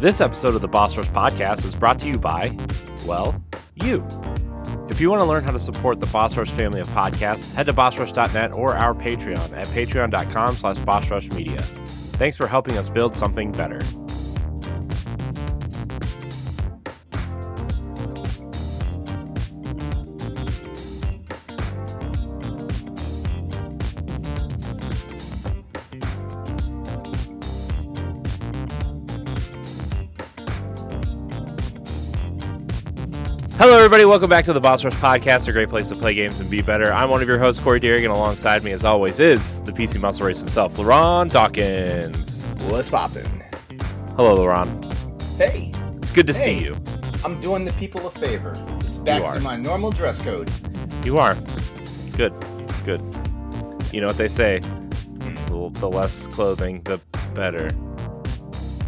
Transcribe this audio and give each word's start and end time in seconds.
This 0.00 0.22
episode 0.22 0.54
of 0.54 0.62
the 0.62 0.68
Boss 0.68 0.96
Rush 0.96 1.10
Podcast 1.10 1.66
is 1.66 1.74
brought 1.74 1.98
to 1.98 2.06
you 2.06 2.14
by, 2.14 2.56
well, 3.04 3.38
you. 3.74 4.02
If 4.88 4.98
you 4.98 5.10
want 5.10 5.20
to 5.20 5.26
learn 5.26 5.44
how 5.44 5.50
to 5.50 5.58
support 5.58 6.00
the 6.00 6.06
Boss 6.06 6.38
Rush 6.38 6.48
family 6.48 6.80
of 6.80 6.88
podcasts, 6.88 7.54
head 7.54 7.66
to 7.66 7.74
bossrush.net 7.74 8.54
or 8.54 8.74
our 8.74 8.94
Patreon 8.94 9.52
at 9.52 9.66
patreon.com 9.66 10.56
slash 10.56 10.78
bossrushmedia. 10.78 11.60
Thanks 12.16 12.38
for 12.38 12.46
helping 12.46 12.78
us 12.78 12.88
build 12.88 13.14
something 13.14 13.52
better. 13.52 13.78
Everybody. 33.90 34.04
Welcome 34.04 34.30
back 34.30 34.44
to 34.44 34.52
the 34.52 34.60
Boss 34.60 34.84
Rush 34.84 34.94
Podcast, 34.94 35.48
a 35.48 35.52
great 35.52 35.68
place 35.68 35.88
to 35.88 35.96
play 35.96 36.14
games 36.14 36.38
and 36.38 36.48
be 36.48 36.62
better. 36.62 36.92
I'm 36.92 37.10
one 37.10 37.22
of 37.22 37.26
your 37.26 37.40
hosts, 37.40 37.60
Corey 37.60 37.80
Deering, 37.80 38.04
and 38.04 38.14
alongside 38.14 38.62
me, 38.62 38.70
as 38.70 38.84
always, 38.84 39.18
is 39.18 39.58
the 39.62 39.72
PC 39.72 39.98
Muscle 40.00 40.26
Race 40.26 40.38
himself, 40.38 40.76
LeRon 40.76 41.28
Dawkins. 41.28 42.44
What's 42.68 42.88
poppin'? 42.88 43.26
Hello, 44.14 44.36
LeRon. 44.36 44.92
Hey, 45.36 45.72
It's 45.96 46.12
good 46.12 46.28
to 46.28 46.32
Hey. 46.32 46.38
see 46.38 46.62
you. 46.62 46.76
I'm 47.24 47.40
doing 47.40 47.64
the 47.64 47.72
people 47.72 48.06
a 48.06 48.12
favor. 48.12 48.54
It's 48.82 48.96
back 48.96 49.26
to 49.34 49.40
my 49.40 49.56
normal 49.56 49.90
dress 49.90 50.20
code. 50.20 50.48
You 51.04 51.18
are. 51.18 51.34
Good. 52.16 52.32
Good. 52.84 53.00
You 53.92 54.02
know 54.02 54.06
what 54.06 54.18
they 54.18 54.28
say 54.28 54.60
the, 55.48 55.68
the 55.80 55.88
less 55.90 56.28
clothing, 56.28 56.80
the 56.84 57.00
better. 57.34 57.68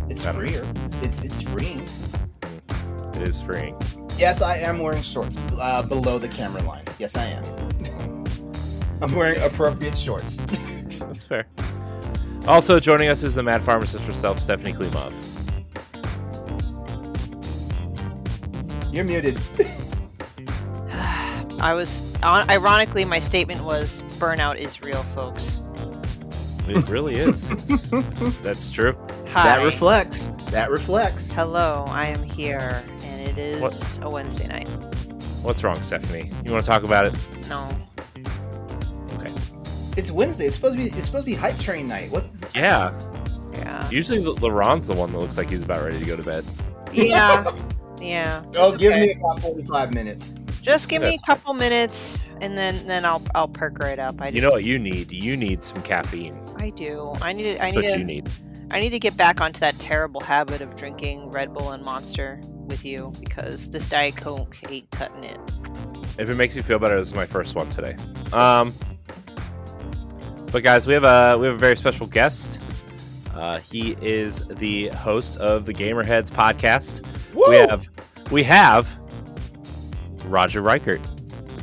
It's 0.09 0.25
freer. 0.25 0.65
It's 1.03 1.25
it's 1.25 1.43
freeing. 1.43 1.89
It 3.17 3.27
is 3.27 3.43
freeing. 3.43 3.77
Yes, 4.19 4.43
I 4.43 4.59
am 4.59 4.79
wearing 4.79 5.03
shorts 5.03 5.37
uh, 5.59 5.83
below 5.83 6.19
the 6.19 6.29
camera 6.29 6.63
line. 6.63 6.85
Yes, 6.99 7.17
I 7.17 7.25
am. 7.27 7.45
I'm 9.03 9.15
wearing 9.15 9.41
appropriate 9.43 9.99
shorts. 9.99 10.37
That's 11.01 11.25
fair. 11.25 11.47
Also 12.47 12.79
joining 12.81 13.09
us 13.09 13.23
is 13.23 13.35
the 13.35 13.43
mad 13.43 13.63
pharmacist 13.63 14.05
herself, 14.05 14.41
Stephanie 14.41 14.73
Klimov. 14.73 15.13
You're 18.93 19.05
muted. 19.05 19.41
I 21.61 21.75
was 21.75 22.03
on, 22.23 22.49
ironically 22.51 23.05
my 23.05 23.19
statement 23.19 23.63
was 23.65 24.03
burnout 24.19 24.57
is 24.57 24.83
real, 24.83 25.03
folks. 25.15 25.61
It 26.69 26.89
really 26.89 27.15
is. 27.15 27.51
It's, 27.53 27.93
it's, 27.93 28.37
that's 28.39 28.71
true. 28.71 28.97
Hi. 29.29 29.45
That 29.45 29.65
reflects. 29.65 30.31
That 30.51 30.71
reflects. 30.71 31.31
Hello, 31.31 31.85
I 31.89 32.07
am 32.07 32.23
here, 32.23 32.85
and 33.02 33.02
it 33.33 33.63
is 33.63 33.99
a 34.03 34.09
Wednesday 34.09 34.47
night. 34.47 34.69
What's 35.43 35.65
wrong, 35.65 35.83
Stephanie? 35.83 36.31
You 36.45 36.53
want 36.53 36.65
to 36.65 36.71
talk 36.71 36.85
about 36.85 37.07
it? 37.07 37.17
No, 37.49 37.69
Okay. 39.15 39.35
It's 39.97 40.11
Wednesday. 40.11 40.47
It's 40.47 40.55
supposed 40.55 40.77
to 40.77 40.83
be. 40.83 40.89
It's 40.91 41.07
supposed 41.07 41.25
to 41.27 41.31
be 41.31 41.35
hype 41.35 41.59
train 41.59 41.87
night. 41.89 42.11
What? 42.11 42.27
Yeah. 42.55 42.97
yeah, 43.55 43.89
Usually 43.91 44.21
Le- 44.25 44.35
LeRon's 44.37 44.87
the 44.87 44.95
one 44.95 45.13
that 45.13 45.19
looks 45.19 45.37
like 45.37 45.51
he's 45.51 45.63
about 45.63 45.83
ready 45.85 45.99
to 45.99 46.05
go 46.05 46.17
to 46.17 46.23
bed. 46.23 46.45
yeah, 46.93 47.45
yeah. 48.01 48.43
Oh, 48.57 48.69
it's 48.73 48.79
give 48.79 48.93
okay. 48.93 49.07
me 49.09 49.13
about 49.13 49.41
45 49.41 49.95
minutes. 49.95 50.33
Just 50.63 50.89
give 50.89 51.03
me 51.03 51.15
a 51.15 51.27
couple 51.27 51.53
minutes, 51.55 52.21
and 52.41 52.57
then 52.57 52.87
then 52.87 53.05
I'll 53.05 53.23
I'll 53.35 53.49
perk 53.49 53.81
right 53.81 53.99
up. 53.99 54.21
I 54.21 54.27
just, 54.27 54.35
You 54.37 54.41
know 54.43 54.51
what 54.51 54.63
you 54.65 54.79
need? 54.79 55.11
You 55.11 55.37
need 55.37 55.65
some 55.65 55.83
caffeine. 55.83 56.41
I 56.59 56.71
do. 56.71 57.13
I 57.21 57.33
need 57.33 57.43
to, 57.43 57.63
I 57.65 57.71
need 57.71 57.77
what 57.77 57.87
to, 57.89 57.99
you 57.99 58.05
need. 58.05 58.31
I 58.71 58.79
need 58.81 58.91
to 58.91 59.01
get 59.01 59.17
back 59.17 59.41
onto 59.41 59.59
that 59.61 59.77
terrible 59.81 60.21
habit 60.21 60.61
of 60.63 60.77
drinking 60.77 61.31
Red 61.31 61.53
Bull 61.53 61.73
and 61.73 61.85
Monster 61.85 62.41
with 62.67 62.85
you 62.85 63.13
because 63.21 63.69
this 63.69 63.87
Diet 63.89 64.17
Coke 64.17 64.57
ain't 64.69 64.91
cutting 64.91 65.25
it. 65.25 65.39
If 66.19 66.29
it 66.29 66.37
makes 66.37 66.57
you 66.57 66.63
feel 66.63 66.79
better, 66.79 66.97
this 66.97 67.09
is 67.09 67.15
my 67.15 67.27
first 67.27 67.55
one 67.55 67.69
today. 67.71 67.97
Um, 68.33 68.73
but 70.51 70.63
guys, 70.63 70.87
we 70.87 70.95
have 70.95 71.05
a 71.05 71.39
we 71.39 71.47
have 71.47 71.55
a 71.55 71.59
very 71.59 71.77
special 71.77 72.07
guest. 72.07 72.61
Uh, 73.35 73.59
he 73.61 73.97
is 74.03 74.43
the 74.59 74.89
host 74.89 75.39
of 75.39 75.65
the 75.65 75.73
Gamerheads 75.73 76.31
podcast. 76.31 77.05
Woo! 77.35 77.49
We 77.49 77.57
have 77.57 77.89
we 78.31 78.43
have 78.43 79.01
Roger 80.27 80.61
Reichardt. 80.63 81.01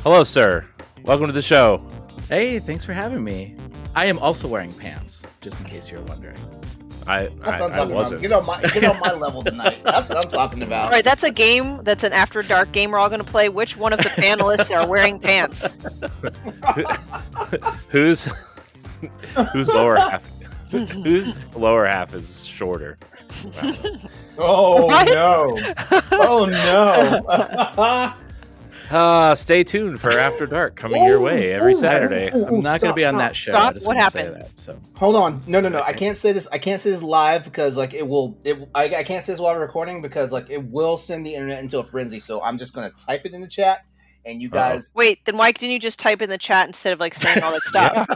Hello, 0.03 0.23
sir. 0.23 0.65
Welcome 1.03 1.27
to 1.27 1.33
the 1.33 1.41
show. 1.41 1.87
Hey, 2.27 2.59
thanks 2.59 2.83
for 2.83 2.93
having 2.93 3.23
me. 3.23 3.55
I 3.95 4.05
am 4.05 4.19
also 4.19 4.47
wearing 4.47 4.73
pants, 4.73 5.23
just 5.41 5.59
in 5.59 5.65
case 5.65 5.89
you're 5.91 6.01
wondering. 6.01 6.37
I 7.09 7.23
That's 7.23 7.33
I, 7.41 7.61
what 7.61 7.61
I'm 7.61 7.71
I 7.71 7.75
talking 7.75 7.95
wasn't. 7.95 8.25
about. 8.25 8.29
Get 8.29 8.31
on 8.33 8.45
my 8.45 8.61
get 8.71 8.83
on 8.85 8.99
my 8.99 9.13
level 9.13 9.43
tonight. 9.43 9.79
That's 9.83 10.09
what 10.09 10.17
I'm 10.19 10.29
talking 10.29 10.61
about. 10.61 10.85
All 10.85 10.89
right, 10.91 11.03
that's 11.03 11.23
a 11.23 11.31
game. 11.31 11.83
That's 11.83 12.03
an 12.03 12.13
after 12.13 12.43
dark 12.43 12.71
game 12.71 12.91
we're 12.91 12.99
all 12.99 13.09
going 13.09 13.23
to 13.23 13.25
play. 13.29 13.49
Which 13.49 13.75
one 13.75 13.93
of 13.93 13.97
the 13.99 14.09
panelists 14.09 14.69
are 14.75 14.85
wearing 14.87 15.19
pants? 15.19 15.67
whose 17.89 18.29
whose 19.53 19.73
lower 19.73 19.95
half 19.95 20.29
whose 20.69 21.41
lower 21.55 21.85
half 21.87 22.13
is 22.13 22.45
shorter? 22.45 22.97
Oh 24.37 24.85
What? 24.85 25.07
no! 25.07 25.57
Oh 26.11 26.45
no! 26.45 28.13
Uh, 28.89 29.35
stay 29.35 29.63
tuned 29.63 30.01
for 30.01 30.11
After 30.11 30.45
Dark 30.47 30.75
coming 30.75 31.03
your 31.03 31.19
way 31.21 31.53
every 31.53 31.75
Saturday. 31.75 32.31
ooh, 32.35 32.39
ooh, 32.39 32.45
I'm 32.57 32.61
not 32.61 32.81
going 32.81 32.91
to 32.91 32.95
be 32.95 33.05
on 33.05 33.17
that 33.17 33.35
show. 33.35 33.51
Stop. 33.51 33.75
What 33.75 33.83
wanna 33.85 33.99
happened? 34.01 34.35
That, 34.37 34.49
so 34.59 34.79
Hold 34.97 35.15
on. 35.15 35.43
No, 35.45 35.59
no, 35.59 35.69
no. 35.69 35.81
I 35.81 35.93
can't 35.93 36.17
say 36.17 36.31
this. 36.31 36.47
I 36.51 36.57
can't 36.57 36.81
say 36.81 36.89
this 36.89 37.03
live 37.03 37.43
because 37.43 37.77
like 37.77 37.93
it 37.93 38.07
will. 38.07 38.37
It. 38.43 38.57
I, 38.73 38.85
I 38.95 39.03
can't 39.03 39.23
say 39.23 39.33
this 39.33 39.39
while 39.39 39.53
we're 39.53 39.61
recording 39.61 40.01
because 40.01 40.31
like 40.31 40.49
it 40.49 40.63
will 40.63 40.97
send 40.97 41.25
the 41.25 41.35
internet 41.35 41.59
into 41.59 41.77
a 41.79 41.83
frenzy. 41.83 42.19
So 42.19 42.41
I'm 42.41 42.57
just 42.57 42.73
gonna 42.73 42.89
type 42.91 43.25
it 43.25 43.33
in 43.33 43.41
the 43.41 43.47
chat, 43.47 43.85
and 44.25 44.41
you 44.41 44.49
guys. 44.49 44.89
Wait, 44.95 45.23
then 45.25 45.37
why 45.37 45.51
didn't 45.51 45.71
you 45.71 45.79
just 45.79 45.99
type 45.99 46.21
in 46.23 46.29
the 46.29 46.37
chat 46.39 46.65
instead 46.67 46.91
of 46.93 46.99
like 46.99 47.13
saying 47.13 47.43
all 47.43 47.51
that 47.51 47.63
stuff? 47.65 48.07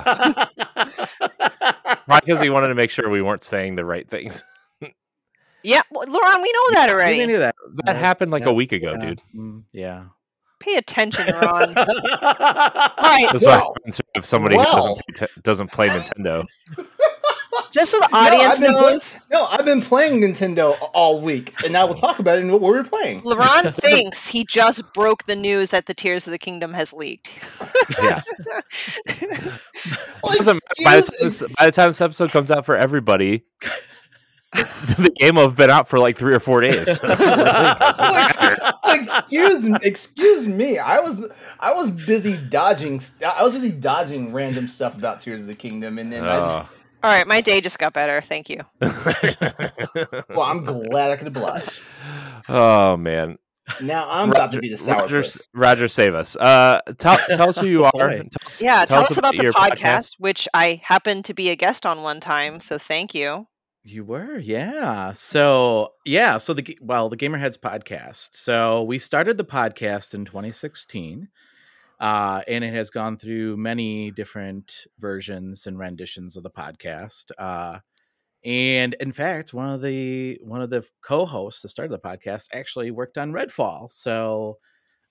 Probably 2.05 2.21
because 2.25 2.41
he 2.41 2.49
wanted 2.49 2.69
to 2.69 2.75
make 2.75 2.89
sure 2.89 3.09
we 3.09 3.21
weren't 3.21 3.43
saying 3.43 3.75
the 3.75 3.85
right 3.85 4.09
things. 4.09 4.43
Yeah, 5.65 5.81
well, 5.91 6.05
LeRon, 6.05 6.41
we 6.41 6.51
know 6.51 6.71
that 6.73 6.89
already. 6.89 7.13
We 7.13 7.19
already. 7.19 7.25
knew 7.33 7.39
that. 7.39 7.55
That 7.85 7.95
happened 7.95 8.31
like 8.31 8.43
Yeah. 8.43 8.49
a 8.49 8.53
week 8.53 8.73
ago, 8.73 8.93
yeah. 8.93 9.05
dude. 9.05 9.21
Mm, 9.33 9.63
yeah. 9.71 10.03
Pay 10.63 10.75
attention, 10.75 11.27
Ron. 11.35 11.75
All 11.77 11.85
right, 11.85 13.27
That's 13.31 13.45
Wow. 13.45 13.57
what 13.67 13.77
happens 13.77 14.01
if 14.15 14.25
somebody 14.25 14.55
Wow. 14.55 14.63
doesn't, 14.63 15.01
play 15.17 15.27
doesn't 15.43 15.71
play 15.73 15.89
Nintendo. 15.89 16.45
just 17.73 17.91
so 17.91 17.99
the 17.99 18.07
No, 18.11 18.17
I've 18.17 18.33
audience 18.33 18.59
play- 18.59 18.69
knows, 18.69 19.19
No, 19.29 19.45
I've 19.47 19.65
been 19.65 19.81
playing 19.81 20.21
Nintendo 20.21 20.77
all 20.93 21.19
week, 21.19 21.53
and 21.65 21.75
I 21.75 21.83
will 21.83 21.95
talk 21.95 22.19
about 22.19 22.37
it 22.37 22.41
in 22.41 22.51
what 22.51 22.61
we 22.61 22.69
were 22.69 22.83
playing. 22.85 23.21
LeBron 23.23 23.73
thinks 23.81 24.27
he 24.27 24.45
just 24.45 24.81
broke 24.93 25.25
the 25.25 25.35
news 25.35 25.71
that 25.71 25.85
the 25.87 25.93
Tears 25.93 26.25
of 26.27 26.31
the 26.31 26.37
Kingdom 26.39 26.73
has 26.73 26.93
leaked. 26.93 27.29
Yeah. 28.01 28.21
Well, 30.23 30.33
It 30.33 30.37
doesn't 30.37 30.63
matter. 30.79 30.85
by, 30.85 30.95
the 30.95 31.01
time 31.01 31.15
this, 31.21 31.43
by 31.57 31.65
the 31.65 31.71
time 31.73 31.89
this 31.89 31.99
episode 32.01 32.31
comes 32.31 32.49
out 32.49 32.65
for 32.65 32.77
everybody, 32.77 33.43
the 34.97 35.11
game 35.15 35.35
will 35.35 35.43
have 35.43 35.55
been 35.55 35.69
out 35.69 35.87
for 35.87 35.97
like 35.97 36.17
three 36.17 36.33
or 36.33 36.39
four 36.39 36.61
days. 36.61 36.99
Excuse 38.85 39.67
me, 39.67 39.77
excuse 39.81 40.47
me. 40.47 40.77
I 40.77 40.99
was 40.99 41.27
I 41.59 41.73
was 41.73 41.89
busy 41.89 42.37
dodging. 42.37 43.01
I 43.25 43.41
was 43.43 43.53
busy 43.53 43.71
dodging 43.71 44.31
random 44.33 44.67
stuff 44.67 44.95
about 44.95 45.19
Tears 45.19 45.41
of 45.41 45.47
the 45.47 45.55
Kingdom, 45.55 45.97
and 45.97 46.13
then 46.13 46.23
I 46.23 46.39
just. 46.39 46.49
Oh. 46.49 46.69
All 47.03 47.09
right, 47.09 47.27
my 47.27 47.41
day 47.41 47.59
just 47.59 47.79
got 47.79 47.93
better. 47.93 48.21
Thank 48.21 48.49
you. 48.49 48.61
Well, 50.29 50.43
I'm 50.43 50.63
glad 50.63 51.11
I 51.11 51.15
could 51.17 51.27
oblige. 51.27 51.79
oh 52.49 52.95
man, 52.97 53.37
Now 53.81 54.07
I'm 54.09 54.31
about 54.31 54.51
to 54.53 54.59
be 54.59 54.69
the 54.69 54.83
Roger, 54.91 55.19
sourpuss. 55.19 55.47
Roger, 55.53 55.87
save 55.87 56.15
us. 56.15 56.35
Uh, 56.35 56.81
tell, 56.97 57.17
tell 57.35 57.49
us 57.49 57.57
who 57.57 57.67
you 57.67 57.83
are. 57.83 57.91
Tell 57.91 58.25
us, 58.45 58.61
Yeah, 58.61 58.85
tell, 58.85 59.01
us 59.01 59.17
about, 59.17 59.35
the 59.35 59.43
your 59.43 59.53
podcast, 59.53 60.15
which 60.17 60.47
I 60.53 60.81
happened 60.83 61.25
to 61.25 61.33
be 61.33 61.49
a 61.49 61.55
guest 61.55 61.85
on 61.85 62.01
one 62.01 62.19
time. 62.19 62.59
So 62.61 62.77
thank 62.77 63.13
you. 63.13 63.47
You 63.85 64.05
were, 64.05 64.37
yeah. 64.37 65.11
So, 65.11 65.93
yeah. 66.05 66.37
So 66.37 66.53
the 66.53 66.77
well, 66.81 67.09
the 67.09 67.17
Gamerheads 67.17 67.57
podcast. 67.59 68.35
So 68.35 68.83
we 68.83 68.97
started 68.97 69.37
the 69.37 69.43
podcast 69.43 70.13
in 70.13 70.23
2016, 70.23 71.27
uh, 71.99 72.41
and 72.47 72.63
it 72.63 72.73
has 72.73 72.89
gone 72.89 73.17
through 73.17 73.57
many 73.57 74.09
different 74.11 74.87
versions 74.99 75.67
and 75.67 75.77
renditions 75.77 76.37
of 76.37 76.43
the 76.43 76.49
podcast. 76.49 77.31
Uh, 77.37 77.79
and 78.45 78.95
in 79.01 79.11
fact, 79.11 79.53
one 79.53 79.69
of 79.69 79.81
the 79.81 80.39
one 80.43 80.61
of 80.61 80.69
the 80.69 80.85
co-hosts 81.01 81.61
that 81.63 81.69
started 81.69 81.91
the 81.93 81.99
podcast 81.99 82.49
actually 82.53 82.91
worked 82.91 83.17
on 83.17 83.33
Redfall. 83.33 83.91
So, 83.91 84.59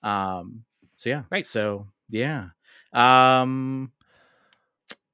um, 0.03 0.63
so 0.95 1.09
yeah, 1.09 1.23
Nice. 1.31 1.49
So 1.49 1.87
yeah, 2.09 2.49
um, 2.93 3.91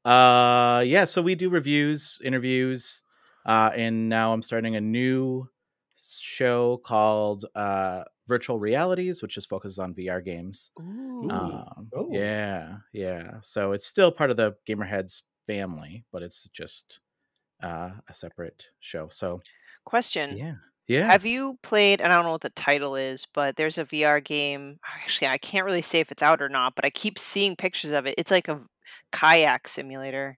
uh, 0.06 0.84
yeah. 0.86 1.06
So 1.06 1.22
we 1.22 1.36
do 1.36 1.50
reviews, 1.50 2.20
interviews. 2.24 3.04
Uh, 3.46 3.72
and 3.76 4.10
now 4.10 4.34
I'm 4.34 4.42
starting 4.42 4.76
a 4.76 4.82
new 4.82 5.48
show 5.96 6.78
called 6.78 7.46
uh, 7.56 8.04
Virtual 8.28 8.60
Realities, 8.60 9.22
which 9.22 9.38
is 9.38 9.46
focused 9.46 9.80
on 9.80 9.94
VR 9.94 10.24
games. 10.24 10.72
Um, 10.78 11.90
Ooh. 11.98 12.10
yeah, 12.12 12.78
yeah. 12.94 13.40
So 13.42 13.74
it's 13.74 13.86
still 13.86 14.12
part 14.12 14.30
of 14.30 14.38
the 14.38 14.56
Gamerheads 14.68 15.24
family, 15.46 16.06
but 16.12 16.24
it's 16.24 16.48
just 16.50 17.00
uh, 17.62 17.92
a 18.08 18.14
separate 18.14 18.68
show. 18.80 19.10
So 19.10 19.42
Question: 19.86 20.38
yeah, 20.38 20.56
Yeah. 20.88 21.08
Have 21.08 21.26
you 21.26 21.58
played? 21.64 22.02
And 22.02 22.12
I 22.12 22.16
don't 22.16 22.26
know 22.26 22.32
what 22.32 22.42
the 22.42 22.52
title 22.52 22.96
is, 22.96 23.26
but 23.34 23.56
there's 23.56 23.78
a 23.78 23.86
VR 23.86 24.24
game. 24.24 24.80
Actually, 24.86 25.30
I 25.30 25.38
can't 25.38 25.66
really 25.66 25.82
say 25.82 26.00
if 26.00 26.12
it's 26.12 26.24
out 26.24 26.42
or 26.42 26.50
not, 26.50 26.76
but 26.76 26.86
I 26.86 26.90
keep 26.90 27.18
seeing 27.18 27.56
pictures 27.56 27.92
of 27.92 28.06
it. 28.06 28.16
It's 28.18 28.32
like 28.32 28.48
a 28.48 28.62
kayak 29.12 29.68
simulator. 29.68 30.38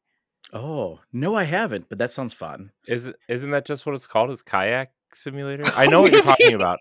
Oh 0.54 1.00
no, 1.14 1.36
I 1.36 1.44
haven't, 1.44 1.88
but 1.90 1.98
that 2.00 2.12
sounds 2.12 2.34
fun. 2.34 2.72
Is 2.88 3.08
it, 3.08 3.16
isn't 3.28 3.52
that 3.52 3.66
just 3.66 3.86
what 3.86 3.96
it's 3.96 4.06
called? 4.08 4.30
Is 4.32 4.42
kayak 4.42 4.92
simulator? 5.14 5.64
I 5.76 5.88
know 5.88 6.02
what 6.02 6.12
you're 6.12 6.22
talking 6.22 6.54
about. 6.62 6.80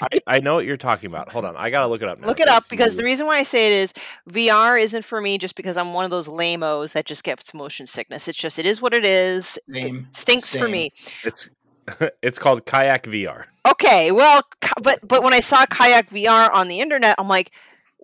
I, 0.00 0.08
I 0.26 0.38
know 0.40 0.54
what 0.54 0.64
you're 0.66 0.76
talking 0.76 1.08
about. 1.08 1.32
Hold 1.32 1.44
on, 1.44 1.56
I 1.56 1.70
gotta 1.70 1.86
look 1.88 2.02
it 2.02 2.08
up. 2.08 2.20
Now 2.20 2.26
Look 2.28 2.40
it 2.40 2.48
up 2.48 2.62
'cause 2.62 2.68
because 2.68 2.96
the 2.96 3.04
reason 3.04 3.26
why 3.26 3.38
I 3.38 3.42
say 3.42 3.66
it 3.66 3.72
is 3.72 3.92
VR 4.30 4.80
isn't 4.80 5.04
for 5.04 5.20
me 5.20 5.38
just 5.38 5.56
because 5.56 5.76
I'm 5.76 5.92
one 5.94 6.04
of 6.04 6.10
those 6.10 6.28
lamos 6.28 6.92
that 6.94 7.06
just 7.06 7.24
gets 7.24 7.52
motion 7.54 7.86
sickness. 7.86 8.28
It's 8.28 8.38
just 8.38 8.58
it 8.58 8.66
is 8.66 8.80
what 8.82 8.94
it 8.94 9.04
is. 9.04 9.58
It 9.68 9.82
Same. 9.82 10.08
stinks 10.12 10.54
for 10.54 10.68
me. 10.68 10.92
it's 11.24 11.50
it's 12.22 12.38
called 12.38 12.66
kayak 12.66 13.04
VR. 13.04 13.44
Okay, 13.70 14.12
well, 14.12 14.42
but 14.82 14.98
but 15.06 15.22
when 15.22 15.32
I 15.32 15.40
saw 15.40 15.66
kayak 15.66 16.10
VR 16.10 16.52
on 16.52 16.68
the 16.68 16.80
internet, 16.80 17.14
I'm 17.18 17.28
like, 17.28 17.50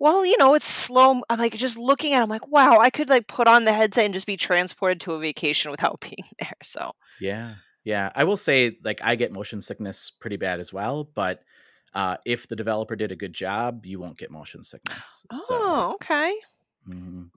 well, 0.03 0.25
you 0.25 0.37
know, 0.37 0.53
it's 0.53 0.65
slow. 0.67 1.21
I'm 1.29 1.39
like 1.39 1.55
just 1.55 1.77
looking 1.77 2.11
at. 2.13 2.19
it, 2.19 2.23
I'm 2.23 2.29
like, 2.29 2.47
wow, 2.49 2.77
I 2.79 2.89
could 2.89 3.07
like 3.09 3.27
put 3.27 3.47
on 3.47 3.63
the 3.63 3.71
headset 3.73 4.03
and 4.05 4.13
just 4.13 4.27
be 4.27 4.35
transported 4.37 4.99
to 5.01 5.13
a 5.13 5.19
vacation 5.19 5.71
without 5.71 5.99
being 6.07 6.25
there. 6.39 6.57
So 6.61 6.91
Yeah. 7.21 7.55
Yeah. 7.85 8.11
I 8.13 8.25
will 8.25 8.35
say, 8.37 8.77
like, 8.83 8.99
I 9.03 9.15
get 9.15 9.31
motion 9.31 9.61
sickness 9.61 10.11
pretty 10.11 10.35
bad 10.37 10.59
as 10.59 10.73
well, 10.73 11.05
but 11.05 11.41
uh, 11.93 12.17
if 12.25 12.47
the 12.49 12.55
developer 12.55 12.95
did 12.97 13.11
a 13.11 13.15
good 13.15 13.33
job, 13.33 13.85
you 13.85 13.99
won't 13.99 14.17
get 14.17 14.29
motion 14.31 14.61
sickness. 14.63 15.23
So, 15.31 15.37
oh, 15.51 15.91
okay. 15.95 16.33
mhm. 16.89 17.29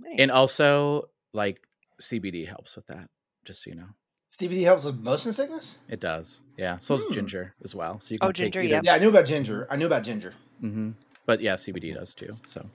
Nice. 0.00 0.16
And 0.18 0.30
also, 0.30 1.10
like, 1.32 1.60
CBD 2.00 2.46
helps 2.48 2.74
with 2.74 2.86
that, 2.86 3.10
just 3.44 3.62
so 3.62 3.70
you 3.70 3.76
know. 3.76 3.88
CBD 4.36 4.64
helps 4.64 4.84
with 4.84 4.98
motion 4.98 5.32
sickness. 5.32 5.78
It 5.88 6.00
does. 6.00 6.42
Yeah. 6.56 6.78
So 6.78 6.96
does 6.96 7.06
Hmm. 7.06 7.12
ginger 7.12 7.54
as 7.62 7.74
well. 7.74 8.00
So 8.00 8.14
you 8.14 8.18
Oh, 8.22 8.26
can 8.28 8.34
take 8.34 8.44
ginger, 8.52 8.60
either- 8.62 8.74
yeah. 8.76 8.80
Yeah, 8.82 8.94
I 8.94 8.98
knew 8.98 9.08
about 9.10 9.26
ginger. 9.26 9.66
I 9.70 9.76
knew 9.76 9.86
about 9.86 10.02
ginger. 10.02 10.32
hmm 10.60 10.92
But 11.26 11.40
yeah, 11.40 11.54
CBD 11.54 11.94
does 11.94 12.14
too. 12.14 12.36
So, 12.46 12.68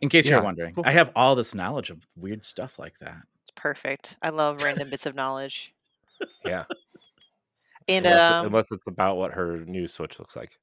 in 0.00 0.08
case 0.08 0.26
you're 0.26 0.38
Yeah, 0.38 0.44
wondering, 0.44 0.74
cool. 0.74 0.84
I 0.86 0.92
have 0.92 1.12
all 1.14 1.34
this 1.34 1.54
knowledge 1.54 1.90
of 1.90 2.06
weird 2.16 2.44
stuff 2.44 2.78
like 2.78 2.98
that. 3.00 3.16
it's 3.42 3.50
perfect. 3.54 4.16
I 4.22 4.30
love 4.30 4.62
random 4.62 4.88
bits 4.90 5.06
of 5.06 5.14
knowledge. 5.14 5.72
Yeah, 6.46 6.64
And 7.88 8.04
unless, 8.04 8.30
um, 8.30 8.46
unless 8.46 8.72
it's 8.72 8.86
about 8.86 9.16
what 9.16 9.32
her 9.32 9.64
new 9.64 9.86
Switch 9.86 10.18
looks 10.18 10.36
like. 10.36 10.58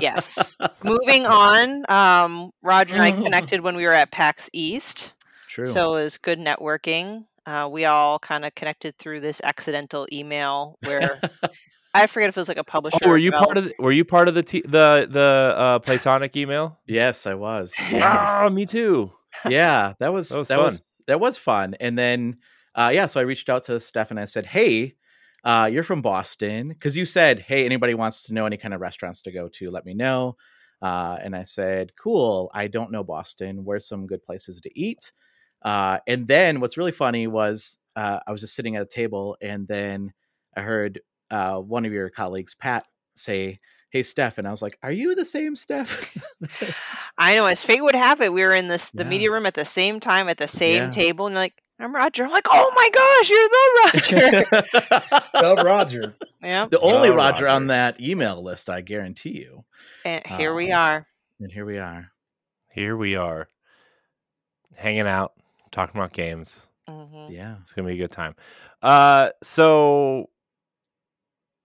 yes, 0.00 0.56
moving 0.82 1.26
on. 1.26 1.84
Um, 1.90 2.50
Roger 2.62 2.94
and 2.94 3.02
I 3.02 3.12
connected 3.12 3.60
when 3.60 3.76
we 3.76 3.84
were 3.84 3.92
at 3.92 4.10
PAX 4.10 4.48
East. 4.52 5.12
True. 5.48 5.64
So 5.66 5.96
it 5.96 6.04
was 6.04 6.18
good 6.18 6.38
networking. 6.38 7.26
Uh, 7.44 7.68
we 7.70 7.84
all 7.84 8.18
kind 8.18 8.44
of 8.44 8.54
connected 8.54 8.96
through 8.98 9.20
this 9.20 9.40
accidental 9.44 10.06
email 10.12 10.78
where 10.80 11.20
I 11.94 12.06
forget 12.06 12.28
if 12.30 12.36
it 12.36 12.40
was 12.40 12.48
like 12.48 12.56
a 12.58 12.64
publisher. 12.64 12.98
Oh, 13.02 13.08
were 13.08 13.14
or 13.14 13.18
you 13.18 13.32
part 13.32 13.58
of 13.58 13.64
the, 13.64 13.74
were 13.78 13.92
you 13.92 14.04
part 14.04 14.28
of 14.28 14.34
the 14.34 14.42
t- 14.42 14.62
the 14.64 15.06
the 15.10 15.54
uh, 15.56 15.78
Platonic 15.80 16.36
email? 16.36 16.78
yes, 16.86 17.26
I 17.26 17.34
was. 17.34 17.74
Yeah. 17.90 18.42
Ah, 18.44 18.48
me 18.48 18.64
too. 18.66 19.12
yeah, 19.48 19.92
that 19.98 20.12
was 20.12 20.28
That 20.30 20.38
was 20.38 20.48
that 20.48 20.56
fun. 20.56 20.64
was 20.64 20.82
that 21.06 21.20
was 21.20 21.38
fun. 21.38 21.74
And 21.80 21.98
then 21.98 22.38
uh 22.74 22.90
yeah, 22.94 23.06
so 23.06 23.20
I 23.20 23.24
reached 23.24 23.50
out 23.50 23.64
to 23.64 23.78
Steph 23.80 24.10
and 24.10 24.18
I 24.20 24.24
said, 24.24 24.46
"Hey, 24.46 24.94
uh 25.44 25.68
you're 25.72 25.82
from 25.82 26.00
Boston 26.02 26.74
cuz 26.80 26.96
you 26.96 27.04
said, 27.04 27.40
"Hey, 27.40 27.64
anybody 27.66 27.94
wants 27.94 28.22
to 28.24 28.34
know 28.34 28.46
any 28.46 28.56
kind 28.56 28.72
of 28.74 28.80
restaurants 28.80 29.20
to 29.22 29.32
go 29.32 29.48
to, 29.48 29.70
let 29.70 29.84
me 29.84 29.92
know." 29.94 30.36
Uh 30.80 31.18
and 31.22 31.36
I 31.36 31.42
said, 31.42 31.92
"Cool, 31.96 32.50
I 32.54 32.68
don't 32.68 32.90
know 32.92 33.04
Boston. 33.04 33.64
Where's 33.64 33.86
some 33.86 34.06
good 34.06 34.22
places 34.22 34.60
to 34.62 34.70
eat?" 34.78 35.12
Uh 35.62 35.98
and 36.06 36.26
then 36.26 36.60
what's 36.60 36.78
really 36.78 36.92
funny 36.92 37.26
was 37.26 37.78
uh 37.96 38.20
I 38.26 38.32
was 38.32 38.40
just 38.40 38.54
sitting 38.54 38.76
at 38.76 38.82
a 38.82 38.86
table 38.86 39.36
and 39.42 39.68
then 39.68 40.12
I 40.56 40.62
heard 40.62 41.00
uh 41.32 41.58
one 41.58 41.84
of 41.86 41.92
your 41.92 42.10
colleagues, 42.10 42.54
Pat, 42.54 42.86
say, 43.16 43.58
"Hey, 43.90 44.02
Steph." 44.04 44.38
And 44.38 44.46
I 44.46 44.50
was 44.52 44.62
like, 44.62 44.78
"Are 44.82 44.92
you 44.92 45.14
the 45.16 45.24
same 45.24 45.56
Steph?" 45.56 46.16
I 47.18 47.34
know, 47.34 47.46
as 47.46 47.62
fate 47.62 47.82
would 47.82 47.94
have 47.94 48.20
it, 48.20 48.32
we 48.32 48.42
were 48.42 48.54
in 48.54 48.68
this 48.68 48.90
the 48.92 49.04
Yeah. 49.04 49.10
media 49.10 49.30
room 49.32 49.46
at 49.46 49.54
the 49.54 49.64
same 49.64 50.00
time 50.00 50.28
at 50.28 50.38
the 50.38 50.48
same 50.48 50.84
Yeah. 50.84 50.90
table, 50.90 51.26
and 51.26 51.34
like, 51.34 51.54
I'm 51.78 51.94
Roger. 51.94 52.24
I'm 52.24 52.30
like, 52.30 52.46
oh 52.50 52.72
my 52.76 52.90
gosh, 52.94 53.30
you're 53.30 54.22
the 54.22 54.30
Roger. 54.42 55.22
Oh, 55.34 55.62
Roger. 55.62 56.14
yeah. 56.42 56.68
the 56.70 56.80
only 56.80 57.08
Oh, 57.08 57.14
Roger, 57.16 57.48
on 57.48 57.66
that 57.68 58.00
email 58.00 58.42
list, 58.42 58.68
I 58.70 58.80
guarantee 58.80 59.38
you. 59.40 59.64
And 60.04 60.24
here 60.26 60.54
we 60.54 60.70
Uh, 60.70 60.76
are. 60.76 61.06
And 61.40 61.50
here 61.50 61.64
we 61.66 61.78
are. 61.78 62.08
Here 62.70 62.96
we 62.96 63.16
are, 63.16 63.48
hanging 64.76 65.06
out, 65.08 65.32
talking 65.70 65.98
about 66.00 66.12
games. 66.12 66.68
hmm 66.88 67.26
Yeah. 67.28 67.56
It's 67.62 67.72
gonna 67.72 67.88
be 67.88 67.94
a 67.94 67.98
good 67.98 68.12
time. 68.12 68.34
Uh, 68.82 69.30
so 69.42 70.30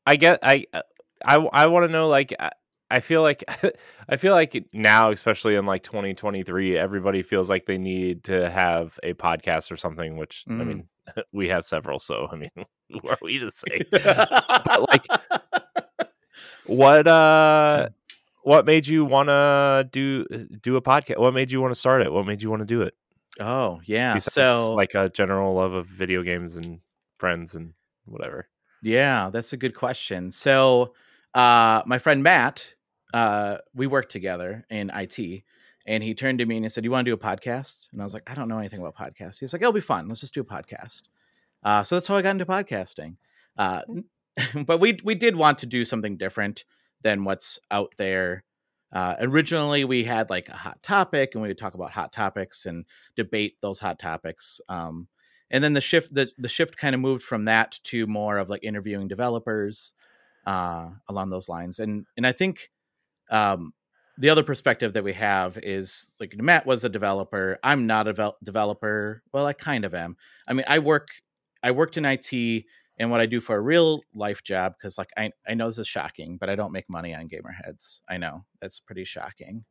I 0.07 0.15
get 0.15 0.39
I 0.41 0.65
uh, 0.73 0.81
I 1.25 1.35
I 1.37 1.67
want 1.67 1.85
to 1.85 1.91
know 1.91 2.07
like 2.07 2.33
I- 2.39 2.51
I 2.89 3.01
feel 3.01 3.21
like 3.21 3.43
I 4.09 4.15
feel 4.15 4.33
like 4.33 4.65
now, 4.71 5.11
especially 5.11 5.55
in 5.55 5.65
like 5.65 5.83
2023, 5.83 6.77
everybody 6.77 7.21
feels 7.21 7.49
like 7.49 7.65
they 7.65 7.77
need 7.77 8.23
to 8.25 8.49
have 8.49 8.97
a 9.03 9.13
podcast 9.13 9.71
or 9.73 9.75
something. 9.75 10.15
Which 10.15 10.45
I 10.47 10.51
Mm. 10.53 10.67
mean, 10.67 10.87
we 11.33 11.49
have 11.49 11.65
several, 11.65 11.99
so 11.99 12.29
I 12.31 12.37
mean, 12.37 12.49
who 12.89 13.09
are 13.09 13.17
we 13.21 13.39
to 13.39 13.51
say? 13.51 13.81
but 13.91 14.85
like, 14.89 15.05
what 16.65 17.07
uh, 17.07 17.89
what 18.43 18.65
made 18.65 18.87
you 18.87 19.03
want 19.03 19.27
to 19.29 19.89
do 19.91 20.25
do 20.61 20.77
a 20.77 20.81
podcast? 20.81 21.17
What 21.19 21.33
made 21.33 21.51
you 21.51 21.59
want 21.61 21.73
to 21.73 21.79
start 21.79 22.01
it? 22.03 22.11
What 22.11 22.25
made 22.25 22.41
you 22.41 22.49
want 22.49 22.61
to 22.61 22.65
do 22.65 22.83
it? 22.83 22.93
oh, 23.41 23.81
yeah. 23.83 24.13
Besides, 24.13 24.33
so, 24.33 24.73
like 24.73 24.95
a 24.95 25.09
general 25.09 25.53
love 25.55 25.73
of 25.73 25.85
video 25.87 26.23
games 26.23 26.55
and 26.55 26.79
friends 27.17 27.53
and 27.53 27.73
whatever. 28.05 28.47
Yeah, 28.81 29.29
that's 29.31 29.53
a 29.53 29.57
good 29.57 29.75
question. 29.75 30.31
So, 30.31 30.93
uh, 31.33 31.83
my 31.85 31.99
friend 31.99 32.23
Matt, 32.23 32.73
uh, 33.13 33.57
we 33.73 33.87
worked 33.87 34.11
together 34.11 34.65
in 34.69 34.91
IT, 34.93 35.43
and 35.85 36.03
he 36.03 36.13
turned 36.13 36.39
to 36.39 36.45
me 36.45 36.57
and 36.57 36.65
he 36.65 36.69
said, 36.69 36.83
"You 36.83 36.91
want 36.91 37.05
to 37.05 37.11
do 37.11 37.15
a 37.15 37.17
podcast?" 37.17 37.87
And 37.91 38.01
I 38.01 38.03
was 38.03 38.13
like, 38.13 38.29
"I 38.29 38.35
don't 38.35 38.49
know 38.49 38.59
anything 38.59 38.79
about 38.79 38.95
podcasts." 38.95 39.39
He's 39.39 39.53
like, 39.53 39.61
"It'll 39.61 39.73
be 39.73 39.81
fun. 39.81 40.07
Let's 40.07 40.21
just 40.21 40.33
do 40.33 40.41
a 40.41 40.45
podcast." 40.45 41.03
Uh, 41.63 41.83
so 41.83 41.95
that's 41.95 42.07
how 42.07 42.15
I 42.15 42.21
got 42.21 42.31
into 42.31 42.45
podcasting. 42.45 43.15
Uh, 43.57 43.81
but 44.65 44.79
we 44.79 44.99
we 45.03 45.15
did 45.15 45.35
want 45.35 45.59
to 45.59 45.65
do 45.65 45.85
something 45.85 46.17
different 46.17 46.65
than 47.01 47.23
what's 47.23 47.59
out 47.71 47.93
there. 47.97 48.43
Uh, 48.91 49.15
originally, 49.19 49.83
we 49.83 50.03
had 50.03 50.29
like 50.29 50.49
a 50.49 50.53
hot 50.55 50.81
topic, 50.83 51.31
and 51.33 51.41
we 51.41 51.49
would 51.49 51.57
talk 51.57 51.73
about 51.73 51.91
hot 51.91 52.11
topics 52.11 52.65
and 52.65 52.85
debate 53.15 53.55
those 53.61 53.79
hot 53.79 53.99
topics. 53.99 54.61
Um, 54.69 55.07
and 55.51 55.63
then 55.63 55.73
the 55.73 55.81
shift 55.81 56.13
the, 56.13 56.29
the 56.37 56.49
shift 56.49 56.77
kind 56.77 56.95
of 56.95 57.01
moved 57.01 57.23
from 57.23 57.45
that 57.45 57.79
to 57.83 58.07
more 58.07 58.37
of 58.37 58.49
like 58.49 58.63
interviewing 58.63 59.07
developers 59.07 59.93
uh, 60.45 60.89
along 61.07 61.29
those 61.29 61.49
lines. 61.49 61.79
And 61.79 62.05
and 62.15 62.25
I 62.25 62.31
think 62.31 62.69
um, 63.29 63.73
the 64.17 64.29
other 64.29 64.43
perspective 64.43 64.93
that 64.93 65.03
we 65.03 65.13
have 65.13 65.57
is 65.61 66.15
like 66.19 66.35
Matt 66.37 66.65
was 66.65 66.83
a 66.83 66.89
developer. 66.89 67.59
I'm 67.63 67.85
not 67.85 68.07
a 68.07 68.13
vel- 68.13 68.37
developer. 68.43 69.21
Well, 69.33 69.45
I 69.45 69.53
kind 69.53 69.85
of 69.85 69.93
am. 69.93 70.17
I 70.47 70.53
mean, 70.53 70.65
I 70.67 70.79
work 70.79 71.09
I 71.63 71.71
worked 71.71 71.97
in 71.97 72.05
IT 72.05 72.65
and 72.99 73.11
what 73.11 73.21
I 73.21 73.25
do 73.25 73.39
for 73.39 73.55
a 73.55 73.61
real 73.61 74.01
life 74.15 74.43
job 74.43 74.73
because 74.77 74.97
like 74.97 75.09
I, 75.17 75.31
I 75.47 75.53
know 75.53 75.67
this 75.67 75.77
is 75.77 75.87
shocking, 75.87 76.37
but 76.37 76.49
I 76.49 76.55
don't 76.55 76.71
make 76.71 76.89
money 76.89 77.13
on 77.13 77.29
Gamerheads. 77.29 78.01
I 78.09 78.17
know 78.17 78.45
that's 78.61 78.79
pretty 78.79 79.05
shocking. 79.05 79.65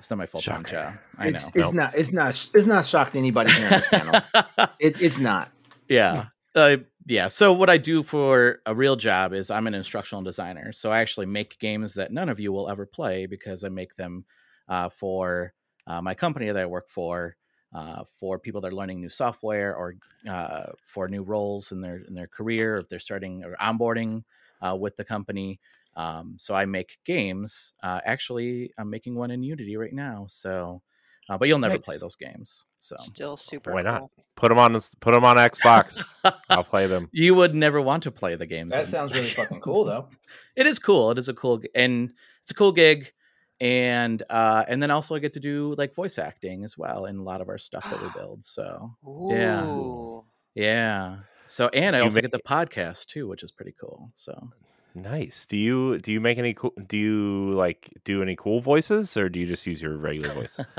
It's 0.00 0.10
not 0.10 0.18
my 0.18 0.26
full 0.26 0.42
time 0.42 0.64
Shocker. 0.64 0.70
job. 0.70 0.94
I 1.18 1.28
It's, 1.28 1.54
know. 1.54 1.60
it's 1.62 1.72
not. 1.74 1.94
It's 1.94 2.12
not. 2.12 2.50
It's 2.54 2.66
not 2.66 2.86
shocked 2.86 3.16
anybody 3.16 3.52
here 3.52 3.66
on 3.66 3.70
this 3.72 3.88
panel. 3.88 4.22
It, 4.80 5.00
it's 5.02 5.20
not. 5.20 5.52
yeah. 5.88 6.26
Uh, 6.54 6.78
yeah. 7.06 7.28
So 7.28 7.52
what 7.52 7.70
I 7.70 7.78
do 7.78 8.02
for 8.02 8.60
a 8.66 8.74
real 8.74 8.96
job 8.96 9.34
is 9.34 9.50
I'm 9.50 9.66
an 9.66 9.74
instructional 9.74 10.22
designer. 10.24 10.72
So 10.72 10.90
I 10.92 11.00
actually 11.00 11.26
make 11.26 11.58
games 11.58 11.94
that 11.94 12.12
none 12.12 12.30
of 12.30 12.40
you 12.40 12.52
will 12.52 12.68
ever 12.70 12.86
play 12.86 13.26
because 13.26 13.64
I 13.64 13.68
make 13.68 13.94
them 13.96 14.24
uh, 14.68 14.88
for 14.88 15.52
uh, 15.86 16.02
my 16.02 16.14
company 16.14 16.46
that 16.46 16.56
I 16.56 16.66
work 16.66 16.88
for, 16.88 17.36
uh, 17.74 18.04
for 18.18 18.38
people 18.38 18.60
that 18.62 18.68
are 18.72 18.76
learning 18.76 19.00
new 19.00 19.10
software 19.10 19.76
or 19.76 19.96
uh, 20.28 20.68
for 20.86 21.08
new 21.08 21.22
roles 21.22 21.72
in 21.72 21.80
their 21.82 21.98
in 22.08 22.14
their 22.14 22.28
career, 22.28 22.76
if 22.78 22.88
they're 22.88 22.98
starting 22.98 23.44
or 23.44 23.56
onboarding 23.60 24.24
uh, 24.62 24.76
with 24.76 24.96
the 24.96 25.04
company. 25.04 25.60
Um, 25.96 26.34
so 26.38 26.54
I 26.54 26.64
make 26.66 26.98
games. 27.04 27.72
Uh, 27.82 28.00
actually, 28.04 28.72
I'm 28.78 28.90
making 28.90 29.14
one 29.14 29.30
in 29.30 29.42
Unity 29.42 29.76
right 29.76 29.92
now. 29.92 30.26
So, 30.28 30.82
uh, 31.28 31.36
but 31.38 31.48
you'll 31.48 31.58
never 31.58 31.78
play 31.78 31.96
those 31.98 32.16
games. 32.16 32.64
So 32.80 32.96
Still 32.98 33.36
super 33.36 33.72
Why 33.74 33.82
not? 33.82 33.98
cool. 34.00 34.10
Put 34.36 34.48
them 34.48 34.58
on 34.58 34.72
put 35.00 35.12
them 35.12 35.24
on 35.24 35.36
Xbox. 35.36 36.02
I'll 36.48 36.64
play 36.64 36.86
them. 36.86 37.08
you 37.12 37.34
would 37.34 37.54
never 37.54 37.80
want 37.80 38.04
to 38.04 38.10
play 38.10 38.36
the 38.36 38.46
games. 38.46 38.70
That 38.72 38.80
in- 38.80 38.86
sounds 38.86 39.12
really 39.14 39.28
fucking 39.28 39.60
cool, 39.68 39.84
though. 39.84 40.08
it 40.56 40.66
is 40.66 40.78
cool. 40.78 41.10
It 41.10 41.18
is 41.18 41.28
a 41.28 41.34
cool 41.34 41.60
and 41.74 42.10
it's 42.42 42.50
a 42.50 42.54
cool 42.54 42.72
gig. 42.72 43.12
And 43.60 44.22
uh 44.30 44.64
and 44.68 44.82
then 44.82 44.90
also 44.90 45.14
I 45.14 45.18
get 45.18 45.34
to 45.34 45.40
do 45.40 45.74
like 45.76 45.94
voice 45.94 46.18
acting 46.18 46.64
as 46.64 46.78
well 46.78 47.04
in 47.04 47.18
a 47.18 47.22
lot 47.22 47.42
of 47.42 47.50
our 47.50 47.58
stuff 47.58 47.84
that 47.90 48.00
we 48.02 48.08
build. 48.16 48.42
So 48.42 48.96
Yeah. 49.28 49.66
Ooh. 49.66 50.24
yeah. 50.54 51.18
So 51.44 51.68
and 51.68 51.94
I 51.94 51.98
You 51.98 52.04
also 52.04 52.14
make- 52.14 52.22
get 52.22 52.32
the 52.32 52.38
podcast 52.48 53.06
too, 53.08 53.28
which 53.28 53.42
is 53.42 53.50
pretty 53.50 53.74
cool. 53.78 54.10
So 54.14 54.50
Nice. 54.94 55.46
Do 55.46 55.56
you 55.56 55.98
do 55.98 56.12
you 56.12 56.20
make 56.20 56.38
any 56.38 56.54
cool? 56.54 56.72
Do 56.86 56.98
you 56.98 57.52
like 57.52 57.90
do 58.04 58.22
any 58.22 58.36
cool 58.36 58.60
voices, 58.60 59.16
or 59.16 59.28
do 59.28 59.38
you 59.38 59.46
just 59.46 59.66
use 59.66 59.80
your 59.80 59.96
regular 59.96 60.34
voice? 60.34 60.58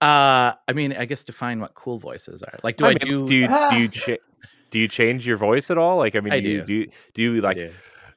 uh 0.00 0.54
I 0.68 0.72
mean 0.74 0.92
I 0.92 1.06
guess 1.06 1.24
define 1.24 1.60
what 1.60 1.74
cool 1.74 1.98
voices 1.98 2.42
are. 2.42 2.58
Like 2.62 2.76
do 2.76 2.86
I, 2.86 2.90
mean, 2.90 2.98
do, 2.98 3.26
do 3.26 3.34
you 3.34 3.48
do 3.70 3.76
you 3.76 3.88
cha- 3.88 4.16
do 4.70 4.78
you 4.78 4.88
change 4.88 5.26
your 5.26 5.36
voice 5.36 5.70
at 5.70 5.78
all? 5.78 5.96
Like, 5.96 6.16
I 6.16 6.20
mean, 6.20 6.32
I 6.32 6.40
do, 6.40 6.48
you 6.48 6.58
do. 6.58 6.64
do 6.64 6.74
you, 6.74 6.90
do 7.14 7.22
you 7.22 7.40
like 7.40 7.56
do. 7.56 7.70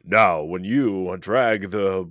now 0.03 0.43
when 0.43 0.63
you 0.63 1.15
drag 1.19 1.71
the 1.71 2.09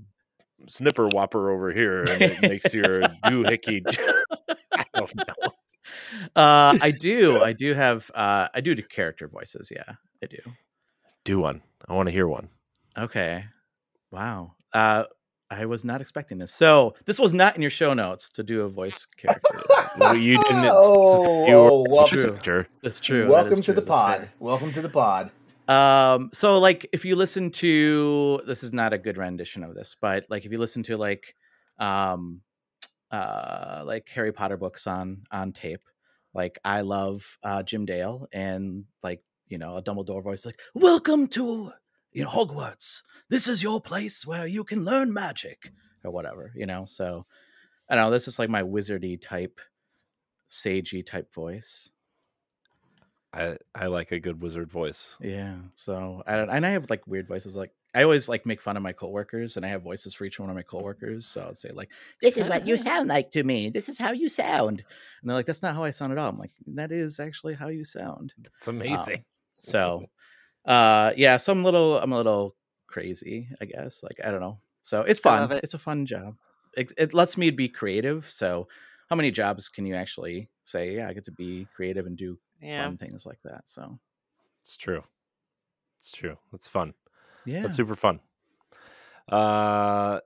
snipper 0.66 1.08
whopper 1.08 1.50
over 1.50 1.72
here 1.72 2.04
and 2.04 2.22
it 2.22 2.42
makes 2.42 2.72
your 2.74 3.00
doohickey? 3.24 3.82
I 4.72 4.84
don't 4.94 5.14
know. 5.16 5.52
Uh, 6.36 6.78
I 6.80 6.92
do. 6.98 7.42
I 7.42 7.52
do 7.52 7.74
have. 7.74 8.10
Uh, 8.14 8.48
I 8.54 8.60
do 8.60 8.74
do 8.74 8.82
character 8.82 9.28
voices. 9.28 9.72
Yeah, 9.74 9.94
I 10.22 10.26
do. 10.26 10.38
Do 11.24 11.38
one. 11.40 11.62
I 11.88 11.94
want 11.94 12.06
to 12.06 12.12
hear 12.12 12.28
one. 12.28 12.48
Okay. 13.00 13.44
Wow. 14.12 14.52
Uh, 14.72 15.04
I 15.50 15.64
was 15.66 15.84
not 15.84 16.00
expecting 16.00 16.38
this. 16.38 16.52
So 16.52 16.94
this 17.06 17.18
was 17.18 17.34
not 17.34 17.56
in 17.56 17.62
your 17.62 17.70
show 17.70 17.92
notes 17.94 18.30
to 18.30 18.42
do 18.42 18.62
a 18.62 18.68
voice 18.68 19.06
character. 19.16 19.60
Well, 19.98 20.14
you 20.16 20.36
didn't. 20.44 20.66
Oh, 20.70 21.04
specify- 21.04 21.48
you 21.48 21.54
were 21.56 21.70
oh, 21.70 21.84
welcome- 21.88 22.06
specific, 22.18 22.44
sure. 22.44 22.68
That's 22.80 23.00
true. 23.00 23.22
that 23.24 23.28
Welcome 23.30 23.52
is 23.54 23.58
to 23.58 23.64
true, 23.64 23.74
the 23.74 23.80
that's 23.80 23.90
pod. 23.90 24.18
fair. 24.18 24.30
Welcome 24.38 24.72
to 24.72 24.82
the 24.82 24.88
pod. 24.88 25.30
Um, 25.66 26.30
so 26.32 26.60
like 26.60 26.88
if 26.92 27.04
you 27.04 27.16
listen 27.16 27.50
to 27.52 28.40
this 28.46 28.62
is 28.62 28.72
not 28.72 28.92
a 28.92 28.98
good 28.98 29.16
rendition 29.16 29.64
of 29.64 29.74
this, 29.74 29.96
but 30.00 30.26
like 30.30 30.44
if 30.46 30.52
you 30.52 30.58
listen 30.58 30.84
to 30.84 30.96
like 30.96 31.34
um 31.80 32.40
uh 33.10 33.82
like 33.84 34.08
Harry 34.14 34.32
Potter 34.32 34.56
books 34.56 34.86
on 34.86 35.22
on 35.32 35.52
tape, 35.52 35.82
like 36.34 36.58
I 36.64 36.82
love 36.82 37.36
uh 37.42 37.64
Jim 37.64 37.84
Dale 37.84 38.28
and 38.32 38.84
like, 39.02 39.22
you 39.48 39.58
know, 39.58 39.76
a 39.76 39.82
Dumbledore 39.82 40.22
voice 40.22 40.46
like, 40.46 40.60
Welcome 40.74 41.26
to 41.28 41.72
you 42.12 42.24
know 42.24 42.30
Hogwarts. 42.30 43.02
This 43.28 43.46
is 43.48 43.62
your 43.62 43.80
place 43.80 44.26
where 44.26 44.46
you 44.46 44.64
can 44.64 44.84
learn 44.84 45.12
magic 45.12 45.72
or 46.04 46.10
whatever, 46.10 46.52
you 46.54 46.66
know. 46.66 46.84
So 46.84 47.26
I 47.88 47.94
don't 47.94 48.04
know, 48.04 48.10
this 48.10 48.28
is 48.28 48.38
like 48.38 48.50
my 48.50 48.62
wizardy 48.62 49.20
type, 49.20 49.60
sagey 50.48 51.04
type 51.04 51.32
voice. 51.34 51.92
I 53.32 53.58
I 53.74 53.86
like 53.86 54.12
a 54.12 54.20
good 54.20 54.42
wizard 54.42 54.70
voice. 54.70 55.16
Yeah. 55.20 55.56
So 55.76 56.22
I 56.26 56.36
don't, 56.36 56.50
and 56.50 56.66
I 56.66 56.70
have 56.70 56.90
like 56.90 57.06
weird 57.06 57.28
voices. 57.28 57.56
Like 57.56 57.72
I 57.94 58.02
always 58.02 58.28
like 58.28 58.44
make 58.44 58.60
fun 58.60 58.76
of 58.76 58.82
my 58.82 58.92
coworkers, 58.92 59.56
and 59.56 59.64
I 59.64 59.68
have 59.68 59.82
voices 59.82 60.14
for 60.14 60.24
each 60.24 60.40
one 60.40 60.50
of 60.50 60.56
my 60.56 60.62
coworkers. 60.62 61.26
So 61.26 61.42
I'll 61.42 61.54
say 61.54 61.70
like, 61.70 61.90
"This 62.20 62.36
is 62.36 62.48
what 62.48 62.66
you 62.66 62.76
sound 62.76 63.08
like 63.08 63.30
to 63.30 63.44
me. 63.44 63.68
This 63.70 63.88
is 63.88 63.98
how 63.98 64.10
you 64.12 64.28
sound," 64.28 64.82
and 65.20 65.30
they're 65.30 65.36
like, 65.36 65.46
"That's 65.46 65.62
not 65.62 65.76
how 65.76 65.84
I 65.84 65.90
sound 65.90 66.12
at 66.12 66.18
all." 66.18 66.28
I'm 66.28 66.38
like, 66.38 66.52
"That 66.66 66.90
is 66.90 67.20
actually 67.20 67.54
how 67.54 67.68
you 67.68 67.84
sound." 67.84 68.32
That's 68.38 68.68
amazing. 68.68 69.18
Um, 69.18 69.24
so, 69.60 70.06
uh, 70.64 71.12
yeah. 71.16 71.36
So 71.36 71.52
I'm 71.52 71.60
a 71.60 71.64
little, 71.64 71.98
I'm 71.98 72.12
a 72.12 72.16
little 72.16 72.56
crazy, 72.86 73.48
I 73.60 73.64
guess. 73.66 74.02
Like 74.02 74.20
I 74.24 74.30
don't 74.30 74.40
know. 74.40 74.58
So 74.82 75.02
it's 75.02 75.20
fun. 75.20 75.50
it. 75.52 75.60
It's 75.64 75.74
a 75.74 75.78
fun 75.78 76.06
job. 76.06 76.34
It, 76.76 76.92
it 76.96 77.14
lets 77.14 77.36
me 77.36 77.50
be 77.50 77.68
creative. 77.68 78.28
So 78.30 78.68
how 79.08 79.16
many 79.16 79.30
jobs 79.30 79.68
can 79.68 79.86
you 79.86 79.94
actually 79.94 80.48
say? 80.64 80.96
Yeah, 80.96 81.08
I 81.08 81.12
get 81.12 81.24
to 81.26 81.32
be 81.32 81.66
creative 81.74 82.06
and 82.06 82.16
do 82.16 82.38
Yeah. 82.60 82.84
fun 82.84 82.96
things 82.96 83.26
like 83.26 83.38
that. 83.44 83.68
So 83.68 83.98
It's 84.62 84.76
true. 84.76 85.02
It's 85.98 86.12
true. 86.12 86.36
It's 86.52 86.68
fun. 86.68 86.94
yeah. 87.44 87.64
it's 87.64 87.76
super 87.76 87.94
fun. 87.94 88.20
Uh, 89.28 90.20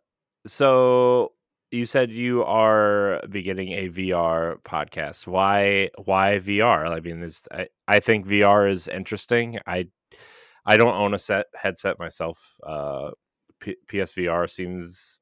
so 0.47 1.33
you 1.71 1.87
said 1.87 2.13
you 2.13 2.45
are 2.45 3.23
beginning 3.29 3.73
a 3.73 3.89
VR 3.89 4.57
podcast. 4.63 5.27
Why? 5.27 5.91
Why 6.05 6.39
VR? 6.39 6.89
I 6.89 7.01
mean, 7.01 7.21
this 7.21 7.49
I, 7.51 7.69
I 7.89 8.01
think 8.01 8.27
VR 8.27 8.71
is 8.71 8.87
interesting. 8.89 9.59
I 9.67 9.89
I 10.67 10.77
don't 10.77 10.95
own 10.95 11.15
a 11.15 11.19
set 11.19 11.47
headset 11.55 11.99
myself. 11.99 12.57
Uh, 12.67 13.11
P- 13.61 13.77
PSVR 13.87 14.49
seems 14.49 15.19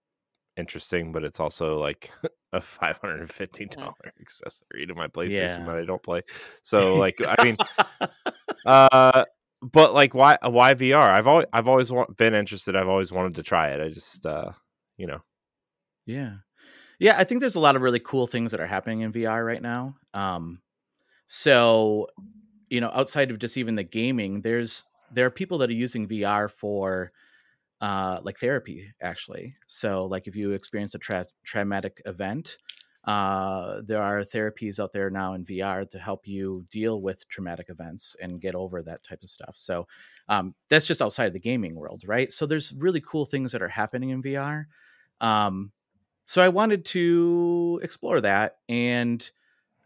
interesting, 0.56 1.12
but 1.12 1.24
it's 1.24 1.40
also 1.40 1.78
like 1.80 2.10
a 2.52 2.60
five 2.60 2.98
hundred 2.98 3.20
and 3.20 3.30
fifteen 3.30 3.68
dollar 3.68 4.12
accessory 4.20 4.86
to 4.86 4.94
my 4.94 5.08
PlayStation 5.08 5.58
Yeah. 5.58 5.64
that 5.66 5.76
I 5.76 5.84
don't 5.84 6.02
play. 6.02 6.22
So, 6.62 6.96
like, 6.98 7.20
I 7.26 7.42
mean, 7.44 7.56
uh, 8.66 9.24
but 9.62 9.94
like, 9.94 10.14
why 10.14 10.38
why 10.42 10.74
VR? 10.74 11.10
I've 11.10 11.26
always 11.26 11.46
I've 11.52 11.68
always 11.68 11.92
wa- 11.92 12.06
been 12.16 12.34
interested. 12.34 12.76
I've 12.76 12.88
always 12.88 13.12
wanted 13.12 13.36
to 13.36 13.42
try 13.42 13.70
it. 13.70 13.80
I 13.80 13.88
just, 13.88 14.26
uh, 14.26 14.52
you 14.96 15.06
know, 15.06 15.20
Yeah. 16.06 16.36
Yeah, 16.98 17.16
I 17.18 17.24
think 17.24 17.40
there's 17.40 17.56
a 17.56 17.60
lot 17.60 17.76
of 17.76 17.82
really 17.82 18.00
cool 18.00 18.26
things 18.26 18.52
that 18.52 18.60
are 18.60 18.66
happening 18.66 19.00
in 19.00 19.12
VR 19.12 19.44
right 19.44 19.62
now. 19.62 19.96
Um 20.14 20.62
so, 21.26 22.08
you 22.70 22.80
know, 22.80 22.90
outside 22.94 23.30
of 23.30 23.38
just 23.38 23.56
even 23.56 23.74
the 23.76 23.84
gaming, 23.84 24.42
there's 24.42 24.84
there 25.14 25.26
are 25.26 25.30
people 25.30 25.58
that 25.58 25.70
are 25.70 25.74
using 25.74 26.06
VR 26.08 26.48
for 26.48 27.12
uh 27.80 28.20
like 28.22 28.38
therapy 28.38 28.92
actually. 29.00 29.56
So, 29.66 30.06
like 30.06 30.26
if 30.28 30.36
you 30.36 30.52
experience 30.52 30.94
a 30.94 30.98
tra- 30.98 31.26
traumatic 31.44 32.00
event, 32.06 32.58
uh 33.04 33.82
there 33.84 34.00
are 34.02 34.20
therapies 34.22 34.78
out 34.78 34.92
there 34.92 35.10
now 35.10 35.34
in 35.34 35.44
VR 35.44 35.84
to 35.86 35.98
help 35.98 36.26
you 36.28 36.64
deal 36.70 37.00
with 37.00 37.28
traumatic 37.28 37.68
events 37.70 38.16
and 38.20 38.40
get 38.40 38.54
over 38.54 38.82
that 38.82 39.02
type 39.02 39.22
of 39.22 39.28
stuff. 39.30 39.56
So, 39.56 39.86
um 40.28 40.54
that's 40.68 40.86
just 40.86 41.02
outside 41.02 41.26
of 41.26 41.32
the 41.32 41.40
gaming 41.40 41.74
world, 41.74 42.04
right? 42.06 42.30
So 42.32 42.46
there's 42.46 42.72
really 42.74 43.00
cool 43.00 43.24
things 43.24 43.52
that 43.52 43.62
are 43.62 43.68
happening 43.68 44.10
in 44.10 44.22
VR. 44.22 44.66
Um 45.20 45.72
so 46.26 46.42
I 46.42 46.48
wanted 46.48 46.84
to 46.86 47.80
explore 47.82 48.20
that. 48.20 48.58
And 48.68 49.28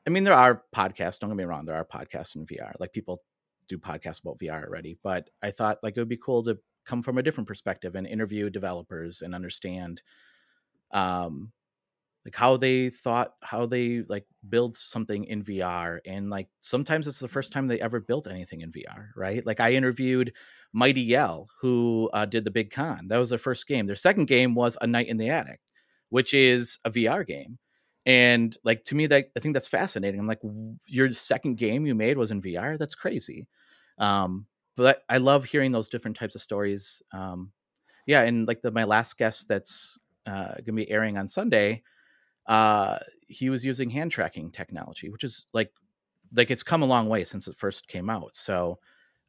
I 0.06 0.10
mean, 0.10 0.24
there 0.24 0.34
are 0.34 0.62
podcasts, 0.74 1.18
don't 1.18 1.30
get 1.30 1.36
me 1.36 1.44
wrong, 1.44 1.64
there 1.64 1.76
are 1.76 1.84
podcasts 1.84 2.36
in 2.36 2.46
VR. 2.46 2.74
Like 2.78 2.92
people 2.92 3.22
do 3.68 3.78
podcasts 3.78 4.20
about 4.20 4.38
VR 4.38 4.64
already, 4.64 4.98
but 5.02 5.30
I 5.42 5.50
thought 5.50 5.78
like 5.82 5.96
it 5.96 6.00
would 6.00 6.08
be 6.08 6.16
cool 6.16 6.42
to 6.44 6.58
come 6.84 7.02
from 7.02 7.18
a 7.18 7.22
different 7.22 7.48
perspective 7.48 7.94
and 7.94 8.06
interview 8.06 8.48
developers 8.48 9.22
and 9.22 9.34
understand 9.34 10.02
um 10.92 11.52
like 12.24 12.34
how 12.34 12.56
they 12.56 12.90
thought 12.90 13.34
how 13.40 13.66
they 13.66 14.02
like 14.08 14.26
build 14.48 14.76
something 14.76 15.24
in 15.24 15.44
VR 15.44 16.00
and 16.06 16.28
like 16.28 16.48
sometimes 16.60 17.06
it's 17.06 17.20
the 17.20 17.28
first 17.28 17.52
time 17.52 17.68
they 17.68 17.80
ever 17.80 18.00
built 18.00 18.26
anything 18.26 18.62
in 18.62 18.72
VR, 18.72 19.10
right? 19.14 19.46
Like 19.46 19.60
I 19.60 19.74
interviewed 19.74 20.32
Mighty 20.72 21.02
Yell 21.02 21.48
who 21.60 22.10
uh, 22.12 22.24
did 22.24 22.44
the 22.44 22.50
Big 22.50 22.72
Con. 22.72 23.06
That 23.08 23.18
was 23.18 23.30
their 23.30 23.38
first 23.38 23.68
game. 23.68 23.86
Their 23.86 23.94
second 23.94 24.26
game 24.26 24.56
was 24.56 24.76
A 24.80 24.88
Night 24.88 25.06
in 25.06 25.18
the 25.18 25.30
Attic, 25.30 25.60
which 26.08 26.34
is 26.34 26.78
a 26.84 26.90
VR 26.90 27.24
game. 27.24 27.58
And 28.06 28.56
like 28.64 28.84
to 28.84 28.94
me 28.94 29.06
that 29.08 29.30
I 29.36 29.40
think 29.40 29.54
that's 29.54 29.68
fascinating. 29.68 30.20
I'm 30.20 30.28
like 30.28 30.40
your 30.88 31.10
second 31.12 31.56
game 31.56 31.86
you 31.86 31.94
made 31.94 32.16
was 32.18 32.30
in 32.30 32.40
VR? 32.40 32.78
That's 32.78 32.94
crazy. 32.94 33.46
Um 33.98 34.46
but 34.76 35.04
I 35.08 35.18
love 35.18 35.44
hearing 35.44 35.72
those 35.72 35.88
different 35.88 36.16
types 36.16 36.34
of 36.34 36.42
stories. 36.42 37.02
Um 37.12 37.52
yeah, 38.06 38.22
and 38.22 38.46
like 38.48 38.62
the 38.62 38.70
my 38.70 38.84
last 38.84 39.18
guest 39.18 39.48
that's 39.48 39.98
uh, 40.26 40.54
to 40.54 40.72
be 40.72 40.90
airing 40.90 41.18
on 41.18 41.28
Sunday, 41.28 41.82
uh, 42.46 42.98
he 43.28 43.50
was 43.50 43.64
using 43.64 43.90
hand 43.90 44.10
tracking 44.10 44.50
technology, 44.50 45.10
which 45.10 45.24
is 45.24 45.46
like 45.52 45.72
like 46.34 46.50
it's 46.50 46.62
come 46.62 46.82
a 46.82 46.86
long 46.86 47.08
way 47.08 47.24
since 47.24 47.48
it 47.48 47.56
first 47.56 47.88
came 47.88 48.10
out. 48.10 48.34
So 48.34 48.78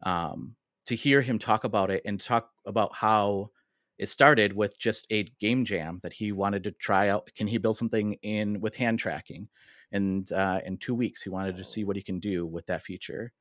um, 0.03 0.55
to 0.85 0.95
hear 0.95 1.21
him 1.21 1.39
talk 1.39 1.63
about 1.63 1.91
it 1.91 2.03
and 2.05 2.19
talk 2.19 2.51
about 2.65 2.95
how 2.95 3.51
it 3.97 4.09
started 4.09 4.53
with 4.53 4.77
just 4.79 5.07
a 5.11 5.23
game 5.39 5.65
jam 5.65 5.99
that 6.03 6.13
he 6.13 6.31
wanted 6.31 6.63
to 6.63 6.71
try 6.71 7.09
out. 7.09 7.29
Can 7.35 7.47
he 7.47 7.57
build 7.57 7.77
something 7.77 8.13
in 8.21 8.61
with 8.61 8.75
hand 8.75 8.99
tracking? 8.99 9.47
And 9.91 10.31
uh, 10.31 10.59
in 10.65 10.77
two 10.77 10.93
weeks, 10.95 11.23
he 11.23 11.29
wanted 11.29 11.57
to 11.57 11.63
see 11.63 11.83
what 11.83 11.95
he 11.95 12.01
can 12.01 12.19
do 12.19 12.45
with 12.45 12.65
that 12.67 12.81
feature, 12.81 13.31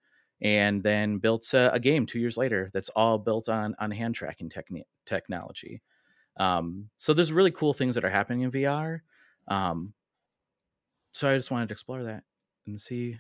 and 0.40 0.82
then 0.82 1.18
built 1.18 1.52
a, 1.54 1.72
a 1.72 1.80
game 1.80 2.06
two 2.06 2.18
years 2.20 2.36
later 2.36 2.70
that's 2.72 2.88
all 2.90 3.18
built 3.18 3.48
on 3.48 3.74
on 3.78 3.90
hand 3.90 4.14
tracking 4.14 4.48
techni- 4.50 4.84
technology. 5.06 5.82
Um, 6.36 6.90
so 6.98 7.14
there's 7.14 7.32
really 7.32 7.50
cool 7.50 7.72
things 7.72 7.94
that 7.94 8.04
are 8.04 8.10
happening 8.10 8.42
in 8.42 8.50
VR. 8.50 9.02
Um, 9.48 9.94
so 11.12 11.30
I 11.30 11.36
just 11.36 11.50
wanted 11.50 11.68
to 11.68 11.72
explore 11.72 12.04
that 12.04 12.24
and 12.66 12.80
see. 12.80 13.18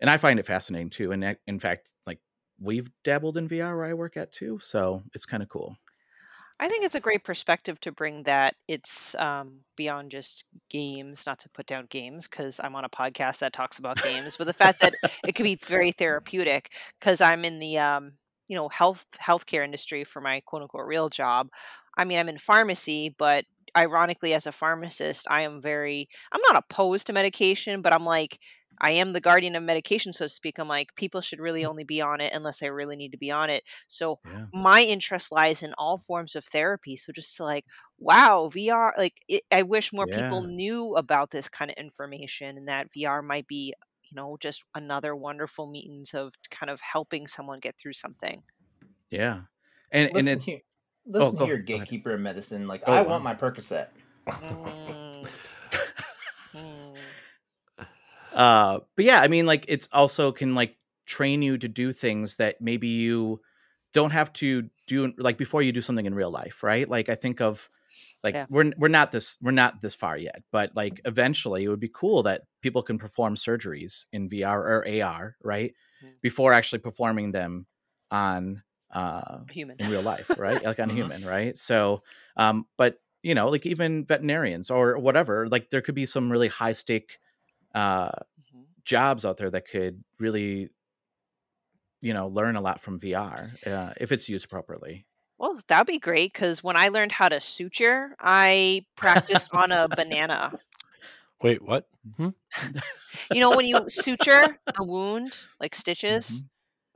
And 0.00 0.10
I 0.10 0.16
find 0.16 0.38
it 0.38 0.46
fascinating 0.46 0.90
too. 0.90 1.12
And 1.12 1.36
in 1.46 1.60
fact, 1.60 1.90
like 2.06 2.18
we've 2.60 2.90
dabbled 3.04 3.36
in 3.36 3.48
VR 3.48 3.76
where 3.76 3.84
I 3.86 3.94
work 3.94 4.16
at 4.16 4.32
too, 4.32 4.58
so 4.60 5.02
it's 5.14 5.26
kind 5.26 5.42
of 5.42 5.48
cool. 5.48 5.76
I 6.62 6.68
think 6.68 6.84
it's 6.84 6.94
a 6.94 7.00
great 7.00 7.24
perspective 7.24 7.80
to 7.80 7.90
bring 7.90 8.22
that 8.22 8.54
it's 8.68 9.16
um, 9.16 9.62
beyond 9.74 10.12
just 10.12 10.44
games, 10.70 11.26
not 11.26 11.40
to 11.40 11.48
put 11.48 11.66
down 11.66 11.86
games 11.90 12.28
because 12.28 12.60
I'm 12.60 12.76
on 12.76 12.84
a 12.84 12.88
podcast 12.88 13.40
that 13.40 13.52
talks 13.52 13.80
about 13.80 14.00
games, 14.00 14.36
but 14.36 14.46
the 14.46 14.52
fact 14.52 14.80
that 14.80 14.94
it 15.26 15.34
could 15.34 15.42
be 15.42 15.56
very 15.56 15.90
therapeutic 15.90 16.70
because 17.00 17.20
I'm 17.20 17.44
in 17.44 17.58
the 17.58 17.78
um, 17.78 18.12
you 18.46 18.54
know 18.54 18.68
health 18.68 19.04
healthcare 19.20 19.64
industry 19.64 20.04
for 20.04 20.20
my 20.20 20.38
quote 20.46 20.62
unquote 20.62 20.86
real 20.86 21.08
job. 21.08 21.48
I 21.98 22.04
mean, 22.04 22.20
I'm 22.20 22.28
in 22.28 22.38
pharmacy, 22.38 23.12
but 23.18 23.44
ironically, 23.76 24.32
as 24.32 24.46
a 24.46 24.52
pharmacist, 24.52 25.26
I 25.28 25.40
am 25.40 25.60
very 25.60 26.08
I'm 26.30 26.42
not 26.42 26.62
opposed 26.62 27.08
to 27.08 27.12
medication, 27.12 27.82
but 27.82 27.92
I'm 27.92 28.04
like 28.04 28.38
I 28.80 28.92
am 28.92 29.12
the 29.12 29.20
guardian 29.20 29.56
of 29.56 29.62
medication, 29.62 30.12
so 30.12 30.24
to 30.26 30.28
speak. 30.28 30.58
I'm 30.58 30.68
like 30.68 30.94
people 30.96 31.20
should 31.20 31.40
really 31.40 31.64
only 31.64 31.84
be 31.84 32.00
on 32.00 32.20
it 32.20 32.32
unless 32.32 32.58
they 32.58 32.70
really 32.70 32.96
need 32.96 33.12
to 33.12 33.18
be 33.18 33.30
on 33.30 33.50
it. 33.50 33.64
So 33.88 34.20
Yeah. 34.24 34.46
my 34.52 34.82
interest 34.82 35.32
lies 35.32 35.62
in 35.62 35.74
all 35.78 35.98
forms 35.98 36.34
of 36.36 36.44
therapy. 36.44 36.96
So 36.96 37.12
just 37.12 37.36
to 37.36 37.44
like, 37.44 37.66
wow, 37.98 38.48
VR, 38.52 38.94
like 38.98 39.22
it, 39.28 39.42
I 39.52 39.62
wish 39.62 39.92
more 39.92 40.06
people 40.08 40.42
knew 40.42 40.94
about 40.96 41.30
this 41.30 41.48
kind 41.48 41.70
of 41.70 41.76
information 41.76 42.56
and 42.58 42.68
that 42.68 42.92
VR 42.92 43.22
might 43.22 43.46
be, 43.46 43.74
you 44.02 44.14
know, 44.16 44.36
just 44.40 44.64
another 44.74 45.14
wonderful 45.16 45.66
means 45.66 46.14
of 46.14 46.34
kind 46.50 46.70
of 46.70 46.80
helping 46.80 47.26
someone 47.26 47.60
get 47.60 47.76
through 47.78 47.94
something. 47.94 48.42
Yeah. 49.10 49.42
And 49.90 50.10
and 50.14 50.28
Listen 50.28 50.28
it 50.28 50.40
here, 50.40 50.60
listen 51.06 51.38
go- 51.38 51.46
here, 51.46 51.58
go 51.68 51.76
ahead. 51.76 51.88
gatekeeper 51.88 52.12
of 52.12 52.20
medicine. 52.20 52.66
Like 52.68 52.82
Oh, 52.86 52.92
I 52.94 53.02
wow. 53.02 53.08
want 53.08 53.24
my 53.24 53.34
Percocet. 53.34 53.88
Mm. 54.40 55.28
Mm. 56.54 57.14
Uh 58.34 58.80
but 58.96 59.04
yeah, 59.04 59.20
I 59.20 59.28
mean 59.28 59.46
like 59.46 59.64
it's 59.68 59.88
also 59.92 60.32
can 60.32 60.54
like 60.54 60.76
train 61.06 61.42
you 61.42 61.58
to 61.58 61.68
do 61.68 61.92
things 61.92 62.36
that 62.36 62.60
maybe 62.60 62.88
you 62.88 63.40
don't 63.92 64.10
have 64.12 64.32
to 64.34 64.70
do 64.86 65.12
like 65.18 65.38
before 65.38 65.62
you 65.62 65.72
do 65.72 65.82
something 65.82 66.06
in 66.06 66.14
real 66.14 66.30
life, 66.30 66.62
right? 66.62 66.88
Like 66.88 67.08
I 67.08 67.14
think 67.14 67.40
of 67.40 67.68
like 68.24 68.40
Yeah. 68.40 68.46
we're 68.48 68.72
we're 68.78 68.88
not 68.88 69.12
this 69.12 69.38
we're 69.42 69.50
not 69.52 69.80
this 69.80 69.94
far 69.94 70.16
yet, 70.16 70.42
but 70.52 70.74
like 70.76 71.00
eventually 71.04 71.64
it 71.64 71.68
would 71.68 71.80
be 71.80 71.90
cool 71.92 72.22
that 72.24 72.42
people 72.62 72.82
can 72.82 72.98
perform 72.98 73.34
surgeries 73.36 74.06
in 74.12 74.28
VR 74.28 74.60
or 74.62 74.86
AR, 74.86 75.36
right? 75.42 75.74
Before 76.22 76.52
actually 76.52 76.78
performing 76.80 77.32
them 77.32 77.66
on 78.10 78.62
uh 78.92 79.40
Human. 79.50 79.78
in 79.78 79.88
real 79.88 80.02
life, 80.02 80.34
right? 80.38 80.62
Like 80.62 80.78
on 80.80 80.90
Mhm. 80.90 80.90
human, 80.90 81.24
right? 81.24 81.56
So, 81.58 82.02
um, 82.36 82.66
but 82.76 82.98
you 83.22 83.34
know, 83.34 83.48
like 83.48 83.66
even 83.66 84.04
veterinarians 84.06 84.70
or 84.70 84.98
whatever, 84.98 85.48
like 85.48 85.70
there 85.70 85.80
could 85.82 85.94
be 85.94 86.06
some 86.06 86.30
really 86.30 86.48
high 86.48 86.72
stake 86.72 87.18
uh, 87.74 88.10
Mhm. 88.54 88.64
jobs 88.84 89.24
out 89.24 89.36
there 89.36 89.50
that 89.50 89.68
could 89.68 90.02
really, 90.18 90.70
you 92.00 92.12
know, 92.14 92.28
learn 92.28 92.56
a 92.56 92.60
lot 92.60 92.80
from 92.80 92.98
VR 92.98 93.50
uh, 93.66 93.92
if 93.98 94.12
it's 94.12 94.28
used 94.28 94.48
properly. 94.48 95.06
Well, 95.38 95.58
that'd 95.66 95.86
be 95.86 95.98
great 95.98 96.32
because 96.32 96.62
when 96.62 96.76
I 96.76 96.88
learned 96.88 97.12
how 97.12 97.28
to 97.28 97.40
suture, 97.40 98.14
I 98.20 98.86
practiced 98.96 99.52
on 99.54 99.72
a 99.72 99.88
banana. 99.88 100.52
Wait, 101.42 101.62
what? 101.62 101.88
Hmm? 102.16 102.28
You 103.32 103.40
know, 103.40 103.56
when 103.56 103.66
you 103.66 103.88
suture 103.90 104.58
a 104.78 104.84
wound, 104.84 105.38
like 105.60 105.74
stitches, 105.74 106.44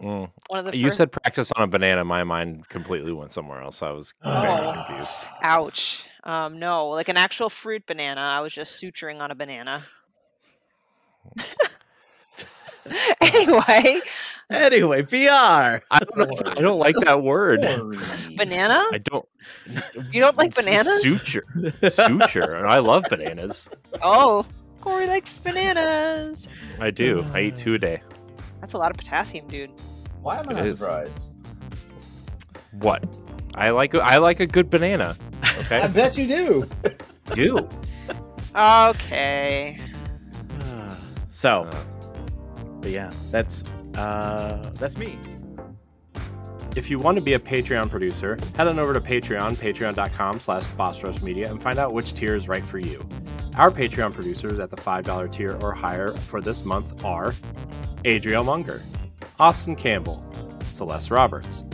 Mm. 0.01 0.31
one 0.49 0.59
of 0.59 0.67
the 0.67 0.77
You 0.77 0.87
first- 0.89 0.99
said 0.99 1.11
practice 1.13 1.51
on 1.53 1.63
a 1.63 1.67
banana. 1.67 2.05
My 2.05 2.23
mind 2.25 2.69
completely 2.69 3.13
went 3.13 3.31
somewhere 3.31 3.63
else. 3.63 3.83
I 3.83 3.91
was 3.93 4.13
very 4.23 4.37
Oh. 4.37 4.85
confused. 4.87 5.27
ouch. 5.41 6.05
Um, 6.25 6.59
no, 6.59 6.89
like 6.89 7.09
an 7.09 7.17
actual 7.17 7.49
fruit 7.49 7.87
banana. 7.87 8.21
I 8.21 8.41
was 8.41 8.53
just 8.53 8.83
suturing 8.83 9.21
on 9.21 9.31
a 9.31 9.35
banana. 9.35 9.85
anyway, 13.21 14.01
Anyway, 14.49 15.03
VR. 15.03 15.81
I 15.91 15.99
don't 15.99 16.17
know. 16.17 16.51
I 16.53 16.55
don't 16.55 16.79
like 16.79 16.95
that 17.05 17.21
word. 17.23 17.61
banana? 18.37 18.85
I 18.93 18.99
don't. 19.03 19.29
You 20.13 20.21
don't 20.21 20.37
like 20.37 20.55
bananas? 20.55 21.03
Suture. 21.03 21.45
Suture. 21.89 22.55
and 22.55 22.69
I 22.69 22.79
love 22.79 23.05
bananas. 23.11 23.69
Oh, 24.03 24.47
Corey 24.81 25.09
likes 25.09 25.37
bananas. 25.39 26.49
I 26.79 26.93
do. 26.93 27.27
I 27.33 27.41
eat 27.43 27.57
two 27.57 27.75
a 27.75 27.79
day. 27.79 28.03
That's 28.61 28.75
a 28.75 28.79
lot 28.79 28.93
of 28.93 28.97
potassium, 28.97 29.49
dude. 29.49 29.71
Why 30.23 30.39
am 30.39 30.49
I 30.49 30.53
not 30.53 30.77
surprised? 30.77 31.21
What? 32.73 33.05
I 33.55 33.71
like. 33.71 33.95
a- 33.95 34.03
I 34.03 34.19
like 34.19 34.39
a 34.39 34.47
good 34.47 34.71
banana. 34.71 35.17
Okay. 35.59 35.81
I 35.81 35.89
bet 35.89 36.17
you 36.17 36.29
do. 36.29 36.69
do. 37.35 37.69
Okay. 38.55 39.81
So, 41.37 41.69
Uh, 41.71 41.85
but 42.81 42.91
yeah, 42.93 43.11
that's 43.31 43.63
uh, 43.95 44.71
that's 44.77 44.97
me. 44.97 45.19
If 46.75 46.89
you 46.91 46.99
want 46.99 47.17
to 47.17 47.21
be 47.21 47.35
a 47.35 47.39
Patreon 47.39 47.91
producer, 47.91 48.39
head 48.57 48.69
on 48.69 48.79
over 48.79 48.95
to 48.95 49.03
Patreon, 49.03 49.57
patreon.com 49.57 50.41
slash 50.41 50.67
Boss 50.69 51.21
Media, 51.21 51.51
and 51.51 51.63
find 51.63 51.79
out 51.79 51.93
which 51.93 52.15
tier 52.15 52.35
is 52.35 52.49
right 52.49 52.65
for 52.65 52.79
you. 52.79 53.07
Our 53.57 53.71
Patreon 53.71 54.15
producers 54.15 54.59
at 54.59 54.71
the 54.71 54.79
$5 54.79 55.31
tier 55.31 55.59
or 55.61 55.73
higher 55.73 56.15
for 56.15 56.41
this 56.41 56.65
month 56.65 57.05
are 57.05 57.35
Adriel 58.07 58.43
Munger, 58.43 58.83
Austin 59.39 59.77
Campbell, 59.77 60.25
Celeste 60.71 61.11
Roberts, 61.11 61.67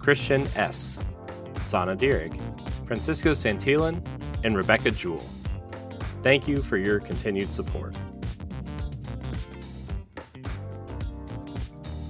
Christian 0.00 0.48
S., 0.56 0.98
Sana 1.62 1.94
Dierig, 1.94 2.36
Francisco 2.88 3.30
Santillan, 3.30 4.04
and 4.42 4.56
Rebecca 4.56 4.90
Jewell. 4.90 5.24
Thank 6.24 6.48
you 6.48 6.62
for 6.62 6.76
your 6.76 6.98
continued 6.98 7.52
support. 7.52 7.94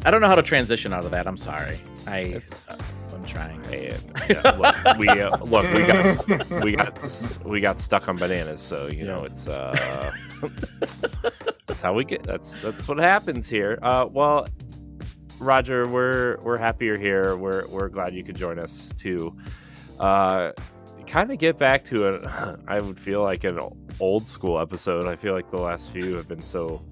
I 0.08 0.10
don't 0.10 0.22
know 0.22 0.26
how 0.26 0.36
to 0.36 0.42
transition 0.42 0.94
out 0.94 1.04
of 1.04 1.10
that. 1.10 1.26
I'm 1.26 1.36
sorry. 1.36 1.78
I 2.06 2.40
uh, 2.66 2.76
I'm 3.12 3.26
trying. 3.26 3.58
And, 3.68 4.02
yeah, 4.30 4.50
look, 4.52 4.96
we 4.96 5.06
uh, 5.06 5.36
look, 5.44 5.70
we 5.74 5.84
got 5.84 6.62
we 6.64 6.74
got 6.74 7.38
we 7.44 7.60
got 7.60 7.78
stuck 7.78 8.08
on 8.08 8.16
bananas, 8.16 8.62
so 8.62 8.86
you 8.86 9.04
know 9.04 9.24
it's 9.24 9.48
uh 9.48 10.10
that's 11.66 11.82
how 11.82 11.92
we 11.92 12.04
get. 12.04 12.22
That's 12.22 12.56
that's 12.56 12.88
what 12.88 12.96
happens 12.96 13.50
here. 13.50 13.78
Uh, 13.82 14.06
well, 14.10 14.48
Roger, 15.38 15.86
we're 15.86 16.38
we're 16.40 16.56
happy 16.56 16.86
you're 16.86 16.96
here. 16.96 17.36
We're 17.36 17.66
we're 17.66 17.88
glad 17.88 18.14
you 18.14 18.24
could 18.24 18.36
join 18.36 18.58
us 18.58 18.90
to 19.00 19.36
uh 20.00 20.52
kind 21.06 21.30
of 21.30 21.36
get 21.36 21.58
back 21.58 21.84
to 21.84 22.14
it. 22.14 22.26
I 22.66 22.80
would 22.80 22.98
feel 22.98 23.22
like 23.22 23.44
an 23.44 23.60
old 24.00 24.26
school 24.26 24.58
episode. 24.58 25.04
I 25.04 25.16
feel 25.16 25.34
like 25.34 25.50
the 25.50 25.60
last 25.60 25.90
few 25.90 26.16
have 26.16 26.28
been 26.28 26.40
so 26.40 26.82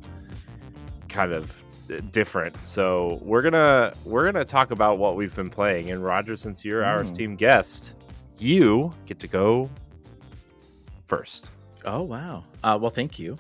kind 1.08 1.32
of 1.32 1.64
different. 2.12 2.56
So 2.64 3.18
we're 3.22 3.42
gonna 3.42 3.92
we're 4.04 4.24
gonna 4.24 4.44
talk 4.44 4.70
about 4.70 4.98
what 4.98 5.16
we've 5.16 5.34
been 5.34 5.50
playing. 5.50 5.90
And 5.90 6.02
Roger, 6.04 6.36
since 6.36 6.64
you're 6.64 6.84
our 6.84 7.00
Mm. 7.00 7.04
esteemed 7.04 7.38
guest, 7.38 7.94
you 8.38 8.92
get 9.06 9.18
to 9.20 9.28
go 9.28 9.70
first. 11.06 11.50
Oh 11.84 12.02
wow. 12.02 12.44
Uh, 12.62 12.78
well, 12.80 12.90
thank 12.90 13.18
you. 13.18 13.38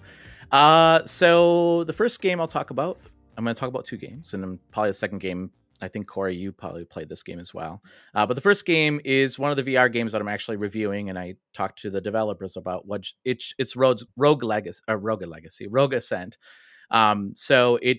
Uh, 0.52 1.04
so 1.04 1.84
the 1.84 1.92
first 1.92 2.20
game 2.22 2.40
I'll 2.40 2.46
talk 2.46 2.70
about, 2.70 2.98
I'm 3.36 3.44
going 3.44 3.54
to 3.54 3.58
talk 3.58 3.68
about 3.68 3.84
two 3.84 3.96
games, 3.96 4.32
and 4.34 4.42
then 4.42 4.58
probably 4.70 4.90
the 4.90 4.94
second 4.94 5.18
game. 5.18 5.50
I 5.82 5.88
think 5.88 6.06
Corey, 6.06 6.34
you 6.34 6.52
probably 6.52 6.86
played 6.86 7.10
this 7.10 7.22
game 7.22 7.38
as 7.38 7.52
well. 7.52 7.82
Uh, 8.14 8.24
but 8.24 8.32
the 8.32 8.40
first 8.40 8.64
game 8.64 8.98
is 9.04 9.38
one 9.38 9.50
of 9.50 9.62
the 9.62 9.74
VR 9.74 9.92
games 9.92 10.12
that 10.12 10.22
I'm 10.22 10.28
actually 10.28 10.56
reviewing, 10.56 11.10
and 11.10 11.18
I 11.18 11.34
talked 11.52 11.80
to 11.82 11.90
the 11.90 12.00
developers 12.00 12.56
about 12.56 12.86
what 12.86 13.04
it's 13.26 13.52
it's 13.58 13.76
Rogue, 13.76 14.00
Rogue 14.16 14.42
Legacy, 14.42 14.80
or 14.88 14.96
Rogue 14.96 15.26
Legacy, 15.26 15.66
Rogue 15.66 15.92
Ascent. 15.92 16.38
Um, 16.90 17.32
so 17.34 17.78
it 17.82 17.98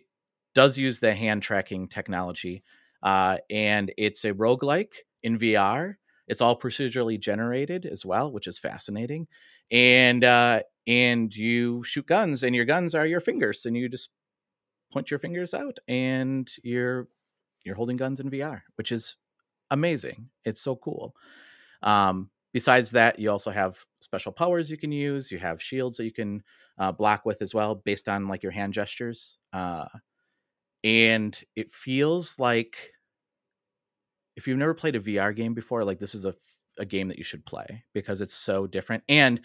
does 0.57 0.77
use 0.77 0.99
the 0.99 1.13
hand 1.13 1.43
tracking 1.43 1.87
technology, 1.87 2.63
uh, 3.03 3.37
and 3.49 3.93
it's 3.97 4.25
a 4.25 4.33
roguelike 4.33 4.93
in 5.23 5.37
VR. 5.37 5.95
It's 6.27 6.41
all 6.41 6.59
procedurally 6.59 7.19
generated 7.19 7.85
as 7.85 8.05
well, 8.05 8.31
which 8.31 8.47
is 8.47 8.59
fascinating 8.59 9.27
and 9.71 10.23
uh 10.23 10.61
and 10.85 11.35
you 11.35 11.83
shoot 11.83 12.05
guns 12.05 12.43
and 12.43 12.55
your 12.55 12.65
guns 12.65 12.95
are 12.95 13.05
your 13.05 13.19
fingers 13.19 13.65
and 13.65 13.75
you 13.75 13.89
just 13.89 14.09
point 14.91 15.11
your 15.11 15.19
fingers 15.19 15.53
out 15.53 15.77
and 15.87 16.49
you're 16.63 17.07
you're 17.65 17.75
holding 17.75 17.97
guns 17.97 18.19
in 18.19 18.29
VR 18.29 18.61
which 18.75 18.91
is 18.91 19.17
amazing. 19.69 20.29
It's 20.45 20.61
so 20.61 20.75
cool. 20.75 21.13
Um 21.83 22.29
besides 22.53 22.91
that 22.91 23.19
you 23.19 23.29
also 23.29 23.51
have 23.51 23.77
special 23.99 24.31
powers 24.31 24.71
you 24.71 24.77
can 24.77 24.91
use. 24.91 25.31
You 25.31 25.39
have 25.39 25.61
shields 25.61 25.97
that 25.97 26.05
you 26.05 26.13
can 26.13 26.43
uh, 26.79 26.91
block 26.91 27.25
with 27.25 27.41
as 27.41 27.53
well 27.53 27.75
based 27.75 28.07
on 28.07 28.27
like 28.27 28.43
your 28.43 28.51
hand 28.51 28.73
gestures 28.73 29.37
uh 29.51 29.87
and 30.83 31.37
it 31.55 31.71
feels 31.71 32.39
like 32.39 32.91
if 34.35 34.47
you've 34.47 34.57
never 34.57 34.73
played 34.73 34.95
a 34.95 34.99
VR 34.99 35.35
game 35.35 35.53
before 35.53 35.83
like 35.83 35.99
this 35.99 36.15
is 36.15 36.25
a, 36.25 36.33
a 36.77 36.85
game 36.85 37.07
that 37.07 37.17
you 37.17 37.23
should 37.23 37.45
play 37.45 37.83
because 37.93 38.21
it's 38.21 38.35
so 38.35 38.67
different. 38.67 39.03
And 39.09 39.41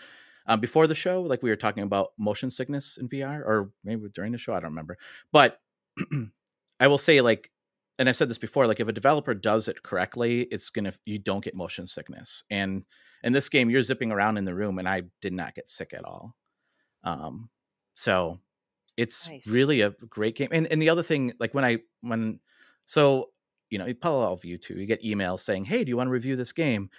um, 0.46 0.60
before 0.60 0.86
the 0.86 0.94
show, 0.94 1.22
like 1.22 1.42
we 1.42 1.50
were 1.50 1.56
talking 1.56 1.82
about 1.82 2.12
motion 2.18 2.50
sickness 2.50 2.98
in 3.00 3.08
VR, 3.08 3.40
or 3.40 3.70
maybe 3.84 4.08
during 4.12 4.32
the 4.32 4.38
show, 4.38 4.52
I 4.52 4.60
don't 4.60 4.70
remember. 4.70 4.98
But 5.32 5.60
I 6.80 6.86
will 6.88 6.98
say, 6.98 7.20
like, 7.20 7.50
and 7.98 8.08
I 8.08 8.12
said 8.12 8.28
this 8.28 8.38
before, 8.38 8.66
like 8.66 8.80
if 8.80 8.88
a 8.88 8.92
developer 8.92 9.34
does 9.34 9.68
it 9.68 9.82
correctly, 9.82 10.42
it's 10.50 10.70
gonna 10.70 10.92
you 11.04 11.18
don't 11.18 11.44
get 11.44 11.54
motion 11.54 11.86
sickness. 11.86 12.42
And 12.50 12.84
in 13.22 13.32
this 13.32 13.48
game, 13.48 13.70
you're 13.70 13.82
zipping 13.82 14.10
around 14.10 14.36
in 14.36 14.44
the 14.44 14.54
room, 14.54 14.78
and 14.78 14.88
I 14.88 15.02
did 15.20 15.32
not 15.32 15.54
get 15.54 15.68
sick 15.68 15.92
at 15.94 16.04
all. 16.04 16.34
Um, 17.04 17.50
so 17.94 18.40
it's 19.02 19.28
Nice. 19.28 19.46
really 19.46 19.80
a 19.82 19.90
great 19.90 20.36
game. 20.36 20.48
And 20.52 20.66
and 20.68 20.80
the 20.82 20.88
other 20.90 21.02
thing, 21.02 21.32
like 21.40 21.54
when 21.54 21.64
I 21.64 21.78
when 22.00 22.40
so 22.86 23.30
you 23.70 23.78
know, 23.78 23.86
you 23.86 23.94
probably 23.94 24.26
all 24.26 24.34
of 24.34 24.44
you 24.44 24.58
too, 24.58 24.74
you 24.78 24.86
get 24.86 25.02
emails 25.02 25.40
saying, 25.40 25.64
"Hey, 25.66 25.84
do 25.84 25.90
you 25.90 25.96
want 25.96 26.08
to 26.08 26.12
review 26.12 26.36
this 26.36 26.52
game?" 26.52 26.90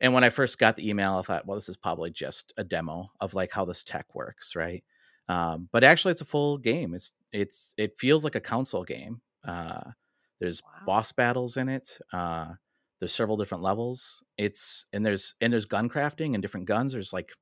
And 0.00 0.14
when 0.14 0.24
I 0.24 0.30
first 0.30 0.58
got 0.58 0.76
the 0.76 0.88
email, 0.88 1.14
I 1.16 1.22
thought, 1.22 1.46
well, 1.46 1.56
this 1.56 1.68
is 1.68 1.76
probably 1.76 2.10
just 2.10 2.52
a 2.56 2.64
demo 2.64 3.10
of 3.20 3.34
like 3.34 3.52
how 3.52 3.64
this 3.64 3.84
tech 3.84 4.14
works, 4.14 4.54
right? 4.56 4.84
Um, 5.28 5.68
but 5.72 5.84
actually, 5.84 6.12
it's 6.12 6.20
a 6.20 6.26
full 6.26 6.58
game. 6.58 6.94
It's 6.94 7.12
it's 7.32 7.74
it 7.76 7.98
feels 7.98 8.24
like 8.24 8.34
a 8.36 8.40
console 8.40 8.84
game. 8.84 9.22
Uh, 9.44 9.92
there's 10.40 10.62
Wow. 10.62 10.80
boss 10.86 11.12
battles 11.12 11.56
in 11.56 11.68
it. 11.68 11.98
Uh, 12.12 12.54
there's 13.00 13.12
several 13.14 13.36
different 13.36 13.62
levels. 13.62 14.22
It's 14.36 14.86
and 14.92 15.04
there's 15.04 15.34
and 15.40 15.52
there's 15.52 15.66
gun 15.66 15.88
crafting 15.88 16.34
and 16.34 16.42
different 16.42 16.66
guns. 16.66 16.92
There's 16.92 17.12
like 17.12 17.32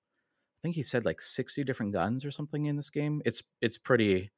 I 0.56 0.60
think 0.62 0.74
he 0.74 0.82
said 0.82 1.04
like 1.04 1.20
60 1.20 1.64
different 1.64 1.92
guns 1.92 2.24
or 2.24 2.30
something 2.30 2.66
in 2.66 2.76
this 2.76 2.90
game. 2.90 3.22
It's 3.24 3.42
it's 3.60 3.78
pretty 3.78 4.30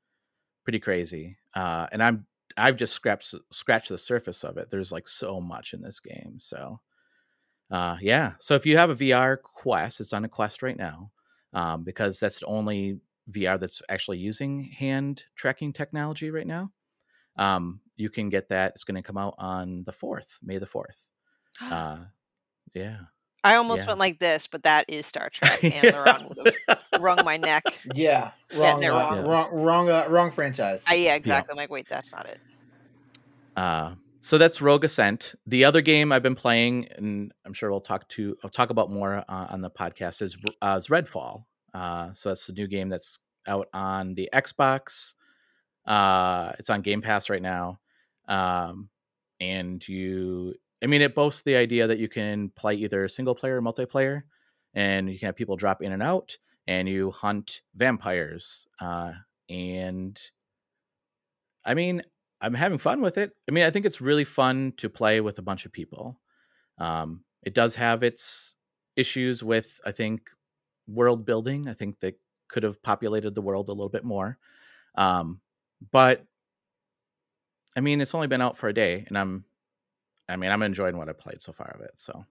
pretty 0.64 0.81
crazy. 0.81 1.38
Uh, 1.54 1.87
and 1.92 2.02
I'm 2.02 2.26
I've 2.57 2.76
just 2.76 2.94
scratched 2.94 3.35
scratched 3.50 3.88
the 3.88 3.98
surface 3.98 4.44
of 4.44 4.57
it. 4.59 4.70
There's 4.70 4.92
like 4.92 5.09
so 5.09 5.40
much 5.40 5.72
in 5.72 5.83
this 5.83 6.00
game. 6.00 6.37
So 6.38 6.81
uh, 7.70 7.96
yeah. 8.00 8.33
So 8.40 8.54
if 8.54 8.66
you 8.66 8.76
have 8.76 8.90
a 8.90 8.96
VR 8.96 9.40
Quest, 9.40 10.00
it's 10.00 10.12
on 10.12 10.24
a 10.24 10.28
Quest 10.28 10.62
right 10.62 10.76
now 10.76 11.11
um, 11.52 11.85
because 11.85 12.18
that's 12.18 12.40
the 12.40 12.46
only 12.46 13.00
VR 13.31 13.61
that's 13.61 13.83
actually 13.88 14.18
using 14.18 14.64
hand 14.64 15.22
tracking 15.37 15.72
technology 15.72 16.31
right 16.31 16.46
now. 16.46 16.70
Um, 17.37 17.81
you 17.96 18.11
can 18.11 18.31
get 18.31 18.48
that. 18.48 18.72
It's 18.74 18.85
going 18.85 18.96
to 18.96 19.07
come 19.07 19.18
out 19.18 19.35
on 19.38 19.85
the 19.85 19.92
fourth, 19.92 20.38
May 20.42 20.59
the 20.59 20.66
fourth. 20.66 21.09
Uh, 21.61 21.98
yeah. 22.72 22.98
I 23.44 23.55
almost 23.55 23.83
Yeah. 23.85 23.88
went 23.88 23.98
like 24.01 24.18
this, 24.18 24.46
but 24.46 24.64
that 24.64 24.85
is 24.88 25.07
Star 25.07 25.31
Trek, 25.33 25.62
and 25.62 25.72
LeRon 25.94 26.29
would 26.29 26.55
have 26.68 27.01
wrung 27.01 27.24
my 27.24 27.37
neck. 27.37 27.64
Yeah, 27.94 28.33
wrong, 28.55 28.81
they're 28.81 28.92
uh, 28.92 29.16
wrong. 29.16 29.27
wrong, 29.27 29.55
wrong, 29.55 29.88
uh, 29.90 30.07
wrong 30.09 30.31
franchise. 30.31 30.85
I, 30.88 30.94
yeah, 30.94 31.14
exactly. 31.14 31.53
I'm 31.53 31.57
like, 31.57 31.70
wait, 31.70 31.87
that's 31.88 32.12
not 32.12 32.27
it. 32.27 32.40
Uh, 33.57 33.94
so 34.20 34.38
that's 34.38 34.61
Rogue 34.61 34.85
Ascent. 34.85 35.35
The 35.46 35.64
other 35.64 35.81
game 35.81 36.12
I've 36.12 36.22
been 36.22 36.35
playing, 36.35 36.88
and 36.96 37.33
I'm 37.44 37.53
sure 37.53 37.70
we'll 37.70 37.81
talk 37.81 38.09
to 38.11 38.37
I'll 38.42 38.51
talk 38.51 38.70
about 38.70 38.90
more 38.90 39.24
uh, 39.29 39.46
on 39.51 39.61
the 39.61 39.70
podcast 39.70 40.22
is 40.22 40.37
uh, 40.61 40.77
is 40.79 40.88
Redfall. 40.88 41.44
Uh, 41.72 42.12
so 42.12 42.31
that's 42.31 42.46
the 42.46 42.53
new 42.53 42.66
game 42.66 42.88
that's 42.88 43.20
out 43.46 43.68
on 43.72 44.14
the 44.14 44.29
Xbox. 44.33 45.14
Uh, 45.87 46.53
it's 46.59 46.68
on 46.70 46.83
Game 46.83 47.01
Pass 47.01 47.31
right 47.31 47.42
now, 47.42 47.79
um, 48.27 48.88
and 49.40 49.87
you. 49.87 50.55
I 50.82 50.86
mean, 50.86 51.02
it 51.02 51.14
boasts 51.14 51.42
the 51.42 51.56
idea 51.56 51.86
that 51.86 51.98
you 51.98 52.08
can 52.08 52.50
play 52.50 52.74
either 52.74 53.08
single 53.08 53.34
player 53.34 53.56
or 53.58 53.62
multiplayer, 53.62 54.22
and 54.74 55.10
you 55.10 55.18
can 55.18 55.26
have 55.26 55.36
people 55.36 55.56
drop 55.56 55.82
in 55.82 55.92
and 55.92 56.02
out, 56.02 56.36
and 56.66 56.88
you 56.88 57.10
hunt 57.10 57.62
vampires. 57.74 58.66
Uh, 58.80 59.12
and 59.48 60.20
I 61.64 61.74
mean, 61.74 62.02
I'm 62.40 62.54
having 62.54 62.78
fun 62.78 63.00
with 63.00 63.18
it. 63.18 63.32
I 63.48 63.52
mean, 63.52 63.64
I 63.64 63.70
think 63.70 63.86
it's 63.86 64.00
really 64.00 64.24
fun 64.24 64.72
to 64.76 64.88
play 64.88 65.20
with 65.20 65.38
a 65.38 65.42
bunch 65.42 65.66
of 65.66 65.72
people. 65.72 66.20
Um, 66.78 67.24
it 67.42 67.54
does 67.54 67.74
have 67.74 68.02
its 68.02 68.54
issues 68.94 69.42
with, 69.42 69.80
I 69.84 69.92
think, 69.92 70.30
world 70.86 71.26
building. 71.26 71.68
I 71.68 71.74
think 71.74 71.98
they 72.00 72.14
could 72.48 72.62
have 72.62 72.82
populated 72.82 73.34
the 73.34 73.42
world 73.42 73.68
a 73.68 73.72
little 73.72 73.88
bit 73.88 74.04
more. 74.04 74.38
Um, 74.94 75.40
but 75.90 76.24
I 77.76 77.80
mean, 77.80 78.00
it's 78.00 78.14
only 78.14 78.26
been 78.26 78.42
out 78.42 78.56
for 78.56 78.68
a 78.68 78.74
day, 78.74 79.04
and 79.08 79.16
I'm, 79.16 79.44
I 80.28 80.36
mean, 80.36 80.50
I'm 80.50 80.62
enjoying 80.62 80.96
what 80.96 81.08
I 81.08 81.12
played 81.12 81.40
so 81.40 81.52
far 81.52 81.70
of 81.74 81.80
it. 81.80 81.92
So 81.96 82.24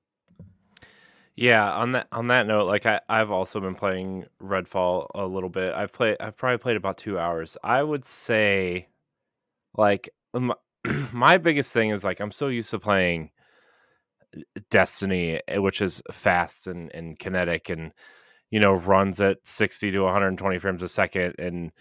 Yeah, 1.36 1.72
on 1.72 1.92
that 1.92 2.08
on 2.12 2.28
that 2.28 2.48
note, 2.48 2.66
like 2.66 2.86
I 2.88 3.00
I've 3.08 3.32
also 3.32 3.60
been 3.60 3.76
playing 3.76 4.26
Redfall 4.42 5.08
a 5.14 5.26
little 5.26 5.50
bit. 5.50 5.74
I've 5.74 5.94
played 5.94 6.18
I've 6.20 6.36
probably 6.36 6.58
played 6.58 6.78
about 6.78 6.98
2 6.98 7.20
hours. 7.20 7.58
I 7.64 7.84
would 7.84 8.06
say 8.06 8.90
like 9.76 10.10
my, 10.34 10.56
my 11.14 11.38
biggest 11.38 11.74
thing 11.74 11.92
is 11.92 12.04
like 12.04 12.20
I'm 12.20 12.32
so 12.32 12.48
used 12.48 12.72
to 12.72 12.80
playing 12.80 13.32
Destiny, 14.70 15.40
eh, 15.48 15.58
which 15.58 15.82
is 15.82 16.02
fast 16.12 16.68
and 16.68 16.92
and 16.94 17.18
kinetic 17.18 17.70
and 17.70 17.94
you 18.52 18.60
know 18.60 18.74
runs 18.74 19.22
at 19.22 19.38
60 19.46 19.92
to 19.92 20.02
120 20.02 20.60
frames 20.60 20.82
a 20.84 20.88
second 20.88 21.36
and 21.40 21.72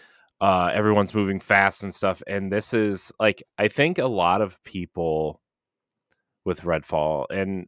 uh 0.41 0.71
everyone's 0.75 1.15
moving 1.15 1.41
fast 1.41 1.83
and 1.85 1.95
stuff 1.95 2.23
and 2.27 2.53
this 2.53 2.75
is 2.75 3.13
like 3.21 3.43
I 3.59 3.69
think 3.69 3.99
a 3.99 4.07
lot 4.07 4.43
of 4.43 4.63
people 4.65 5.41
with 6.47 6.63
Redfall 6.63 7.27
and 7.29 7.67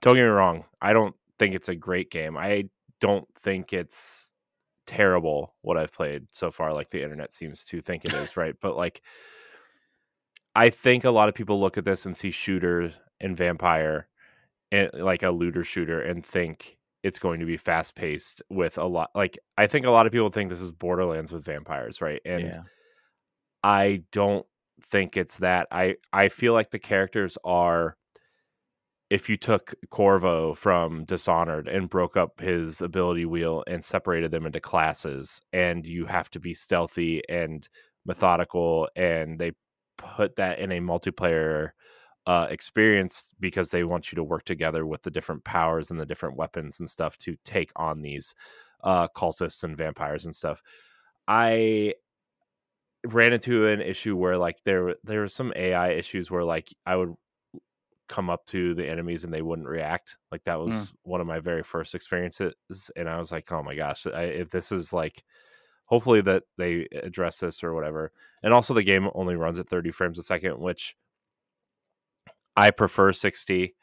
don't 0.00 0.14
get 0.14 0.22
me 0.22 0.28
wrong, 0.28 0.64
I 0.80 0.94
don't 0.94 1.14
think 1.38 1.54
it's 1.54 1.68
a 1.68 1.74
great 1.74 2.10
game. 2.10 2.38
I 2.38 2.70
don't 3.00 3.26
think 3.34 3.72
it's 3.72 4.32
terrible 4.86 5.54
what 5.62 5.76
I've 5.76 5.92
played 5.92 6.28
so 6.30 6.50
far, 6.50 6.72
like 6.72 6.88
the 6.88 7.02
internet 7.02 7.32
seems 7.32 7.64
to 7.66 7.82
think 7.82 8.04
it 8.04 8.12
is, 8.14 8.36
right? 8.36 8.54
But 8.62 8.76
like 8.76 9.02
I 10.54 10.70
think 10.70 11.04
a 11.04 11.10
lot 11.10 11.28
of 11.28 11.34
people 11.34 11.60
look 11.60 11.76
at 11.76 11.84
this 11.84 12.06
and 12.06 12.16
see 12.16 12.30
shooter 12.30 12.92
and 13.20 13.36
vampire 13.36 14.08
and 14.70 14.90
like 14.94 15.24
a 15.24 15.30
looter 15.30 15.64
shooter 15.64 16.00
and 16.00 16.24
think 16.24 16.78
it's 17.02 17.18
going 17.18 17.40
to 17.40 17.46
be 17.46 17.56
fast 17.56 17.96
paced 17.96 18.40
with 18.48 18.78
a 18.78 18.84
lot 18.84 19.10
like 19.16 19.36
I 19.58 19.66
think 19.66 19.84
a 19.84 19.90
lot 19.90 20.06
of 20.06 20.12
people 20.12 20.30
think 20.30 20.48
this 20.48 20.60
is 20.60 20.70
Borderlands 20.70 21.32
with 21.32 21.44
vampires, 21.44 22.00
right? 22.00 22.20
And 22.24 22.44
yeah, 22.44 22.62
I 23.64 24.04
don't 24.12 24.46
think 24.80 25.16
it's 25.16 25.38
that. 25.38 25.66
I 25.72 25.96
I 26.12 26.28
feel 26.28 26.52
like 26.52 26.70
the 26.70 26.78
characters 26.78 27.36
are 27.44 27.96
if 29.12 29.28
you 29.28 29.36
took 29.36 29.74
Corvo 29.90 30.54
from 30.54 31.04
Dishonored 31.04 31.68
and 31.68 31.90
broke 31.90 32.16
up 32.16 32.40
his 32.40 32.80
ability 32.80 33.26
wheel 33.26 33.62
and 33.66 33.84
separated 33.84 34.30
them 34.30 34.46
into 34.46 34.58
classes 34.58 35.38
and 35.52 35.84
you 35.84 36.06
have 36.06 36.30
to 36.30 36.40
be 36.40 36.54
stealthy 36.54 37.20
and 37.28 37.68
methodical 38.06 38.88
and 38.96 39.38
they 39.38 39.52
put 39.98 40.36
that 40.36 40.58
in 40.60 40.72
a 40.72 40.80
multiplayer 40.80 41.72
uh, 42.26 42.46
experience 42.48 43.34
because 43.38 43.68
they 43.68 43.84
want 43.84 44.10
you 44.10 44.16
to 44.16 44.24
work 44.24 44.44
together 44.46 44.86
with 44.86 45.02
the 45.02 45.10
different 45.10 45.44
powers 45.44 45.90
and 45.90 46.00
the 46.00 46.06
different 46.06 46.38
weapons 46.38 46.80
and 46.80 46.88
stuff 46.88 47.18
to 47.18 47.36
take 47.44 47.70
on 47.76 48.00
these 48.00 48.34
uh, 48.82 49.08
cultists 49.14 49.62
and 49.62 49.76
vampires 49.76 50.24
and 50.24 50.34
stuff. 50.34 50.62
I 51.28 51.96
ran 53.04 53.34
into 53.34 53.66
an 53.66 53.82
issue 53.82 54.16
where 54.16 54.38
like 54.38 54.56
there 54.64 54.94
there 55.04 55.20
were 55.20 55.28
some 55.28 55.52
AI 55.54 55.90
issues 55.90 56.30
where 56.30 56.44
like 56.44 56.72
I 56.86 56.96
would 56.96 57.14
come 58.12 58.28
up 58.28 58.44
to 58.44 58.74
the 58.74 58.86
enemies 58.86 59.24
and 59.24 59.32
they 59.32 59.40
wouldn't 59.40 59.66
react. 59.66 60.18
Like 60.30 60.44
that 60.44 60.60
was 60.60 60.92
one 61.02 61.22
of 61.22 61.26
my 61.26 61.40
very 61.40 61.62
first 61.62 61.94
experiences, 61.94 62.90
and 62.94 63.08
I 63.08 63.18
was 63.18 63.32
like, 63.32 63.50
oh 63.50 63.62
my 63.62 63.74
gosh, 63.74 64.06
I, 64.06 64.24
if 64.24 64.50
this 64.50 64.70
is 64.70 64.92
like, 64.92 65.24
hopefully 65.86 66.20
that 66.20 66.42
they 66.58 66.86
address 66.92 67.40
this 67.40 67.64
or 67.64 67.72
whatever. 67.72 68.12
And 68.42 68.52
also 68.52 68.74
the 68.74 68.82
game 68.82 69.08
only 69.14 69.34
runs 69.34 69.58
at 69.58 69.66
30 69.66 69.92
frames 69.92 70.18
a 70.18 70.22
second, 70.22 70.58
which 70.58 70.94
I 72.54 72.70
prefer 72.70 73.12
60. 73.12 73.74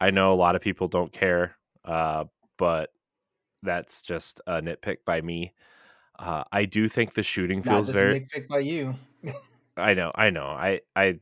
I 0.00 0.10
know 0.12 0.32
a 0.32 0.34
lot 0.34 0.56
of 0.56 0.62
people 0.62 0.88
don't 0.88 1.12
care, 1.12 1.56
uh, 1.84 2.24
but 2.56 2.88
that's 3.62 4.00
just 4.00 4.40
a 4.46 4.62
nitpick 4.62 4.98
by 5.04 5.20
me. 5.20 5.52
Uh, 6.18 6.44
I 6.50 6.64
do 6.64 6.88
think 6.88 7.12
the 7.12 7.22
shooting 7.22 7.62
feels 7.62 7.90
very. 7.90 8.26
pic 8.32 8.48
by 8.48 8.60
you. 8.60 8.94
I 9.76 9.92
know, 9.92 10.10
I 10.14 10.30
know. 10.30 10.46
I 10.46 10.80
I 10.96 11.20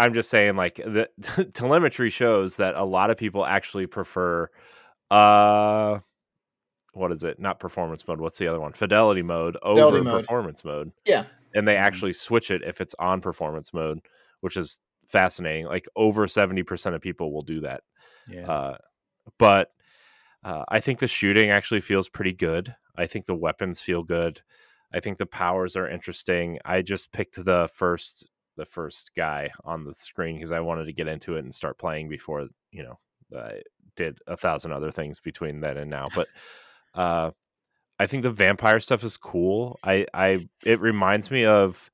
I'm 0.00 0.14
just 0.14 0.30
saying 0.30 0.56
like 0.56 0.76
the 0.76 1.08
telemetry 1.54 2.10
shows 2.10 2.56
that 2.56 2.74
a 2.74 2.84
lot 2.84 3.10
of 3.10 3.16
people 3.16 3.44
actually 3.44 3.86
prefer 3.86 4.48
uh 5.10 5.98
what 6.92 7.12
is 7.12 7.22
it? 7.22 7.38
Not 7.38 7.60
performance 7.60 8.06
mode. 8.08 8.20
What's 8.20 8.38
the 8.38 8.48
other 8.48 8.60
one? 8.60 8.72
Fidelity 8.72 9.22
mode 9.22 9.56
over 9.62 9.74
Fidelity 9.76 10.04
mode. 10.04 10.20
performance 10.22 10.64
mode. 10.64 10.90
Yeah. 11.04 11.24
And 11.54 11.66
they 11.66 11.74
Mhm. 11.74 11.80
actually 11.80 12.12
switch 12.14 12.50
it 12.50 12.62
if 12.62 12.80
it's 12.80 12.94
on 12.98 13.20
performance 13.20 13.72
mode, 13.72 14.00
which 14.40 14.56
is 14.56 14.80
fascinating. 15.06 15.66
Like 15.66 15.86
over 15.94 16.26
70% 16.26 16.94
of 16.94 17.00
people 17.00 17.32
will 17.32 17.42
do 17.42 17.60
that. 17.60 17.82
yeah. 18.28 18.48
Uh, 18.50 18.78
but 19.38 19.70
uh, 20.42 20.64
I 20.68 20.80
think 20.80 20.98
the 20.98 21.06
shooting 21.06 21.50
actually 21.50 21.80
feels 21.80 22.08
pretty 22.08 22.32
good. 22.32 22.74
I 22.96 23.06
think 23.06 23.26
the 23.26 23.34
weapons 23.36 23.80
feel 23.80 24.02
good. 24.02 24.40
I 24.92 24.98
think 25.00 25.18
the 25.18 25.26
powers 25.26 25.76
are 25.76 25.88
interesting. 25.88 26.58
I 26.64 26.82
just 26.82 27.12
picked 27.12 27.44
the 27.44 27.68
first 27.74 28.28
the 28.56 28.64
first 28.64 29.12
guy 29.16 29.50
on 29.64 29.84
the 29.84 29.92
screen 29.92 30.36
because 30.36 30.52
I 30.52 30.60
wanted 30.60 30.86
to 30.86 30.92
get 30.92 31.08
into 31.08 31.36
it 31.36 31.44
and 31.44 31.54
start 31.54 31.78
playing 31.78 32.08
before 32.08 32.48
you 32.72 32.82
know 32.82 32.98
I 33.36 33.62
did 33.96 34.18
a 34.26 34.36
thousand 34.36 34.72
other 34.72 34.90
things 34.90 35.20
between 35.20 35.60
then 35.60 35.76
and 35.76 35.90
now. 35.90 36.06
But 36.14 36.28
uh, 36.94 37.30
I 37.98 38.06
think 38.06 38.22
the 38.22 38.30
vampire 38.30 38.80
stuff 38.80 39.04
is 39.04 39.16
cool. 39.16 39.78
I 39.84 40.06
I 40.14 40.48
it 40.64 40.80
reminds 40.80 41.30
me 41.30 41.44
of 41.44 41.90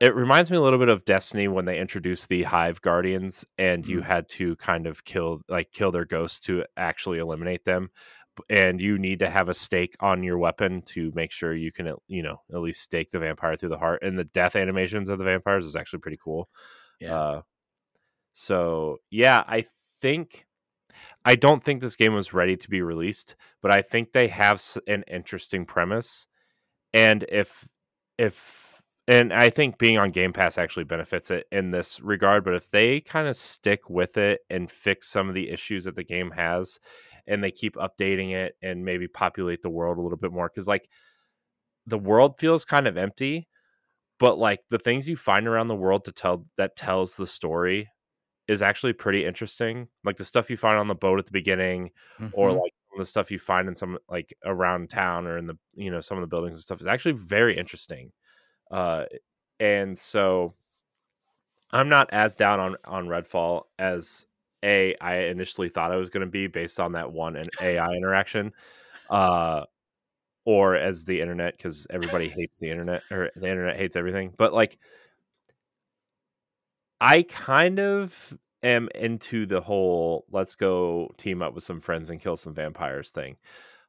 it 0.00 0.14
reminds 0.14 0.50
me 0.50 0.56
a 0.56 0.60
little 0.60 0.78
bit 0.78 0.88
of 0.88 1.04
Destiny 1.04 1.48
when 1.48 1.64
they 1.64 1.78
introduced 1.78 2.28
the 2.28 2.42
Hive 2.42 2.82
Guardians 2.82 3.44
and 3.58 3.88
you 3.88 4.00
Mhm. 4.00 4.04
had 4.04 4.28
to 4.30 4.56
kind 4.56 4.86
of 4.86 5.04
kill 5.04 5.40
like 5.48 5.70
kill 5.72 5.90
their 5.92 6.04
ghosts 6.04 6.40
to 6.40 6.64
actually 6.76 7.18
eliminate 7.18 7.64
them 7.64 7.90
and 8.48 8.80
you 8.80 8.98
need 8.98 9.20
to 9.20 9.30
have 9.30 9.48
a 9.48 9.54
stake 9.54 9.94
on 10.00 10.22
your 10.22 10.38
weapon 10.38 10.82
to 10.82 11.12
make 11.14 11.30
sure 11.32 11.54
you 11.54 11.70
can 11.72 11.94
you 12.08 12.22
know 12.22 12.40
at 12.52 12.60
least 12.60 12.80
stake 12.80 13.10
the 13.10 13.18
vampire 13.18 13.56
through 13.56 13.68
the 13.68 13.78
heart 13.78 14.02
and 14.02 14.18
the 14.18 14.24
death 14.24 14.56
animations 14.56 15.08
of 15.08 15.18
the 15.18 15.24
vampires 15.24 15.64
is 15.64 15.76
actually 15.76 16.00
pretty 16.00 16.18
cool. 16.22 16.48
yeah. 17.00 17.14
Uh 17.14 17.42
so 18.34 18.98
yeah, 19.10 19.44
I 19.46 19.64
think 20.00 20.46
I 21.24 21.36
don't 21.36 21.62
think 21.62 21.80
this 21.80 21.96
game 21.96 22.14
was 22.14 22.34
ready 22.34 22.56
to 22.56 22.68
be 22.68 22.82
released, 22.82 23.36
but 23.62 23.70
I 23.70 23.80
think 23.80 24.12
they 24.12 24.28
have 24.28 24.62
an 24.86 25.04
interesting 25.10 25.64
premise. 25.64 26.26
And 26.92 27.24
if 27.30 27.66
if 28.18 28.63
and 29.06 29.32
I 29.32 29.50
think 29.50 29.78
being 29.78 29.98
on 29.98 30.10
Game 30.12 30.32
Pass 30.32 30.56
actually 30.58 30.84
benefits 30.84 31.30
it 31.30 31.46
in 31.52 31.70
this 31.70 32.00
regard, 32.00 32.44
but 32.44 32.54
if 32.54 32.70
they 32.70 33.00
kind 33.00 33.28
of 33.28 33.36
stick 33.36 33.90
with 33.90 34.16
it 34.16 34.40
and 34.50 34.70
fix 34.70 35.08
some 35.08 35.28
of 35.28 35.34
the 35.34 35.50
issues 35.50 35.84
that 35.84 35.94
the 35.96 36.04
game 36.04 36.30
has 36.30 36.78
and 37.26 37.42
they 37.44 37.50
keep 37.50 37.74
updating 37.76 38.32
it 38.32 38.56
and 38.62 38.84
maybe 38.84 39.06
populate 39.08 39.62
the 39.62 39.70
world 39.70 39.98
a 39.98 40.02
little 40.02 40.18
bit 40.18 40.32
more 40.32 40.48
cuz 40.48 40.66
like 40.68 40.88
the 41.86 41.98
world 41.98 42.38
feels 42.38 42.64
kind 42.64 42.86
of 42.86 42.96
empty, 42.96 43.48
but 44.18 44.38
like 44.38 44.60
the 44.70 44.78
things 44.78 45.08
you 45.08 45.16
find 45.16 45.48
around 45.48 45.68
the 45.68 45.76
world 45.76 46.04
to 46.06 46.12
tell 46.12 46.46
that 46.58 46.76
tells 46.76 47.16
the 47.16 47.26
story 47.26 47.90
is 48.48 48.62
actually 48.62 48.92
pretty 48.94 49.24
interesting. 49.24 49.88
Like 50.04 50.16
the 50.18 50.24
stuff 50.24 50.50
you 50.50 50.56
find 50.56 50.76
on 50.78 50.88
the 50.88 50.94
boat 50.94 51.18
at 51.18 51.26
the 51.26 51.32
beginning, 51.32 51.90
or 52.32 52.52
Mhm. 52.52 52.62
like 52.62 52.72
the 52.98 53.04
stuff 53.06 53.30
you 53.30 53.38
find 53.38 53.68
in 53.68 53.76
some 53.76 53.98
like 54.08 54.34
around 54.44 54.90
town 54.90 55.26
or 55.26 55.38
in 55.38 55.46
the 55.48 55.58
you 55.74 55.90
know 55.90 56.00
some 56.00 56.18
of 56.18 56.22
the 56.22 56.28
buildings 56.28 56.54
and 56.58 56.62
stuff 56.62 56.80
is 56.80 56.86
actually 56.86 57.12
very 57.14 57.56
interesting. 57.56 58.12
Uh, 58.74 59.04
and 59.60 59.96
so 59.96 60.52
I'm 61.70 61.88
not 61.88 62.10
as 62.12 62.36
down 62.36 62.60
on 62.60 62.76
on 62.84 63.06
Redfall 63.06 63.62
as 63.78 64.26
a 64.64 64.94
I 65.00 65.16
initially 65.24 65.68
thought 65.68 65.92
I 65.92 65.96
was 65.96 66.10
going 66.10 66.22
to 66.22 66.30
be 66.30 66.46
based 66.46 66.80
on 66.80 66.92
that 66.92 67.12
one 67.12 67.36
an 67.36 67.46
AI 67.60 67.92
interaction, 67.96 68.52
uh, 69.10 69.64
or 70.46 70.76
as 70.76 71.04
the 71.06 71.20
internet 71.20 71.56
because 71.56 71.86
everybody 71.90 72.28
hates 72.36 72.58
the 72.58 72.70
internet 72.70 73.02
or 73.10 73.30
the 73.36 73.48
internet 73.48 73.78
hates 73.78 73.96
everything. 73.96 74.34
But 74.36 74.54
like 74.54 74.78
I 77.00 77.22
kind 77.22 77.80
of 77.80 78.38
am 78.62 78.88
into 78.94 79.46
the 79.46 79.60
whole 79.60 80.24
let's 80.30 80.54
go 80.54 81.10
team 81.16 81.42
up 81.42 81.54
with 81.54 81.64
some 81.64 81.80
friends 81.80 82.10
and 82.10 82.20
kill 82.20 82.36
some 82.36 82.54
vampires 82.54 83.10
thing. 83.10 83.36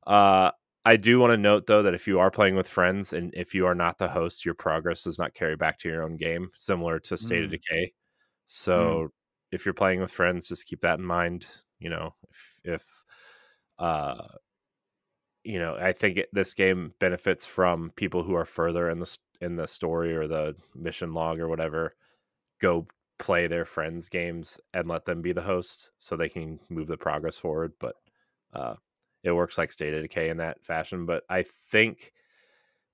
Uh, 0.06 0.52
I 0.86 0.98
do 0.98 1.20
want 1.20 1.32
to 1.32 1.38
note 1.38 1.66
though 1.66 1.82
that 1.84 1.96
if 1.96 2.08
you 2.08 2.20
are 2.20 2.30
playing 2.32 2.56
with 2.56 2.68
friends 2.68 3.12
and 3.14 3.34
if 3.34 3.56
you 3.56 3.66
are 3.66 3.76
not 3.76 3.98
the 3.98 4.08
host, 4.08 4.46
your 4.46 4.54
progress 4.54 5.04
does 5.04 5.18
not 5.20 5.34
carry 5.34 5.56
back 5.56 5.80
to 5.80 5.90
your 5.90 6.04
own 6.04 6.16
game, 6.18 6.52
similar 6.54 7.00
to 7.02 7.18
State 7.18 7.44
of 7.44 7.50
Mm. 7.50 7.52
Decay. 7.52 7.94
So 8.48 9.10
if 9.52 9.66
you're 9.66 9.74
playing 9.76 10.02
with 10.02 10.12
friends, 10.12 10.50
just 10.50 10.68
keep 10.68 10.82
that 10.82 11.00
in 11.00 11.06
mind. 11.06 11.48
You 11.80 11.90
know, 11.90 12.16
if 12.32 12.60
if 12.66 13.06
uh 13.80 14.28
you 15.44 15.60
know, 15.60 15.76
I 15.76 15.92
think 15.92 16.18
it, 16.18 16.30
this 16.34 16.54
game 16.54 16.94
benefits 17.00 17.46
from 17.46 17.92
people 17.96 18.24
who 18.24 18.36
are 18.36 18.46
further 18.46 18.90
in 18.90 19.00
the 19.00 19.18
in 19.42 19.56
the 19.56 19.68
story 19.68 20.16
or 20.16 20.28
the 20.28 20.56
mission 20.76 21.14
log 21.14 21.40
or 21.40 21.48
whatever. 21.48 21.96
Go 22.62 22.88
play 23.20 23.48
their 23.48 23.66
friends' 23.66 24.10
games 24.10 24.60
and 24.74 24.88
let 24.90 25.06
them 25.06 25.22
be 25.22 25.34
the 25.34 25.42
host, 25.42 25.92
so 26.00 26.16
they 26.18 26.30
can 26.30 26.60
move 26.70 26.88
the 26.88 26.98
progress 26.98 27.38
forward. 27.38 27.74
But 27.80 27.96
uh, 28.54 28.76
it 29.26 29.36
works 29.36 29.58
like 29.58 29.72
State 29.72 29.94
of 29.94 30.02
Decay 30.02 30.30
in 30.30 30.38
that 30.38 30.64
fashion. 30.64 31.06
But 31.06 31.24
I 31.30 31.44
think, 31.44 32.12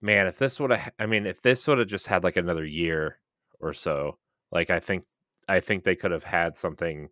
man, 0.02 0.28
if 0.28 0.38
this 0.38 0.60
would 0.60 0.72
have, 0.72 0.92
I 1.00 1.06
mean, 1.06 1.26
if 1.26 1.42
this 1.42 1.68
would 1.68 1.80
have 1.80 1.88
just 1.88 2.08
had 2.08 2.24
like 2.24 2.38
another 2.38 2.66
year 2.66 3.20
or 3.60 3.74
so, 3.74 4.18
like 4.52 4.70
I 4.70 4.80
think, 4.80 5.04
I 5.48 5.60
think 5.60 5.84
they 5.84 5.96
could 5.96 6.12
have 6.12 6.24
had 6.24 6.56
something. 6.56 7.10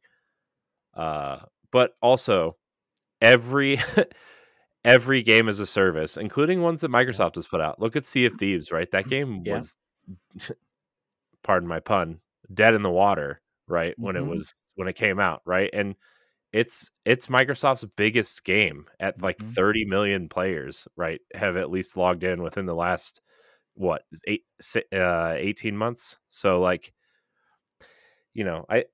Uh, 0.93 1.39
but 1.71 1.93
also, 2.01 2.58
every 3.21 3.79
every 4.86 5.21
game 5.21 5.47
as 5.49 5.60
a 5.60 5.65
service, 5.65 6.17
including 6.17 6.62
ones 6.62 6.82
that 6.82 6.91
Microsoft 6.91 7.36
has 7.36 7.47
put 7.47 7.62
out. 7.62 7.79
Look 7.79 7.95
at 7.95 8.05
Sea 8.05 8.25
of 8.25 8.34
Thieves, 8.36 8.71
right? 8.71 8.89
That 8.91 9.08
game 9.08 9.43
Yeah. 9.43 9.53
was, 9.53 9.75
pardon 11.43 11.67
my 11.67 11.79
pun, 11.79 12.19
dead 12.53 12.73
in 12.73 12.82
the 12.82 12.89
water, 12.89 13.41
right? 13.67 13.95
When 13.99 14.15
Mhm. 14.15 14.19
it 14.19 14.25
was 14.25 14.53
when 14.75 14.88
it 14.88 14.95
came 14.95 15.19
out, 15.19 15.41
right? 15.45 15.69
And 15.73 15.95
it's 16.53 16.89
it's 17.05 17.27
Microsoft's 17.27 17.85
biggest 17.97 18.43
game 18.45 18.85
at 18.99 19.21
like 19.21 19.38
Mhm. 19.39 19.53
30 19.55 19.85
million 19.85 20.29
players, 20.29 20.88
right? 20.95 21.21
Have 21.35 21.57
at 21.57 21.69
least 21.71 21.97
logged 21.97 22.23
in 22.23 22.41
within 22.43 22.65
the 22.65 22.75
last 22.75 23.21
what 23.75 24.03
eight 24.27 24.43
uh 24.93 25.35
18 25.38 25.77
months. 25.77 26.17
So 26.29 26.62
like 26.62 26.93
you 28.33 28.43
know, 28.43 28.65
I 28.69 28.85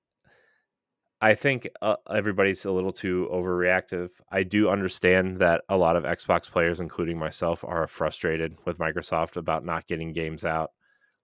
I 1.21 1.33
think 1.33 1.67
uh, 1.81 1.95
everybody's 2.13 2.65
a 2.65 2.71
little 2.71 2.91
too 2.91 3.29
overreactive. 3.31 4.09
I 4.31 4.43
do 4.43 4.69
understand 4.69 5.39
that 5.39 5.63
a 5.69 5.77
lot 5.77 5.95
of 5.95 6.03
Xbox 6.03 6.51
players, 6.51 6.79
including 6.79 7.17
myself, 7.17 7.63
are 7.63 7.87
frustrated 7.87 8.57
with 8.65 8.77
Microsoft 8.77 9.37
about 9.37 9.65
not 9.65 9.87
getting 9.87 10.11
games 10.13 10.43
out. 10.45 10.71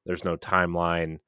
There's 0.06 0.24
no 0.26 0.38
timeline. 0.38 1.20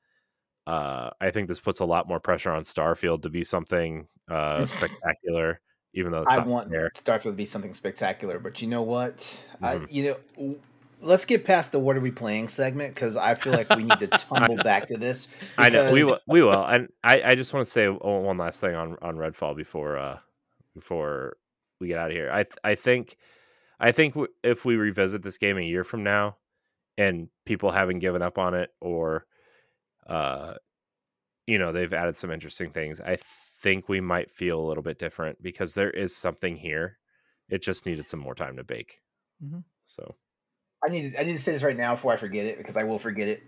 Uh, 0.66 1.10
I 1.20 1.32
think 1.32 1.48
this 1.48 1.60
puts 1.60 1.80
a 1.80 1.86
lot 1.86 2.08
more 2.08 2.20
pressure 2.20 2.52
on 2.52 2.64
Starfield 2.64 3.24
to 3.24 3.30
be 3.30 3.44
something 3.44 4.08
uh, 4.30 4.66
spectacular, 4.66 5.60
even 5.94 6.12
though 6.12 6.22
it's 6.22 6.32
I 6.32 6.40
want 6.40 6.70
fair. 6.70 6.90
Starfield 6.96 7.24
to 7.24 7.32
be 7.34 7.46
something 7.46 7.74
spectacular, 7.74 8.40
but 8.40 8.62
you 8.62 8.68
know 8.68 8.82
what? 8.82 9.40
I, 9.62 9.76
Mhm. 9.76 9.88
you 9.92 10.18
know, 10.38 10.58
let's 11.02 11.26
get 11.26 11.44
past 11.46 11.72
the 11.72 11.80
"What 11.80 11.98
are 11.98 12.02
we 12.02 12.12
playing?" 12.12 12.48
segment 12.48 12.96
because 12.96 13.18
I 13.18 13.36
feel 13.36 13.54
like 13.54 13.70
we 13.76 13.84
need 13.84 14.00
to 14.00 14.08
tumble 14.08 14.58
back 14.58 14.88
to 14.88 14.98
this. 14.98 15.28
I 15.58 15.70
know 15.70 15.92
we 15.92 16.04
will. 16.04 16.20
We 16.28 16.42
will. 16.42 16.66
And 16.66 16.90
I, 17.04 17.22
I 17.24 17.36
just 17.36 17.54
want 17.54 17.66
to 17.66 17.72
say 17.72 17.88
one 17.88 18.38
last 18.38 18.62
thing 18.62 18.74
on 18.74 18.98
on 19.02 19.18
Redfall 19.18 19.56
before 19.56 19.98
uh 19.98 20.20
before 20.76 21.38
we 21.80 21.88
get 21.88 22.00
out 22.00 22.10
of 22.12 22.16
here. 22.16 22.32
I 22.32 22.46
I 22.64 22.76
think 22.76 23.18
I 23.80 23.92
think 23.92 24.14
w- 24.14 24.32
if 24.44 24.64
we 24.64 24.78
revisit 24.78 25.24
this 25.24 25.38
game 25.38 25.58
a 25.58 25.62
year 25.62 25.84
from 25.84 26.04
now, 26.04 26.38
and 26.98 27.28
people 27.46 27.72
haven't 27.72 28.00
given 28.00 28.22
up 28.22 28.38
on 28.38 28.54
it, 28.54 28.70
or 28.80 29.26
uh, 30.08 30.56
you 31.48 31.58
know, 31.58 31.72
they've 31.72 31.94
added 31.94 32.16
some 32.16 32.32
interesting 32.32 32.70
things. 32.72 33.02
I 33.02 33.18
think 33.62 33.90
we 33.90 34.02
might 34.02 34.30
feel 34.30 34.60
a 34.60 34.68
little 34.68 34.84
bit 34.84 35.00
different 35.00 35.42
because 35.42 35.74
there 35.74 35.90
is 35.90 36.16
something 36.16 36.56
here. 36.56 36.98
It 37.50 37.62
just 37.62 37.86
needed 37.86 38.06
some 38.06 38.20
more 38.20 38.36
time 38.36 38.58
to 38.58 38.64
bake. 38.64 39.00
Mhm. 39.44 39.64
So 39.86 40.16
I 40.86 40.90
need 40.90 41.12
to, 41.12 41.20
I 41.20 41.24
need 41.24 41.34
to 41.34 41.40
say 41.40 41.52
this 41.52 41.64
right 41.64 41.78
now 41.78 41.96
before 41.96 42.14
I 42.14 42.18
forget 42.18 42.46
it 42.46 42.58
because 42.58 42.78
I 42.78 42.84
will 42.84 43.00
forget 43.00 43.28
it. 43.28 43.44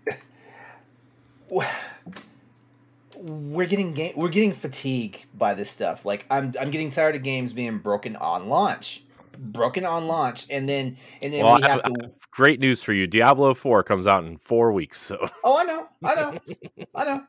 we're 3.16 3.66
getting 3.66 3.92
game, 3.94 4.12
we're 4.16 4.28
getting 4.28 4.52
fatigued 4.52 5.24
by 5.34 5.54
this 5.54 5.70
stuff. 5.70 6.04
Like 6.04 6.26
I'm 6.30 6.52
I'm 6.60 6.70
getting 6.70 6.90
tired 6.90 7.16
of 7.16 7.22
games 7.22 7.52
being 7.52 7.78
broken 7.78 8.16
on 8.16 8.48
launch, 8.48 9.02
broken 9.38 9.84
on 9.84 10.06
launch, 10.06 10.46
and 10.50 10.68
then 10.68 10.96
and 11.22 11.32
then 11.32 11.44
well, 11.44 11.56
we 11.56 11.62
have 11.62 11.82
to. 11.82 12.10
great 12.30 12.60
news 12.60 12.82
for 12.82 12.92
you. 12.92 13.06
Diablo 13.06 13.54
Four 13.54 13.82
comes 13.82 14.06
out 14.06 14.24
in 14.24 14.38
four 14.38 14.72
weeks. 14.72 15.00
So 15.00 15.28
Oh, 15.44 15.56
I 15.56 15.64
know, 15.64 15.88
I 16.04 16.14
know, 16.14 16.38
I 16.94 17.04
know, 17.04 17.24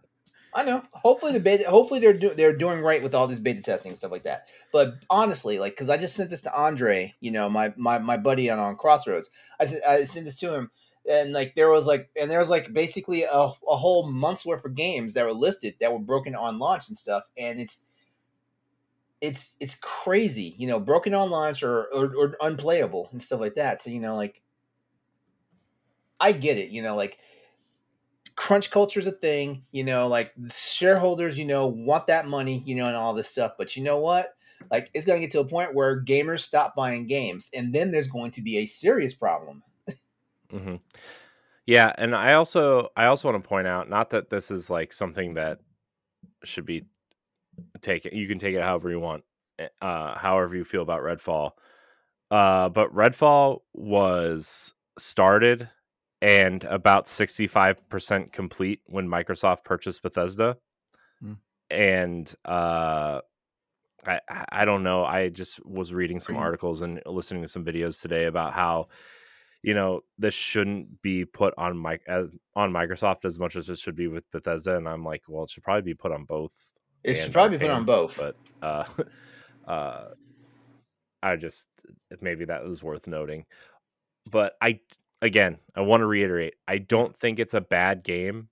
I 0.53 0.63
know. 0.63 0.83
Hopefully 0.91 1.33
the 1.33 1.39
beta, 1.39 1.69
hopefully 1.69 1.99
they're 1.99 2.13
do, 2.13 2.29
they're 2.29 2.55
doing 2.55 2.81
right 2.81 3.03
with 3.03 3.15
all 3.15 3.27
this 3.27 3.39
beta 3.39 3.61
testing 3.61 3.91
and 3.91 3.97
stuff 3.97 4.11
like 4.11 4.23
that. 4.23 4.49
But 4.71 4.95
honestly, 5.09 5.59
like 5.59 5.73
because 5.73 5.89
I 5.89 5.97
just 5.97 6.15
sent 6.15 6.29
this 6.29 6.41
to 6.41 6.55
Andre, 6.55 7.15
you 7.19 7.31
know, 7.31 7.49
my 7.49 7.73
my 7.77 7.99
my 7.99 8.17
buddy 8.17 8.49
on 8.49 8.59
on 8.59 8.75
Crossroads. 8.75 9.29
I 9.59 9.65
sent 9.65 9.83
I 9.83 10.03
sent 10.03 10.25
this 10.25 10.39
to 10.41 10.53
him, 10.53 10.71
and 11.09 11.33
like 11.33 11.55
there 11.55 11.69
was 11.69 11.87
like 11.87 12.09
and 12.19 12.29
there 12.29 12.39
was 12.39 12.49
like 12.49 12.73
basically 12.73 13.23
a, 13.23 13.29
a 13.33 13.77
whole 13.77 14.11
month's 14.11 14.45
worth 14.45 14.65
of 14.65 14.75
games 14.75 15.13
that 15.13 15.25
were 15.25 15.33
listed 15.33 15.75
that 15.79 15.91
were 15.91 15.99
broken 15.99 16.35
on 16.35 16.59
launch 16.59 16.87
and 16.89 16.97
stuff, 16.97 17.23
and 17.37 17.59
it's 17.59 17.85
it's 19.21 19.55
it's 19.59 19.79
crazy, 19.79 20.55
you 20.57 20.67
know, 20.67 20.79
broken 20.79 21.13
on 21.13 21.29
launch 21.29 21.63
or, 21.63 21.85
or 21.93 22.15
or 22.15 22.37
unplayable 22.41 23.09
and 23.11 23.21
stuff 23.21 23.39
like 23.39 23.55
that. 23.55 23.81
So 23.81 23.89
you 23.89 23.99
know, 23.99 24.15
like 24.15 24.41
I 26.19 26.31
get 26.31 26.57
it, 26.57 26.69
you 26.69 26.81
know, 26.81 26.95
like 26.95 27.19
crunch 28.35 28.69
culture 28.71 28.99
is 28.99 29.07
a 29.07 29.11
thing, 29.11 29.65
you 29.71 29.83
know, 29.83 30.07
like 30.07 30.33
shareholders, 30.51 31.37
you 31.37 31.45
know, 31.45 31.67
want 31.67 32.07
that 32.07 32.27
money, 32.27 32.63
you 32.65 32.75
know, 32.75 32.85
and 32.85 32.95
all 32.95 33.13
this 33.13 33.29
stuff. 33.29 33.53
But 33.57 33.75
you 33.75 33.83
know 33.83 33.99
what? 33.99 34.35
Like 34.71 34.89
it's 34.93 35.05
going 35.05 35.19
to 35.19 35.25
get 35.25 35.31
to 35.31 35.39
a 35.39 35.45
point 35.47 35.73
where 35.73 36.01
gamers 36.01 36.41
stop 36.41 36.75
buying 36.75 37.07
games, 37.07 37.49
and 37.55 37.73
then 37.73 37.91
there's 37.91 38.07
going 38.07 38.31
to 38.31 38.41
be 38.41 38.57
a 38.57 38.65
serious 38.65 39.13
problem. 39.13 39.63
hmm 40.51 40.75
Yeah, 41.67 41.93
and 41.97 42.15
I 42.15 42.33
also 42.33 42.89
I 42.97 43.07
also 43.07 43.31
want 43.31 43.43
to 43.43 43.47
point 43.47 43.67
out 43.67 43.89
not 43.89 44.11
that 44.11 44.29
this 44.29 44.51
is 44.51 44.69
like 44.69 44.93
something 44.93 45.35
that 45.35 45.61
should 46.43 46.65
be 46.65 46.85
taken. 47.81 48.15
You 48.15 48.27
can 48.27 48.39
take 48.39 48.55
it 48.55 48.61
however 48.61 48.89
you 48.89 48.99
want, 48.99 49.23
eh, 49.59 49.67
uh, 49.81 50.17
however 50.17 50.55
you 50.55 50.63
feel 50.63 50.81
about 50.81 51.01
Redfall. 51.01 51.51
Uh, 52.29 52.69
but 52.69 52.93
Redfall 52.93 53.59
was 53.73 54.73
started 54.99 55.69
and 56.21 56.63
about 56.65 57.07
sixty 57.07 57.47
five 57.47 57.87
percent 57.89 58.33
complete 58.33 58.81
when 58.85 59.07
Microsoft 59.07 59.63
purchased 59.63 60.01
Bethesda, 60.01 60.57
Hmm. 61.21 61.33
and 61.69 62.33
uh, 62.45 63.21
I 64.05 64.19
I 64.49 64.65
don't 64.65 64.83
know. 64.83 65.05
I 65.05 65.29
just 65.29 65.65
was 65.65 65.93
reading 65.93 66.19
some 66.19 66.37
articles 66.37 66.81
and 66.81 67.01
listening 67.05 67.41
to 67.43 67.47
some 67.47 67.65
videos 67.65 68.01
today 68.01 68.25
about 68.25 68.53
how 68.53 68.87
you 69.63 69.73
know 69.73 70.01
this 70.17 70.33
shouldn't 70.33 71.01
be 71.01 71.25
put 71.25 71.53
on 71.57 71.81
mic 71.81 72.01
as 72.07 72.29
on 72.55 72.71
Microsoft 72.71 73.25
as 73.25 73.39
much 73.39 73.55
as 73.55 73.69
it 73.69 73.77
should 73.77 73.95
be 73.95 74.07
with 74.07 74.29
Bethesda, 74.31 74.77
and 74.77 74.87
I'm 74.89 75.03
like, 75.03 75.23
well, 75.27 75.43
it 75.43 75.49
should 75.49 75.63
probably 75.63 75.81
be 75.83 75.93
put 75.95 76.11
on 76.11 76.25
both. 76.25 76.51
It 77.03 77.15
should 77.15 77.33
probably 77.33 77.57
be 77.57 77.65
put 77.65 77.71
on 77.71 77.85
both. 77.85 78.17
but 78.17 78.35
uh, 78.61 78.83
uh, 79.69 80.05
I 81.23 81.35
just 81.35 81.67
maybe 82.21 82.45
that 82.45 82.63
was 82.63 82.83
worth 82.83 83.07
noting. 83.07 83.45
But 84.29 84.53
I 84.61 84.79
again, 85.21 85.57
I 85.75 85.81
want 85.81 86.01
to 86.01 86.05
reiterate, 86.05 86.55
I 86.67 86.77
don't 86.77 87.17
think 87.17 87.39
it's 87.39 87.53
a 87.53 87.61
bad 87.61 88.03
game, 88.03 88.49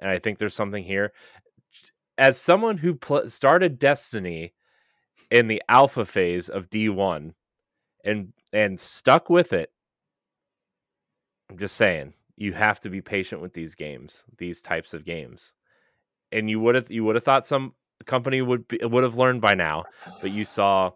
and 0.00 0.10
I 0.10 0.18
think 0.18 0.38
there's 0.38 0.54
something 0.54 0.84
here. 0.84 1.12
As 2.16 2.40
someone 2.40 2.76
who 2.76 2.94
pl- 2.94 3.28
started 3.28 3.78
Destiny 3.78 4.54
in 5.30 5.46
the 5.46 5.62
alpha 5.68 6.04
phase 6.04 6.48
of 6.48 6.70
D1 6.70 7.32
and 8.04 8.32
and 8.52 8.78
stuck 8.78 9.30
with 9.30 9.52
it, 9.52 9.70
I'm 11.50 11.58
just 11.58 11.76
saying, 11.76 12.14
you 12.36 12.52
have 12.52 12.80
to 12.80 12.90
be 12.90 13.00
patient 13.00 13.40
with 13.40 13.52
these 13.52 13.74
games, 13.74 14.24
these 14.36 14.60
types 14.60 14.94
of 14.94 15.04
games. 15.04 15.54
And 16.32 16.50
you 16.50 16.60
would 16.60 16.74
have 16.74 16.90
you 16.90 17.04
would 17.04 17.14
have 17.16 17.24
thought 17.24 17.46
some 17.46 17.74
company 18.06 18.42
would 18.42 18.68
be, 18.68 18.78
would 18.82 19.04
have 19.04 19.16
learned 19.16 19.40
by 19.40 19.54
now, 19.54 19.84
but 20.20 20.30
you 20.30 20.44
saw 20.44 20.92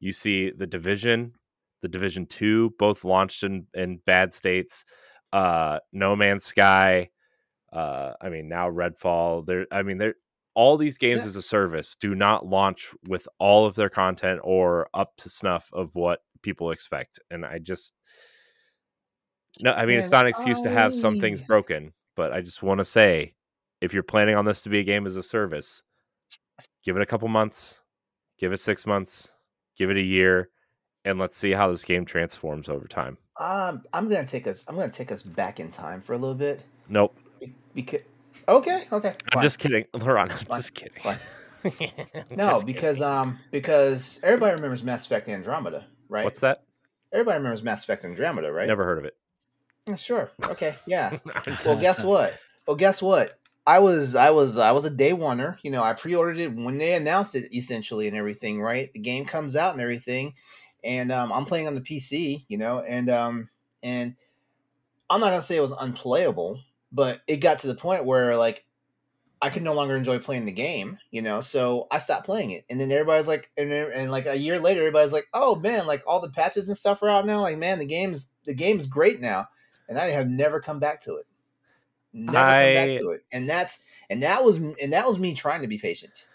you 0.00 0.12
see 0.12 0.50
the 0.50 0.66
division, 0.66 1.34
the 1.82 1.88
division 1.88 2.26
2 2.26 2.70
both 2.78 3.04
launched 3.04 3.42
in 3.44 3.66
in 3.74 3.98
bad 4.06 4.32
states. 4.32 4.84
Uh 5.32 5.78
No 5.92 6.16
Man's 6.16 6.44
Sky, 6.44 7.10
uh 7.72 8.12
I 8.20 8.28
mean 8.30 8.48
now 8.48 8.68
Redfall, 8.70 9.46
there 9.46 9.66
I 9.72 9.82
mean 9.82 9.98
there 9.98 10.14
all 10.54 10.76
these 10.76 10.98
games 10.98 11.22
Yeah. 11.22 11.28
as 11.28 11.36
a 11.36 11.42
service 11.42 11.96
do 11.96 12.14
not 12.14 12.46
launch 12.46 12.90
with 13.08 13.26
all 13.38 13.64
of 13.66 13.74
their 13.74 13.88
content 13.88 14.40
or 14.44 14.88
up 14.94 15.16
to 15.18 15.28
snuff 15.30 15.70
of 15.72 15.94
what 15.94 16.20
people 16.42 16.70
expect. 16.72 17.18
And 17.30 17.46
I 17.46 17.58
just 17.58 17.94
no, 19.60 19.72
I 19.72 19.86
mean 19.86 19.98
it's 19.98 20.10
not 20.10 20.24
an 20.24 20.28
excuse 20.30 20.62
to 20.62 20.70
have 20.70 20.94
some 20.94 21.18
things 21.18 21.40
broken, 21.40 21.92
but 22.16 22.32
I 22.32 22.40
just 22.40 22.62
want 22.62 22.78
to 22.78 22.84
say 22.84 23.34
if 23.82 23.92
you're 23.92 24.02
planning 24.02 24.34
on 24.36 24.44
this 24.44 24.62
to 24.62 24.68
be 24.70 24.78
a 24.78 24.84
game 24.84 25.06
as 25.06 25.16
a 25.16 25.22
service, 25.22 25.82
give 26.84 26.96
it 26.96 27.02
a 27.02 27.06
couple 27.06 27.28
months, 27.28 27.82
give 28.38 28.52
it 28.52 28.60
6 28.60 28.86
months, 28.86 29.32
give 29.76 29.90
it 29.90 29.96
a 29.96 30.02
year 30.02 30.48
and 31.04 31.18
let's 31.18 31.36
see 31.36 31.50
how 31.50 31.68
this 31.68 31.84
game 31.84 32.04
transforms 32.04 32.68
over 32.68 32.86
time. 32.86 33.18
Um, 33.38 33.82
I'm 33.92 34.08
gonna 34.08 34.26
take 34.26 34.46
us. 34.46 34.64
I'm 34.68 34.76
gonna 34.76 34.88
take 34.90 35.10
us 35.10 35.22
back 35.22 35.58
in 35.58 35.70
time 35.70 36.00
for 36.00 36.12
a 36.12 36.16
little 36.16 36.34
bit. 36.36 36.62
Nope. 36.88 37.18
Because 37.74 38.02
okay, 38.48 38.86
okay. 38.92 39.14
I'm 39.34 39.42
just 39.42 39.58
kidding. 39.58 39.84
LeRon, 39.94 40.30
I'm 40.30 40.38
Fine, 40.38 40.58
just 40.60 40.74
kidding. 40.74 41.02
fine. 41.02 41.18
No, 42.30 42.48
Just 42.48 42.66
because 42.66 42.96
kidding. 42.98 43.02
um 43.04 43.38
because 43.52 44.20
everybody 44.22 44.54
remembers 44.54 44.82
Mass 44.84 45.06
Effect 45.06 45.28
Andromeda, 45.28 45.86
right? 46.08 46.24
what's 46.24 46.40
that? 46.40 46.62
Everybody 47.12 47.38
remembers 47.38 47.62
Mass 47.62 47.82
Effect 47.84 48.04
Andromeda, 48.04 48.52
right? 48.52 48.66
Never 48.68 48.84
heard 48.84 48.98
of 48.98 49.04
it. 49.04 49.16
Sure. 49.98 50.30
Okay. 50.50 50.74
Yeah. 50.86 51.18
Well, 51.66 51.80
guess 51.80 52.04
what? 52.04 52.34
Well, 52.66 52.76
guess 52.76 53.00
what? 53.02 53.34
I 53.66 53.78
was 53.78 54.14
I 54.14 54.30
was 54.30 54.58
I 54.58 54.72
was 54.72 54.84
a 54.84 54.90
day 54.90 55.12
oneer. 55.12 55.56
You 55.62 55.70
know, 55.70 55.82
I 55.82 55.92
pre-ordered 55.92 56.38
it 56.38 56.54
when 56.54 56.78
they 56.78 56.94
announced 56.94 57.34
it, 57.34 57.54
essentially, 57.54 58.08
and 58.08 58.16
everything. 58.16 58.60
Right, 58.60 58.92
the 58.92 58.98
game 58.98 59.24
comes 59.24 59.54
out 59.54 59.72
and 59.72 59.80
everything, 59.82 60.34
and 60.82 61.12
um, 61.12 61.32
I'm 61.32 61.44
playing 61.44 61.68
on 61.68 61.74
the 61.74 61.80
PC. 61.80 62.44
You 62.48 62.58
know, 62.58 62.80
and 62.80 63.08
um, 63.08 63.48
and 63.82 64.16
I'm 65.08 65.20
not 65.20 65.28
gonna 65.28 65.42
say 65.42 65.56
it 65.56 65.60
was 65.60 65.72
unplayable, 65.72 66.60
but 66.90 67.20
it 67.28 67.36
got 67.36 67.60
to 67.60 67.68
the 67.68 67.74
point 67.76 68.04
where 68.04 68.36
like 68.36 68.64
I 69.40 69.50
could 69.50 69.62
no 69.62 69.74
longer 69.74 69.96
enjoy 69.96 70.18
playing 70.18 70.44
the 70.44 70.52
game. 70.52 70.98
You 71.12 71.22
know, 71.22 71.40
so 71.40 71.86
I 71.92 71.98
stopped 71.98 72.26
playing 72.26 72.50
it, 72.50 72.64
and 72.68 72.80
then 72.80 72.90
everybody's 72.90 73.28
like, 73.28 73.48
and, 73.56 73.72
and 73.72 74.10
like 74.10 74.26
a 74.26 74.36
year 74.36 74.58
later, 74.58 74.80
everybody's 74.80 75.12
like, 75.12 75.28
oh 75.34 75.54
man, 75.54 75.86
like 75.86 76.02
all 76.04 76.20
the 76.20 76.30
patches 76.30 76.68
and 76.68 76.76
stuff 76.76 77.00
are 77.02 77.08
out 77.08 77.26
now. 77.26 77.40
Like 77.40 77.58
man, 77.58 77.78
the 77.78 77.86
game's 77.86 78.30
the 78.44 78.54
game's 78.54 78.88
great 78.88 79.20
now, 79.20 79.46
and 79.88 79.98
I 79.98 80.08
have 80.08 80.28
never 80.28 80.60
come 80.60 80.80
back 80.80 81.00
to 81.02 81.14
it. 81.14 81.26
Never 82.12 82.36
come 82.36 82.46
I- 82.46 82.74
back 82.74 82.98
to 82.98 83.10
it, 83.10 83.24
and 83.32 83.48
that's 83.48 83.84
and 84.10 84.22
that 84.22 84.44
was 84.44 84.58
and 84.58 84.92
that 84.92 85.06
was 85.06 85.18
me 85.18 85.34
trying 85.34 85.62
to 85.62 85.68
be 85.68 85.78
patient. 85.78 86.26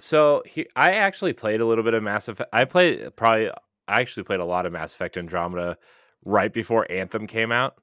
So 0.00 0.42
he, 0.46 0.66
I 0.74 0.92
actually 0.92 1.34
played 1.34 1.60
a 1.60 1.66
little 1.66 1.84
bit 1.84 1.94
of 1.94 2.02
Mass 2.02 2.26
Effect. 2.28 2.50
I 2.52 2.64
played 2.64 3.14
probably. 3.16 3.50
I 3.86 4.00
actually 4.00 4.24
played 4.24 4.40
a 4.40 4.44
lot 4.44 4.66
of 4.66 4.72
Mass 4.72 4.92
Effect 4.94 5.16
Andromeda 5.16 5.76
right 6.24 6.52
before 6.52 6.90
Anthem 6.90 7.26
came 7.26 7.52
out 7.52 7.74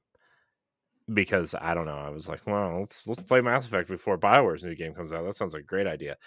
because 1.13 1.55
I 1.59 1.73
don't 1.73 1.85
know. 1.85 1.97
I 1.97 2.09
was 2.09 2.27
like, 2.27 2.41
well, 2.45 2.79
let's 2.79 3.05
let's 3.07 3.23
play 3.23 3.41
Mass 3.41 3.65
Effect 3.65 3.87
before 3.87 4.17
Bioware's 4.17 4.63
new 4.63 4.75
game 4.75 4.93
comes 4.93 5.13
out. 5.13 5.23
That 5.23 5.35
sounds 5.35 5.53
like 5.53 5.63
a 5.63 5.65
great 5.65 5.87
idea. 5.87 6.17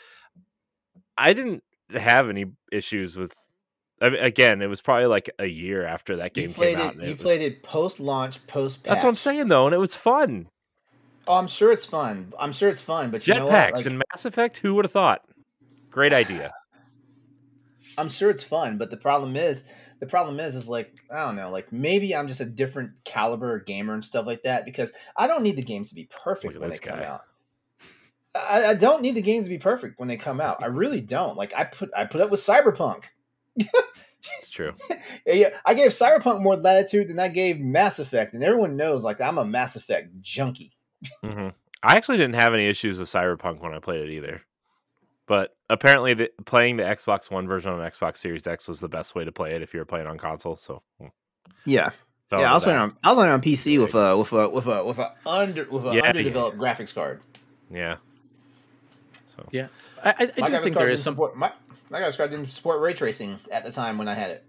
I 1.19 1.33
didn't 1.33 1.63
have 1.91 2.29
any 2.29 2.47
issues 2.73 3.17
with. 3.17 3.33
I 4.01 4.11
mean, 4.11 4.23
again, 4.23 4.61
it 4.63 4.67
was 4.69 4.81
probably 4.81 5.07
like 5.07 5.31
a 5.39 5.47
year 5.47 5.85
after 5.87 6.17
that 6.17 6.37
You 6.37 6.45
game 6.45 6.55
played 6.55 6.77
came 6.77 6.87
out. 6.87 6.95
it. 6.95 6.99
and 6.99 7.07
You 7.09 7.15
was- 7.15 7.23
played 7.23 7.43
it 7.43 7.63
post 7.63 8.01
launch, 8.01 8.45
post. 8.47 8.85
That's 8.85 9.03
what 9.05 9.11
I'm 9.11 9.15
saying 9.17 9.49
though, 9.49 9.67
and 9.67 9.75
it 9.75 9.79
was 9.79 9.95
fun. 9.95 10.49
Oh, 11.27 11.37
I'm 11.37 11.47
sure 11.47 11.73
it's 11.73 11.87
fun. 11.87 12.33
I'm 12.39 12.53
sure 12.53 12.69
it's 12.69 12.83
fun, 12.83 13.11
but 13.11 13.27
you 13.27 13.35
know 13.35 13.47
what? 13.47 13.53
Jetpacks 13.53 13.73
Like, 13.73 13.87
and 13.87 13.99
Mass 13.99 14.25
Effect. 14.25 14.59
Who 14.59 14.75
would 14.75 14.85
have 14.85 14.93
thought? 14.93 15.23
Great 15.91 16.13
idea. 16.13 16.53
I'm 17.97 18.09
sure 18.09 18.31
it's 18.31 18.43
fun, 18.43 18.77
but 18.77 18.91
the 18.91 18.97
problem 18.97 19.37
is, 19.37 19.69
the 20.01 20.07
problem 20.07 20.41
is, 20.41 20.55
is 20.57 20.69
like 20.69 20.93
I 21.11 21.25
don't 21.25 21.37
know, 21.37 21.51
like 21.51 21.73
maybe 21.73 22.15
I'm 22.15 22.29
just 22.29 22.41
a 22.41 22.45
different 22.45 22.91
caliber 23.05 23.61
gamer 23.61 23.95
and 23.95 24.05
stuff 24.05 24.27
like 24.27 24.43
that 24.43 24.65
because 24.65 24.93
I 25.17 25.27
don't 25.27 25.43
need 25.43 25.57
the 25.57 25.63
games 25.63 25.91
to 25.91 25.95
be 25.95 26.09
perfect 26.11 26.55
at 26.55 26.61
when 26.61 26.69
they 26.69 26.75
this 26.75 26.81
come 26.81 26.99
guy. 26.99 27.05
out. 27.05 27.23
I, 28.35 28.65
I 28.71 28.75
don't 28.75 29.01
need 29.03 29.15
the 29.15 29.23
games 29.23 29.47
to 29.47 29.51
be 29.51 29.59
perfect 29.59 29.99
when 29.99 30.09
they 30.09 30.17
come 30.17 30.41
out. 30.41 30.63
I 30.63 30.67
really 30.67 31.01
don't. 31.01 31.37
Like 31.37 31.55
I 31.57 31.65
put 31.65 31.91
I 31.97 32.05
put 32.05 32.21
up 32.21 32.31
with 32.31 32.41
Cyberpunk. 32.41 33.05
It's 33.57 34.49
true. 34.51 34.73
Yeah, 35.27 35.51
I 35.65 35.73
gave 35.73 35.91
Cyberpunk 35.91 36.43
more 36.43 36.57
latitude 36.57 37.09
than 37.09 37.19
I 37.19 37.29
gave 37.29 37.59
Mass 37.59 37.99
Effect, 37.99 38.35
and 38.35 38.45
everyone 38.45 38.77
knows 38.77 39.05
like 39.05 39.21
I'm 39.23 39.39
a 39.39 39.45
Mass 39.45 39.75
Effect 39.77 40.21
junkie. 40.21 40.73
Hmm 41.23 41.49
I 41.83 41.97
actually 41.97 42.17
didn't 42.17 42.37
have 42.37 42.55
any 42.55 42.67
issues 42.67 42.99
with 42.99 43.09
Cyberpunk 43.09 43.61
when 43.61 43.75
I 43.75 43.79
played 43.79 44.09
it 44.09 44.13
either. 44.13 44.43
But 45.27 45.55
apparently, 45.71 46.15
the, 46.15 46.31
playing 46.47 46.77
the 46.77 46.83
Xbox 46.83 47.31
One 47.31 47.47
version 47.47 47.73
on 47.73 47.81
Xbox 47.81 48.19
Series 48.19 48.47
X 48.47 48.69
was 48.69 48.81
the 48.81 48.89
best 48.89 49.15
way 49.15 49.25
to 49.25 49.33
play 49.33 49.55
it 49.55 49.63
if 49.63 49.73
you 49.75 49.81
were 49.81 49.87
playing 49.87 50.07
on 50.07 50.19
console. 50.19 50.57
So, 50.57 50.83
hmm, 51.01 51.09
Yeah, 51.65 51.91
fell 52.31 52.41
yeah. 52.41 52.51
I 52.51 52.55
was 52.55 52.63
that. 52.63 52.67
playing 52.69 52.81
on 52.81 52.93
I 53.03 53.09
was 53.09 53.17
playing 53.19 53.33
on 53.33 53.41
PC 53.43 53.83
with 53.83 53.95
a 53.95 54.17
with 54.19 54.33
a 54.33 54.49
with 54.49 54.67
a 54.67 54.85
with 54.85 54.99
a 54.99 55.13
under 55.27 55.65
with 55.71 55.87
a 55.87 55.93
Yeah, 55.93 56.09
underdeveloped 56.09 56.59
graphics 56.59 56.95
card. 56.95 57.21
Yeah. 57.71 57.97
So 59.25 59.47
Yeah, 59.51 59.69
I, 60.03 60.11
I, 60.11 60.13
I 60.13 60.19
do 60.19 60.31
think 60.31 60.43
card 60.43 60.75
there 60.75 60.87
didn't 60.87 60.93
is 60.95 61.03
some. 61.03 61.15
support 61.15 61.37
my 61.37 61.53
my 61.91 62.01
graphics 62.01 62.17
card 62.17 62.31
didn't 62.31 62.51
support 62.53 62.81
ray 62.81 62.93
tracing 62.95 63.39
at 63.51 63.65
the 63.65 63.73
time 63.73 63.99
when 63.99 64.09
I 64.09 64.15
had 64.15 64.31
it. 64.31 64.45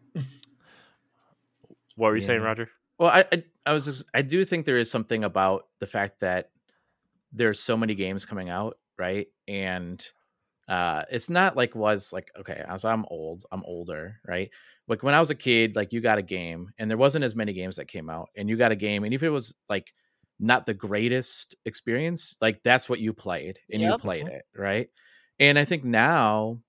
what 1.95 2.07
were 2.09 2.15
you 2.15 2.21
saying, 2.21 2.41
Roger? 2.41 2.69
Well, 2.97 3.09
I, 3.09 3.25
I 3.31 3.43
I 3.65 3.73
was 3.73 3.85
just, 3.85 4.05
I 4.13 4.21
do 4.21 4.45
think 4.45 4.65
there 4.65 4.77
is 4.77 4.91
something 4.91 5.23
about 5.23 5.67
the 5.79 5.87
fact 5.87 6.19
that 6.19 6.49
there's 7.31 7.59
so 7.59 7.77
many 7.77 7.95
games 7.95 8.25
coming 8.25 8.49
out, 8.49 8.77
right? 8.97 9.27
And 9.47 10.03
uh 10.67 11.03
it's 11.11 11.29
not 11.29 11.55
like 11.55 11.75
was 11.75 12.11
like 12.11 12.29
okay, 12.39 12.63
as 12.67 12.85
I'm 12.85 13.05
old, 13.09 13.45
I'm 13.51 13.63
older, 13.65 14.19
right? 14.27 14.49
Like 14.87 15.03
when 15.03 15.13
I 15.13 15.19
was 15.19 15.29
a 15.29 15.35
kid, 15.35 15.75
like 15.75 15.93
you 15.93 16.01
got 16.01 16.17
a 16.17 16.23
game 16.23 16.71
and 16.77 16.89
there 16.89 16.97
wasn't 16.97 17.25
as 17.25 17.35
many 17.35 17.53
games 17.53 17.75
that 17.75 17.87
came 17.87 18.09
out 18.09 18.29
and 18.35 18.49
you 18.49 18.57
got 18.57 18.71
a 18.71 18.75
game 18.75 19.03
and 19.03 19.13
if 19.13 19.21
it 19.23 19.29
was 19.29 19.53
like 19.69 19.93
not 20.39 20.65
the 20.65 20.73
greatest 20.73 21.55
experience, 21.65 22.37
like 22.41 22.63
that's 22.63 22.89
what 22.89 22.99
you 22.99 23.13
played 23.13 23.59
and 23.71 23.81
you 23.81 23.97
played 23.97 24.27
it, 24.27 24.45
right? 24.55 24.89
And 25.39 25.59
I 25.59 25.65
think 25.65 25.83
now 25.83 26.59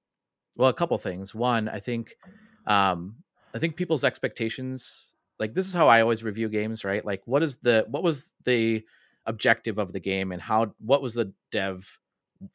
well, 0.56 0.70
a 0.70 0.74
couple 0.74 0.96
things. 0.98 1.34
One, 1.34 1.68
I 1.68 1.80
think 1.80 2.14
um 2.66 3.16
I 3.54 3.58
think 3.58 3.76
people's 3.76 4.04
expectations 4.04 5.15
like 5.38 5.54
this 5.54 5.66
is 5.66 5.74
how 5.74 5.88
I 5.88 6.00
always 6.00 6.24
review 6.24 6.48
games, 6.48 6.84
right? 6.84 7.04
Like 7.04 7.22
what 7.26 7.42
is 7.42 7.58
the 7.58 7.86
what 7.88 8.02
was 8.02 8.34
the 8.44 8.84
objective 9.26 9.78
of 9.78 9.92
the 9.92 10.00
game 10.00 10.32
and 10.32 10.40
how 10.40 10.74
what 10.78 11.02
was 11.02 11.14
the 11.14 11.32
dev 11.50 11.98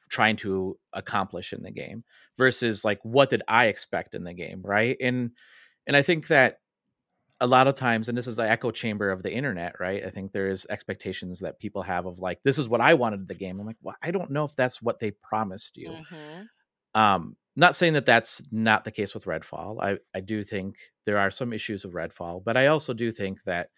trying 0.10 0.36
to 0.38 0.78
accomplish 0.94 1.54
in 1.54 1.64
the 1.64 1.72
game 1.72 2.04
versus 2.38 2.86
like 2.86 3.00
what 3.04 3.30
did 3.30 3.42
I 3.48 3.68
expect 3.68 4.16
in 4.16 4.24
the 4.24 4.34
game, 4.34 4.62
right? 4.64 4.98
And 5.02 5.32
and 5.88 5.96
I 5.98 6.02
think 6.02 6.28
that 6.28 6.60
a 7.40 7.48
lot 7.48 7.68
of 7.68 7.74
times 7.74 8.08
and 8.08 8.18
this 8.18 8.28
is 8.28 8.36
the 8.36 8.50
echo 8.50 8.72
chamber 8.72 9.10
of 9.12 9.24
the 9.24 9.34
internet, 9.34 9.80
right? 9.80 10.06
I 10.06 10.12
think 10.12 10.32
there 10.32 10.50
is 10.50 10.68
expectations 10.70 11.40
that 11.40 11.60
people 11.60 11.82
have 11.82 12.06
of 12.06 12.20
like 12.20 12.44
this 12.44 12.60
is 12.60 12.70
what 12.70 12.82
I 12.82 12.94
wanted 12.94 13.28
the 13.28 13.36
game. 13.36 13.60
I'm 13.60 13.66
like, 13.66 13.78
well, 13.82 13.96
I 14.02 14.12
don't 14.12 14.32
know 14.32 14.46
if 14.46 14.56
that's 14.56 14.82
what 14.82 15.00
they 15.00 15.12
promised 15.12 15.78
you 15.78 15.92
Mhm. 15.92 16.48
um 16.94 17.36
not 17.56 17.76
saying 17.76 17.94
that 17.94 18.06
that's 18.06 18.42
not 18.52 18.84
the 18.84 18.92
case 18.92 19.14
with 19.14 19.26
redfall 19.26 19.82
i 19.82 19.98
i 20.16 20.20
do 20.20 20.44
think 20.44 20.78
there 21.06 21.18
are 21.18 21.32
some 21.32 21.54
issues 21.54 21.84
with 21.86 21.94
redfall 21.94 22.44
but 22.44 22.58
i 22.58 22.68
also 22.68 22.94
do 22.94 23.12
think 23.12 23.44
that 23.44 23.70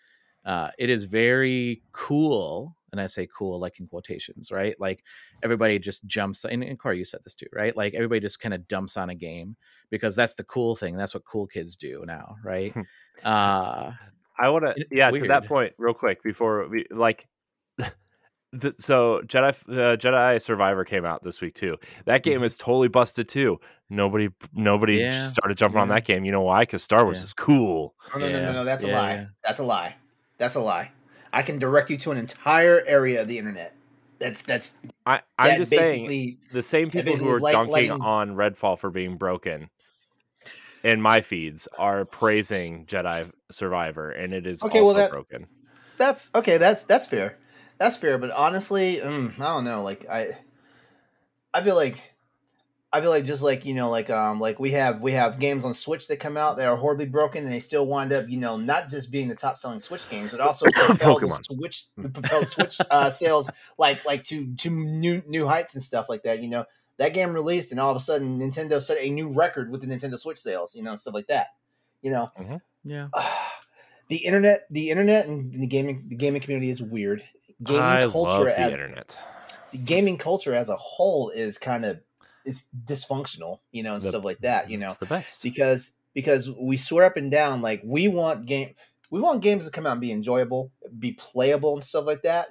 uh 0.45 0.69
it 0.77 0.89
is 0.89 1.05
very 1.05 1.81
cool 1.91 2.75
and 2.91 3.01
i 3.01 3.07
say 3.07 3.27
cool 3.35 3.59
like 3.59 3.79
in 3.79 3.87
quotations 3.87 4.51
right? 4.51 4.75
Like 4.79 5.03
everybody 5.41 5.79
just 5.79 6.05
jumps 6.05 6.45
and, 6.45 6.63
and 6.63 6.77
Corey, 6.77 6.99
you 6.99 7.05
said 7.05 7.21
this 7.23 7.35
too 7.35 7.47
right? 7.51 7.75
Like 7.75 7.95
everybody 7.95 8.19
just 8.19 8.39
kind 8.39 8.53
of 8.53 8.67
dumps 8.67 8.97
on 8.97 9.09
a 9.09 9.15
game 9.15 9.55
because 9.89 10.15
that's 10.15 10.35
the 10.35 10.43
cool 10.43 10.75
thing 10.75 10.95
that's 10.95 11.13
what 11.13 11.25
cool 11.25 11.47
kids 11.47 11.75
do 11.75 12.03
now 12.05 12.35
right? 12.43 12.73
Uh 13.23 13.93
I 14.37 14.49
want 14.49 14.65
to, 14.65 14.85
yeah, 14.91 15.11
to 15.11 15.27
that 15.27 15.45
point, 15.45 15.73
real 15.77 15.93
quick 15.93 16.23
before 16.23 16.67
we 16.67 16.85
like. 16.89 17.27
The, 18.55 18.71
so 18.77 19.21
Jedi 19.25 19.49
uh, 19.69 19.97
Jedi 19.97 20.39
Survivor 20.39 20.85
came 20.85 21.05
out 21.05 21.23
this 21.23 21.41
week 21.41 21.55
too. 21.55 21.77
That 22.05 22.21
game 22.21 22.41
Mhm. 22.41 22.45
is 22.45 22.55
totally 22.55 22.87
busted 22.87 23.27
too. 23.27 23.59
Nobody 23.89 24.29
nobody 24.53 24.97
Yeah, 24.97 25.19
started 25.21 25.57
jumping 25.57 25.79
on 25.81 25.87
that 25.89 26.05
game. 26.05 26.23
You 26.23 26.31
know 26.31 26.41
why? 26.41 26.61
Because 26.61 26.83
Star 26.83 27.03
Wars 27.03 27.17
Yeah. 27.17 27.23
is 27.23 27.33
cool. 27.33 27.95
No, 28.13 28.19
no, 28.21 28.31
no, 28.31 28.41
no, 28.45 28.53
no. 28.53 28.63
That's 28.63 28.83
a 28.83 28.87
lie. 28.87 29.13
yeah. 29.13 29.25
That's 29.43 29.57
a 29.57 29.63
lie. 29.63 29.95
That's 30.37 30.53
a 30.53 30.59
lie. 30.59 30.91
I 31.33 31.41
can 31.41 31.57
direct 31.57 31.89
you 31.89 31.97
to 31.97 32.11
an 32.11 32.17
entire 32.19 32.83
area 32.85 33.21
of 33.21 33.27
the 33.27 33.39
internet. 33.39 33.73
That's 34.19 34.43
that's 34.43 34.73
I 35.05 35.21
I'm 35.39 35.49
that 35.49 35.57
just 35.57 35.71
saying 35.71 36.37
the 36.51 36.61
same 36.61 36.91
people 36.91 37.15
who 37.17 37.29
are 37.31 37.37
is 37.37 37.41
like 37.41 37.53
dunking 37.53 37.73
letting- 37.73 37.91
on 38.01 38.35
Redfall 38.35 38.77
for 38.77 38.91
being 38.91 39.17
broken 39.17 39.71
in 40.83 41.01
my 41.01 41.21
feeds 41.21 41.67
are 41.79 42.05
praising 42.05 42.85
Jedi 42.85 43.31
Survivor, 43.49 44.11
and 44.11 44.31
it 44.33 44.45
is 44.45 44.63
Okay, 44.63 44.79
well, 44.79 44.89
also 44.89 44.97
that- 44.99 45.11
broken. 45.11 45.47
that's 45.97 46.29
okay. 46.35 46.57
That's 46.57 46.83
that's 46.83 47.07
fair. 47.07 47.37
That's 47.83 47.97
fair. 47.97 48.17
But 48.17 48.31
honestly, 48.31 49.01
mm, 49.03 49.37
I 49.37 49.43
don't 49.43 49.65
know. 49.65 49.83
Like 49.83 50.07
I, 50.09 50.37
I 51.53 51.61
feel 51.61 51.75
like, 51.75 52.01
I 52.93 53.01
feel 53.01 53.09
like 53.09 53.25
just 53.25 53.43
like 53.43 53.65
you 53.65 53.73
know, 53.73 53.89
like 53.89 54.09
um, 54.09 54.39
like 54.39 54.57
we 54.57 54.71
have 54.71 55.01
we 55.01 55.11
have 55.11 55.37
games 55.37 55.65
on 55.65 55.73
Switch 55.73 56.07
that 56.07 56.21
come 56.21 56.37
out 56.37 56.55
that 56.55 56.67
are 56.69 56.77
horribly 56.77 57.07
broken, 57.07 57.43
and 57.43 57.53
they 57.53 57.59
still 57.59 57.85
wind 57.85 58.13
up, 58.13 58.29
you 58.29 58.37
know, 58.37 58.55
not 58.55 58.87
just 58.87 59.11
being 59.11 59.27
the 59.27 59.35
top 59.35 59.57
selling 59.57 59.79
Switch 59.79 60.09
games, 60.09 60.31
but 60.31 60.39
also 60.39 60.65
propel 60.73 61.19
the 61.19 61.25
Pokemon. 61.25 61.43
Switch 61.43 61.83
propel 61.97 62.39
the 62.39 62.45
Switch 62.45 62.79
uh, 62.89 63.09
sales 63.09 63.49
like 63.77 64.05
like 64.05 64.23
to 64.25 64.55
to 64.59 64.69
new 64.69 65.21
new 65.27 65.45
heights 65.45 65.75
and 65.75 65.83
stuff 65.83 66.07
like 66.07 66.23
that. 66.23 66.41
You 66.41 66.47
know, 66.47 66.63
that 66.99 67.13
game 67.13 67.33
released, 67.33 67.71
and 67.71 67.81
all 67.81 67.91
of 67.91 67.97
a 67.97 67.99
sudden, 67.99 68.39
Nintendo 68.39 68.81
set 68.81 68.97
a 68.97 69.09
new 69.09 69.27
record 69.27 69.69
with 69.69 69.81
the 69.81 69.87
Nintendo 69.87 70.17
Switch 70.17 70.37
sales. 70.37 70.73
You 70.73 70.83
know, 70.83 70.95
stuff 70.95 71.15
like 71.15 71.27
that. 71.27 71.47
You 72.01 72.11
know, 72.11 72.29
yeah 72.85 73.09
the 74.07 74.17
internet 74.17 74.67
the 74.69 74.89
internet 74.89 75.27
and 75.27 75.51
the 75.51 75.67
gaming 75.67 76.05
the 76.07 76.15
gaming 76.15 76.41
community 76.41 76.69
is 76.69 76.81
weird 76.81 77.23
gaming 77.61 77.81
I 77.81 78.03
love 78.05 78.11
culture 78.13 78.45
the 78.45 78.59
as 78.59 78.73
internet. 78.73 79.19
the 79.71 79.77
gaming 79.79 80.17
culture 80.17 80.53
as 80.55 80.69
a 80.69 80.75
whole 80.77 81.29
is 81.29 81.57
kind 81.57 81.85
of 81.85 81.99
it's 82.45 82.67
dysfunctional 82.85 83.59
you 83.71 83.83
know 83.83 83.93
and 83.93 84.01
The- 84.01 84.09
stuff 84.09 84.23
like 84.23 84.39
that 84.39 84.69
you 84.69 84.77
know 84.77 84.87
It's 84.87 84.97
the 84.97 85.05
best. 85.05 85.43
because 85.43 85.97
because 86.13 86.49
we 86.51 86.77
swear 86.77 87.05
up 87.05 87.17
and 87.17 87.31
down 87.31 87.61
like 87.61 87.81
we 87.85 88.07
want 88.07 88.45
game 88.45 88.75
we 89.11 89.19
want 89.19 89.41
games 89.43 89.65
to 89.65 89.71
come 89.71 89.85
out 89.85 89.93
and 89.93 90.01
be 90.01 90.11
enjoyable 90.11 90.71
be 90.97 91.13
playable 91.13 91.73
and 91.73 91.83
stuff 91.83 92.05
like 92.05 92.23
that 92.23 92.47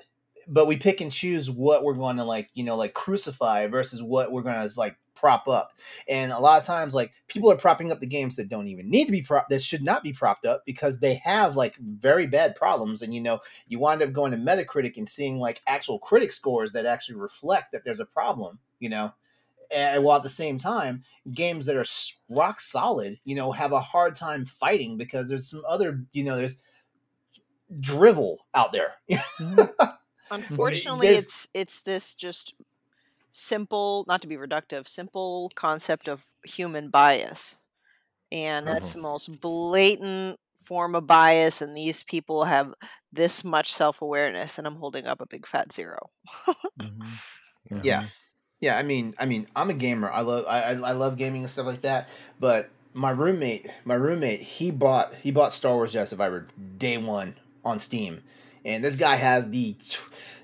but 0.49 0.67
we 0.67 0.77
pick 0.77 1.01
and 1.01 1.13
choose 1.13 1.51
what 1.51 1.85
we're 1.85 1.95
going 1.95 2.17
to 2.17 2.25
like 2.25 2.49
you 2.55 2.65
know 2.65 2.77
like 2.77 2.95
crucify 2.95 3.67
versus 3.67 4.03
what 4.03 4.33
we're 4.33 4.43
going 4.43 4.67
to 4.69 4.81
like 4.81 4.97
prop 5.15 5.49
up. 5.49 5.73
And 6.09 6.33
a 6.33 6.39
lot 6.39 6.59
of 6.61 6.67
times 6.67 6.95
like 6.95 7.13
people 7.29 7.51
are 7.51 7.57
propping 7.57 7.93
up 7.93 8.01
the 8.01 8.07
games 8.07 8.37
that 8.37 8.49
don't 8.49 8.69
even 8.69 8.91
need 8.91 9.07
to 9.07 9.13
be 9.13 9.23
prop 9.23 9.49
that 9.49 9.63
should 9.63 9.83
not 9.83 10.03
be 10.03 10.13
propped 10.13 10.47
up 10.47 10.63
because 10.67 11.01
they 11.01 11.15
have 11.25 11.57
like 11.57 11.77
very 11.77 12.27
bad 12.27 12.57
problems. 12.57 13.03
And 13.03 13.15
you 13.15 13.21
know 13.21 13.41
you 13.69 13.79
wind 13.79 14.03
up 14.03 14.13
going 14.13 14.33
to 14.33 14.39
metacritic 14.39 14.97
and 14.97 15.09
seeing 15.09 15.39
like 15.39 15.63
actual 15.67 15.99
critic 15.99 16.33
scores 16.33 16.73
that 16.73 16.87
actually 16.87 17.17
reflect 17.19 17.73
that 17.73 17.85
there's 17.85 18.01
a 18.01 18.05
problem 18.07 18.59
you 18.83 18.89
know? 18.89 19.13
And 19.75 20.05
while 20.05 20.19
at 20.19 20.23
the 20.23 20.29
same 20.29 20.59
time, 20.59 21.05
games 21.33 21.65
that 21.65 21.77
are 21.77 21.85
rock 22.29 22.61
solid, 22.61 23.19
you 23.25 23.35
know, 23.35 23.53
have 23.53 23.73
a 23.73 23.81
hard 23.81 24.17
time 24.17 24.45
fighting 24.45 24.99
because 24.99 25.31
there's 25.31 25.49
some 25.49 25.63
other, 25.67 26.03
you 26.13 26.25
know, 26.25 26.37
there's 26.37 26.61
drivel 27.81 28.37
out 28.55 28.73
there. 28.73 28.95
Mm-hmm. 29.41 29.87
Unfortunately, 30.31 31.09
There's- 31.09 31.25
it's 31.25 31.49
it's 31.53 31.83
this 31.83 32.15
just 32.15 32.55
simple, 33.33 34.05
not 34.07 34.23
to 34.23 34.29
be 34.29 34.37
reductive, 34.37 34.87
simple 34.89 35.51
concept 35.57 36.09
of 36.09 36.23
human 36.45 36.91
bias, 36.91 37.61
and 38.31 38.67
that's 38.67 38.93
the 38.93 39.01
most 39.01 39.41
blatant 39.41 40.39
form 40.65 40.95
of 40.95 41.07
bias. 41.07 41.63
And 41.63 41.77
these 41.77 42.05
people 42.05 42.45
have 42.45 42.75
this 43.13 43.43
much 43.45 43.73
self 43.73 44.03
awareness, 44.03 44.59
and 44.59 44.67
I'm 44.67 44.77
holding 44.77 45.07
up 45.07 45.21
a 45.21 45.27
big 45.27 45.47
fat 45.47 45.73
zero. 45.73 46.11
Mm-hmm. 46.81 47.09
Yeah. 47.83 48.05
Yeah, 48.61 48.77
I 48.79 48.83
mean, 48.83 49.15
I 49.19 49.27
mean, 49.27 49.49
I'm 49.57 49.71
a 49.71 49.75
gamer. 49.75 50.11
I 50.11 50.21
love, 50.21 50.45
I, 50.47 50.63
I 50.63 50.71
I 50.73 50.93
love 50.93 51.17
gaming 51.17 51.43
and 51.43 51.51
stuff 51.51 51.67
like 51.67 51.83
that. 51.83 52.09
But 52.39 52.71
my 52.93 53.11
roommate, 53.11 53.71
my 53.85 53.95
roommate, 53.95 54.41
he 54.41 54.71
bought, 54.71 55.15
he 55.17 55.31
bought 55.33 55.53
Star 55.53 55.75
Wars 55.75 55.93
Jedi 55.95 56.07
Survivor 56.07 56.47
day 56.79 56.97
one 56.99 57.37
on 57.65 57.79
Steam, 57.81 58.23
and 58.65 58.85
this 58.85 58.97
guy 58.97 59.17
has 59.17 59.51
the, 59.51 59.77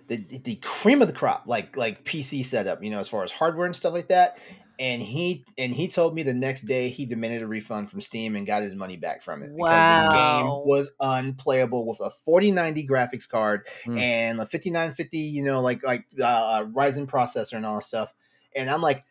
the 0.09 0.17
the 0.45 0.57
cream 0.57 1.01
of 1.03 1.09
the 1.09 1.15
crop, 1.15 1.45
like 1.47 1.77
like 1.77 2.05
PC 2.05 2.43
setup, 2.43 2.83
you 2.83 2.91
know, 2.91 2.99
as 2.99 3.09
far 3.09 3.23
as 3.25 3.31
hardware 3.33 3.67
and 3.67 3.77
stuff 3.77 3.93
like 3.93 4.09
that. 4.09 4.39
And 4.81 5.03
he 5.03 5.45
and 5.59 5.75
he 5.75 5.89
told 5.89 6.15
me 6.15 6.23
the 6.23 6.33
next 6.35 6.63
day 6.63 6.89
he 6.89 7.05
demanded 7.05 7.43
a 7.43 7.49
refund 7.49 7.91
from 7.91 8.01
Steam 8.01 8.37
and 8.37 8.47
got 8.47 8.63
his 8.63 8.77
money 8.77 8.97
back 8.97 9.23
from 9.23 9.43
it 9.43 9.51
because 9.57 9.89
the 9.89 9.99
game 9.99 10.47
Wow. 10.47 10.63
was 10.63 10.95
unplayable 11.01 11.85
with 11.87 11.99
a 12.01 12.11
4090 12.11 12.87
graphics 12.87 13.29
card 13.29 13.67
Hmm. 13.85 13.99
and 13.99 14.41
a 14.41 14.47
5950, 14.47 15.19
you 15.19 15.43
know, 15.43 15.61
like 15.61 15.83
like 15.85 16.05
uh, 16.23 16.63
Ryzen 16.65 17.07
processor 17.07 17.55
and 17.55 17.67
all 17.67 17.77
that 17.77 17.83
stuff. 17.85 18.15
And 18.55 18.71
I'm 18.71 18.81
like, 18.83 19.05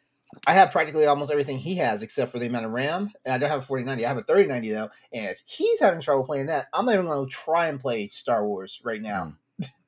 I 0.46 0.54
have 0.54 0.72
practically 0.72 1.06
almost 1.06 1.32
everything 1.32 1.58
he 1.60 1.76
has 1.76 2.02
except 2.02 2.32
for 2.32 2.40
the 2.40 2.48
amount 2.48 2.66
of 2.66 2.72
RAM, 2.72 3.12
and 3.26 3.34
I 3.34 3.38
don't 3.38 3.50
have 3.50 3.60
a 3.60 3.64
4090. 3.64 4.06
I 4.06 4.08
have 4.08 4.18
a 4.18 4.24
3090 4.24 4.72
though. 4.72 4.90
And 5.12 5.26
if 5.26 5.44
he's 5.46 5.82
having 5.82 6.00
trouble 6.02 6.26
playing 6.26 6.46
that, 6.48 6.68
I'm 6.74 6.86
not 6.86 6.94
even 6.94 7.08
going 7.08 7.28
to 7.28 7.34
try 7.34 7.68
and 7.68 7.80
play 7.80 8.08
Star 8.10 8.46
Wars 8.48 8.82
right 8.86 9.02
now. 9.02 9.36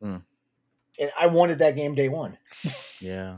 Hmm. 0.01 0.18
And 1.00 1.12
I 1.20 1.28
wanted 1.28 1.60
that 1.60 1.76
game 1.76 1.95
day 1.95 2.10
one. 2.10 2.38
Yeah. 3.02 3.38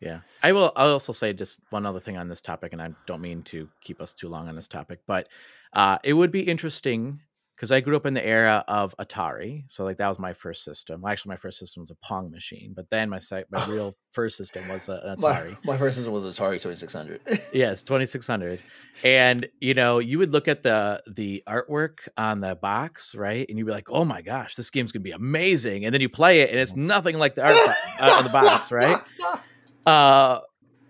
Yeah. 0.00 0.20
I 0.42 0.52
will 0.52 0.72
I'll 0.76 0.92
also 0.92 1.12
say 1.12 1.32
just 1.32 1.60
one 1.70 1.84
other 1.84 2.00
thing 2.00 2.16
on 2.16 2.28
this 2.28 2.40
topic, 2.40 2.72
and 2.72 2.80
I 2.80 2.90
don't 3.06 3.20
mean 3.20 3.42
to 3.44 3.68
keep 3.80 4.00
us 4.00 4.14
too 4.14 4.28
long 4.28 4.48
on 4.48 4.56
this 4.56 4.68
topic, 4.68 5.00
but 5.06 5.28
uh, 5.72 5.98
it 6.04 6.14
would 6.14 6.30
be 6.30 6.42
interesting 6.42 7.20
because 7.60 7.72
I 7.72 7.80
grew 7.80 7.94
up 7.94 8.06
in 8.06 8.14
the 8.14 8.24
era 8.26 8.64
of 8.68 8.94
Atari. 8.98 9.64
So 9.70 9.84
like 9.84 9.98
that 9.98 10.08
was 10.08 10.18
my 10.18 10.32
first 10.32 10.64
system. 10.64 11.02
Well, 11.02 11.12
actually 11.12 11.28
my 11.30 11.36
first 11.36 11.58
system 11.58 11.82
was 11.82 11.90
a 11.90 11.94
Pong 11.96 12.30
machine, 12.30 12.72
but 12.74 12.88
then 12.88 13.10
my 13.10 13.18
site 13.18 13.44
my 13.50 13.62
real 13.68 13.94
first 14.12 14.38
system 14.38 14.66
was 14.66 14.88
a, 14.88 14.92
an 15.04 15.18
Atari. 15.18 15.58
My, 15.62 15.74
my 15.74 15.76
first 15.76 15.96
system 15.96 16.10
was 16.14 16.24
Atari 16.24 16.58
2600. 16.58 17.20
Yes, 17.52 17.82
2600. 17.82 18.62
And 19.04 19.46
you 19.60 19.74
know, 19.74 19.98
you 19.98 20.18
would 20.18 20.32
look 20.32 20.48
at 20.48 20.62
the 20.62 21.02
the 21.06 21.42
artwork 21.46 22.08
on 22.16 22.40
the 22.40 22.54
box, 22.54 23.14
right? 23.14 23.44
And 23.46 23.58
you'd 23.58 23.66
be 23.66 23.72
like, 23.72 23.90
"Oh 23.90 24.06
my 24.06 24.22
gosh, 24.22 24.54
this 24.54 24.70
game's 24.70 24.92
going 24.92 25.02
to 25.02 25.04
be 25.04 25.10
amazing." 25.10 25.84
And 25.84 25.92
then 25.92 26.00
you 26.00 26.08
play 26.08 26.40
it 26.40 26.50
and 26.50 26.58
it's 26.58 26.76
nothing 26.76 27.18
like 27.18 27.34
the 27.34 27.44
art 27.44 27.56
bo- 27.56 28.06
uh, 28.06 28.10
on 28.12 28.24
the 28.24 28.30
box, 28.30 28.72
right? 28.72 28.98
Uh 29.86 30.40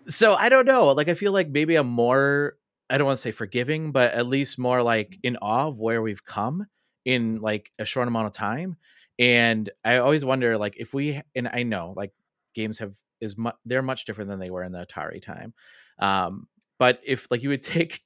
so 0.09 0.35
I 0.35 0.49
don't 0.49 0.67
know. 0.67 0.89
Like 0.89 1.09
I 1.09 1.15
feel 1.15 1.33
like 1.33 1.49
maybe 1.49 1.77
I'm 1.77 1.87
more 1.87 2.55
I 2.91 2.99
don't 2.99 3.07
want 3.07 3.19
to 3.19 3.23
say 3.23 3.31
forgiving, 3.31 3.93
but 3.93 4.13
at 4.13 4.27
least 4.27 4.59
more 4.59 4.83
like 4.83 5.19
in 5.23 5.37
awe 5.37 5.69
of 5.69 5.81
where 5.81 6.03
we've 6.03 6.25
come 6.25 6.67
in 7.05 7.37
like 7.37 7.71
a 7.79 7.85
short 7.85 8.09
amount 8.09 8.27
of 8.27 8.33
time. 8.33 8.77
And 9.19 9.71
I 9.85 9.99
always 9.99 10.25
wonder 10.25 10.59
like 10.59 10.75
if 10.77 10.93
we 10.93 11.21
and 11.35 11.49
I 11.53 11.63
know 11.63 11.95
like 11.97 12.13
games 12.55 12.79
have 12.79 12.95
is 13.21 13.39
mu- 13.39 13.51
they're 13.65 13.83
much 13.83 14.05
different 14.05 14.31
than 14.31 14.41
they 14.41 14.51
were 14.51 14.65
in 14.65 14.73
the 14.73 14.85
Atari 14.87 15.23
time. 15.25 15.55
Um 15.99 16.49
but 16.79 17.01
if 17.07 17.29
like 17.31 17.43
you 17.43 17.51
would 17.51 17.63
take 17.77 18.01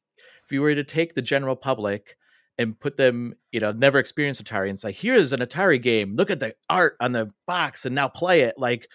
if 0.45 0.53
you 0.53 0.61
were 0.61 0.74
to 0.74 0.85
take 0.85 1.14
the 1.14 1.22
general 1.22 1.57
public 1.57 2.16
and 2.59 2.78
put 2.78 2.97
them, 2.97 3.35
you 3.53 3.61
know, 3.61 3.72
never 3.72 3.99
experienced 3.99 4.45
Atari 4.45 4.68
and 4.68 4.78
say, 4.78 4.93
here's 4.93 5.32
an 5.32 5.41
Atari 5.41 5.80
game. 5.80 6.14
Look 6.16 6.30
at 6.30 6.41
the 6.41 6.55
art 6.68 6.97
on 7.01 7.12
the 7.12 7.30
box 7.47 7.85
and 7.85 7.95
now 7.95 8.09
play 8.09 8.43
it. 8.43 8.55
Like, 8.57 8.89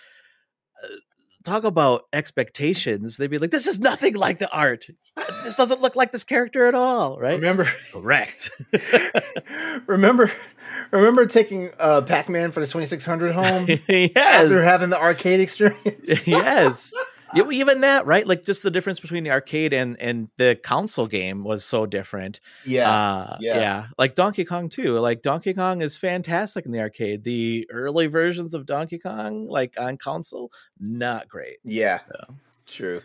talk 1.44 1.64
about 1.64 2.04
expectations. 2.14 3.18
They'd 3.18 3.28
be 3.28 3.38
like, 3.38 3.52
this 3.52 3.68
is 3.68 3.80
nothing 3.80 4.16
like 4.16 4.40
the 4.40 4.50
art. 4.50 4.88
This 5.44 5.56
doesn't 5.56 5.82
look 5.82 5.96
like 5.96 6.12
this 6.12 6.24
character 6.24 6.66
at 6.66 6.76
all, 6.76 7.20
right? 7.20 7.36
Remember, 7.36 7.68
Correct. 7.92 8.52
remember, 9.88 10.32
remember 10.92 11.26
taking 11.26 11.70
uh, 11.80 12.02
Pac-Man 12.02 12.52
for 12.52 12.60
the 12.60 12.66
2600 12.66 13.32
home 13.32 13.66
yes. 13.88 14.12
after 14.16 14.62
having 14.62 14.90
the 14.90 15.00
arcade 15.00 15.40
experience. 15.40 16.28
yes. 16.28 16.94
Yeah, 17.34 17.44
well, 17.44 17.52
even 17.52 17.82
that, 17.82 18.06
right? 18.06 18.26
Like 18.26 18.44
just 18.44 18.64
the 18.64 18.72
difference 18.72 19.00
between 19.00 19.24
the 19.24 19.32
arcade 19.32 19.74
and 19.74 20.00
and 20.00 20.30
the 20.38 20.60
console 20.62 21.08
game 21.08 21.44
was 21.44 21.64
so 21.64 21.86
different. 21.86 22.40
yeah, 22.66 22.90
uh, 22.90 23.38
yeah. 23.40 23.60
yeah, 23.60 23.88
like 23.98 24.16
Donkey 24.16 24.46
Kong 24.46 24.70
too. 24.70 24.98
Like 25.00 25.22
Donkey 25.22 25.54
Kong 25.54 25.82
is 25.82 25.98
fantastic 25.98 26.66
in 26.66 26.72
the 26.72 26.80
arcade. 26.80 27.24
The 27.24 27.68
early 27.72 28.08
versions 28.08 28.54
of 28.54 28.66
Donkey 28.66 29.00
Kong, 29.00 29.48
like 29.48 29.76
on 29.80 29.98
console, 29.98 30.52
not 30.80 31.28
great. 31.28 31.58
yeah, 31.64 31.98
So 31.98 32.36
true. 32.66 33.02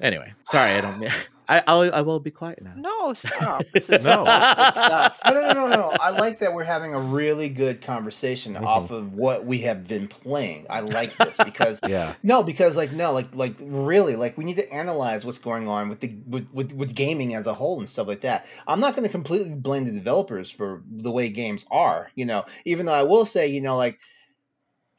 Anyway, 0.00 0.32
sorry, 0.44 0.72
I 0.72 0.80
don't. 0.80 1.04
I 1.48 1.64
I'll, 1.66 1.92
I 1.92 2.02
will 2.02 2.20
be 2.20 2.30
quiet 2.30 2.62
now. 2.62 2.74
No, 2.76 3.12
stop. 3.12 3.64
This 3.74 3.90
is 3.90 4.04
No. 4.04 4.22
good 4.24 4.72
stuff. 4.72 5.16
no, 5.26 5.32
no, 5.34 5.40
no, 5.52 5.52
no, 5.52 5.66
no. 5.68 5.88
I 6.00 6.10
like 6.10 6.38
that 6.38 6.54
we're 6.54 6.62
having 6.62 6.94
a 6.94 7.00
really 7.00 7.48
good 7.48 7.82
conversation 7.82 8.54
Mhm. 8.54 8.64
off 8.64 8.92
of 8.92 9.14
what 9.14 9.44
we 9.44 9.58
have 9.62 9.88
been 9.88 10.06
playing. 10.06 10.66
I 10.70 10.78
like 10.78 11.16
this 11.16 11.38
because 11.38 11.80
Yeah. 11.88 12.14
no, 12.22 12.44
because 12.44 12.76
like 12.76 12.92
no, 12.92 13.12
like 13.12 13.34
like 13.34 13.56
really, 13.60 14.14
like 14.14 14.38
we 14.38 14.44
need 14.44 14.56
to 14.58 14.72
analyze 14.72 15.24
what's 15.24 15.38
going 15.38 15.66
on 15.66 15.88
with 15.88 15.98
the 15.98 16.14
with 16.24 16.46
with, 16.52 16.72
with 16.72 16.94
gaming 16.94 17.34
as 17.34 17.48
a 17.48 17.54
whole 17.54 17.80
and 17.80 17.88
stuff 17.88 18.06
like 18.06 18.20
that. 18.20 18.46
I'm 18.68 18.78
not 18.78 18.94
going 18.94 19.02
to 19.08 19.10
completely 19.12 19.50
blame 19.52 19.86
the 19.86 19.92
developers 19.92 20.52
for 20.52 20.82
the 20.88 21.10
way 21.10 21.30
games 21.30 21.66
are, 21.72 22.12
you 22.14 22.26
know. 22.26 22.44
Even 22.64 22.86
though 22.86 22.94
I 22.94 23.02
will 23.02 23.24
say, 23.24 23.48
you 23.48 23.60
know, 23.60 23.76
like 23.76 23.98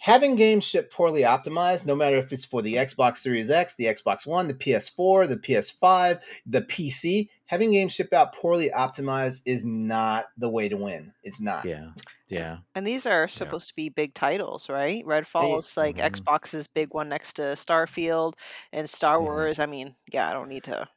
having 0.02 0.36
games 0.36 0.64
ship 0.64 0.92
poorly 0.92 1.22
optimized, 1.22 1.86
no 1.86 1.96
matter 1.96 2.18
if 2.18 2.34
it's 2.34 2.44
for 2.44 2.64
the 2.64 2.74
Xbox 2.74 3.18
Series 3.18 3.52
X, 3.52 3.76
the 3.76 3.86
Xbox 3.86 4.26
One, 4.26 4.48
the 4.48 4.54
PS4, 4.56 5.28
the 5.28 5.38
PS5, 5.38 6.20
the 6.46 6.62
PC, 6.62 7.30
having 7.46 7.72
games 7.72 7.94
ship 7.94 8.12
out 8.12 8.34
poorly 8.34 8.72
optimized 8.72 9.44
is 9.46 9.64
not 9.64 10.26
the 10.38 10.50
way 10.50 10.68
to 10.70 10.76
win. 10.76 11.14
It's 11.24 11.40
not. 11.40 11.66
Yeah, 11.66 11.90
yeah, 12.28 12.58
And 12.74 12.88
these 12.88 13.06
are 13.06 13.28
supposed 13.28 13.70
to 13.70 13.76
be 13.76 13.90
big 13.90 14.16
titles, 14.16 14.70
right? 14.70 15.06
Redfall 15.06 15.60
is 15.60 15.78
like 15.78 15.98
Mhm. 15.98 16.12
Xbox's 16.12 16.66
big 16.66 16.94
one 16.94 17.10
next 17.10 17.34
to 17.34 17.44
Starfield 17.54 18.34
and 18.74 18.90
Star 18.90 19.20
Mhm. 19.20 19.24
Wars. 19.24 19.60
I 19.60 19.68
mean, 19.68 19.96
yeah, 20.12 20.28
I 20.30 20.34
don't 20.34 20.50
need 20.50 20.64
to 20.64 20.88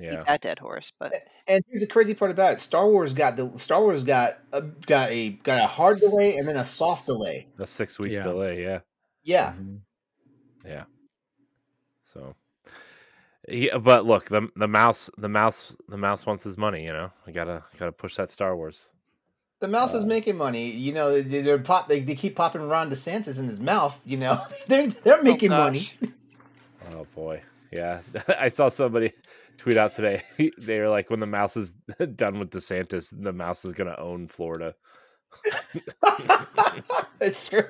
Yeah. 0.00 0.16
beat 0.16 0.26
that 0.26 0.40
dead 0.40 0.58
horse, 0.58 0.92
but 0.98 1.12
And 1.46 1.62
here's 1.68 1.82
the 1.82 1.86
crazy 1.86 2.14
part 2.14 2.30
about 2.30 2.54
it: 2.54 2.60
Star 2.60 2.88
Wars 2.88 3.12
got 3.14 3.36
the 3.36 3.56
Star 3.58 3.80
Wars 3.82 4.02
got 4.04 4.38
a, 4.52 4.62
got 4.62 5.10
a 5.10 5.30
got 5.30 5.62
a 5.62 5.66
hard 5.72 5.98
delay 5.98 6.34
and 6.36 6.46
then 6.48 6.56
a 6.56 6.64
soft 6.64 7.06
delay. 7.06 7.46
A 7.58 7.66
six 7.66 7.98
weeks 7.98 8.18
Yeah. 8.18 8.22
delay. 8.22 8.62
Yeah. 8.62 8.80
Yeah, 9.22 9.52
Mhm. 9.52 9.80
Yeah. 10.64 10.84
So. 12.02 12.34
Yeah, 13.48 13.78
but 13.78 14.06
look, 14.06 14.26
the 14.26 14.48
the 14.56 14.68
mouse, 14.68 15.10
the 15.18 15.28
mouse, 15.28 15.76
the 15.88 15.96
mouse 15.96 16.26
wants 16.26 16.44
his 16.44 16.56
money. 16.56 16.84
You 16.84 16.92
know, 16.92 17.10
we 17.26 17.32
gotta 17.32 17.64
gotta 17.78 17.92
push 17.92 18.16
that 18.16 18.30
Star 18.30 18.54
Wars. 18.56 18.88
the 19.60 19.68
mouse 19.68 19.92
is 19.92 20.04
Uh, 20.04 20.06
making 20.06 20.36
money. 20.38 20.70
You 20.70 20.92
know, 20.94 21.20
they, 21.20 21.42
they're 21.42 21.58
pop. 21.58 21.86
They, 21.86 22.00
they 22.00 22.14
keep 22.14 22.34
popping 22.36 22.62
Ron 22.62 22.90
DeSantis 22.90 23.38
in 23.38 23.46
his 23.48 23.60
mouth. 23.60 24.00
You 24.06 24.16
know, 24.18 24.42
they're 24.68 24.88
they're 24.88 25.22
making 25.22 25.50
money. 25.50 25.90
Oh 26.92 27.06
boy, 27.14 27.42
yeah. 27.72 28.00
I 28.38 28.48
saw 28.48 28.68
somebody 28.68 29.12
tweet 29.60 29.76
out 29.76 29.92
today. 29.92 30.22
They 30.58 30.80
were 30.80 30.88
like, 30.88 31.10
when 31.10 31.20
the 31.20 31.26
mouse 31.26 31.56
is 31.56 31.72
done 32.16 32.38
with 32.38 32.50
DeSantis, 32.50 33.14
the 33.16 33.32
mouse 33.32 33.64
is 33.64 33.72
gonna 33.72 33.96
own 33.98 34.26
Florida. 34.28 34.74
it's 37.20 37.48
true. 37.48 37.68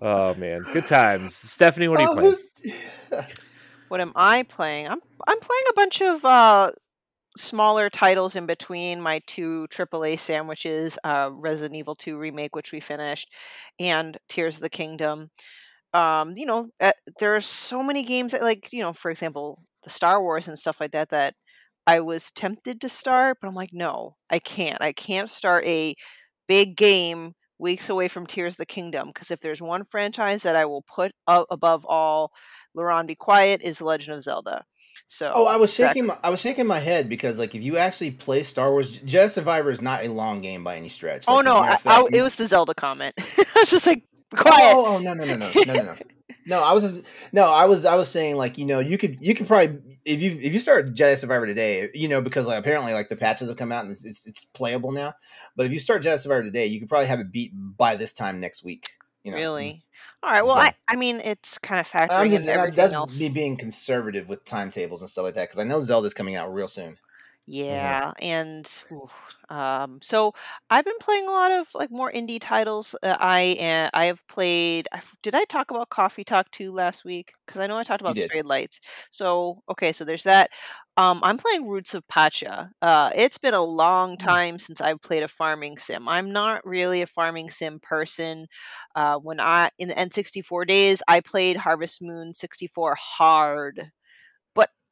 Oh 0.00 0.34
man, 0.34 0.60
good 0.72 0.86
times. 0.86 1.36
Stephanie, 1.36 1.88
what 1.88 2.00
are 2.00 2.02
you 2.04 2.08
Oh, 2.10 2.14
playing? 2.14 2.36
what 3.88 4.00
am 4.00 4.12
I 4.16 4.42
playing? 4.44 4.88
I'm 4.88 5.00
I'm 5.26 5.40
playing 5.40 5.64
a 5.70 5.74
bunch 5.74 6.00
of 6.02 6.24
uh 6.24 6.70
smaller 7.36 7.90
titles 7.90 8.34
in 8.36 8.46
between 8.46 9.00
my 9.00 9.20
two 9.26 9.66
AAA 9.70 10.18
sandwiches, 10.18 10.98
uh 11.04 11.30
Resident 11.32 11.76
Evil 11.76 11.94
2 11.94 12.16
remake 12.18 12.56
which 12.56 12.72
we 12.72 12.80
finished 12.80 13.28
and 13.78 14.16
Tears 14.28 14.56
of 14.56 14.62
the 14.62 14.70
Kingdom. 14.70 15.30
Um, 15.94 16.36
you 16.36 16.46
know, 16.46 16.68
uh, 16.80 16.92
there 17.20 17.36
are 17.36 17.40
so 17.40 17.82
many 17.82 18.02
games 18.02 18.32
that 18.32 18.42
like, 18.42 18.68
you 18.72 18.80
know, 18.82 18.92
for 18.92 19.10
example, 19.10 19.62
the 19.86 19.90
Star 19.90 20.20
Wars 20.20 20.48
and 20.48 20.58
stuff 20.58 20.76
like 20.80 20.90
that 20.90 21.08
that 21.08 21.32
I 21.86 22.00
was 22.00 22.30
tempted 22.32 22.80
to 22.82 22.88
start, 22.90 23.38
but 23.40 23.48
I'm 23.48 23.54
like, 23.54 23.70
no, 23.72 24.16
I 24.28 24.38
can't. 24.40 24.82
I 24.82 24.92
can't 24.92 25.30
start 25.30 25.64
a 25.64 25.94
big 26.48 26.76
game 26.76 27.32
weeks 27.58 27.88
away 27.88 28.08
from 28.08 28.26
Tears 28.26 28.54
of 28.54 28.58
the 28.58 28.66
Kingdom 28.66 29.08
because 29.08 29.30
if 29.30 29.40
there's 29.40 29.62
one 29.62 29.84
franchise 29.84 30.42
that 30.42 30.56
I 30.56 30.66
will 30.66 30.82
put 30.94 31.12
up 31.26 31.46
above 31.50 31.86
all, 31.88 32.32
LeRon, 32.76 33.06
be 33.06 33.14
quiet, 33.14 33.62
is 33.62 33.80
Legend 33.80 34.16
of 34.16 34.22
Zelda. 34.22 34.64
Oh, 34.64 35.02
so, 35.06 35.32
Oh, 35.34 35.46
I 35.46 35.56
was 35.56 35.74
that- 35.76 35.88
shaking. 35.90 36.06
My, 36.06 36.18
I 36.22 36.30
was 36.30 36.40
shaking 36.40 36.66
my 36.66 36.80
head 36.80 37.08
because, 37.08 37.38
like, 37.38 37.54
if 37.54 37.62
you 37.62 37.76
actually 37.76 38.10
play 38.10 38.42
Star 38.42 38.70
Wars, 38.72 38.98
Jedi 38.98 39.30
Survivor 39.30 39.70
is 39.70 39.80
not 39.80 40.04
a 40.04 40.08
long 40.08 40.40
game 40.40 40.64
by 40.64 40.76
any 40.76 40.88
stretch. 40.88 41.24
Oh 41.28 41.36
Like, 41.36 41.42
a 41.42 41.48
no, 41.48 41.56
I, 41.58 41.74
of 41.74 41.86
I, 41.86 42.04
it 42.12 42.22
was 42.22 42.34
the 42.34 42.46
Zelda 42.46 42.74
comment. 42.74 43.14
I 43.38 43.44
was 43.54 43.70
just 43.70 43.86
like, 43.86 44.02
oh, 44.36 44.42
quiet. 44.42 44.74
Oh, 44.74 44.86
oh, 44.86 44.98
no, 44.98 45.14
no, 45.14 45.24
no, 45.24 45.36
no, 45.36 45.50
no, 45.66 45.74
no, 45.74 45.96
no. 46.46 46.62
I 46.62 46.72
was 46.72 46.92
just, 46.92 47.06
no, 47.32 47.44
I 47.44 47.64
was 47.64 47.84
I 47.84 47.94
was 47.94 48.08
saying 48.08 48.36
like 48.36 48.58
you 48.58 48.64
know 48.64 48.80
you 48.80 48.98
could 48.98 49.18
you 49.20 49.34
could 49.34 49.46
probably 49.46 49.78
if 50.04 50.20
you 50.20 50.32
if 50.40 50.52
you 50.52 50.58
start 50.58 50.94
Jedi 50.94 51.16
Survivor 51.16 51.46
today, 51.46 51.88
you 51.94 52.08
know 52.08 52.20
because 52.20 52.46
like 52.46 52.58
apparently 52.58 52.92
like 52.92 53.08
the 53.08 53.16
patches 53.16 53.48
have 53.48 53.56
come 53.56 53.72
out 53.72 53.82
and 53.82 53.90
it's 53.90 54.04
it's, 54.04 54.26
it's 54.26 54.44
playable 54.44 54.92
now. 54.92 55.14
But 55.56 55.66
if 55.66 55.72
you 55.72 55.78
start 55.78 56.02
Jedi 56.02 56.18
Survivor 56.18 56.44
today, 56.44 56.66
you 56.66 56.80
could 56.80 56.88
probably 56.88 57.08
have 57.08 57.20
it 57.20 57.32
beat 57.32 57.52
by 57.54 57.96
this 57.96 58.12
time 58.12 58.40
next 58.40 58.64
week. 58.64 58.90
You 59.24 59.32
know? 59.32 59.38
Really? 59.38 59.84
All 60.22 60.30
right. 60.30 60.46
Well. 60.46 60.56
I, 60.56 60.72
I 60.86 60.94
mean, 60.94 61.20
it's 61.24 61.58
kind 61.58 61.80
of 61.80 61.88
factoring 61.90 62.30
just 62.30 62.46
and 62.46 62.50
everything 62.50 62.76
that's 62.76 62.92
else. 62.92 63.20
me 63.20 63.28
being 63.28 63.56
conservative 63.56 64.28
with 64.28 64.44
timetables 64.44 65.00
and 65.00 65.10
stuff 65.10 65.24
like 65.24 65.34
that 65.34 65.48
because 65.48 65.58
I 65.58 65.64
know 65.64 65.80
Zelda's 65.80 66.14
coming 66.14 66.36
out 66.36 66.54
real 66.54 66.68
soon. 66.68 66.96
Yeah, 67.48 68.12
and 68.20 68.68
um, 69.50 70.00
so 70.02 70.32
I've 70.70 70.84
been 70.84 70.98
playing 71.00 71.28
a 71.28 71.32
lot 71.32 71.52
of 71.52 71.68
like 71.74 71.90
more 71.92 72.10
indie 72.12 72.40
titles. 72.40 72.94
Uh, 73.02 73.16
I 73.20 73.56
uh, 73.60 73.90
I 73.96 74.06
have 74.06 74.26
played. 74.28 74.88
I 74.92 75.02
Did 75.22 75.34
I 75.36 75.44
talk 75.44 75.70
about 75.70 75.90
Coffee 75.90 76.24
Talk 76.24 76.50
2 76.52 76.72
last 76.72 77.04
week? 77.04 77.34
Because 77.46 77.60
I 77.60 77.66
know 77.68 77.78
I 77.78 77.84
talked 77.84 78.00
You 78.06 78.12
about 78.12 78.16
did. 78.22 78.30
Straight 78.30 78.46
Lights. 78.46 78.80
So 79.10 79.62
okay, 79.70 79.92
so 79.92 80.04
there's 80.04 80.24
that. 80.24 80.50
Um, 80.98 81.20
I'm 81.24 81.38
playing 81.38 81.68
Roots 81.68 81.94
of 81.94 82.06
Pacha. 82.08 82.70
Uh, 82.82 83.12
it's 83.16 83.38
been 83.38 83.54
a 83.54 83.62
long 83.64 84.16
time 84.16 84.58
since 84.58 84.80
I've 84.80 85.02
played 85.02 85.22
a 85.22 85.28
farming 85.28 85.78
sim. 85.78 86.08
I'm 86.08 86.32
not 86.32 86.66
really 86.66 87.02
a 87.02 87.06
farming 87.06 87.50
sim 87.50 87.80
person. 87.80 88.48
Uh, 88.96 89.18
when 89.18 89.40
I 89.40 89.70
in 89.78 89.88
the 89.88 89.98
N64 89.98 90.66
days, 90.66 91.02
I 91.08 91.20
played 91.20 91.56
Harvest 91.56 92.02
Moon 92.02 92.34
64 92.34 92.96
hard 93.00 93.92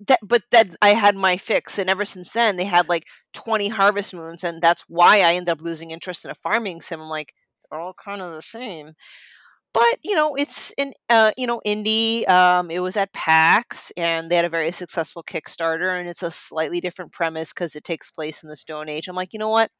that 0.08 0.20
but 0.22 0.42
that 0.50 0.68
I 0.82 0.90
had 0.90 1.16
my 1.16 1.36
fix, 1.36 1.78
and 1.78 1.88
ever 1.90 2.04
since 2.04 2.32
then 2.32 2.56
they 2.56 2.64
had 2.64 2.88
like 2.88 3.04
20 3.32 3.68
harvest 3.68 4.14
moons, 4.14 4.44
and 4.44 4.60
that's 4.62 4.84
why 4.88 5.20
I 5.20 5.34
ended 5.34 5.50
up 5.52 5.60
losing 5.62 5.90
interest 5.90 6.24
in 6.24 6.30
a 6.30 6.34
farming 6.34 6.80
sim. 6.80 7.00
I'm 7.00 7.08
like, 7.08 7.32
they're 7.70 7.80
all 7.80 7.94
kind 7.94 8.20
of 8.22 8.32
the 8.32 8.42
same. 8.42 8.92
But 9.72 9.98
you 10.04 10.14
know, 10.14 10.36
it's 10.36 10.72
in 10.78 10.92
uh, 11.10 11.32
you 11.36 11.46
know 11.48 11.60
indie. 11.66 12.28
Um, 12.28 12.70
it 12.70 12.78
was 12.80 12.96
at 12.96 13.12
PAX, 13.12 13.92
and 13.96 14.30
they 14.30 14.36
had 14.36 14.44
a 14.44 14.48
very 14.48 14.70
successful 14.72 15.24
Kickstarter, 15.24 15.98
and 15.98 16.08
it's 16.08 16.22
a 16.22 16.30
slightly 16.30 16.80
different 16.80 17.12
premise 17.12 17.52
because 17.52 17.74
it 17.76 17.82
takes 17.84 18.10
place 18.12 18.42
in 18.44 18.48
the 18.48 18.56
Stone 18.56 18.88
Age. 18.88 19.08
I'm 19.08 19.16
like, 19.16 19.32
you 19.32 19.38
know 19.40 19.48
what? 19.50 19.70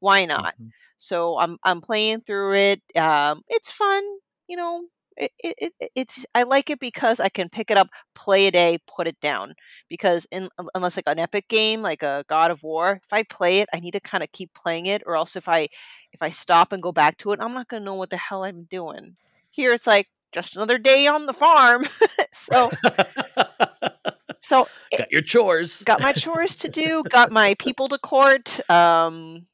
Why 0.00 0.24
not? 0.24 0.54
Mhm. 0.60 0.70
So 0.96 1.38
I'm 1.38 1.58
I'm 1.64 1.80
playing 1.80 2.22
through 2.22 2.54
it. 2.54 2.82
Um, 2.96 3.42
it's 3.48 3.70
fun. 3.70 4.02
You 4.48 4.56
know, 4.56 4.82
it, 5.16 5.32
it, 5.42 5.72
it 5.80 5.90
it's 5.94 6.26
I 6.34 6.42
like 6.42 6.70
it 6.70 6.80
because 6.80 7.20
I 7.20 7.28
can 7.28 7.48
pick 7.48 7.70
it 7.70 7.76
up, 7.76 7.88
play 8.14 8.46
a 8.46 8.50
day, 8.50 8.78
put 8.86 9.06
it 9.06 9.18
down. 9.20 9.54
Because 9.88 10.26
in 10.30 10.48
unless 10.74 10.96
like 10.96 11.04
an 11.06 11.18
epic 11.18 11.48
game 11.48 11.82
like 11.82 12.02
a 12.02 12.24
God 12.28 12.50
of 12.50 12.62
War, 12.62 13.00
if 13.02 13.12
I 13.12 13.22
play 13.22 13.60
it, 13.60 13.68
I 13.72 13.80
need 13.80 13.92
to 13.92 14.00
kind 14.00 14.22
of 14.22 14.32
keep 14.32 14.52
playing 14.54 14.86
it, 14.86 15.02
or 15.06 15.16
else 15.16 15.36
if 15.36 15.48
I 15.48 15.68
if 16.12 16.22
I 16.22 16.30
stop 16.30 16.72
and 16.72 16.82
go 16.82 16.92
back 16.92 17.18
to 17.18 17.32
it, 17.32 17.40
I'm 17.40 17.54
not 17.54 17.68
gonna 17.68 17.84
know 17.84 17.94
what 17.94 18.10
the 18.10 18.16
hell 18.16 18.44
I'm 18.44 18.64
doing. 18.64 19.16
Here 19.50 19.72
it's 19.72 19.86
like 19.86 20.08
just 20.32 20.56
another 20.56 20.78
day 20.78 21.06
on 21.06 21.26
the 21.26 21.32
farm. 21.32 21.86
so 22.32 22.70
so 24.40 24.68
Got 24.96 25.10
your 25.10 25.22
chores. 25.22 25.82
got 25.82 26.00
my 26.00 26.12
chores 26.12 26.56
to 26.56 26.68
do, 26.68 27.02
got 27.10 27.32
my 27.32 27.54
people 27.58 27.88
to 27.88 27.98
court, 27.98 28.60
um, 28.70 29.46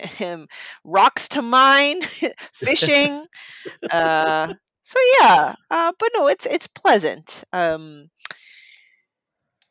um, 0.20 0.46
rocks 0.84 1.28
to 1.30 1.42
mine, 1.42 2.02
fishing. 2.52 3.26
Uh, 3.90 4.54
so 4.82 4.98
yeah, 5.20 5.54
uh, 5.70 5.92
but 5.98 6.10
no, 6.16 6.26
it's 6.26 6.46
it's 6.46 6.66
pleasant. 6.66 7.44
Um, 7.52 8.10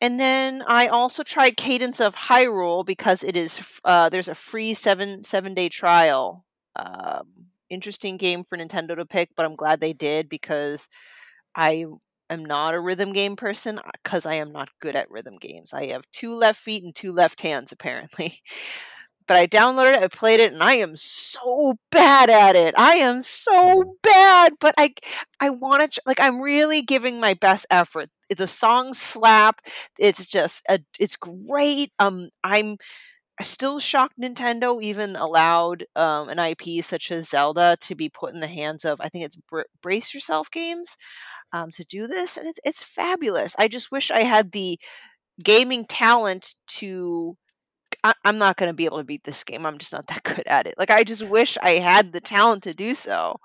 and 0.00 0.18
then 0.18 0.62
I 0.66 0.86
also 0.88 1.22
tried 1.22 1.56
Cadence 1.56 2.00
of 2.00 2.14
Hyrule 2.14 2.84
because 2.86 3.22
it 3.22 3.36
is 3.36 3.60
uh, 3.84 4.08
there's 4.08 4.28
a 4.28 4.34
free 4.34 4.72
seven 4.74 5.24
seven 5.24 5.54
day 5.54 5.68
trial. 5.68 6.44
Um, 6.76 7.26
interesting 7.68 8.16
game 8.16 8.42
for 8.44 8.56
Nintendo 8.56 8.96
to 8.96 9.04
pick, 9.04 9.30
but 9.36 9.44
I'm 9.44 9.56
glad 9.56 9.80
they 9.80 9.92
did 9.92 10.28
because 10.28 10.88
I 11.56 11.86
am 12.30 12.44
not 12.44 12.74
a 12.74 12.80
rhythm 12.80 13.12
game 13.12 13.36
person 13.36 13.80
because 14.02 14.26
I 14.26 14.34
am 14.36 14.52
not 14.52 14.70
good 14.80 14.96
at 14.96 15.10
rhythm 15.10 15.38
games. 15.38 15.74
I 15.74 15.88
have 15.92 16.04
two 16.12 16.34
left 16.34 16.60
feet 16.60 16.84
and 16.84 16.94
two 16.94 17.12
left 17.12 17.40
hands 17.42 17.72
apparently. 17.72 18.40
But 19.30 19.38
I 19.38 19.46
downloaded 19.46 19.98
it, 19.98 20.02
I 20.02 20.08
played 20.08 20.40
it, 20.40 20.52
and 20.52 20.62
I 20.62 20.74
am 20.74 20.96
so 20.98 21.76
bad 21.92 22.30
at 22.30 22.56
it. 22.56 22.74
I 22.76 22.96
am 22.96 23.22
so 23.22 23.96
bad, 24.02 24.54
but 24.60 24.74
I 24.76 24.94
I 25.40 25.50
want 25.50 25.92
to 25.92 26.02
like 26.06 26.20
I'm 26.20 26.40
really 26.42 26.82
giving 26.82 27.20
my 27.20 27.34
best 27.34 27.66
effort. 27.70 28.10
The 28.36 28.48
songs 28.48 29.00
slap. 29.00 29.60
It's 30.00 30.26
just 30.26 30.64
a, 30.68 30.80
it's 30.98 31.16
great. 31.16 31.92
Um, 32.00 32.30
I'm 32.44 32.78
still 33.42 33.80
shocked 33.80 34.18
Nintendo 34.20 34.82
even 34.82 35.16
allowed 35.16 35.86
um, 35.96 36.28
an 36.28 36.38
IP 36.38 36.84
such 36.84 37.10
as 37.10 37.28
Zelda 37.30 37.76
to 37.82 37.94
be 37.94 38.08
put 38.10 38.34
in 38.34 38.40
the 38.40 38.46
hands 38.48 38.84
of 38.84 39.00
I 39.00 39.08
think 39.08 39.24
it's 39.24 39.36
Br- 39.36 39.62
Brace 39.82 40.12
Yourself 40.14 40.50
Games 40.50 40.96
um, 41.52 41.70
to 41.72 41.84
do 41.84 42.06
this, 42.08 42.36
and 42.36 42.48
it's 42.48 42.60
it's 42.64 42.82
fabulous. 42.82 43.56
I 43.58 43.68
just 43.68 43.92
wish 43.92 44.10
I 44.10 44.22
had 44.24 44.52
the 44.52 44.78
gaming 45.42 45.86
talent 45.86 46.54
to. 46.78 47.36
I, 48.04 48.14
I'm 48.24 48.38
not 48.38 48.56
going 48.56 48.68
to 48.70 48.74
be 48.74 48.84
able 48.86 48.98
to 48.98 49.04
beat 49.04 49.24
this 49.24 49.44
game. 49.44 49.66
I'm 49.66 49.78
just 49.78 49.92
not 49.92 50.06
that 50.08 50.22
good 50.24 50.46
at 50.46 50.66
it. 50.66 50.74
Like 50.78 50.90
I 50.90 51.04
just 51.04 51.24
wish 51.26 51.56
I 51.62 51.72
had 51.72 52.12
the 52.12 52.20
talent 52.20 52.62
to 52.64 52.74
do 52.74 52.94
so. 52.94 53.36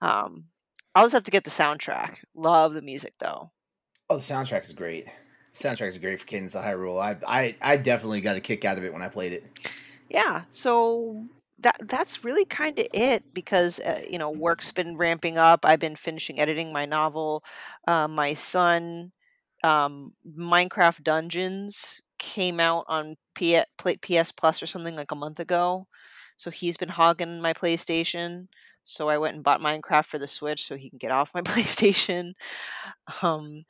Um, 0.00 0.46
I'll 0.94 1.04
just 1.04 1.14
have 1.14 1.24
to 1.24 1.30
get 1.30 1.44
the 1.44 1.50
soundtrack. 1.50 2.18
Love 2.34 2.74
the 2.74 2.82
music 2.82 3.14
though. 3.20 3.50
Oh, 4.08 4.16
the 4.16 4.22
soundtrack 4.22 4.64
is 4.64 4.72
great. 4.72 5.06
The 5.06 5.68
soundtrack 5.68 5.88
is 5.88 5.98
great 5.98 6.20
for 6.20 6.26
Cadence 6.26 6.54
of 6.54 6.64
Hyrule. 6.64 7.00
I 7.02 7.16
I 7.26 7.56
I 7.60 7.76
definitely 7.76 8.20
got 8.20 8.36
a 8.36 8.40
kick 8.40 8.64
out 8.64 8.78
of 8.78 8.84
it 8.84 8.92
when 8.92 9.02
I 9.02 9.08
played 9.08 9.32
it. 9.32 9.44
yeah 10.08 10.42
so 10.50 11.26
that 11.58 11.76
that's 11.88 12.24
really 12.24 12.44
kind 12.44 12.78
of 12.78 12.86
it 12.92 13.24
because 13.34 13.80
uh, 13.80 14.02
you 14.08 14.18
know 14.18 14.30
work's 14.30 14.72
been 14.72 14.96
ramping 14.96 15.38
up 15.38 15.64
i've 15.64 15.80
been 15.80 15.96
finishing 15.96 16.38
editing 16.38 16.72
my 16.72 16.84
novel 16.84 17.42
uh, 17.88 18.06
my 18.08 18.34
son 18.34 19.12
um, 19.64 20.12
minecraft 20.38 21.02
dungeons 21.02 22.00
came 22.18 22.60
out 22.60 22.84
on 22.88 23.16
P- 23.34 23.62
ps 23.76 24.32
plus 24.32 24.62
or 24.62 24.66
something 24.66 24.96
like 24.96 25.12
a 25.12 25.16
month 25.16 25.40
ago 25.40 25.86
so 26.36 26.50
he's 26.50 26.76
been 26.76 26.88
hogging 26.88 27.40
my 27.40 27.52
playstation 27.52 28.48
so 28.84 29.08
i 29.08 29.18
went 29.18 29.34
and 29.34 29.44
bought 29.44 29.60
minecraft 29.60 30.06
for 30.06 30.18
the 30.18 30.26
switch 30.26 30.64
so 30.66 30.76
he 30.76 30.90
can 30.90 30.98
get 30.98 31.10
off 31.10 31.34
my 31.34 31.42
playstation 31.42 32.32
um, 33.22 33.64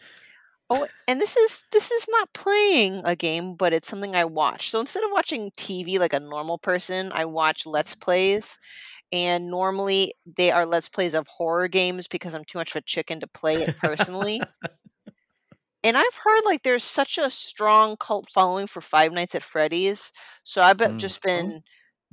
Oh, 0.68 0.88
and 1.06 1.20
this 1.20 1.36
is 1.36 1.64
this 1.70 1.92
is 1.92 2.06
not 2.08 2.32
playing 2.32 3.02
a 3.04 3.14
game, 3.14 3.54
but 3.54 3.72
it's 3.72 3.86
something 3.86 4.16
I 4.16 4.24
watch. 4.24 4.70
So 4.70 4.80
instead 4.80 5.04
of 5.04 5.10
watching 5.12 5.52
TV 5.56 5.98
like 5.98 6.12
a 6.12 6.18
normal 6.18 6.58
person, 6.58 7.12
I 7.12 7.24
watch 7.24 7.66
Let's 7.66 7.94
Plays. 7.94 8.58
And 9.12 9.48
normally 9.48 10.14
they 10.36 10.50
are 10.50 10.66
Let's 10.66 10.88
Plays 10.88 11.14
of 11.14 11.28
horror 11.28 11.68
games 11.68 12.08
because 12.08 12.34
I'm 12.34 12.44
too 12.44 12.58
much 12.58 12.70
of 12.72 12.76
a 12.76 12.82
chicken 12.82 13.20
to 13.20 13.28
play 13.28 13.62
it 13.62 13.76
personally. 13.80 14.42
And 15.86 15.96
I've 15.96 16.16
heard 16.24 16.42
like 16.44 16.62
there's 16.62 16.84
such 16.84 17.18
a 17.18 17.30
strong 17.30 17.96
cult 17.98 18.28
following 18.30 18.66
for 18.66 18.80
Five 18.80 19.12
Nights 19.12 19.34
at 19.34 19.42
Freddy's. 19.42 20.12
So 20.44 20.62
I've 20.62 20.76
been, 20.78 20.92
Mm. 20.92 20.98
just 20.98 21.22
been 21.22 21.62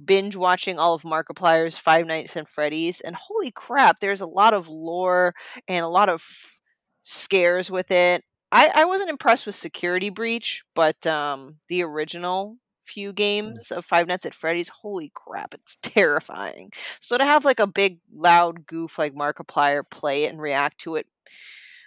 binge 0.03 0.36
watching 0.36 0.80
all 0.80 0.95
of 0.95 1.03
Markiplier's 1.03 1.78
Five 1.78 2.05
Nights 2.07 2.36
at 2.38 2.47
Freddy's, 2.49 3.01
and 3.01 3.15
holy 3.15 3.51
crap, 3.51 3.99
there's 3.99 4.21
a 4.21 4.28
lot 4.28 4.53
of 4.53 4.69
lore 4.69 5.34
and 5.67 5.86
a 5.86 5.89
lot 5.89 6.09
of 6.09 6.21
f- 6.21 6.59
scares 7.01 7.71
with 7.71 7.91
it. 7.91 8.24
I, 8.51 8.71
I 8.76 8.86
wasn't 8.86 9.09
impressed 9.11 9.45
with 9.45 9.55
Security 9.55 10.09
Breach, 10.09 10.63
but 10.76 11.05
um, 11.07 11.57
the 11.69 11.84
original 11.84 12.57
few 12.86 13.13
games 13.13 13.71
of 13.71 13.86
Five 13.86 14.07
Nights 14.07 14.26
at 14.26 14.36
Freddy's, 14.36 14.69
holy 14.69 15.11
crap, 15.15 15.53
it's 15.55 15.78
terrifying. 15.84 16.71
So 16.99 17.17
to 17.17 17.26
have 17.26 17.45
like 17.45 17.59
a 17.59 17.67
big 17.67 17.99
loud 18.13 18.65
goof 18.67 18.97
like 18.99 19.13
Markiplier 19.15 19.84
play 19.89 20.26
it 20.26 20.32
and 20.32 20.41
react 20.41 20.80
to 20.82 20.95
it, 20.97 21.07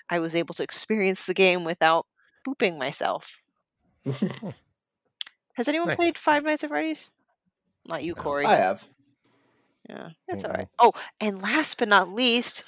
I 0.08 0.18
was 0.18 0.34
able 0.34 0.54
to 0.54 0.62
experience 0.62 1.26
the 1.26 1.34
game 1.34 1.64
without 1.64 2.06
booping 2.46 2.78
myself. 2.78 3.40
Has 5.54 5.68
anyone 5.68 5.88
Nice. 5.88 5.96
played 5.96 6.18
Five 6.18 6.44
Nights 6.44 6.64
at 6.64 6.70
Freddy's? 6.70 7.12
Not 7.86 8.04
you, 8.04 8.14
Corey. 8.14 8.44
I 8.44 8.56
have. 8.56 8.84
Yeah, 9.88 10.10
that's 10.28 10.44
all 10.44 10.50
right. 10.52 10.68
Oh, 10.78 10.92
and 11.20 11.40
last 11.40 11.78
but 11.78 11.88
not 11.88 12.12
least, 12.12 12.64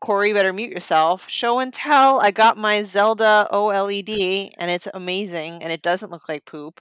Corey, 0.00 0.32
better 0.32 0.52
mute 0.52 0.70
yourself. 0.70 1.24
Show 1.28 1.60
and 1.60 1.72
tell. 1.72 2.20
I 2.20 2.30
got 2.32 2.56
my 2.56 2.82
Zelda 2.82 3.48
OLED, 3.52 4.52
and 4.58 4.70
it's 4.70 4.88
amazing, 4.92 5.62
and 5.62 5.72
it 5.72 5.82
doesn't 5.82 6.10
look 6.10 6.28
like 6.28 6.44
poop. 6.44 6.80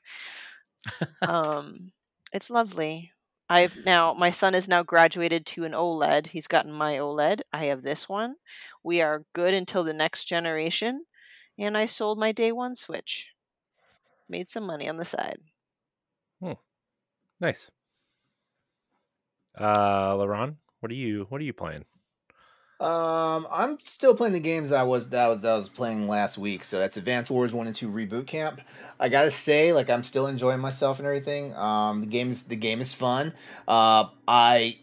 um, 1.21 1.91
it's 2.33 2.49
lovely. 2.49 3.11
I've 3.51 3.85
now 3.85 4.13
my 4.13 4.29
son 4.29 4.55
is 4.55 4.69
now 4.69 4.81
graduated 4.81 5.45
to 5.47 5.65
an 5.65 5.73
OLED. 5.73 6.27
He's 6.27 6.47
gotten 6.47 6.71
my 6.71 6.95
OLED. 6.95 7.41
I 7.51 7.65
have 7.65 7.83
this 7.83 8.07
one. 8.07 8.35
We 8.81 9.01
are 9.01 9.25
good 9.33 9.53
until 9.53 9.83
the 9.83 9.93
next 9.93 10.23
generation, 10.23 11.03
and 11.59 11.77
I 11.77 11.85
sold 11.85 12.17
my 12.17 12.31
day 12.31 12.53
one 12.53 12.75
Switch. 12.75 13.31
Made 14.29 14.49
some 14.49 14.63
money 14.63 14.87
on 14.87 14.95
the 14.95 15.03
side. 15.03 15.39
Hmm. 16.41 16.53
Nice. 17.41 17.69
Uh, 19.53 20.15
LeRon, 20.15 20.55
what 20.79 20.89
are 20.89 20.95
you 20.95 21.25
what 21.27 21.41
are 21.41 21.43
you 21.43 21.51
playing? 21.51 21.83
Um, 22.81 23.45
I'm 23.51 23.77
still 23.83 24.15
playing 24.15 24.33
the 24.33 24.39
games 24.39 24.71
that 24.71 24.79
I 24.79 24.83
was 24.83 25.09
that 25.09 25.25
I 25.25 25.27
was 25.27 25.41
that 25.41 25.51
I 25.51 25.55
was 25.55 25.69
playing 25.69 26.07
last 26.07 26.39
week. 26.39 26.63
So 26.63 26.79
that's 26.79 26.97
Advance 26.97 27.29
Wars 27.29 27.53
One 27.53 27.67
and 27.67 27.75
Two 27.75 27.89
Reboot 27.89 28.25
Camp. 28.25 28.59
I 28.99 29.07
gotta 29.07 29.29
say, 29.29 29.71
like 29.71 29.91
I'm 29.91 30.01
still 30.01 30.25
enjoying 30.25 30.59
myself 30.59 30.97
and 30.97 31.05
everything. 31.05 31.55
Um, 31.55 32.01
the 32.01 32.07
game 32.07 32.31
is 32.31 32.45
the 32.45 32.55
game 32.55 32.81
is 32.81 32.91
fun. 32.91 33.33
Uh, 33.67 34.05
I 34.27 34.79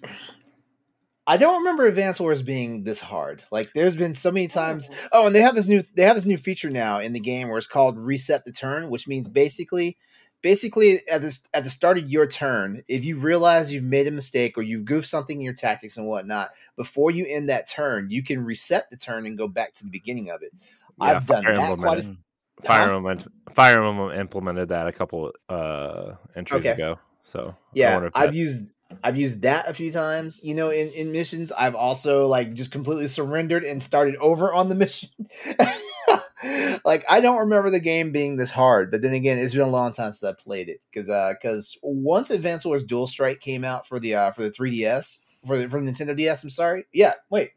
I 1.26 1.38
don't 1.38 1.58
remember 1.58 1.86
Advance 1.86 2.20
Wars 2.20 2.40
being 2.40 2.84
this 2.84 3.00
hard. 3.00 3.42
Like 3.50 3.72
there's 3.74 3.96
been 3.96 4.14
so 4.14 4.30
many 4.30 4.46
times. 4.46 4.88
Oh, 5.10 5.26
and 5.26 5.34
they 5.34 5.42
have 5.42 5.56
this 5.56 5.66
new 5.66 5.82
they 5.96 6.04
have 6.04 6.14
this 6.14 6.24
new 6.24 6.38
feature 6.38 6.70
now 6.70 7.00
in 7.00 7.12
the 7.12 7.20
game 7.20 7.48
where 7.48 7.58
it's 7.58 7.66
called 7.66 7.98
reset 7.98 8.44
the 8.44 8.52
turn, 8.52 8.90
which 8.90 9.08
means 9.08 9.26
basically 9.26 9.96
basically 10.42 11.00
at 11.10 11.20
this 11.22 11.46
at 11.52 11.64
the 11.64 11.70
start 11.70 11.98
of 11.98 12.08
your 12.08 12.26
turn, 12.26 12.82
if 12.88 13.04
you 13.04 13.18
realize 13.18 13.72
you've 13.72 13.84
made 13.84 14.06
a 14.06 14.10
mistake 14.10 14.56
or 14.58 14.62
you've 14.62 14.84
goofed 14.84 15.08
something 15.08 15.36
in 15.36 15.42
your 15.42 15.54
tactics 15.54 15.96
and 15.96 16.06
whatnot, 16.06 16.50
before 16.76 17.10
you 17.10 17.26
end 17.28 17.48
that 17.48 17.68
turn, 17.68 18.08
you 18.10 18.22
can 18.22 18.44
reset 18.44 18.88
the 18.90 18.96
turn 18.96 19.26
and 19.26 19.36
go 19.38 19.48
back 19.48 19.74
to 19.74 19.84
the 19.84 19.90
beginning 19.90 20.30
of 20.30 20.42
it. 20.42 20.52
I've 21.00 21.26
done 21.26 21.44
that 21.44 21.78
quite 21.78 21.98
a 22.00 22.16
Fire 22.64 22.92
Emblem, 22.92 23.18
Fire 23.54 23.84
Emblem 23.84 24.18
implemented 24.18 24.70
that 24.70 24.88
a 24.88 24.92
couple 24.92 25.32
uh 25.48 26.14
entries 26.34 26.60
Okay. 26.60 26.70
ago. 26.70 26.98
So 27.22 27.54
Yeah, 27.72 28.08
I've 28.14 28.30
that- 28.30 28.34
used 28.34 28.70
I've 29.04 29.18
used 29.18 29.42
that 29.42 29.68
a 29.68 29.74
few 29.74 29.90
times. 29.90 30.42
You 30.42 30.54
know, 30.54 30.70
in, 30.70 30.88
in 30.92 31.12
missions, 31.12 31.52
I've 31.52 31.74
also 31.74 32.26
like 32.26 32.54
just 32.54 32.72
completely 32.72 33.06
surrendered 33.06 33.62
and 33.62 33.82
started 33.82 34.16
over 34.16 34.52
on 34.52 34.70
the 34.70 34.74
mission. 34.74 35.10
like 36.84 37.04
I 37.08 37.20
don't 37.20 37.38
remember 37.38 37.70
the 37.70 37.80
game 37.80 38.12
being 38.12 38.36
this 38.36 38.50
hard, 38.50 38.90
but 38.90 39.02
then 39.02 39.12
again, 39.12 39.38
it's 39.38 39.54
been 39.54 39.62
a 39.62 39.70
long 39.70 39.92
time 39.92 40.12
since 40.12 40.24
I 40.24 40.32
played 40.40 40.68
it 40.68 40.80
because 40.90 41.06
because 41.06 41.76
once 41.82 42.30
Advance 42.30 42.64
Wars 42.64 42.84
Dual 42.84 43.06
Strike 43.06 43.40
came 43.40 43.64
out 43.64 43.86
for 43.86 43.98
the 43.98 44.14
uh, 44.14 44.32
for 44.32 44.42
the 44.42 44.50
3DS 44.50 45.20
for 45.46 45.58
the 45.58 45.66
Nintendo 45.66 46.16
DS, 46.16 46.44
I'm 46.44 46.50
sorry, 46.50 46.86
yeah, 46.92 47.14
wait, 47.30 47.52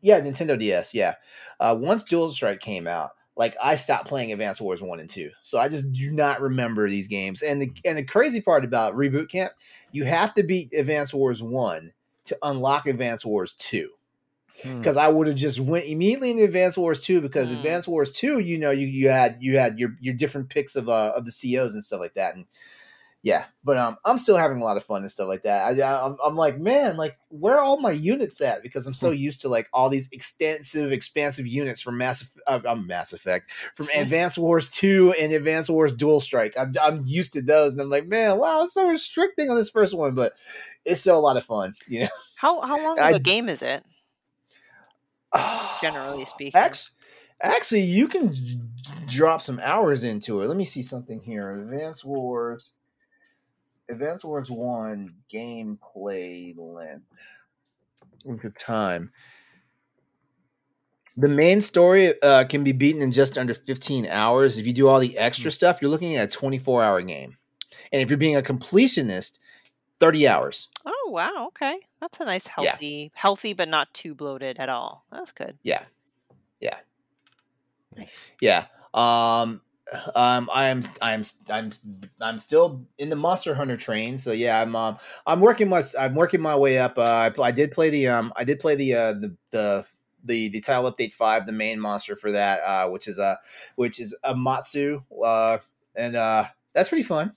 yeah, 0.00 0.20
Nintendo 0.20 0.58
DS, 0.58 0.94
yeah. 0.94 1.14
Uh, 1.58 1.76
once 1.78 2.04
Dual 2.04 2.30
Strike 2.30 2.60
came 2.60 2.86
out, 2.86 3.10
like 3.36 3.56
I 3.62 3.76
stopped 3.76 4.08
playing 4.08 4.32
Advance 4.32 4.60
Wars 4.60 4.80
one 4.80 5.00
and 5.00 5.10
two, 5.10 5.30
so 5.42 5.58
I 5.58 5.68
just 5.68 5.92
do 5.92 6.10
not 6.12 6.40
remember 6.40 6.88
these 6.88 7.08
games. 7.08 7.42
And 7.42 7.60
the 7.60 7.72
and 7.84 7.98
the 7.98 8.04
crazy 8.04 8.40
part 8.40 8.64
about 8.64 8.94
Reboot 8.94 9.28
Camp, 9.28 9.52
you 9.92 10.04
have 10.04 10.34
to 10.34 10.42
beat 10.42 10.72
Advance 10.72 11.12
Wars 11.12 11.42
one 11.42 11.92
to 12.26 12.38
unlock 12.42 12.86
Advance 12.86 13.24
Wars 13.24 13.54
two. 13.54 13.90
Hmm. 14.62 14.78
Because 14.78 14.96
I 14.96 15.08
would 15.08 15.26
have 15.26 15.36
just 15.36 15.60
went 15.60 15.86
immediately 15.86 16.30
into 16.30 16.44
Advance 16.44 16.76
Wars 16.78 17.00
two 17.00 17.20
because 17.20 17.50
Hmm. 17.50 17.56
Advance 17.56 17.86
Wars 17.86 18.10
two, 18.12 18.38
you 18.38 18.58
know, 18.58 18.70
you 18.70 18.86
you 18.86 19.08
had 19.08 19.36
you 19.40 19.58
had 19.58 19.78
your 19.78 19.96
your 20.00 20.14
different 20.14 20.48
picks 20.48 20.76
of 20.76 20.88
uh 20.88 21.12
of 21.14 21.24
the 21.26 21.32
COs 21.32 21.74
and 21.74 21.84
stuff 21.84 22.00
like 22.00 22.14
that, 22.14 22.34
and 22.34 22.46
yeah, 23.22 23.46
but 23.64 23.76
um, 23.76 23.96
I'm 24.04 24.18
still 24.18 24.36
having 24.36 24.60
a 24.60 24.64
lot 24.64 24.76
of 24.76 24.84
fun 24.84 25.02
and 25.02 25.10
stuff 25.10 25.26
like 25.26 25.42
that. 25.42 25.64
I, 25.64 25.80
I 25.82 26.06
I'm, 26.06 26.16
I'm 26.24 26.36
like, 26.36 26.60
man, 26.60 26.96
like 26.96 27.18
where 27.28 27.56
are 27.56 27.64
all 27.64 27.80
my 27.80 27.90
units 27.90 28.40
at? 28.40 28.62
Because 28.62 28.86
I'm 28.86 28.94
so 28.94 29.10
used 29.10 29.40
to 29.40 29.48
like 29.48 29.68
all 29.72 29.88
these 29.88 30.08
extensive, 30.12 30.92
expansive 30.92 31.44
units 31.44 31.80
from 31.80 31.98
Mass, 31.98 32.24
uh, 32.46 32.60
um, 32.64 32.86
Mass 32.86 33.12
Effect, 33.12 33.50
from 33.74 33.88
Advance 33.96 34.38
Wars 34.38 34.70
Two 34.70 35.12
and 35.20 35.32
Advance 35.32 35.68
Wars 35.68 35.92
Dual 35.92 36.20
Strike. 36.20 36.54
I'm, 36.56 36.72
I'm 36.80 37.02
used 37.04 37.32
to 37.32 37.42
those, 37.42 37.72
and 37.72 37.82
I'm 37.82 37.90
like, 37.90 38.06
man, 38.06 38.38
wow, 38.38 38.62
it's 38.62 38.74
so 38.74 38.86
restricting 38.86 39.50
on 39.50 39.56
this 39.56 39.70
first 39.70 39.92
one, 39.92 40.14
but 40.14 40.34
it's 40.84 41.00
still 41.00 41.18
a 41.18 41.20
lot 41.20 41.36
of 41.36 41.44
fun, 41.44 41.74
you 41.88 42.02
know. 42.02 42.08
How 42.36 42.60
how 42.60 42.80
long 42.80 42.98
I- 43.00 43.10
of 43.10 43.16
a 43.16 43.20
game 43.20 43.48
is 43.48 43.60
it? 43.60 43.82
Generally 45.80 46.24
speaking. 46.26 46.58
Act- 46.60 46.90
Actually, 47.42 47.82
you 47.82 48.08
can 48.08 48.34
drop 49.06 49.42
some 49.42 49.60
hours 49.62 50.02
into 50.04 50.40
it. 50.40 50.46
Let 50.46 50.56
me 50.56 50.64
see 50.64 50.82
something 50.82 51.20
here. 51.20 51.50
Advance 51.60 52.02
Wars, 52.04 52.74
Advance 53.90 54.24
Wars 54.24 54.50
One 54.50 55.16
gameplay 55.32 56.54
length. 56.56 57.04
Look 58.24 58.44
at 58.44 58.56
time. 58.56 59.12
The 61.18 61.28
main 61.28 61.60
story 61.60 62.20
uh, 62.22 62.44
can 62.44 62.64
be 62.64 62.72
beaten 62.72 63.00
in 63.00 63.10
just 63.12 63.38
under 63.38 63.54
15 63.54 64.06
hours. 64.06 64.58
If 64.58 64.66
you 64.66 64.72
do 64.72 64.88
all 64.88 64.98
the 65.00 65.16
extra 65.16 65.50
stuff, 65.50 65.80
you're 65.80 65.90
looking 65.90 66.16
at 66.16 66.28
a 66.28 66.36
24 66.36 66.82
hour 66.82 67.00
game. 67.02 67.36
And 67.92 68.02
if 68.02 68.10
you're 68.10 68.18
being 68.18 68.36
a 68.36 68.42
completionist, 68.42 69.38
30 70.00 70.28
hours. 70.28 70.68
Oh 70.84 70.95
wow, 71.08 71.46
okay. 71.48 71.78
That's 72.00 72.20
a 72.20 72.24
nice 72.24 72.46
Yeah. 72.58 72.70
healthy 72.70 73.12
healthy 73.14 73.52
but 73.52 73.68
not 73.68 73.92
too 73.94 74.14
bloated 74.14 74.58
at 74.58 74.68
all. 74.68 75.04
That's 75.10 75.32
good. 75.32 75.58
Yeah. 75.62 75.84
Yeah. 76.60 76.78
Nice. 77.96 78.32
Yeah. 78.40 78.66
Um 78.94 79.60
um 80.14 80.50
I 80.52 80.66
am 80.68 80.82
I'm 81.00 81.22
I'm 81.50 81.70
I'm 82.20 82.38
still 82.38 82.86
in 82.98 83.08
the 83.08 83.16
Monster 83.16 83.54
Hunter 83.54 83.76
train. 83.76 84.18
So 84.18 84.32
yeah, 84.32 84.60
I'm 84.60 84.74
um 84.76 84.98
I'm 85.26 85.40
working 85.40 85.68
my 85.68 85.82
I'm 85.98 86.14
working 86.14 86.40
my 86.40 86.56
way 86.56 86.78
up. 86.78 86.98
Uh 86.98 87.30
I, 87.38 87.42
I 87.42 87.50
did 87.52 87.72
play 87.72 87.90
the 87.90 88.08
um 88.08 88.32
I 88.36 88.44
did 88.44 88.60
play 88.60 88.74
the 88.74 88.94
uh 88.94 89.12
the 89.12 89.36
the 89.50 89.86
the, 90.24 90.48
the 90.48 90.60
title 90.60 90.90
update 90.90 91.14
5 91.14 91.46
the 91.46 91.52
main 91.52 91.78
monster 91.78 92.16
for 92.16 92.32
that 92.32 92.58
uh 92.60 92.88
which 92.88 93.06
is 93.06 93.18
uh 93.20 93.36
which 93.76 94.00
is 94.00 94.16
Amatsu 94.24 95.04
uh 95.24 95.58
and 95.94 96.16
uh 96.16 96.46
that's 96.74 96.88
pretty 96.88 97.04
fun. 97.04 97.34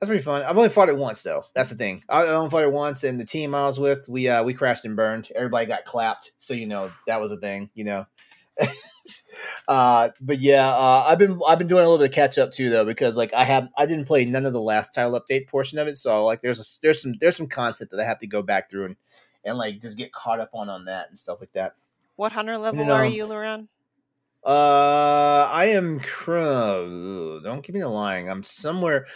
That's 0.00 0.08
pretty 0.08 0.24
fun. 0.24 0.42
I've 0.42 0.56
only 0.56 0.70
fought 0.70 0.88
it 0.88 0.96
once 0.96 1.22
though. 1.22 1.44
That's 1.54 1.68
the 1.68 1.76
thing. 1.76 2.02
I 2.08 2.22
only 2.28 2.48
fought 2.48 2.62
it 2.62 2.72
once, 2.72 3.04
and 3.04 3.20
the 3.20 3.24
team 3.26 3.54
I 3.54 3.64
was 3.64 3.78
with, 3.78 4.08
we 4.08 4.28
uh 4.28 4.42
we 4.42 4.54
crashed 4.54 4.86
and 4.86 4.96
burned. 4.96 5.28
Everybody 5.34 5.66
got 5.66 5.84
clapped, 5.84 6.32
so 6.38 6.54
you 6.54 6.66
know 6.66 6.90
that 7.06 7.20
was 7.20 7.32
a 7.32 7.36
thing. 7.36 7.68
You 7.74 7.84
know. 7.84 8.06
uh, 9.68 10.08
but 10.20 10.38
yeah, 10.38 10.68
uh, 10.68 11.04
I've 11.06 11.18
been 11.18 11.38
I've 11.46 11.58
been 11.58 11.66
doing 11.66 11.84
a 11.84 11.88
little 11.88 11.98
bit 11.98 12.08
of 12.10 12.14
catch 12.14 12.38
up 12.38 12.50
too 12.50 12.70
though 12.70 12.86
because 12.86 13.18
like 13.18 13.34
I 13.34 13.44
have 13.44 13.68
I 13.76 13.84
didn't 13.84 14.06
play 14.06 14.24
none 14.24 14.46
of 14.46 14.54
the 14.54 14.60
last 14.60 14.94
title 14.94 15.20
update 15.20 15.48
portion 15.48 15.78
of 15.78 15.86
it, 15.86 15.98
so 15.98 16.24
like 16.24 16.40
there's 16.40 16.60
a 16.60 16.64
there's 16.82 17.02
some 17.02 17.14
there's 17.20 17.36
some 17.36 17.46
content 17.48 17.90
that 17.90 18.00
I 18.00 18.04
have 18.04 18.20
to 18.20 18.26
go 18.26 18.42
back 18.42 18.70
through 18.70 18.86
and 18.86 18.96
and 19.44 19.58
like 19.58 19.82
just 19.82 19.98
get 19.98 20.12
caught 20.12 20.40
up 20.40 20.50
on 20.54 20.70
on 20.70 20.86
that 20.86 21.08
and 21.08 21.18
stuff 21.18 21.40
like 21.40 21.52
that. 21.52 21.74
What 22.16 22.32
hunter 22.32 22.56
level 22.56 22.86
know, 22.86 22.94
are 22.94 23.06
you, 23.06 23.26
LeRon? 23.26 23.68
Uh, 24.44 25.46
I 25.52 25.66
am. 25.66 26.00
cr- 26.00 26.32
Don't 26.32 27.62
give 27.62 27.74
me 27.74 27.80
the 27.80 27.88
lying. 27.88 28.30
I'm 28.30 28.42
somewhere. 28.42 29.06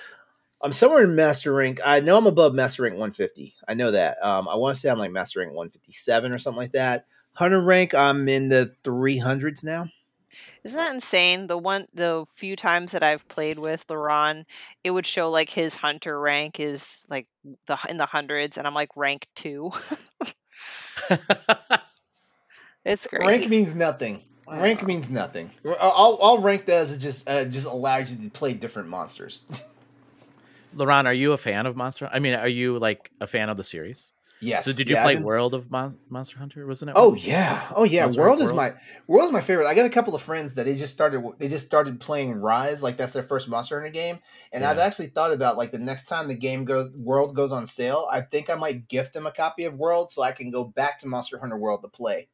I'm 0.64 0.72
somewhere 0.72 1.04
in 1.04 1.14
master 1.14 1.52
rank. 1.52 1.80
I 1.84 2.00
know 2.00 2.16
I'm 2.16 2.26
above 2.26 2.54
master 2.54 2.84
rank 2.84 2.94
150. 2.94 3.54
I 3.68 3.74
know 3.74 3.90
that. 3.90 4.16
Um, 4.24 4.48
I 4.48 4.54
want 4.54 4.74
to 4.74 4.80
say 4.80 4.88
I'm 4.88 4.98
like 4.98 5.12
master 5.12 5.40
rank 5.40 5.52
157 5.52 6.32
or 6.32 6.38
something 6.38 6.58
like 6.58 6.72
that. 6.72 7.04
Hunter 7.34 7.60
rank, 7.60 7.94
I'm 7.94 8.26
in 8.30 8.48
the 8.48 8.74
300s 8.82 9.62
now. 9.62 9.90
Isn't 10.64 10.78
that 10.78 10.94
insane? 10.94 11.48
The 11.48 11.58
one 11.58 11.86
the 11.92 12.24
few 12.34 12.56
times 12.56 12.92
that 12.92 13.02
I've 13.02 13.28
played 13.28 13.58
with 13.58 13.86
LeRon, 13.88 14.46
it 14.82 14.90
would 14.90 15.04
show 15.04 15.28
like 15.28 15.50
his 15.50 15.74
hunter 15.74 16.18
rank 16.18 16.58
is 16.58 17.04
like 17.10 17.26
the 17.66 17.78
in 17.88 17.98
the 17.98 18.06
hundreds, 18.06 18.56
and 18.56 18.66
I'm 18.66 18.72
like 18.72 18.88
rank 18.96 19.28
two. 19.36 19.70
it's 22.84 23.06
great. 23.06 23.26
Rank 23.26 23.50
means 23.50 23.76
nothing. 23.76 24.22
Rank 24.48 24.82
means 24.86 25.10
nothing. 25.10 25.50
All, 25.80 26.16
all 26.16 26.38
rank 26.38 26.64
does 26.64 26.92
is 26.92 26.98
just 26.98 27.28
uh, 27.28 27.44
just 27.44 27.66
allows 27.66 28.12
you 28.12 28.24
to 28.24 28.30
play 28.30 28.54
different 28.54 28.88
monsters. 28.88 29.44
LeRon, 30.76 31.06
are 31.06 31.12
you 31.14 31.32
a 31.32 31.36
fan 31.36 31.66
of 31.66 31.76
Monster? 31.76 32.08
I 32.12 32.18
mean, 32.18 32.34
are 32.34 32.48
you 32.48 32.78
like 32.78 33.10
a 33.20 33.26
fan 33.26 33.48
of 33.48 33.56
the 33.56 33.64
series? 33.64 34.12
yes. 34.40 34.66
So 34.66 34.72
did 34.74 34.90
you 34.90 34.96
Yeah, 34.96 35.02
play 35.04 35.14
been- 35.14 35.22
World 35.22 35.54
of 35.54 35.70
Mon- 35.70 35.96
Monster 36.10 36.38
Hunter? 36.38 36.66
Wasn't 36.66 36.90
it? 36.90 36.94
Oh 36.98 37.14
yeah, 37.14 37.66
oh 37.74 37.84
yeah. 37.84 38.02
Monster 38.02 38.20
World 38.20 38.40
Hunter 38.40 38.44
is 38.44 38.52
my 38.52 38.72
World 39.06 39.24
is 39.26 39.32
my 39.32 39.40
favorite. 39.40 39.66
I 39.66 39.74
got 39.74 39.86
a 39.86 39.90
couple 39.90 40.14
of 40.14 40.20
friends 40.20 40.54
that 40.56 40.64
they 40.64 40.74
just 40.76 40.92
started. 40.92 41.22
They 41.38 41.48
just 41.48 41.64
started 41.64 41.98
playing 41.98 42.34
Rise, 42.34 42.82
like 42.82 42.96
that's 42.98 43.14
their 43.14 43.22
first 43.22 43.48
Monster 43.48 43.76
Hunter 43.80 43.90
game. 43.92 44.18
And 44.52 44.62
I've 44.64 44.78
actually 44.78 45.06
thought 45.06 45.32
about 45.32 45.56
like 45.56 45.70
the 45.70 45.78
next 45.78 46.06
time 46.06 46.28
the 46.28 46.34
game 46.34 46.64
goes 46.66 46.92
World 46.94 47.34
goes 47.34 47.52
on 47.52 47.64
sale, 47.64 48.06
I 48.10 48.20
think 48.20 48.50
I 48.50 48.54
might 48.54 48.88
gift 48.88 49.14
them 49.14 49.26
a 49.26 49.32
copy 49.32 49.64
of 49.64 49.78
World 49.78 50.10
so 50.10 50.22
I 50.22 50.32
can 50.32 50.50
go 50.50 50.64
back 50.64 50.98
to 50.98 51.08
Monster 51.08 51.38
Hunter 51.38 51.56
World 51.56 51.80
to 51.82 51.88
play. 51.88 52.28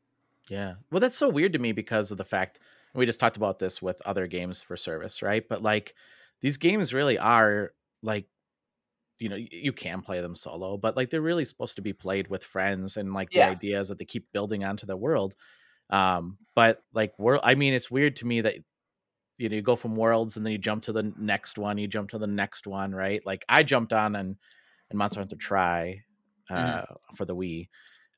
Yeah. 0.48 0.74
Well, 0.90 1.00
that's 1.00 1.16
so 1.16 1.28
weird 1.28 1.52
to 1.52 1.60
me 1.60 1.70
because 1.70 2.10
of 2.10 2.18
the 2.18 2.24
fact 2.24 2.58
we 2.92 3.06
just 3.06 3.20
talked 3.20 3.36
about 3.36 3.60
this 3.60 3.80
with 3.80 4.02
other 4.04 4.26
games 4.26 4.60
for 4.62 4.76
service, 4.76 5.22
right? 5.22 5.48
But 5.48 5.62
like 5.62 5.94
these 6.40 6.56
games 6.56 6.92
really 6.92 7.18
are 7.18 7.72
like 8.02 8.28
you 9.18 9.28
know, 9.28 9.36
you 9.36 9.72
can 9.72 10.00
play 10.02 10.20
them 10.22 10.34
solo, 10.34 10.78
but 10.78 10.96
like 10.96 11.10
they're 11.10 11.20
really 11.20 11.44
supposed 11.44 11.76
to 11.76 11.82
be 11.82 11.92
played 11.92 12.28
with 12.28 12.42
friends 12.42 12.96
and 12.96 13.12
like 13.12 13.30
Yeah. 13.30 13.34
the 13.34 13.44
ideas 13.44 13.88
that 13.88 13.98
they 13.98 14.04
keep 14.06 14.32
building 14.32 14.64
onto 14.64 14.86
the 14.86 14.96
world. 14.96 15.34
Um, 15.90 16.38
but 16.54 16.84
like 16.94 17.18
world 17.18 17.42
I 17.44 17.56
mean, 17.56 17.74
it's 17.74 17.90
weird 17.90 18.16
to 18.16 18.26
me 18.26 18.42
that 18.42 18.56
you 19.38 19.48
know, 19.48 19.56
you 19.56 19.62
go 19.62 19.76
from 19.76 19.96
worlds 19.96 20.36
and 20.36 20.44
then 20.44 20.52
you 20.52 20.58
jump 20.58 20.84
to 20.84 20.92
the 20.92 21.02
next 21.16 21.58
one, 21.58 21.78
you 21.78 21.88
jump 21.88 22.10
to 22.10 22.18
the 22.18 22.26
next 22.26 22.66
one, 22.66 22.92
right? 22.94 23.24
Like 23.24 23.44
I 23.48 23.62
jumped 23.62 23.92
on 23.92 24.16
and 24.16 24.36
and 24.90 24.98
Monster 24.98 25.20
Hunter 25.20 25.36
Tri 25.36 26.04
uh 26.50 26.82
Mhm. 26.82 26.86
for 27.14 27.24
the 27.24 27.36
Wii. 27.36 27.68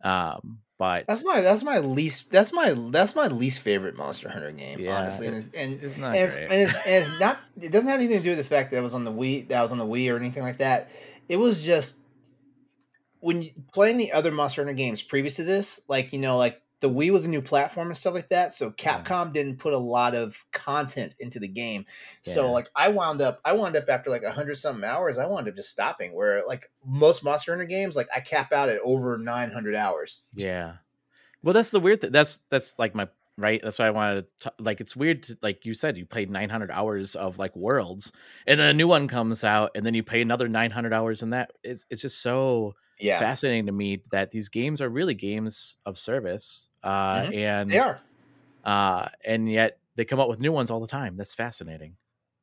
Um, 0.03 0.63
That's 1.07 1.25
my 1.25 1.41
that's 1.41 1.63
my 1.63 1.79
least 1.79 2.31
that's 2.31 2.53
my 2.53 2.75
that's 2.91 3.15
my 3.15 3.27
least 3.29 3.61
favorite 3.61 3.97
Monster 3.97 4.29
Hunter 4.29 4.53
game, 4.53 4.81
Yeah, 4.81 4.99
honestly. 4.99 5.29
it- 5.29 5.35
And, 5.35 5.55
and 5.55 5.83
it's 5.83 5.97
not 5.97 6.15
and 6.17 6.25
it's, 6.25 6.37
and 6.37 6.53
it's, 6.53 6.75
and 6.77 6.95
it's 7.05 7.21
not 7.21 7.39
it 7.61 7.73
doesn't 7.73 7.89
have 7.89 7.99
anything 8.01 8.19
to 8.19 8.23
do 8.25 8.31
with 8.31 8.39
the 8.39 8.45
fact 8.45 8.71
that 8.71 8.79
it 8.79 8.83
was 8.83 8.95
on 8.95 9.05
the 9.05 9.13
Wii 9.13 9.49
that 9.49 9.61
was 9.61 9.73
on 9.73 9.79
the 9.79 9.87
Wii 9.87 10.13
or 10.13 10.17
anything 10.17 10.43
like 10.43 10.59
that. 10.59 10.91
It 11.29 11.37
was 11.37 11.65
just 11.65 11.99
when 13.21 13.43
you 13.43 13.51
playing 13.73 13.97
the 13.99 14.13
other 14.13 14.31
Monster 14.33 14.63
Hunter 14.63 14.73
games 14.75 15.03
previous 15.03 15.37
to 15.37 15.45
this, 15.45 15.83
like 15.89 16.13
you 16.13 16.19
know, 16.19 16.37
like 16.37 16.62
the 16.83 16.91
Wii 16.91 17.11
was 17.11 17.25
a 17.25 17.31
new 17.31 17.41
platform 17.41 17.87
and 17.87 17.97
stuff 17.97 18.13
like 18.13 18.29
that, 18.29 18.53
so 18.53 18.75
Yeah. 18.79 19.03
Capcom 19.03 19.33
didn't 19.33 19.59
put 19.59 19.73
a 19.73 19.79
lot 19.79 20.15
of 20.15 20.45
content 20.53 21.15
into 21.21 21.39
the 21.39 21.49
game. 21.49 21.87
So 22.23 22.51
like 22.51 22.69
I 22.77 22.89
wound 22.89 23.23
up 23.23 23.41
I 23.45 23.53
wound 23.53 23.77
up 23.77 23.89
after 23.89 24.11
like 24.11 24.25
a 24.25 24.33
hundred 24.33 24.57
something 24.57 24.85
hours, 24.85 25.17
I 25.17 25.27
wound 25.27 25.49
up 25.49 25.57
just 25.57 25.71
stopping. 25.71 26.13
Where 26.13 26.45
like 26.47 26.71
most 26.85 27.25
Monster 27.25 27.53
Hunter 27.53 27.65
games, 27.65 27.97
like 27.97 28.09
I 28.15 28.21
cap 28.21 28.53
out 28.53 28.69
at 28.69 28.81
over 28.85 29.17
nine 29.17 29.51
hundred 29.51 29.77
hours. 29.77 30.25
Yeah. 30.35 30.75
Well, 31.43 31.55
that's 31.55 31.71
the 31.71 31.81
weird 31.81 32.01
thing. 32.01 32.13
That's 32.13 32.39
that's 32.51 32.77
like 32.79 32.95
my 32.95 33.09
right. 33.39 33.61
That's 33.63 33.79
why 33.79 33.87
I 33.87 33.91
wanted 33.91 34.27
to 34.41 34.49
t- 34.51 34.57
like. 34.59 34.81
It's 34.81 34.97
weird. 34.97 35.23
To, 35.25 35.39
like 35.41 35.65
you 35.65 35.75
said, 35.75 35.97
you 35.97 36.05
played 36.05 36.31
900 36.31 36.71
hours 36.71 37.15
of 37.17 37.39
like 37.39 37.55
worlds, 37.57 38.13
and 38.47 38.59
then 38.59 38.69
a 38.69 38.75
new 38.75 38.89
one 38.89 39.09
comes 39.09 39.45
out, 39.45 39.71
and 39.75 39.87
then 39.87 39.95
you 39.95 40.03
pay 40.03 40.21
another 40.21 40.49
900 40.49 40.93
hours 40.93 41.23
in 41.23 41.31
that. 41.31 41.53
It's 41.63 41.87
it's 41.91 42.03
just 42.03 42.21
so 42.23 42.75
Yeah, 42.99 43.19
fascinating 43.19 43.67
to 43.67 43.73
me 43.73 44.03
that 44.13 44.31
these 44.31 44.49
games 44.49 44.81
are 44.81 44.89
really 44.89 45.15
games 45.15 45.77
of 45.85 45.99
service, 45.99 46.69
uh, 46.83 47.23
Mhm. 47.23 47.35
and 47.35 47.71
they 47.71 47.79
are. 47.79 48.01
uh, 48.65 49.09
and 49.25 49.51
yet 49.51 49.79
they 49.97 50.05
come 50.05 50.21
up 50.21 50.29
with 50.29 50.41
new 50.41 50.53
ones 50.53 50.71
all 50.71 50.81
the 50.81 50.87
time. 50.87 51.17
That's 51.17 51.35
fascinating. 51.35 51.97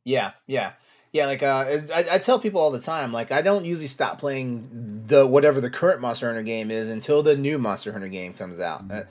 Yeah, 0.06 0.32
yeah, 0.48 0.74
yeah. 1.12 1.26
Like 1.28 1.44
uh, 1.44 1.80
I, 1.94 2.06
I 2.14 2.18
tell 2.20 2.40
people 2.40 2.60
all 2.62 2.72
the 2.72 2.80
time, 2.80 3.12
like 3.14 3.32
I 3.32 3.42
don't 3.42 3.66
usually 3.66 3.88
stop 3.88 4.20
playing 4.20 5.04
the 5.08 5.26
whatever 5.26 5.62
the 5.62 5.70
current 5.70 6.02
Monster 6.02 6.28
Hunter 6.28 6.44
game 6.44 6.72
is 6.72 6.90
until 6.90 7.22
the 7.24 7.36
new 7.36 7.58
Monster 7.58 7.92
Hunter 7.92 8.08
game 8.08 8.34
comes 8.34 8.60
out. 8.60 8.84
Uh, 8.90 9.04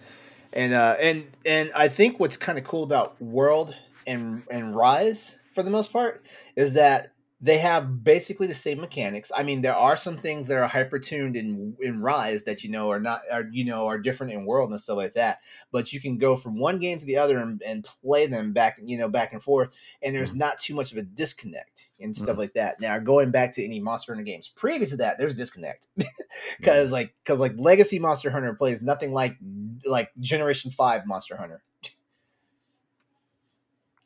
and 0.52 0.72
uh, 0.72 0.96
and 1.00 1.30
and 1.44 1.70
I 1.76 1.88
think 1.88 2.18
what's 2.18 2.36
kind 2.36 2.58
of 2.58 2.64
cool 2.64 2.82
about 2.82 3.20
World 3.20 3.76
and 4.06 4.42
and 4.50 4.74
Rise 4.74 5.40
for 5.54 5.62
the 5.62 5.70
most 5.70 5.92
part 5.92 6.24
is 6.56 6.74
that 6.74 7.12
they 7.40 7.58
have 7.58 8.02
basically 8.02 8.48
the 8.48 8.54
same 8.54 8.80
mechanics. 8.80 9.30
I 9.36 9.44
mean, 9.44 9.62
there 9.62 9.76
are 9.76 9.96
some 9.96 10.16
things 10.16 10.48
that 10.48 10.56
are 10.56 10.66
hyper 10.66 10.98
tuned 10.98 11.36
in 11.36 11.76
in 11.80 12.02
Rise 12.02 12.44
that 12.44 12.64
you 12.64 12.70
know 12.70 12.90
are 12.90 12.98
not 12.98 13.20
are 13.30 13.44
you 13.52 13.64
know 13.64 13.86
are 13.86 13.98
different 13.98 14.32
in 14.32 14.44
World 14.44 14.70
and 14.70 14.80
stuff 14.80 14.96
like 14.96 15.14
that. 15.14 15.38
But 15.70 15.92
you 15.92 16.00
can 16.00 16.18
go 16.18 16.34
from 16.34 16.58
one 16.58 16.80
game 16.80 16.98
to 16.98 17.06
the 17.06 17.18
other 17.18 17.38
and, 17.38 17.62
and 17.62 17.84
play 17.84 18.26
them 18.26 18.52
back 18.52 18.78
you 18.82 18.98
know 18.98 19.08
back 19.08 19.32
and 19.32 19.42
forth, 19.42 19.70
and 20.02 20.14
there's 20.14 20.30
mm-hmm. 20.30 20.38
not 20.38 20.58
too 20.58 20.74
much 20.74 20.90
of 20.90 20.98
a 20.98 21.02
disconnect 21.02 21.86
and 22.00 22.16
stuff 22.16 22.30
mm-hmm. 22.30 22.40
like 22.40 22.54
that. 22.54 22.80
Now, 22.80 22.98
going 22.98 23.30
back 23.30 23.54
to 23.54 23.64
any 23.64 23.78
Monster 23.78 24.14
Hunter 24.14 24.24
games 24.24 24.48
previous 24.48 24.90
to 24.90 24.96
that, 24.96 25.18
there's 25.18 25.32
a 25.32 25.36
disconnect 25.36 25.86
because 26.58 26.90
like 26.90 27.14
because 27.22 27.38
like 27.38 27.54
Legacy 27.56 28.00
Monster 28.00 28.30
Hunter 28.30 28.52
plays 28.54 28.82
nothing 28.82 29.12
like 29.12 29.36
like 29.86 30.10
Generation 30.18 30.72
Five 30.72 31.06
Monster 31.06 31.36
Hunter. 31.36 31.62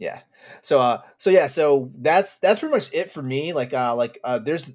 Yeah. 0.03 0.21
So 0.61 0.81
uh 0.81 1.03
so 1.17 1.31
yeah, 1.31 1.47
so 1.47 1.91
that's 1.97 2.39
that's 2.39 2.61
pretty 2.61 2.75
much 2.75 2.93
it 2.93 3.11
for 3.11 3.23
me. 3.23 3.53
Like 3.53 3.73
uh 3.73 3.95
like 3.95 4.19
uh 4.25 4.39
there's 4.41 4.69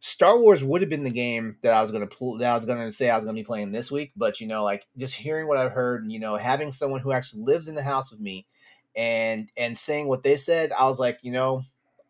Star 0.00 0.38
Wars 0.38 0.64
would 0.64 0.80
have 0.80 0.90
been 0.90 1.04
the 1.04 1.10
game 1.10 1.56
that 1.62 1.72
I 1.72 1.80
was 1.80 1.92
gonna 1.92 2.08
pull 2.08 2.38
that 2.38 2.50
I 2.50 2.54
was 2.54 2.64
gonna 2.64 2.90
say 2.90 3.08
I 3.08 3.14
was 3.14 3.24
gonna 3.24 3.36
be 3.36 3.44
playing 3.44 3.70
this 3.70 3.92
week, 3.92 4.12
but 4.16 4.40
you 4.40 4.48
know, 4.48 4.64
like 4.64 4.86
just 4.98 5.14
hearing 5.14 5.46
what 5.46 5.58
I've 5.58 5.72
heard, 5.72 6.10
you 6.10 6.18
know, 6.18 6.36
having 6.36 6.72
someone 6.72 7.00
who 7.00 7.12
actually 7.12 7.42
lives 7.42 7.68
in 7.68 7.76
the 7.76 7.82
house 7.82 8.10
with 8.10 8.20
me 8.20 8.46
and 8.96 9.48
and 9.56 9.78
saying 9.78 10.08
what 10.08 10.24
they 10.24 10.36
said, 10.36 10.72
I 10.72 10.84
was 10.86 10.98
like, 10.98 11.20
you 11.22 11.30
know, 11.30 11.62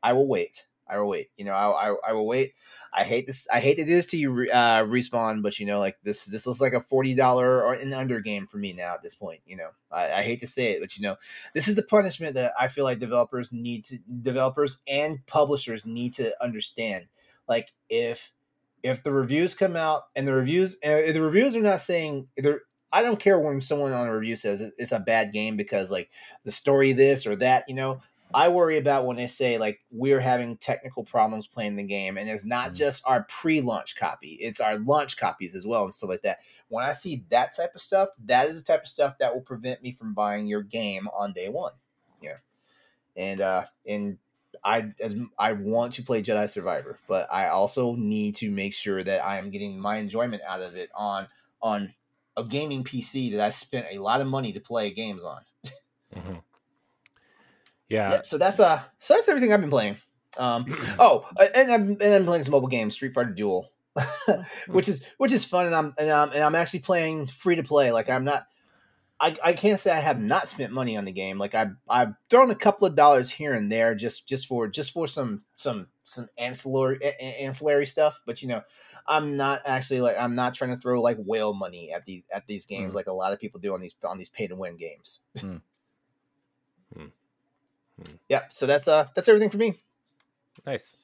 I 0.03 0.15
will 0.15 0.27
wait. 0.27 0.65
I 0.91 0.99
will 0.99 1.09
wait. 1.09 1.31
You 1.37 1.45
know, 1.45 1.53
I, 1.53 1.89
I, 1.89 1.97
I 2.09 2.13
will 2.13 2.27
wait. 2.27 2.55
I 2.93 3.05
hate 3.05 3.27
this. 3.27 3.47
I 3.53 3.61
hate 3.61 3.77
to 3.77 3.85
do 3.85 3.95
this 3.95 4.07
to 4.07 4.17
you, 4.17 4.49
uh, 4.53 4.83
respawn, 4.85 5.43
but 5.43 5.61
you 5.61 5.67
know, 5.67 5.79
like 5.79 5.99
this 6.03 6.25
this 6.25 6.47
looks 6.47 6.61
like 6.61 6.73
a 6.73 6.81
forty 6.81 7.15
dollar 7.15 7.63
or 7.63 7.75
an 7.75 7.93
under 7.93 8.21
game 8.21 8.47
for 8.47 8.59
me 8.59 8.73
now 8.73 8.95
at 8.95 9.03
this 9.03 9.15
point. 9.15 9.41
You 9.47 9.57
know, 9.57 9.71
I, 9.93 10.13
I 10.13 10.23
hate 10.23 10.41
to 10.41 10.47
say 10.47 10.73
it, 10.73 10.81
but 10.81 10.97
you 10.97 11.03
know, 11.03 11.17
this 11.55 11.69
is 11.69 11.77
the 11.77 11.83
punishment 11.83 12.35
that 12.35 12.53
I 12.59 12.69
feel 12.69 12.85
like 12.85 12.99
developers 12.99 13.53
need 13.53 13.85
to 13.85 13.99
developers 14.23 14.79
and 14.89 15.25
publishers 15.27 15.87
need 15.87 16.15
to 16.15 16.35
understand. 16.43 17.07
Like 17.49 17.69
if 17.89 18.33
if 18.83 19.03
the 19.03 19.13
reviews 19.13 19.55
come 19.55 19.77
out 19.77 20.05
and 20.17 20.27
the 20.27 20.33
reviews 20.33 20.79
and 20.83 21.15
the 21.15 21.23
reviews 21.23 21.55
are 21.55 21.63
not 21.63 21.81
saying 21.81 22.29
they're 22.37 22.63
I 22.93 23.03
don't 23.03 23.21
care 23.21 23.39
when 23.39 23.61
someone 23.61 23.93
on 23.93 24.09
a 24.09 24.19
review 24.19 24.37
says 24.37 24.61
it's 24.77 24.93
a 24.93 24.99
bad 24.99 25.33
game 25.33 25.57
because 25.57 25.91
like 25.93 26.11
the 26.45 26.51
story 26.51 26.93
this 26.93 27.27
or 27.27 27.37
that, 27.37 27.69
you 27.69 27.75
know. 27.75 28.01
I 28.35 28.49
worry 28.49 28.79
about 28.79 29.07
when 29.07 29.17
they 29.17 29.27
say 29.27 29.59
like 29.59 29.81
we're 29.91 30.21
having 30.21 30.57
technical 30.59 31.05
problems 31.05 31.47
playing 31.47 31.77
the 31.77 31.85
game, 31.85 32.17
and 32.19 32.29
it's 32.29 32.45
not 32.45 32.73
Mm. 32.73 32.77
just 32.77 33.03
our 33.07 33.25
pre-launch 33.25 33.97
copy; 33.97 34.35
it's 34.41 34.61
our 34.61 34.79
launch 34.79 35.17
copies 35.17 35.55
as 35.55 35.67
well 35.67 35.85
and 35.85 35.95
stuff 35.95 36.11
like 36.11 36.23
that. 36.23 36.41
When 36.69 36.85
I 36.85 36.93
see 36.93 37.25
that 37.31 37.55
type 37.57 37.75
of 37.75 37.81
stuff, 37.81 38.11
that 38.27 38.49
is 38.49 38.63
the 38.63 38.73
type 38.73 38.83
of 38.83 38.89
stuff 38.89 39.19
that 39.19 39.35
will 39.35 39.43
prevent 39.43 39.83
me 39.83 39.93
from 39.93 40.15
buying 40.15 40.47
your 40.47 40.63
game 40.63 41.09
on 41.09 41.33
day 41.33 41.49
one. 41.49 41.73
Yeah, 42.23 42.39
and 43.17 43.41
uh, 43.41 43.67
and 43.87 44.19
I 44.65 44.93
as 45.01 45.17
I 45.39 45.53
want 45.53 45.95
to 45.95 46.03
play 46.03 46.23
Jedi 46.23 46.49
Survivor, 46.51 46.99
but 47.09 47.33
I 47.33 47.49
also 47.49 47.95
need 47.97 48.37
to 48.37 48.51
make 48.51 48.75
sure 48.75 49.03
that 49.03 49.25
I 49.25 49.39
am 49.39 49.51
getting 49.51 49.79
my 49.81 49.97
enjoyment 49.99 50.43
out 50.43 50.63
of 50.63 50.77
it 50.77 50.91
on 50.95 51.29
on 51.63 51.95
a 52.37 52.45
gaming 52.45 52.85
PC 52.85 53.31
that 53.33 53.41
I 53.41 53.51
spent 53.51 53.87
a 53.91 53.99
lot 53.99 54.21
of 54.21 54.27
money 54.27 54.53
to 54.53 54.61
play 54.61 54.91
games 54.93 55.25
on. 55.25 55.45
Mhm. 56.15 56.41
Yeah. 57.91 58.11
Yep. 58.13 58.27
So 58.27 58.39
that's 58.39 58.59
uh 58.61 58.81
so 58.99 59.15
that's 59.15 59.29
everything 59.29 59.53
I've 59.53 59.61
been 59.61 59.69
playing. 59.71 59.99
Um 60.39 60.65
oh 60.99 61.29
uh, 61.39 61.47
and 61.55 61.71
I'm 61.71 61.91
and 62.01 62.15
I'm 62.15 62.25
playing 62.25 62.45
some 62.45 62.53
mobile 62.53 62.69
games, 62.69 62.95
Street 62.95 63.13
Fighter 63.13 63.31
Duel. 63.31 63.71
which 64.69 64.89
is 64.89 65.05
which 65.19 65.33
is 65.33 65.45
fun 65.45 65.67
and 65.67 65.75
I'm 65.75 65.93
and 65.99 66.09
I'm 66.11 66.31
and 66.31 66.43
I'm 66.43 66.55
actually 66.55 66.81
playing 66.81 67.27
free 67.27 67.57
to 67.57 67.63
play. 67.65 67.91
Like 67.93 68.09
I'm 68.09 68.25
not 68.25 68.47
I, 69.23 69.37
I 69.45 69.53
can't 69.53 69.79
say 69.79 69.91
I 69.91 70.01
have 70.01 70.19
not 70.19 70.49
spent 70.49 70.73
money 70.73 70.97
on 70.97 71.05
the 71.05 71.13
game. 71.13 71.37
Like 71.39 71.55
I've 71.55 71.73
I've 71.89 72.15
thrown 72.31 72.51
a 72.51 72.55
couple 72.55 72.87
of 72.87 72.95
dollars 72.95 73.29
here 73.31 73.53
and 73.53 73.71
there 73.71 73.95
just 73.95 74.27
just 74.29 74.47
for 74.47 74.67
just 74.69 74.93
for 74.93 75.07
some 75.07 75.43
some 75.57 75.89
some 76.05 76.27
ancillary 76.39 76.99
a- 77.03 77.43
ancillary 77.43 77.85
stuff. 77.85 78.21
But 78.25 78.41
you 78.41 78.49
know, 78.49 78.63
I'm 79.07 79.37
not 79.37 79.63
actually 79.67 80.01
like 80.01 80.17
I'm 80.19 80.37
not 80.37 80.55
trying 80.55 80.71
to 80.71 80.81
throw 80.81 81.03
like 81.03 81.19
whale 81.19 81.53
money 81.53 81.93
at 81.93 82.07
these 82.07 82.23
at 82.33 82.47
these 82.47 82.65
games 82.67 82.93
Mm. 82.93 82.97
like 82.97 83.09
a 83.09 83.13
lot 83.13 83.33
of 83.33 83.41
people 83.41 83.61
do 83.61 83.75
on 83.75 83.81
these 83.81 83.95
on 84.05 84.17
these 84.17 84.31
pay 84.31 84.47
to 84.47 84.55
win 84.57 84.77
games. 84.77 85.21
Mm. 85.37 85.61
Yeah, 88.29 88.43
so 88.49 88.67
that's 88.67 88.89
uh 88.89 89.09
that's 89.15 89.29
everything 89.29 89.51
for 89.51 89.59
me. 89.59 89.77
Nice. 90.67 90.95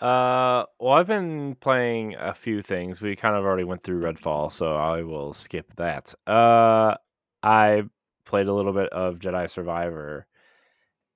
Uh, 0.00 0.64
well, 0.78 0.94
I've 0.94 1.06
been 1.06 1.56
playing 1.56 2.14
a 2.18 2.32
few 2.32 2.62
things. 2.62 3.02
We 3.02 3.14
kind 3.16 3.36
of 3.36 3.44
already 3.44 3.64
went 3.64 3.82
through 3.82 4.00
Redfall, 4.00 4.50
so 4.50 4.74
I 4.74 5.02
will 5.02 5.34
skip 5.34 5.74
that. 5.76 6.14
Uh, 6.26 6.94
I 7.42 7.82
played 8.24 8.46
a 8.46 8.52
little 8.54 8.72
bit 8.72 8.88
of 8.90 9.18
Jedi 9.18 9.50
Survivor, 9.50 10.26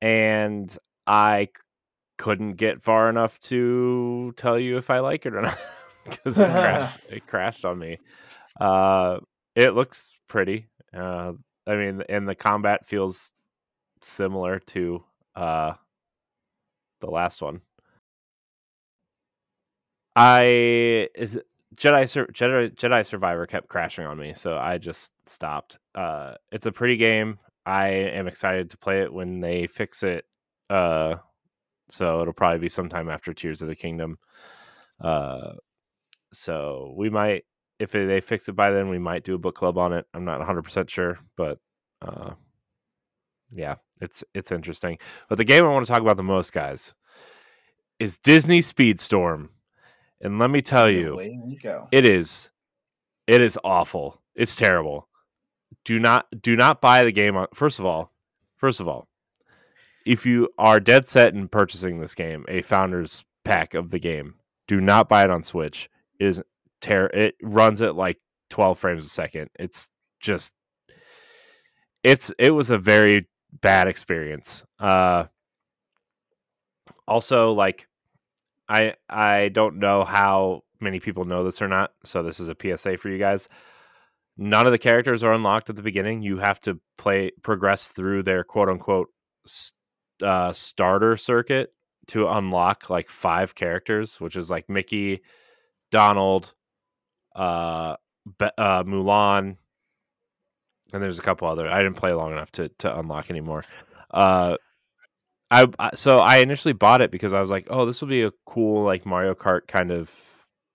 and 0.03 0.77
i 1.07 1.49
couldn't 2.17 2.55
get 2.55 2.81
far 2.81 3.09
enough 3.11 3.41
to 3.41 4.33
tell 4.37 4.59
you 4.59 4.77
if 4.77 4.89
I 4.89 5.01
like 5.01 5.27
it 5.27 5.35
or 5.35 5.43
not 5.43 5.59
because 6.05 6.39
it, 6.39 6.51
crashed, 6.51 7.01
it 7.09 7.27
crashed 7.27 7.65
on 7.65 7.79
me. 7.79 7.99
Uh, 8.61 9.19
it 9.57 9.75
looks 9.75 10.13
pretty. 10.29 10.69
Uh, 10.93 11.33
I 11.67 11.75
mean, 11.75 12.03
and 12.09 12.29
the 12.29 12.35
combat 12.35 12.87
feels 12.87 13.33
similar 14.07 14.59
to 14.59 15.05
uh 15.37 15.75
the 17.01 17.11
last 17.11 17.43
one. 17.43 17.61
I 20.17 21.09
Jedi 21.77 22.33
Jedi 22.33 22.71
Jedi 22.71 23.07
Survivor 23.07 23.47
kept 23.47 23.69
crashing 23.69 24.07
on 24.07 24.19
me, 24.19 24.33
so 24.35 24.57
I 24.57 24.79
just 24.79 25.13
stopped. 25.27 25.79
Uh, 25.95 26.35
it's 26.53 26.67
a 26.67 26.73
pretty 26.73 26.97
game. 26.97 27.39
I 27.67 27.89
am 27.89 28.29
excited 28.29 28.71
to 28.71 28.79
play 28.79 29.01
it 29.01 29.13
when 29.13 29.41
they 29.41 29.67
fix 29.67 30.03
it. 30.03 30.25
Uh, 30.71 31.17
so 31.89 32.21
it'll 32.21 32.33
probably 32.33 32.59
be 32.59 32.69
sometime 32.69 33.09
after 33.09 33.33
Tears 33.33 33.63
of 33.63 33.69
the 33.69 33.77
Kingdom. 33.77 34.19
Uh, 35.01 35.55
so 36.33 36.95
we 36.97 37.11
might, 37.11 37.45
if 37.79 37.93
they 37.93 38.21
fix 38.21 38.49
it 38.49 38.57
by 38.57 38.71
then, 38.71 38.89
we 38.89 38.99
might 38.99 39.25
do 39.25 39.35
a 39.35 39.39
book 39.39 39.55
club 39.55 39.79
on 39.79 39.93
it. 39.93 40.07
I'm 40.15 40.25
not 40.25 40.39
100 40.39 40.63
percent 40.63 40.91
sure, 40.91 41.19
but 41.37 41.59
uh, 42.03 42.33
yeah, 43.55 43.77
it's 44.01 44.25
it's 44.35 44.53
interesting. 44.53 44.99
But 45.29 45.37
the 45.37 45.45
game 45.45 45.65
I 45.65 45.69
want 45.69 45.87
to 45.87 45.93
talk 45.93 46.03
about 46.03 46.17
the 46.17 46.23
most, 46.23 46.53
guys, 46.53 46.95
is 47.99 48.19
Disney 48.19 48.61
Speedstorm. 48.61 49.49
And 50.21 50.39
let 50.39 50.51
me 50.51 50.63
tell 50.63 50.89
you, 50.89 51.13
Away 51.15 51.39
we 51.45 51.57
go. 51.57 51.89
it 51.93 52.07
is 52.07 52.51
it 53.27 53.41
is 53.41 53.59
awful. 53.65 54.21
It's 54.35 54.57
terrible. 54.57 55.09
Do 55.85 55.99
not 55.99 56.27
do 56.41 56.57
not 56.57 56.81
buy 56.81 57.03
the 57.05 57.13
game 57.13 57.37
on 57.37 57.47
first 57.55 57.79
of 57.79 57.85
all, 57.87 58.13
first 58.57 58.81
of 58.81 58.89
all, 58.89 59.09
if 60.07 60.25
you 60.25 60.49
are 60.59 60.81
dead 60.81 61.09
set 61.09 61.35
in 61.35 61.49
purchasing 61.49 62.01
this 62.01 62.15
game, 62.15 62.45
a 62.49 62.63
founder's 62.63 63.25
pack 63.45 63.75
of 63.75 63.91
the 63.91 63.99
game, 63.99 64.35
do 64.67 64.81
not 64.81 65.09
buy 65.09 65.25
it 65.25 65.31
on 65.31 65.43
Switch. 65.43 65.91
It 66.19 66.27
is 66.27 66.43
ter- 66.81 67.07
it 67.07 67.35
runs 67.43 67.83
at 67.83 67.97
like 67.97 68.19
12 68.51 68.79
frames 68.79 69.05
a 69.05 69.09
second. 69.11 69.51
It's 69.59 69.91
just 70.21 70.55
it's 72.03 72.33
it 72.39 72.51
was 72.51 72.71
a 72.71 72.79
very 72.79 73.29
bad 73.61 73.89
experience. 73.89 74.65
Uh 74.79 75.25
also 77.07 77.53
like 77.53 77.89
I 78.69 78.95
I 79.09 79.49
don't 79.49 79.79
know 79.79 80.05
how 80.05 80.63
many 80.81 81.01
people 81.01 81.25
know 81.25 81.45
this 81.45 81.63
or 81.63 81.69
not, 81.69 81.93
so 82.05 82.23
this 82.23 82.41
is 82.41 82.49
a 82.49 82.57
PSA 82.61 82.97
for 82.99 83.09
you 83.09 83.19
guys. 83.19 83.49
None 84.37 84.67
of 84.67 84.73
the 84.73 84.79
characters 84.79 85.23
are 85.23 85.33
unlocked 85.33 85.71
at 85.71 85.77
the 85.77 85.83
beginning. 85.83 86.23
You 86.23 86.39
have 86.39 86.59
to 86.61 86.81
play 86.99 87.31
progress 87.43 87.89
through 87.89 88.25
their 88.25 88.43
quote 88.43 88.69
unquote 88.69 89.09
uh, 90.23 90.53
starter 90.53 91.17
circuit 91.17 91.73
to 92.09 92.29
unlock 92.29 92.91
like 92.91 93.09
five 93.09 93.55
characters, 93.55 94.21
which 94.21 94.37
is 94.37 94.51
like 94.51 94.69
Mickey, 94.69 95.23
Donald, 95.91 96.55
uh, 97.37 97.97
uh, 98.41 98.83
Mulan, 98.85 99.57
and 100.95 101.03
there's 101.03 101.19
a 101.19 101.23
couple 101.23 101.49
other. 101.49 101.69
I 101.69 101.83
didn't 101.83 101.97
play 101.97 102.13
long 102.13 102.33
enough 102.33 102.53
to 102.53 102.69
to 102.79 102.99
unlock 102.99 103.29
anymore. 103.31 103.65
Uh, 104.11 104.57
I 105.51 105.67
so 105.95 106.19
I 106.19 106.39
initially 106.39 106.73
bought 106.73 107.01
it 107.03 107.11
because 107.11 107.35
I 107.35 107.41
was 107.41 107.51
like, 107.51 107.67
oh, 107.71 107.87
this 107.87 108.01
will 108.01 108.09
be 108.09 108.23
a 108.23 108.33
cool 108.47 108.83
like 108.85 109.07
Mario 109.07 109.35
Kart 109.35 109.67
kind 109.69 109.91
of 109.93 110.11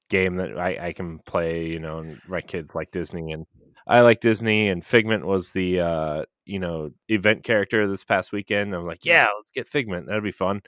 game 0.09 0.35
that 0.37 0.57
I, 0.59 0.87
I 0.87 0.93
can 0.93 1.19
play, 1.19 1.67
you 1.67 1.79
know, 1.79 1.99
and 1.99 2.19
my 2.27 2.41
kids 2.41 2.75
like 2.75 2.91
Disney 2.91 3.31
and 3.31 3.45
I 3.87 4.01
like 4.01 4.19
Disney 4.21 4.69
and 4.69 4.85
Figment 4.85 5.25
was 5.25 5.51
the 5.51 5.79
uh, 5.81 6.25
you 6.45 6.59
know, 6.59 6.91
event 7.09 7.43
character 7.43 7.87
this 7.87 8.03
past 8.03 8.31
weekend. 8.31 8.73
I'm 8.75 8.83
like, 8.85 9.05
yeah, 9.05 9.27
let's 9.35 9.51
get 9.51 9.67
Figment. 9.67 10.07
That'll 10.07 10.21
be 10.21 10.31
fun. 10.31 10.57
And 10.57 10.63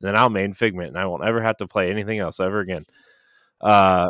then 0.00 0.16
I'll 0.16 0.30
main 0.30 0.52
Figment 0.54 0.88
and 0.88 0.98
I 0.98 1.06
won't 1.06 1.24
ever 1.24 1.42
have 1.42 1.56
to 1.58 1.66
play 1.68 1.90
anything 1.90 2.18
else 2.20 2.40
ever 2.40 2.60
again. 2.60 2.84
Uh 3.60 4.08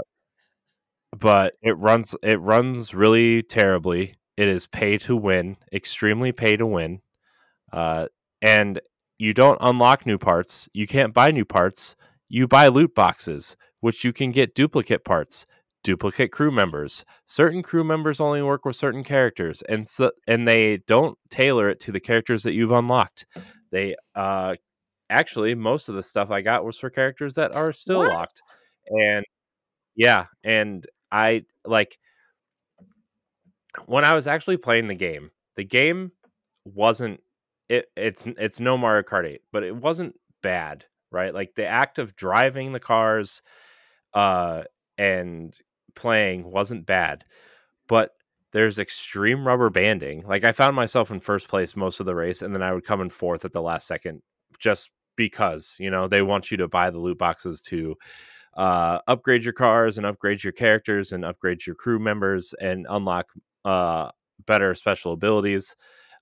but 1.19 1.55
it 1.63 1.77
runs 1.79 2.17
it 2.23 2.41
runs 2.41 2.95
really 2.95 3.43
terribly. 3.43 4.17
It 4.37 4.49
is 4.49 4.67
pay 4.67 4.99
to 4.99 5.17
win, 5.17 5.57
extremely 5.73 6.33
pay 6.33 6.57
to 6.57 6.67
win, 6.67 7.01
uh, 7.73 8.07
and 8.43 8.81
you 9.19 9.33
don't 9.33 9.59
unlock 9.61 10.07
new 10.07 10.19
parts. 10.19 10.69
You 10.73 10.87
can't 10.87 11.15
buy 11.15 11.31
new 11.31 11.45
parts. 11.45 11.97
You 12.29 12.49
buy 12.49 12.69
loot 12.69 12.95
boxes, 12.95 13.57
which 13.81 14.05
you 14.05 14.13
can 14.13 14.33
get 14.33 14.55
duplicate 14.55 15.05
parts, 15.05 15.47
duplicate 15.85 16.33
crew 16.33 16.51
members. 16.51 17.05
Certain 17.25 17.63
crew 17.63 17.85
members 17.85 18.21
only 18.21 18.43
work 18.43 18.65
with 18.65 18.75
certain 18.77 19.05
characters, 19.05 19.63
and 19.63 19.87
so 19.87 20.11
and 20.27 20.49
they 20.49 20.79
don't 20.79 21.17
tailor 21.31 21.69
it 21.69 21.79
to 21.81 21.93
the 21.93 22.01
characters 22.01 22.43
that 22.43 22.55
you've 22.55 22.73
unlocked. 22.73 23.27
They 23.71 23.95
uh, 24.17 24.57
actually 25.11 25.55
most 25.55 25.89
of 25.89 25.95
the 25.95 26.03
stuff 26.03 26.31
I 26.31 26.41
got 26.41 26.65
was 26.65 26.79
for 26.79 26.91
characters 26.91 27.35
that 27.35 27.53
are 27.53 27.73
still 27.73 28.01
What? 28.01 28.09
locked, 28.09 28.43
and 28.89 29.25
yeah, 29.95 30.27
and 30.43 30.85
I 31.13 31.45
like 31.67 31.99
when 33.87 34.05
I 34.05 34.15
was 34.15 34.27
actually 34.27 34.57
playing 34.57 34.87
the 34.87 34.95
game. 34.95 35.31
The 35.57 35.65
game 35.65 36.13
wasn't 36.65 37.21
it. 37.69 37.87
It's 37.97 38.27
it's 38.27 38.61
no 38.61 38.77
Mario 38.77 39.03
Kart 39.03 39.27
8, 39.27 39.41
but 39.53 39.63
it 39.63 39.77
wasn't 39.77 40.17
bad, 40.43 40.85
right? 41.11 41.33
Like 41.33 41.55
the 41.55 41.67
act 41.67 41.99
of 41.99 42.17
driving 42.17 42.73
the 42.73 42.81
cars, 42.81 43.43
uh, 44.13 44.65
and 44.99 45.57
playing 45.95 46.51
wasn't 46.51 46.87
bad, 46.87 47.25
but 47.89 48.13
there's 48.53 48.79
extreme 48.79 49.47
rubber 49.47 49.71
banding. 49.71 50.25
Like 50.27 50.45
I 50.45 50.53
found 50.53 50.77
myself 50.77 51.11
in 51.11 51.21
first 51.21 51.49
place 51.49 51.77
most 51.77 52.01
of 52.01 52.07
the 52.07 52.15
race, 52.15 52.43
and 52.43 52.55
then 52.55 52.63
I 52.63 52.73
would 52.73 52.85
come 52.85 53.01
in 53.01 53.11
fourth 53.11 53.45
at 53.45 53.53
the 53.53 53.63
last 53.63 53.87
second, 53.87 54.23
just 54.59 54.91
because 55.17 55.77
you 55.79 55.91
know 55.91 56.09
they 56.09 56.23
want 56.23 56.51
you 56.51 56.57
to 56.59 56.69
buy 56.69 56.91
the 56.91 56.99
loot 56.99 57.19
boxes 57.19 57.61
to 57.63 57.97
uh, 58.57 58.99
upgrade 59.07 59.45
your 59.45 59.53
cars 59.53 59.99
and 59.99 60.07
upgrade 60.07 60.43
your 60.45 60.53
characters 60.53 61.13
and 61.13 61.25
upgrade 61.25 61.67
your 61.67 61.75
crew 61.75 61.99
members 61.99 62.55
and 62.61 62.87
unlock 62.89 63.29
uh, 63.65 64.11
better 64.47 64.75
special 64.75 65.13
abilities. 65.13 65.77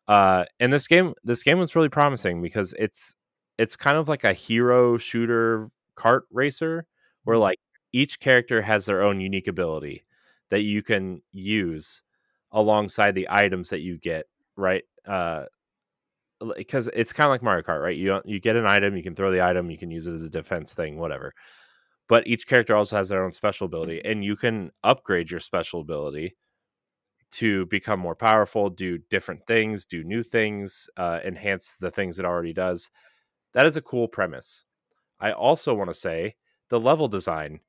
Uh, 0.08 0.44
and 0.60 0.72
this 0.72 0.86
game, 0.86 1.14
this 1.24 1.42
game 1.42 1.58
was 1.58 1.76
really 1.76 1.88
promising 1.88 2.42
because 2.42 2.74
it's 2.78 3.14
it's 3.58 3.76
kind 3.76 3.96
of 3.96 4.08
like 4.08 4.24
a 4.24 4.32
hero 4.32 4.96
shooter 4.98 5.70
kart 5.96 6.22
racer 6.32 6.86
where 7.24 7.38
like 7.38 7.58
each 7.92 8.18
character 8.20 8.62
has 8.62 8.86
their 8.86 9.02
own 9.02 9.20
unique 9.20 9.46
ability 9.48 10.04
that 10.50 10.62
you 10.62 10.82
can 10.82 11.22
use 11.32 12.02
alongside 12.52 13.14
the 13.14 13.28
items 13.30 13.70
that 13.70 13.80
you 13.80 13.98
get 13.98 14.26
right? 14.56 14.84
Uh 15.06 15.44
because 16.56 16.88
it's 16.94 17.12
kind 17.12 17.26
of 17.26 17.30
like 17.30 17.42
mario 17.42 17.62
kart 17.62 17.82
right? 17.82 17.96
You 17.96 18.20
you 18.24 18.40
get 18.40 18.56
an 18.56 18.66
item 18.66 18.96
you 18.96 19.02
can 19.02 19.14
throw 19.14 19.30
the 19.30 19.44
item 19.44 19.70
you 19.70 19.78
can 19.78 19.90
use 19.90 20.06
it 20.06 20.14
as 20.14 20.22
a 20.24 20.30
defense 20.30 20.74
thing 20.74 20.98
whatever. 20.98 21.32
But 22.08 22.26
each 22.26 22.46
character 22.46 22.76
also 22.76 22.96
has 22.96 23.08
their 23.08 23.24
own 23.24 23.32
special 23.32 23.66
ability 23.66 24.02
and 24.04 24.24
you 24.24 24.36
can 24.36 24.72
upgrade 24.84 25.30
your 25.30 25.40
special 25.40 25.80
ability 25.80 26.36
to 27.32 27.66
become 27.66 28.00
more 28.00 28.14
powerful 28.16 28.70
do 28.70 28.98
different 29.10 29.46
things 29.46 29.84
do 29.84 30.04
new 30.04 30.22
things 30.22 30.88
uh, 30.96 31.20
enhance 31.24 31.76
the 31.80 31.90
things 31.90 32.18
it 32.18 32.24
already 32.24 32.52
does. 32.52 32.90
That 33.54 33.66
is 33.66 33.76
a 33.76 33.82
cool 33.82 34.08
premise. 34.08 34.64
I 35.20 35.32
also 35.32 35.74
want 35.74 35.90
to 35.90 35.94
say 35.94 36.36
the 36.70 36.80
level 36.80 37.08
design 37.08 37.60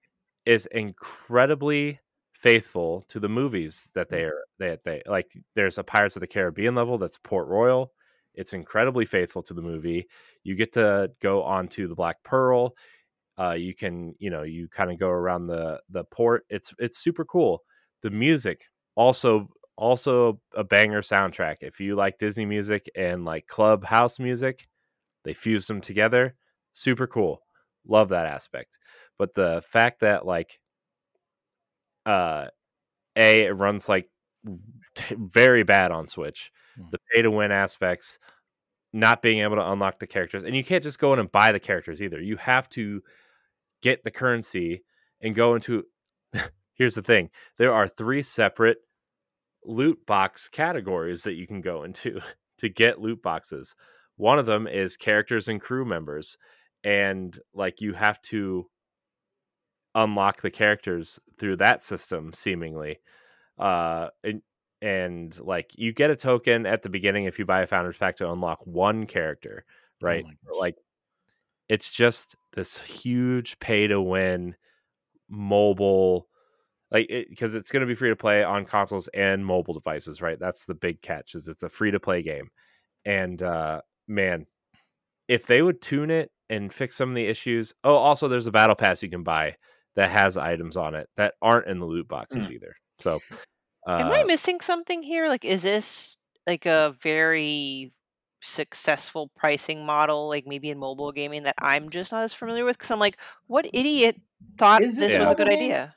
is 0.45 0.66
incredibly 0.68 1.99
faithful 2.34 3.03
to 3.09 3.20
the 3.20 3.30
movies 3.30 3.91
that 3.95 4.09
they 4.09 4.24
are 4.26 4.43
that 4.59 4.84
they 4.84 5.01
like 5.07 5.32
there's 5.55 5.78
a 5.78 5.84
pirates 5.84 6.16
of 6.18 6.22
the 6.22 6.28
caribbean 6.28 6.76
level 6.76 6.97
that's 6.97 7.18
port 7.20 7.47
royal. 7.47 7.93
It's 8.36 8.53
incredibly 8.53 9.05
faithful 9.05 9.43
to 9.43 9.53
the 9.53 9.61
movie. 9.61 10.07
You 10.43 10.55
get 10.55 10.74
to 10.74 11.11
go 11.22 11.43
onto 11.43 11.88
the 11.88 11.95
black 11.95 12.24
pearl. 12.24 12.76
Uh, 13.39 13.53
you 13.53 13.74
can 13.74 14.16
you 14.20 14.30
know 14.30 14.43
you 14.43 14.68
kind 14.70 14.91
of 14.91 14.99
go 14.99 15.09
around 15.09 15.47
the 15.47 15.82
the 15.89 16.03
port. 16.05 16.45
It's 16.49 16.74
it's 16.80 16.97
super 16.99 17.26
cool. 17.26 17.64
The 18.01 18.11
music 18.11 18.66
also 18.95 19.49
also 19.75 20.39
a 20.55 20.63
banger 20.63 21.01
soundtrack 21.01 21.57
if 21.61 21.79
you 21.79 21.95
like 21.95 22.17
disney 22.19 22.45
music 22.45 22.89
and 22.95 23.25
like 23.25 23.47
club 23.47 23.83
house 23.83 24.19
music 24.19 24.67
they 25.23 25.33
fuse 25.33 25.65
them 25.67 25.81
together 25.81 26.35
super 26.73 27.07
cool 27.07 27.41
love 27.87 28.09
that 28.09 28.27
aspect 28.27 28.77
but 29.17 29.33
the 29.33 29.63
fact 29.67 30.01
that 30.01 30.25
like 30.25 30.59
uh 32.05 32.45
a 33.15 33.45
it 33.45 33.51
runs 33.51 33.87
like 33.89 34.09
t- 34.95 35.15
very 35.17 35.63
bad 35.63 35.91
on 35.91 36.07
switch 36.07 36.51
Hmm. 36.75 36.89
the 36.91 36.97
pay 37.13 37.21
to 37.21 37.29
win 37.29 37.51
aspects 37.51 38.17
not 38.93 39.21
being 39.21 39.39
able 39.41 39.55
to 39.57 39.71
unlock 39.71 39.99
the 39.99 40.07
characters 40.07 40.43
and 40.43 40.55
you 40.55 40.63
can't 40.63 40.83
just 40.83 40.99
go 40.99 41.13
in 41.13 41.19
and 41.19 41.31
buy 41.31 41.51
the 41.51 41.59
characters 41.59 42.01
either 42.01 42.19
you 42.19 42.35
have 42.37 42.67
to 42.69 43.01
get 43.83 44.03
the 44.03 44.11
currency 44.11 44.83
and 45.21 45.35
go 45.35 45.55
into 45.55 45.83
here's 46.84 46.95
the 46.95 47.01
thing 47.01 47.29
there 47.57 47.73
are 47.73 47.88
three 47.88 48.21
separate 48.21 48.79
loot 49.63 50.05
box 50.05 50.49
categories 50.49 51.23
that 51.23 51.36
you 51.36 51.47
can 51.47 51.61
go 51.61 51.84
into 51.84 52.19
to 52.57 52.67
get 52.67 52.99
loot 52.99 53.21
boxes 53.21 53.73
one 54.17 54.38
of 54.38 54.45
them 54.45 54.67
is 54.67 54.97
characters 54.97 55.47
and 55.47 55.61
crew 55.61 55.86
members 55.86 56.38
and 56.84 57.39
like 57.53 57.79
you 57.79 57.93
have 57.93 58.21
to 58.21 58.69
unlock 59.95 60.41
the 60.41 60.51
characters 60.51 61.21
through 61.39 61.55
that 61.55 61.81
system 61.81 62.34
seemingly 62.34 62.99
uh 63.59 64.09
and, 64.25 64.41
and 64.81 65.39
like 65.39 65.71
you 65.77 65.93
get 65.93 66.11
a 66.11 66.17
token 66.17 66.65
at 66.65 66.81
the 66.81 66.89
beginning 66.89 67.23
if 67.23 67.39
you 67.39 67.45
buy 67.45 67.61
a 67.61 67.67
founders 67.67 67.95
pack 67.95 68.17
to 68.17 68.29
unlock 68.29 68.59
one 68.65 69.05
character 69.05 69.63
right 70.01 70.25
my 70.25 70.31
gosh. 70.31 70.59
like 70.59 70.75
it's 71.69 71.89
just 71.89 72.36
this 72.53 72.77
huge 72.79 73.57
pay 73.59 73.88
to 73.88 74.01
win 74.01 74.55
mobile 75.29 76.27
like 76.93 77.07
because 77.29 77.55
it's 77.55 77.71
going 77.71 77.81
to 77.81 77.87
be 77.87 77.95
free 77.95 78.09
to 78.09 78.15
play 78.15 78.43
on 78.43 78.65
consoles 78.65 79.09
and 79.09 79.45
mobile 79.45 79.73
devices 79.73 80.21
right 80.21 80.39
that's 80.39 80.65
the 80.65 80.75
big 80.75 81.01
catch 81.01 81.35
is 81.35 81.47
it's 81.47 81.63
a 81.63 81.69
free 81.69 81.91
to 81.91 81.99
play 81.99 82.21
game 82.21 82.49
and 83.03 83.43
uh 83.43 83.81
man 84.07 84.45
if 85.27 85.47
they 85.47 85.61
would 85.61 85.81
tune 85.81 86.11
it 86.11 86.31
and 86.49 86.73
fix 86.73 86.95
some 86.95 87.09
of 87.09 87.15
the 87.15 87.25
issues 87.25 87.73
oh 87.83 87.95
also 87.95 88.27
there's 88.27 88.47
a 88.47 88.51
battle 88.51 88.75
pass 88.75 89.03
you 89.03 89.09
can 89.09 89.23
buy 89.23 89.55
that 89.95 90.09
has 90.09 90.37
items 90.37 90.77
on 90.77 90.95
it 90.95 91.09
that 91.17 91.33
aren't 91.41 91.67
in 91.67 91.79
the 91.79 91.85
loot 91.85 92.07
boxes 92.07 92.49
either 92.49 92.75
so 92.99 93.19
uh, 93.85 93.97
Am 93.97 94.11
I 94.11 94.23
missing 94.23 94.61
something 94.61 95.03
here? 95.03 95.27
Like, 95.27 95.45
is 95.45 95.63
this 95.63 96.17
like 96.47 96.65
a 96.65 96.95
very 97.01 97.91
successful 98.41 99.31
pricing 99.35 99.85
model, 99.85 100.29
like 100.29 100.45
maybe 100.47 100.69
in 100.69 100.79
mobile 100.79 101.11
gaming 101.11 101.43
that 101.43 101.55
I'm 101.59 101.89
just 101.89 102.11
not 102.11 102.23
as 102.23 102.33
familiar 102.33 102.65
with? 102.65 102.77
Because 102.77 102.91
I'm 102.91 102.99
like, 102.99 103.17
what 103.47 103.69
idiot 103.73 104.19
thought 104.57 104.83
Is 104.83 104.95
this 104.95 105.11
this 105.11 105.19
was 105.19 105.29
a 105.29 105.33
a 105.33 105.35
good 105.35 105.49
idea? 105.49 105.95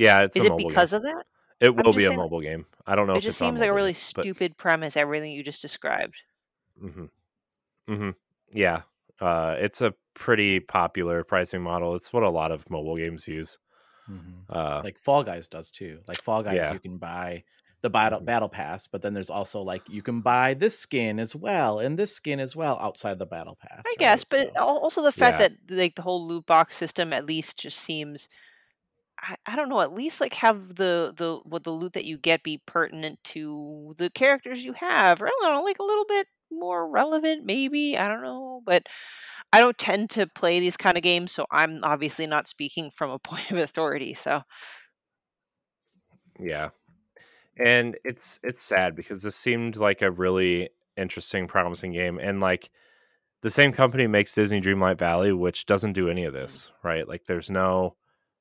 Yeah 0.00 0.22
it's 0.22 0.36
Is 0.36 0.42
a 0.44 0.46
it 0.46 0.50
mobile 0.50 0.68
because 0.68 0.90
game. 0.92 0.98
of 0.98 1.02
that? 1.04 1.26
it 1.60 1.76
will 1.76 1.92
be 1.92 2.04
a 2.04 2.06
saying, 2.08 2.18
like, 2.18 2.24
mobile 2.24 2.40
game 2.40 2.64
i 2.86 2.94
don't 2.96 3.06
know 3.06 3.14
It 3.14 3.18
if 3.18 3.24
just 3.24 3.36
it's 3.36 3.42
on 3.42 3.48
seems 3.52 3.60
like 3.60 3.68
a 3.68 3.72
mobile 3.72 3.76
really 3.76 3.90
yet, 3.90 4.12
but- 4.16 4.22
stupid 4.24 4.56
premise. 4.56 4.96
Everything 4.96 5.32
you 5.32 5.42
just 5.42 5.62
described. 5.62 6.16
hmm 6.80 7.04
hmm 7.86 8.10
Yeah, 8.52 8.82
uh, 9.20 9.56
it's 9.58 9.80
a 9.80 9.94
pretty 10.14 10.60
popular 10.60 11.22
pricing 11.24 11.62
model. 11.62 11.94
It's 11.94 12.12
what 12.12 12.22
a 12.22 12.30
lot 12.30 12.50
of 12.52 12.68
mobile 12.70 12.96
games 12.96 13.26
use. 13.28 13.58
Mhm. 14.10 14.44
Uh, 14.48 14.80
like 14.82 14.98
Fall 14.98 15.22
Guys 15.22 15.48
does 15.48 15.70
too. 15.70 16.00
Like 16.08 16.20
Fall 16.22 16.42
Guys, 16.42 16.54
Yeah. 16.56 16.72
you 16.72 16.80
can 16.80 16.98
buy 16.98 17.44
the 17.82 17.90
battle 17.90 18.20
Mhm. 18.20 18.24
battle 18.26 18.48
pass, 18.48 18.86
but 18.88 19.02
then 19.02 19.14
there's 19.14 19.30
also 19.30 19.60
like 19.62 19.82
you 19.88 20.02
can 20.02 20.20
buy 20.20 20.54
this 20.54 20.78
skin 20.78 21.18
as 21.20 21.34
well 21.36 21.78
and 21.78 21.98
this 21.98 22.14
skin 22.14 22.38
as 22.40 22.54
well 22.56 22.76
outside 22.80 23.18
the 23.18 23.26
battle 23.26 23.56
pass. 23.60 23.82
I 23.86 23.94
guess, 23.98 24.24
but 24.24 24.54
So- 24.56 24.62
also 24.64 25.00
the 25.02 25.12
fact 25.12 25.40
Yeah. 25.40 25.48
that 25.48 25.76
like 25.76 25.94
the 25.94 26.02
whole 26.02 26.26
loot 26.26 26.44
box 26.46 26.76
system 26.76 27.12
at 27.12 27.24
least 27.26 27.58
just 27.58 27.78
seems 27.78 28.28
I, 29.20 29.36
I 29.46 29.56
don't 29.56 29.68
know, 29.68 29.80
at 29.80 29.94
least 29.94 30.20
like 30.20 30.34
have 30.34 30.76
the 30.76 31.12
the 31.16 31.40
what 31.44 31.64
the 31.64 31.70
loot 31.70 31.92
that 31.94 32.04
you 32.04 32.18
get 32.18 32.42
be 32.42 32.60
pertinent 32.66 33.22
to 33.24 33.94
the 33.98 34.10
characters 34.10 34.62
you 34.62 34.72
have. 34.74 35.20
Or 35.22 35.26
I 35.26 35.30
don't 35.40 35.54
know, 35.54 35.62
like 35.62 35.78
a 35.78 35.84
little 35.84 36.06
bit 36.06 36.26
more 36.50 36.88
relevant 36.88 37.44
maybe. 37.44 37.96
I 37.96 38.08
don't 38.08 38.22
know, 38.22 38.62
but 38.64 38.86
I 39.52 39.60
don't 39.60 39.78
tend 39.78 40.10
to 40.10 40.26
play 40.26 40.60
these 40.60 40.76
kind 40.76 40.96
of 40.96 41.02
games, 41.02 41.32
so 41.32 41.46
I'm 41.50 41.80
obviously 41.82 42.26
not 42.26 42.48
speaking 42.48 42.90
from 42.90 43.10
a 43.10 43.18
point 43.20 43.50
of 43.50 43.58
authority. 43.58 44.14
So 44.14 44.42
yeah, 46.38 46.70
and 47.58 47.96
it's 48.04 48.40
it's 48.42 48.62
sad 48.62 48.96
because 48.96 49.22
this 49.22 49.36
seemed 49.36 49.76
like 49.76 50.02
a 50.02 50.10
really 50.10 50.70
interesting, 50.96 51.46
promising 51.46 51.92
game, 51.92 52.18
and 52.18 52.40
like 52.40 52.70
the 53.42 53.50
same 53.50 53.72
company 53.72 54.06
makes 54.06 54.34
Disney 54.34 54.60
Dreamlight 54.60 54.98
Valley, 54.98 55.32
which 55.32 55.66
doesn't 55.66 55.94
do 55.94 56.08
any 56.08 56.24
of 56.24 56.34
mm. 56.34 56.36
this, 56.36 56.72
right? 56.82 57.08
Like, 57.08 57.26
there's 57.26 57.50
no 57.50 57.96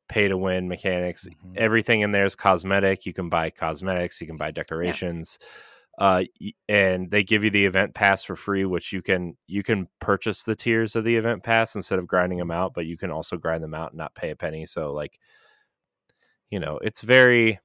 pay 0.09 0.27
to 0.27 0.37
win 0.37 0.67
mechanics. 0.67 1.27
Mhm. 1.27 1.55
Everything 1.55 2.01
in 2.01 2.11
there 2.11 2.25
is 2.25 2.35
cosmetic. 2.35 3.05
You 3.05 3.13
can 3.13 3.29
buy 3.29 3.49
cosmetics. 3.51 4.19
You 4.19 4.27
can 4.27 4.37
buy 4.37 4.51
decorations. 4.51 5.39
Uh, 5.97 6.23
and 6.69 7.11
they 7.11 7.23
give 7.23 7.43
you 7.43 7.49
the 7.49 7.65
event 7.65 7.93
pass 7.93 8.23
for 8.23 8.35
free, 8.35 8.63
which 8.65 8.93
you 8.93 9.01
can 9.01 9.37
you 9.47 9.61
can 9.63 9.87
purchase 9.99 10.43
the 10.43 10.55
tiers 10.55 10.95
of 10.95 11.03
the 11.03 11.15
event 11.15 11.43
pass 11.43 11.75
instead 11.75 11.99
of 11.99 12.07
grinding 12.07 12.37
them 12.39 12.51
out, 12.51 12.73
but 12.73 12.85
you 12.85 12.97
can 12.97 13.11
also 13.11 13.37
grind 13.37 13.61
them 13.61 13.73
out 13.73 13.91
and 13.91 13.97
not 13.97 14.15
pay 14.15 14.29
a 14.31 14.35
penny. 14.35 14.65
So 14.65 14.93
like, 14.93 15.19
you 16.49 16.59
know, 16.59 16.79
it's 16.81 17.01
very 17.01 17.59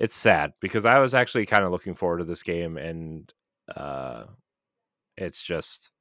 it's 0.00 0.14
sad 0.14 0.54
because 0.60 0.86
I 0.86 0.98
was 0.98 1.14
actually 1.14 1.44
kind 1.46 1.62
of 1.62 1.70
looking 1.70 1.94
forward 1.94 2.18
to 2.18 2.24
this 2.24 2.42
game 2.42 2.76
and 2.78 3.32
uh 3.76 4.24
it's 5.18 5.42
just 5.42 5.92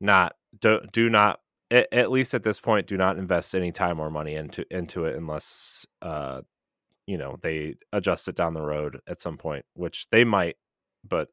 not 0.00 0.34
do, 0.60 0.80
do 0.92 1.10
not 1.10 1.40
at, 1.70 1.92
at 1.92 2.10
least 2.10 2.34
at 2.34 2.44
this 2.44 2.60
point, 2.60 2.86
do 2.86 2.96
not 2.96 3.18
invest 3.18 3.54
any 3.54 3.72
time 3.72 4.00
or 4.00 4.10
money 4.10 4.34
into 4.34 4.64
into 4.74 5.04
it 5.04 5.16
unless 5.16 5.86
uh, 6.02 6.42
you 7.06 7.18
know 7.18 7.38
they 7.42 7.76
adjust 7.92 8.28
it 8.28 8.36
down 8.36 8.54
the 8.54 8.62
road 8.62 9.00
at 9.08 9.20
some 9.20 9.38
point, 9.38 9.66
which 9.74 10.08
they 10.10 10.24
might. 10.24 10.56
But 11.04 11.30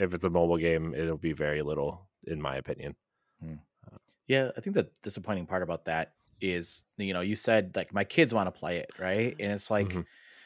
if 0.00 0.14
it's 0.14 0.24
a 0.24 0.30
mobile 0.30 0.58
game, 0.58 0.94
it'll 0.94 1.18
be 1.18 1.32
very 1.34 1.62
little, 1.62 2.08
in 2.26 2.42
my 2.42 2.56
opinion. 2.56 2.96
Yeah, 4.26 4.50
I 4.56 4.60
think 4.60 4.74
the 4.74 4.90
disappointing 5.02 5.46
part 5.46 5.62
about 5.62 5.86
that 5.86 6.14
is, 6.40 6.84
you 6.96 7.12
know, 7.12 7.20
you 7.20 7.36
said 7.36 7.74
like 7.76 7.92
my 7.92 8.04
kids 8.04 8.32
want 8.32 8.52
to 8.52 8.58
play 8.58 8.78
it, 8.78 8.92
right? 8.98 9.34
And 9.38 9.52
it's 9.52 9.70
like 9.70 10.00
Mhm. 10.00 10.04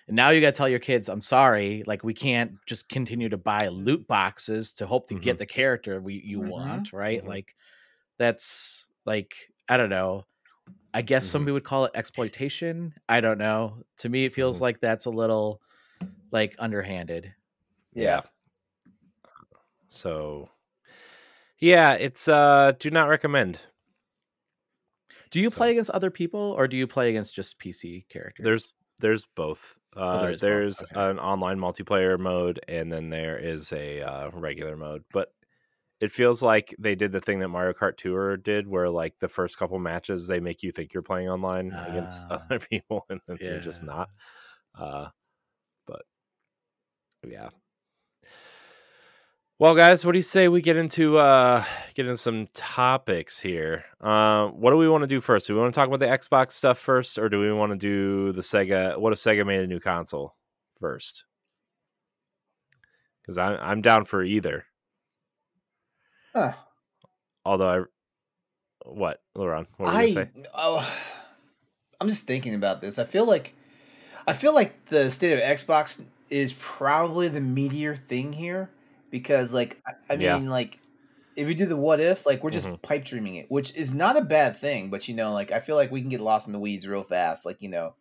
now 0.08 0.30
you 0.30 0.40
got 0.40 0.54
to 0.54 0.56
tell 0.56 0.68
your 0.68 0.78
kids, 0.78 1.08
I'm 1.08 1.20
sorry, 1.20 1.82
like 1.86 2.04
we 2.04 2.14
can't 2.14 2.64
just 2.66 2.88
continue 2.88 3.28
to 3.28 3.36
buy 3.38 3.68
loot 3.68 4.06
boxes 4.06 4.72
to 4.74 4.86
hope 4.86 5.08
to 5.08 5.14
get 5.14 5.38
the 5.38 5.46
character 5.46 6.00
we 6.00 6.14
you 6.14 6.40
Mhm. 6.40 6.40
want, 6.40 6.92
right? 6.92 7.24
Mhm. 7.24 7.26
Like 7.26 7.54
that's 8.18 8.85
like 9.06 9.34
I 9.68 9.76
don't 9.76 9.90
know. 9.90 10.24
I 10.92 11.02
guess 11.02 11.26
Mhm. 11.26 11.30
some 11.30 11.42
people 11.42 11.54
would 11.54 11.64
call 11.64 11.84
it 11.86 11.92
exploitation. 11.94 12.94
I 13.08 13.20
don't 13.20 13.38
know. 13.38 13.82
To 13.98 14.08
me, 14.08 14.24
it 14.24 14.32
feels 14.32 14.58
Mhm. 14.58 14.62
like 14.62 14.80
that's 14.80 15.06
a 15.06 15.10
little 15.10 15.60
like 16.30 16.54
underhanded. 16.58 17.34
Yeah. 17.94 18.22
So, 19.88 20.50
yeah, 21.58 21.94
it's 21.94 22.28
uh, 22.28 22.72
do 22.78 22.90
not 22.90 23.08
recommend. 23.08 23.66
Do 25.30 25.40
you 25.40 25.50
So- 25.50 25.56
play 25.56 25.70
against 25.72 25.90
other 25.90 26.10
people 26.10 26.40
or 26.40 26.68
do 26.68 26.76
you 26.76 26.86
play 26.86 27.08
against 27.10 27.34
just 27.34 27.58
PC 27.58 28.06
characters? 28.08 28.44
There's 28.44 28.74
there's 28.98 29.26
both. 29.26 29.76
Uh, 29.94 30.22
there 30.22 30.30
is 30.30 30.40
both, 30.40 30.48
there's 30.48 30.82
okay. 30.82 31.10
an 31.10 31.18
online 31.18 31.58
multiplayer 31.58 32.18
mode, 32.18 32.60
and 32.68 32.90
then 32.92 33.10
there 33.10 33.38
is 33.38 33.72
a 33.72 34.00
uh, 34.02 34.30
regular 34.30 34.76
mode. 34.76 35.04
But 35.12 35.32
it 36.00 36.12
feels 36.12 36.42
like 36.42 36.74
they 36.78 36.94
did 36.94 37.12
the 37.12 37.20
thing 37.20 37.38
that 37.40 37.48
Mario 37.48 37.72
Kart 37.72 37.96
Tour 37.96 38.36
did, 38.36 38.66
where 38.68 38.90
like 38.90 39.14
the 39.18 39.28
first 39.28 39.58
couple 39.58 39.78
matches 39.78 40.26
they 40.28 40.40
make 40.40 40.62
you 40.62 40.72
think 40.72 40.92
you're 40.92 41.02
playing 41.02 41.28
online 41.28 41.72
against 41.72 42.26
Ah. 42.30 42.42
other 42.44 42.58
people, 42.58 43.06
and 43.08 43.20
then 43.26 43.38
you're 43.40 43.60
just 43.60 43.82
not. 43.82 44.08
Uh, 44.78 45.08
but 45.86 46.02
yeah. 47.26 47.48
Well, 49.58 49.74
guys, 49.74 50.04
what 50.04 50.12
do 50.12 50.18
you 50.18 50.22
say 50.22 50.48
we 50.48 50.60
get 50.60 50.76
into 50.76 51.16
uh 51.16 51.64
get 51.94 52.04
into 52.04 52.18
some 52.18 52.46
topics 52.52 53.40
here? 53.40 53.86
Uh, 54.00 54.48
what 54.48 54.70
do 54.72 54.76
we 54.76 54.86
want 54.88 55.02
to 55.02 55.08
do 55.08 55.20
first? 55.22 55.46
Do 55.46 55.54
we 55.54 55.60
want 55.60 55.72
to 55.72 55.80
talk 55.80 55.88
about 55.88 56.00
the 56.00 56.06
Xbox 56.06 56.52
stuff 56.52 56.78
first, 56.78 57.18
or 57.18 57.30
do 57.30 57.40
we 57.40 57.50
want 57.52 57.72
to 57.72 57.78
do 57.78 58.32
the 58.32 58.42
Sega? 58.42 58.98
What 58.98 59.14
if 59.14 59.18
Sega 59.18 59.46
made 59.46 59.60
a 59.60 59.66
new 59.66 59.80
console 59.80 60.36
first? 60.78 61.24
Because 63.22 63.38
I'm 63.38 63.58
I'm 63.62 63.80
down 63.80 64.04
for 64.04 64.22
either. 64.22 64.66
Huh. 66.36 66.52
Although 67.46 67.68
I, 67.68 68.90
what, 68.90 69.22
LeRon? 69.34 69.66
What 69.78 69.88
I 69.88 70.28
oh, 70.54 70.86
I'm 71.98 72.08
just 72.08 72.24
thinking 72.26 72.54
about 72.54 72.82
this. 72.82 72.98
I 72.98 73.04
feel 73.04 73.24
like 73.24 73.54
I 74.26 74.34
feel 74.34 74.54
like 74.54 74.86
the 74.86 75.10
state 75.10 75.32
of 75.32 75.40
Xbox 75.40 76.04
is 76.28 76.52
probably 76.58 77.28
the 77.28 77.40
meteor 77.40 77.96
thing 77.96 78.34
here 78.34 78.68
because, 79.10 79.54
like, 79.54 79.80
I, 79.86 80.14
I 80.14 80.16
mean, 80.16 80.50
like, 80.50 80.78
if 81.36 81.46
we 81.46 81.54
do 81.54 81.64
the 81.64 81.76
what 81.76 82.00
if, 82.00 82.26
like, 82.26 82.44
we're 82.44 82.50
just 82.50 82.68
Mhm. 82.68 82.82
pipe 82.82 83.04
dreaming 83.06 83.36
it, 83.36 83.50
which 83.50 83.74
is 83.74 83.94
not 83.94 84.18
a 84.18 84.22
bad 84.22 84.56
thing. 84.56 84.90
But 84.90 85.08
you 85.08 85.14
know, 85.14 85.32
like, 85.32 85.50
I 85.52 85.60
feel 85.60 85.76
like 85.76 85.90
we 85.90 86.02
can 86.02 86.10
get 86.10 86.20
lost 86.20 86.46
in 86.48 86.52
the 86.52 86.58
weeds 86.58 86.86
real 86.86 87.02
fast. 87.02 87.46
Like, 87.46 87.62
you 87.62 87.70
know, 87.70 87.94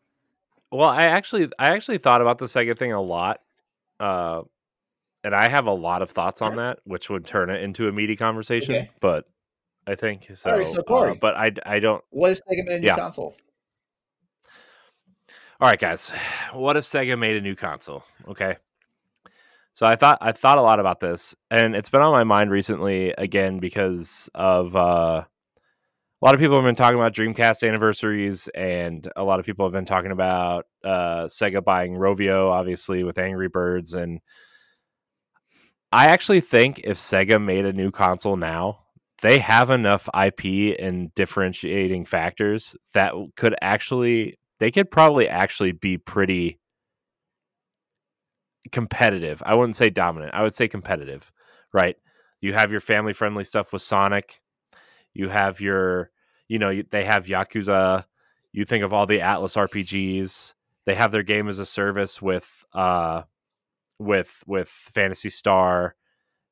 Well, 0.71 0.89
I 0.89 1.03
actually 1.03 1.49
I 1.57 1.69
actually 1.69 1.99
thought 1.99 2.19
about 2.19 2.39
the 2.39 2.47
Sega 2.47 2.77
thing 2.77 2.91
a 2.91 3.01
lot. 3.01 3.39
Uh 3.97 4.41
and 5.25 5.35
I 5.35 5.47
have 5.47 5.65
a 5.65 5.73
lot 5.73 6.03
of 6.03 6.11
thoughts 6.11 6.43
on 6.43 6.57
that, 6.57 6.79
which 6.83 7.09
would 7.09 7.25
turn 7.25 7.49
it 7.49 7.63
into 7.63 7.87
a 7.87 7.91
meaty 7.91 8.15
conversation. 8.15 8.75
Okay. 8.75 8.91
But 9.01 9.25
I 9.87 9.95
think 9.95 10.29
so. 10.35 10.51
Alright, 10.51 10.67
so 10.67 10.81
uh, 10.81 11.15
but 11.19 11.35
I 11.35 11.51
I 11.65 11.79
don't 11.79 12.03
what 12.11 12.31
if 12.31 12.39
Sega 12.39 12.63
made 12.65 12.75
a 12.75 12.79
new 12.79 12.85
Yeah. 12.87 12.95
console? 12.95 13.35
All 15.59 15.67
right, 15.67 15.79
guys. 15.79 16.11
What 16.53 16.77
if 16.77 16.83
Sega 16.83 17.17
made 17.17 17.37
a 17.37 17.41
new 17.41 17.55
console? 17.55 18.03
Okay. 18.27 18.57
So 19.73 19.85
I 19.85 19.95
thought 19.95 20.19
I 20.21 20.31
thought 20.31 20.59
a 20.59 20.61
lot 20.61 20.79
about 20.79 20.99
this, 20.99 21.35
and 21.49 21.75
it's 21.75 21.89
been 21.89 22.01
on 22.01 22.11
my 22.11 22.23
mind 22.23 22.51
recently 22.51 23.13
again 23.17 23.59
because 23.59 24.29
of 24.35 24.75
uh, 24.75 25.23
a 25.25 26.25
lot 26.25 26.35
of 26.35 26.39
people 26.39 26.55
have 26.55 26.65
been 26.65 26.75
talking 26.75 26.99
about 26.99 27.13
Dreamcast 27.13 27.67
anniversaries, 27.67 28.47
and 28.55 29.11
a 29.15 29.23
lot 29.23 29.39
of 29.39 29.45
people 29.45 29.65
have 29.65 29.73
been 29.73 29.85
talking 29.85 30.11
about 30.11 30.65
uh, 30.83 31.25
Sega 31.25 31.63
buying 31.63 31.93
Rovio, 31.93 32.51
obviously 32.51 33.03
with 33.03 33.17
Angry 33.17 33.49
Birds, 33.49 33.95
and 33.95 34.21
I 35.95 36.07
actually 36.07 36.41
think 36.41 36.81
if 36.83 36.97
Sega 36.97 37.41
made 37.41 37.65
a 37.65 37.71
new 37.71 37.89
console 37.89 38.35
now, 38.35 38.79
they 39.21 39.39
have 39.39 39.69
enough 39.69 40.09
IP 40.09 40.77
and 40.77 41.15
differentiating 41.15 42.03
factors 42.03 42.75
that 42.93 43.13
could 43.37 43.55
actually 43.61 44.37
they 44.59 44.71
could 44.71 44.91
probably 44.91 45.29
actually 45.29 45.71
be 45.71 45.97
pretty 45.97 46.59
competitive. 48.73 49.41
I 49.45 49.55
wouldn't 49.55 49.77
say 49.77 49.89
dominant. 49.89 50.33
I 50.33 50.41
would 50.41 50.53
say 50.53 50.67
competitive, 50.67 51.31
right? 51.73 51.95
You 52.41 52.51
have 52.53 52.71
your 52.71 52.81
family 52.81 53.13
friendly 53.13 53.45
stuff 53.45 53.71
with 53.71 53.81
Sonic. 53.81 54.41
You 55.13 55.29
have 55.29 55.61
your, 55.61 56.11
you 56.49 56.59
know, 56.59 56.81
they 56.91 57.05
have 57.05 57.27
Yakuza. 57.27 58.03
You 58.51 58.65
think 58.65 58.83
of 58.83 58.91
all 58.91 59.05
the 59.05 59.19
Atlus 59.19 59.55
RPGs. 59.55 60.55
They 60.85 60.95
have 60.95 61.13
their 61.13 61.23
game 61.23 61.47
as 61.47 61.59
a 61.59 61.65
service 61.65 62.21
with 62.21 62.65
uh 62.73 63.21
with 63.99 64.43
with 64.45 64.69
Phantasy 64.69 65.29
Star. 65.29 65.95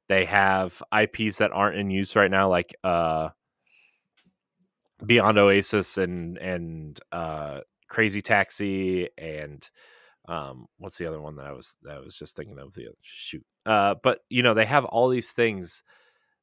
They 0.10 0.26
have 0.26 0.84
IPs 0.98 1.38
that 1.38 1.52
aren't 1.52 1.78
in 1.78 1.90
use 1.90 2.16
right 2.16 2.30
now 2.32 2.50
like 2.50 2.76
uh 2.84 3.30
Beyond 5.06 5.38
Oasis 5.38 5.98
and 5.98 6.38
and 6.38 7.00
uh 7.12 7.62
Crazy 7.88 8.22
Taxi 8.22 9.10
and 9.18 9.68
um 10.28 10.68
what's 10.78 10.98
the 10.98 11.08
other 11.08 11.22
one 11.22 11.36
that 11.38 11.46
I 11.46 11.52
was 11.52 11.78
that 11.84 11.96
I 11.96 12.00
was 12.00 12.18
just 12.18 12.36
thinking 12.36 12.60
of 12.60 12.74
the 12.74 12.88
shoot 13.02 13.46
uh 13.66 13.96
but 14.02 14.20
you 14.30 14.44
know 14.44 14.54
they 14.54 14.66
have 14.66 14.86
all 14.86 15.10
these 15.10 15.32
things 15.32 15.84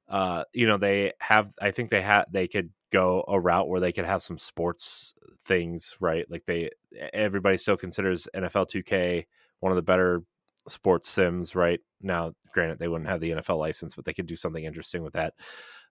uh 0.08 0.44
you 0.52 0.66
know 0.66 0.76
they 0.76 1.12
have 1.20 1.54
I 1.60 1.70
think 1.70 1.90
they 1.90 2.02
have 2.02 2.26
they 2.30 2.48
could 2.48 2.70
go 2.92 3.24
a 3.28 3.38
route 3.38 3.68
where 3.68 3.80
they 3.80 3.92
could 3.92 4.04
have 4.04 4.22
some 4.22 4.38
sports 4.38 5.14
things 5.44 5.96
right 6.00 6.26
like 6.30 6.44
they 6.46 6.70
everybody 7.12 7.56
still 7.56 7.76
considers 7.76 8.28
NFL 8.34 8.68
2K 8.70 9.26
one 9.60 9.72
of 9.72 9.76
the 9.76 9.82
better 9.82 10.22
sports 10.68 11.08
sims 11.08 11.54
right 11.54 11.80
now 12.00 12.32
granted 12.52 12.78
they 12.78 12.88
wouldn't 12.88 13.08
have 13.08 13.20
the 13.20 13.30
NFL 13.30 13.58
license 13.58 13.94
but 13.94 14.04
they 14.04 14.12
could 14.12 14.26
do 14.26 14.36
something 14.36 14.64
interesting 14.64 15.02
with 15.02 15.14
that 15.14 15.34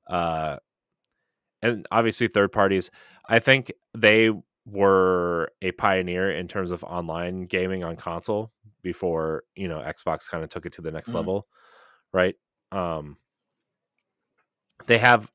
uh 0.08 0.58
and 1.62 1.86
obviously 1.92 2.28
third 2.28 2.52
parties 2.52 2.90
I 3.28 3.40
think 3.40 3.72
they 3.98 4.32
were 4.66 5.52
a 5.62 5.72
pioneer 5.72 6.32
in 6.32 6.48
terms 6.48 6.72
of 6.72 6.84
online 6.84 7.46
gaming 7.46 7.84
on 7.84 7.96
console 7.96 8.52
before 8.82 9.44
you 9.56 9.68
know 9.68 9.80
Xbox 9.80 10.30
kind 10.30 10.44
of 10.44 10.50
took 10.50 10.66
it 10.66 10.74
to 10.74 10.82
the 10.82 10.92
next 10.92 11.12
Mhm. 11.12 11.16
level, 11.16 11.48
right? 12.14 12.36
Um, 12.72 13.18
they 14.88 14.98
have, 14.98 15.32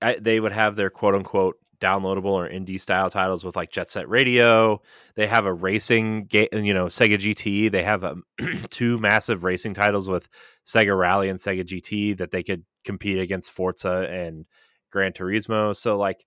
I, 0.00 0.14
they 0.14 0.40
would 0.40 0.52
have 0.52 0.76
their 0.76 0.90
quote 0.90 1.14
unquote 1.14 1.56
downloadable 1.80 2.26
or 2.26 2.48
indie 2.48 2.80
style 2.80 3.10
titles 3.10 3.44
with 3.44 3.56
like 3.56 3.70
Jet 3.70 3.90
Set 3.90 4.08
Radio. 4.08 4.80
They 5.14 5.26
have 5.26 5.46
a 5.46 5.52
racing 5.52 6.26
game, 6.26 6.48
you 6.52 6.74
know, 6.74 6.86
Sega 6.86 7.16
GT. 7.18 7.70
They 7.70 7.82
have 7.82 8.04
um 8.04 8.24
two 8.70 8.98
massive 8.98 9.44
racing 9.44 9.74
titles 9.74 10.08
with 10.08 10.28
Sega 10.66 10.96
Rally 10.96 11.28
and 11.28 11.38
Sega 11.38 11.64
GT 11.64 12.18
that 12.18 12.30
they 12.30 12.42
could 12.42 12.64
compete 12.84 13.18
against 13.18 13.50
Forza 13.50 14.06
and 14.10 14.46
Gran 14.90 15.12
Turismo. 15.12 15.74
So 15.74 15.98
like. 15.98 16.24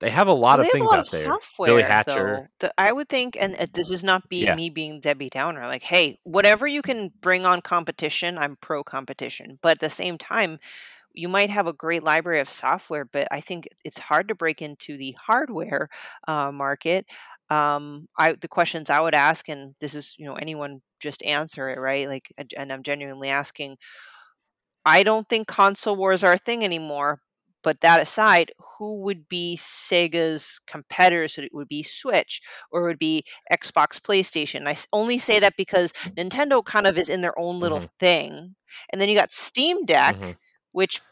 They 0.00 0.10
have 0.10 0.26
a 0.26 0.32
lot 0.32 0.58
Well, 0.58 0.66
of 0.66 0.72
things 0.72 0.90
lot 0.90 0.98
out 0.98 1.06
of 1.06 1.10
there. 1.12 1.24
software, 1.24 1.66
Billy 1.68 1.82
Hatcher. 1.82 2.50
though. 2.58 2.68
I 2.76 2.92
would 2.92 3.08
think, 3.08 3.38
and 3.40 3.54
uh, 3.56 3.66
this 3.72 3.90
is 3.90 4.02
not 4.04 4.28
be 4.28 4.42
Yeah. 4.42 4.54
me 4.54 4.68
being 4.68 5.00
Debbie 5.00 5.30
Downer. 5.30 5.62
Like, 5.66 5.82
hey, 5.84 6.18
whatever 6.24 6.66
you 6.66 6.82
can 6.82 7.10
bring 7.22 7.46
on 7.46 7.62
competition, 7.62 8.36
I'm 8.36 8.56
pro 8.56 8.84
competition. 8.84 9.58
But 9.62 9.72
at 9.72 9.78
the 9.78 9.88
same 9.88 10.18
time, 10.18 10.58
you 11.14 11.28
might 11.28 11.50
have 11.50 11.66
a 11.66 11.72
great 11.72 12.02
library 12.04 12.40
of 12.40 12.50
software, 12.50 13.04
but 13.06 13.28
I 13.30 13.40
think 13.40 13.68
it's 13.84 13.98
hard 13.98 14.28
to 14.28 14.34
break 14.34 14.62
into 14.62 14.96
the 14.98 15.12
hardware 15.12 15.88
uh, 16.28 16.52
market. 16.52 17.06
Um, 17.50 18.08
I 18.18 18.32
the 18.34 18.48
questions 18.48 18.90
I 18.90 19.00
would 19.00 19.14
ask, 19.14 19.48
and 19.48 19.74
this 19.80 19.94
is 19.94 20.14
you 20.18 20.26
know 20.26 20.34
anyone 20.34 20.82
just 21.00 21.24
answer 21.24 21.68
it 21.70 21.78
right. 21.80 22.08
Like, 22.08 22.32
and- 22.38 22.72
I'm 22.72 22.82
genuinely 22.82 23.28
asking. 23.30 23.76
I 24.84 25.02
don't 25.02 25.28
think 25.28 25.46
console 25.48 25.96
wars 25.96 26.22
are 26.24 26.34
a 26.34 26.38
thing 26.38 26.64
anymore. 26.64 27.20
But 27.62 27.80
that 27.80 27.98
aside, 28.00 28.52
who 28.78 29.00
would 29.02 29.26
be 29.26 29.56
Sega's 29.58 30.60
competitors? 30.66 31.38
It 31.38 31.54
would 31.54 31.68
be 31.68 31.82
Switch 31.82 32.42
or 32.70 32.82
it 32.82 32.86
would 32.88 32.98
be 32.98 33.24
Xbox, 33.50 33.98
PlayStation. 33.98 34.66
I 34.68 34.76
only 34.92 35.16
say 35.18 35.40
that 35.40 35.56
because 35.56 35.92
Nintendo 36.18 36.62
kind 36.62 36.86
of 36.86 36.98
is 36.98 37.08
in 37.08 37.22
their 37.22 37.38
own 37.38 37.60
little 37.60 37.80
Mhm. 37.80 37.88
thing. 37.98 38.54
And 38.92 39.00
then 39.00 39.08
you 39.08 39.16
got 39.16 39.32
Steam 39.32 39.86
Deck, 39.86 40.16
Mhm. 40.16 40.36
Which 40.74 41.02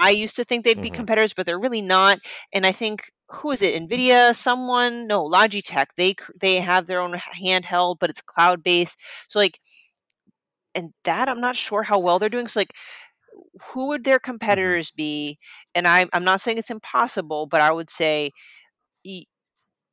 I 0.00 0.10
used 0.10 0.36
to 0.36 0.44
think 0.44 0.64
they'd 0.64 0.82
be 0.82 0.90
Mhm. 0.90 0.92
competitors, 0.92 1.34
but 1.34 1.46
they're 1.46 1.60
really 1.60 1.82
not. 1.82 2.20
And 2.52 2.66
I 2.66 2.72
think 2.72 3.12
who 3.30 3.52
is 3.52 3.62
it? 3.62 3.74
Nvidia, 3.82 4.36
someone? 4.36 5.06
No, 5.08 5.24
Logitech. 5.24 5.88
They 5.96 6.16
they 6.40 6.56
have 6.60 6.86
their 6.88 7.00
own 7.00 7.14
handheld, 7.14 7.98
but 8.00 8.10
it's 8.10 8.22
cloud 8.22 8.64
based. 8.64 8.98
So 9.28 9.40
like, 9.40 9.60
and 10.74 10.92
that 11.04 11.28
I'm 11.28 11.40
not 11.40 11.56
sure 11.56 11.82
how 11.82 11.98
well 11.98 12.18
they're 12.18 12.28
doing. 12.28 12.46
So 12.48 12.60
like, 12.60 12.74
who 13.62 13.88
would 13.88 14.04
their 14.04 14.18
competitors 14.20 14.90
be? 14.90 15.38
And 15.74 15.86
I'm 15.88 16.08
I'm 16.12 16.24
not 16.24 16.40
saying 16.40 16.58
it's 16.58 16.70
impossible, 16.70 17.46
but 17.46 17.60
I 17.62 17.72
would 17.72 17.90
say 17.90 18.32
y- 19.04 19.24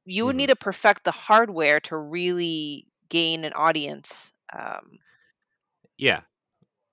you 0.05 0.25
would 0.27 0.35
Mhm. 0.35 0.37
need 0.37 0.47
to 0.49 0.57
perfect 0.57 1.03
the 1.05 1.11
hardware 1.11 1.79
to 1.81 1.97
really 1.97 2.87
gain 3.09 3.45
an 3.45 3.53
audience. 3.53 4.33
Um, 4.53 4.99
Yeah, 5.97 6.21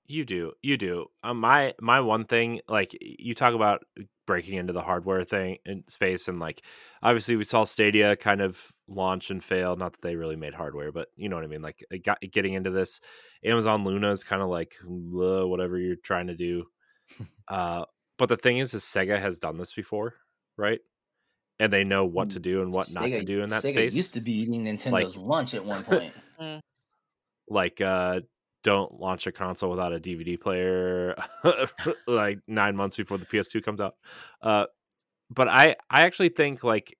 you 0.06 0.24
do. 0.24 0.52
You 0.62 0.76
do. 0.76 1.06
Um, 1.22 1.40
my 1.40 1.74
my 1.80 2.00
one 2.00 2.24
thing, 2.24 2.60
like 2.68 2.96
you 3.00 3.34
talk 3.34 3.54
about 3.54 3.84
breaking 4.26 4.56
into 4.56 4.72
the 4.72 4.82
hardware 4.82 5.24
thing 5.24 5.58
in 5.64 5.84
space, 5.88 6.28
and 6.28 6.38
like 6.38 6.62
obviously 7.02 7.36
we 7.36 7.44
saw 7.44 7.64
Stadia 7.64 8.16
kind 8.16 8.40
of 8.40 8.60
launch 8.86 9.30
and 9.30 9.42
fail. 9.42 9.76
Not 9.76 9.92
that 9.92 10.02
they 10.02 10.16
really 10.16 10.36
made 10.36 10.54
hardware, 10.54 10.92
but 10.92 11.08
you 11.16 11.28
know 11.28 11.36
what 11.36 11.44
I 11.44 11.48
mean. 11.48 11.62
Like 11.62 11.84
got, 12.04 12.20
getting 12.20 12.54
into 12.54 12.70
this, 12.70 13.00
Amazon 13.44 13.84
Luna 13.84 14.10
is 14.10 14.24
kind 14.24 14.42
of 14.42 14.48
like 14.48 14.74
"Uh, 14.84 15.46
whatever 15.46 15.78
you're 15.78 15.96
trying 15.96 16.26
to 16.26 16.36
do. 16.36 16.66
uh, 17.48 17.84
but 18.18 18.28
the 18.28 18.36
thing 18.36 18.58
is, 18.58 18.74
is 18.74 18.82
Sega 18.82 19.18
has 19.18 19.38
done 19.38 19.56
this 19.56 19.72
before, 19.72 20.14
right? 20.56 20.80
And 21.58 21.72
they 21.72 21.84
know 21.84 22.04
what 22.04 22.30
to 22.30 22.40
do 22.40 22.62
and 22.62 22.72
what 22.72 22.88
not 22.92 23.04
to 23.04 23.24
do 23.24 23.42
in 23.42 23.48
that 23.50 23.62
Sega 23.62 23.72
space. 23.72 23.94
used 23.94 24.14
to 24.14 24.20
be 24.20 24.32
eating 24.32 24.64
Nintendo's 24.64 25.16
lunch 25.16 25.54
at 25.54 25.64
one 25.64 25.82
point. 25.84 26.12
like 27.48 27.80
uh 27.80 28.20
don't 28.64 28.98
launch 28.98 29.28
a 29.28 29.32
console 29.32 29.70
without 29.70 29.92
a 29.92 30.00
DVD 30.00 30.40
player 30.40 31.14
like 32.08 32.40
9 32.48 32.74
months 32.74 32.96
before 32.96 33.18
the 33.18 33.26
PS2 33.26 33.62
comes 33.62 33.80
out. 33.80 33.94
Uh 34.42 34.66
but 35.30 35.46
I 35.46 35.76
I 35.88 36.02
actually 36.02 36.30
think 36.30 36.64
like 36.64 36.98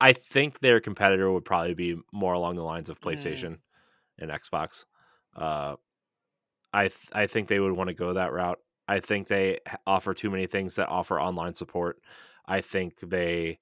I 0.00 0.12
think 0.14 0.60
their 0.60 0.80
competitor 0.80 1.30
would 1.30 1.44
probably 1.44 1.74
be 1.74 1.96
more 2.12 2.32
along 2.32 2.56
the 2.56 2.62
lines 2.62 2.88
of 2.88 3.00
Mm. 3.00 3.12
PlayStation 3.12 3.58
and 4.18 4.30
Xbox. 4.30 4.86
Uh 5.36 5.76
I 6.72 6.84
th- 6.88 7.08
I 7.12 7.26
think 7.26 7.48
they 7.48 7.60
would 7.60 7.72
want 7.72 7.88
to 7.88 7.94
go 7.94 8.12
that 8.14 8.32
route. 8.32 8.58
I 8.86 9.00
think 9.00 9.28
they 9.28 9.58
offer 9.86 10.14
too 10.14 10.30
many 10.30 10.46
things 10.46 10.76
that 10.76 10.88
offer 10.88 11.20
online 11.20 11.54
support. 11.54 12.00
I 12.46 12.60
think 12.60 13.00
they 13.00 13.58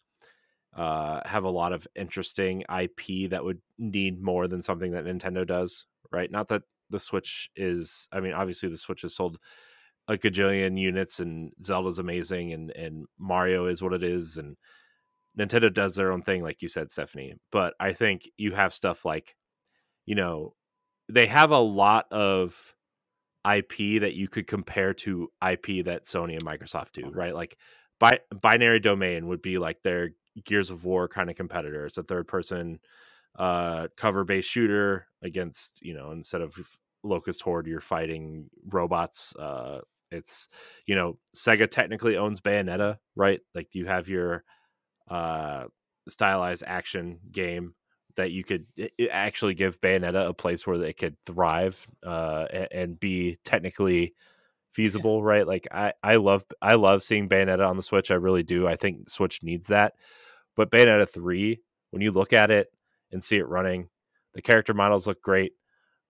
uh, 0.76 1.20
have 1.26 1.44
a 1.44 1.50
lot 1.50 1.72
of 1.72 1.86
interesting 1.96 2.62
IP 2.62 3.30
that 3.30 3.44
would 3.44 3.60
need 3.78 4.20
more 4.20 4.46
than 4.46 4.62
something 4.62 4.92
that 4.92 5.04
Nintendo 5.04 5.46
does, 5.46 5.86
right? 6.12 6.30
Not 6.30 6.48
that 6.48 6.62
the 6.90 6.98
Switch 6.98 7.50
is, 7.56 8.08
I 8.12 8.20
mean, 8.20 8.32
obviously 8.32 8.68
the 8.68 8.76
Switch 8.76 9.02
has 9.02 9.14
sold 9.14 9.38
a 10.08 10.16
gajillion 10.16 10.78
units 10.78 11.18
and 11.18 11.52
Zelda's 11.62 11.98
amazing 11.98 12.52
and, 12.52 12.70
and 12.70 13.06
Mario 13.18 13.66
is 13.66 13.82
what 13.82 13.92
it 13.92 14.04
is. 14.04 14.36
And 14.36 14.56
Nintendo 15.38 15.72
does 15.72 15.96
their 15.96 16.12
own 16.12 16.22
thing, 16.22 16.42
like 16.42 16.62
you 16.62 16.68
said, 16.68 16.90
Stephanie. 16.92 17.34
But 17.50 17.74
I 17.80 17.92
think 17.92 18.28
you 18.36 18.52
have 18.52 18.72
stuff 18.72 19.04
like, 19.04 19.34
you 20.04 20.14
know, 20.14 20.54
they 21.08 21.26
have 21.26 21.50
a 21.50 21.58
lot 21.58 22.06
of 22.12 22.74
IP 23.44 24.00
that 24.00 24.14
you 24.14 24.28
could 24.28 24.46
compare 24.46 24.94
to 24.94 25.28
IP 25.46 25.84
that 25.84 26.04
Sony 26.04 26.32
and 26.32 26.44
Microsoft 26.44 26.92
do, 26.92 27.10
right? 27.10 27.34
Like 27.34 27.56
bi- 28.00 28.20
binary 28.40 28.80
domain 28.80 29.28
would 29.28 29.42
be 29.42 29.58
like 29.58 29.82
their 29.82 30.10
Gears 30.44 30.70
of 30.70 30.84
War 30.84 31.08
kind 31.08 31.30
of 31.30 31.36
competitor. 31.36 31.86
It's 31.86 31.98
a 31.98 32.02
third 32.02 32.26
person 32.28 32.80
uh 33.38 33.88
cover 33.96 34.24
based 34.24 34.48
shooter 34.50 35.06
against, 35.22 35.82
you 35.82 35.94
know, 35.94 36.12
instead 36.12 36.40
of 36.40 36.56
Locust 37.02 37.42
Horde, 37.42 37.66
you're 37.66 37.80
fighting 37.80 38.50
robots. 38.68 39.34
Uh 39.36 39.80
it's 40.10 40.48
you 40.86 40.94
know, 40.94 41.18
Sega 41.34 41.70
technically 41.70 42.16
owns 42.16 42.40
Bayonetta, 42.40 42.98
right? 43.16 43.40
Like 43.54 43.74
you 43.74 43.86
have 43.86 44.08
your 44.08 44.44
uh 45.08 45.64
stylized 46.08 46.64
action 46.66 47.18
game 47.32 47.74
that 48.16 48.30
you 48.32 48.42
could 48.42 48.66
actually 49.10 49.54
give 49.54 49.80
Bayonetta 49.80 50.28
a 50.28 50.34
place 50.34 50.66
where 50.66 50.78
they 50.78 50.92
could 50.92 51.16
thrive 51.26 51.86
uh, 52.06 52.46
a- 52.50 52.74
and 52.74 52.98
be 52.98 53.36
technically 53.44 54.14
feasible, 54.72 55.22
right? 55.22 55.46
Like 55.46 55.68
I, 55.70 55.92
I 56.02 56.16
love 56.16 56.44
I 56.62 56.74
love 56.74 57.02
seeing 57.02 57.28
Bayonetta 57.28 57.68
on 57.68 57.76
the 57.76 57.82
Switch. 57.82 58.10
I 58.10 58.14
really 58.14 58.42
do. 58.42 58.66
I 58.66 58.76
think 58.76 59.08
Switch 59.10 59.42
needs 59.42 59.68
that. 59.68 59.94
But 60.56 60.70
Bayonetta 60.70 61.08
three, 61.08 61.60
when 61.90 62.02
you 62.02 62.10
look 62.12 62.32
at 62.32 62.50
it 62.50 62.68
and 63.12 63.22
see 63.22 63.36
it 63.36 63.46
running, 63.48 63.88
the 64.34 64.42
character 64.42 64.74
models 64.74 65.06
look 65.06 65.22
great, 65.22 65.52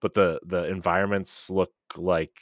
but 0.01 0.15
the 0.15 0.41
the 0.45 0.65
environments 0.65 1.51
look 1.51 1.73
like 1.97 2.39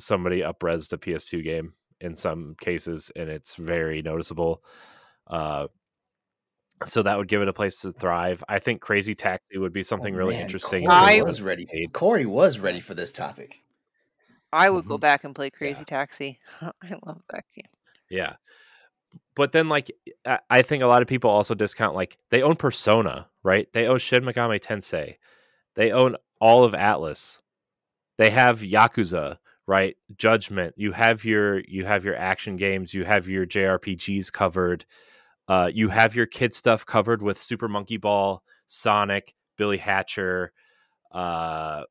somebody 0.00 0.40
upresed 0.40 0.92
a 0.92 0.98
PS2 0.98 1.42
game 1.44 1.74
in 2.00 2.14
some 2.14 2.54
cases, 2.60 3.10
and 3.16 3.28
it's 3.28 3.54
very 3.56 4.02
noticeable. 4.02 4.62
Uh, 5.26 5.66
so 6.84 7.02
that 7.02 7.18
would 7.18 7.26
give 7.28 7.42
it 7.42 7.48
a 7.48 7.52
place 7.52 7.76
to 7.80 7.90
thrive. 7.92 8.44
I 8.48 8.60
think 8.60 8.80
Crazy 8.80 9.14
Taxi 9.14 9.58
would 9.58 9.72
be 9.72 9.82
something 9.82 10.14
Oh, 10.14 10.18
really 10.18 10.34
man, 10.36 10.44
interesting. 10.44 10.88
I- 10.88 11.22
was 11.22 11.42
ready. 11.42 11.66
Made. 11.72 11.92
Corey 11.92 12.24
was 12.24 12.60
ready 12.60 12.78
for 12.80 12.94
this 12.94 13.10
topic. 13.10 13.64
I 14.52 14.70
would 14.70 14.86
go 14.86 14.96
Mhm. 14.96 15.00
back 15.00 15.24
and 15.24 15.34
play 15.34 15.50
Crazy 15.50 15.84
Taxi. 15.84 16.38
I 16.62 16.96
love 17.04 17.22
that 17.30 17.44
game. 17.54 17.66
Yeah. 18.08 18.36
But 19.34 19.52
then, 19.52 19.68
like, 19.68 19.90
I- 20.50 20.62
think 20.62 20.82
a 20.82 20.86
lot 20.86 21.02
of 21.02 21.08
people 21.08 21.30
also 21.30 21.54
discount, 21.54 21.94
like, 21.94 22.18
they 22.30 22.42
own 22.42 22.56
Persona, 22.56 23.28
right? 23.42 23.72
They 23.72 23.86
own 23.86 23.98
Shin 23.98 24.24
Megami 24.24 24.60
Tensei. 24.60 25.16
They 25.74 25.92
own 25.92 26.16
all 26.40 26.64
of 26.64 26.72
Atlus. 26.72 27.40
They 28.16 28.30
have 28.30 28.60
Yakuza, 28.60 29.38
right? 29.66 29.96
Judgment. 30.16 30.74
You 30.76 30.92
have 30.92 31.24
your 31.24 31.60
you 31.60 31.84
have 31.84 32.04
your 32.04 32.16
action 32.16 32.56
games. 32.56 32.92
You 32.94 33.04
have 33.04 33.28
your 33.28 33.46
JRPGs 33.46 34.32
covered. 34.32 34.84
Uh, 35.46 35.70
you 35.72 35.88
have 35.88 36.16
your 36.16 36.26
kid 36.26 36.52
stuff 36.52 36.84
covered 36.84 37.22
with 37.22 37.40
Super 37.40 37.68
Monkey 37.68 37.96
Ball, 37.96 38.42
Sonic, 38.66 39.34
Billy 39.56 39.78
Hatcher, 39.78 40.52
uh, 41.12 41.84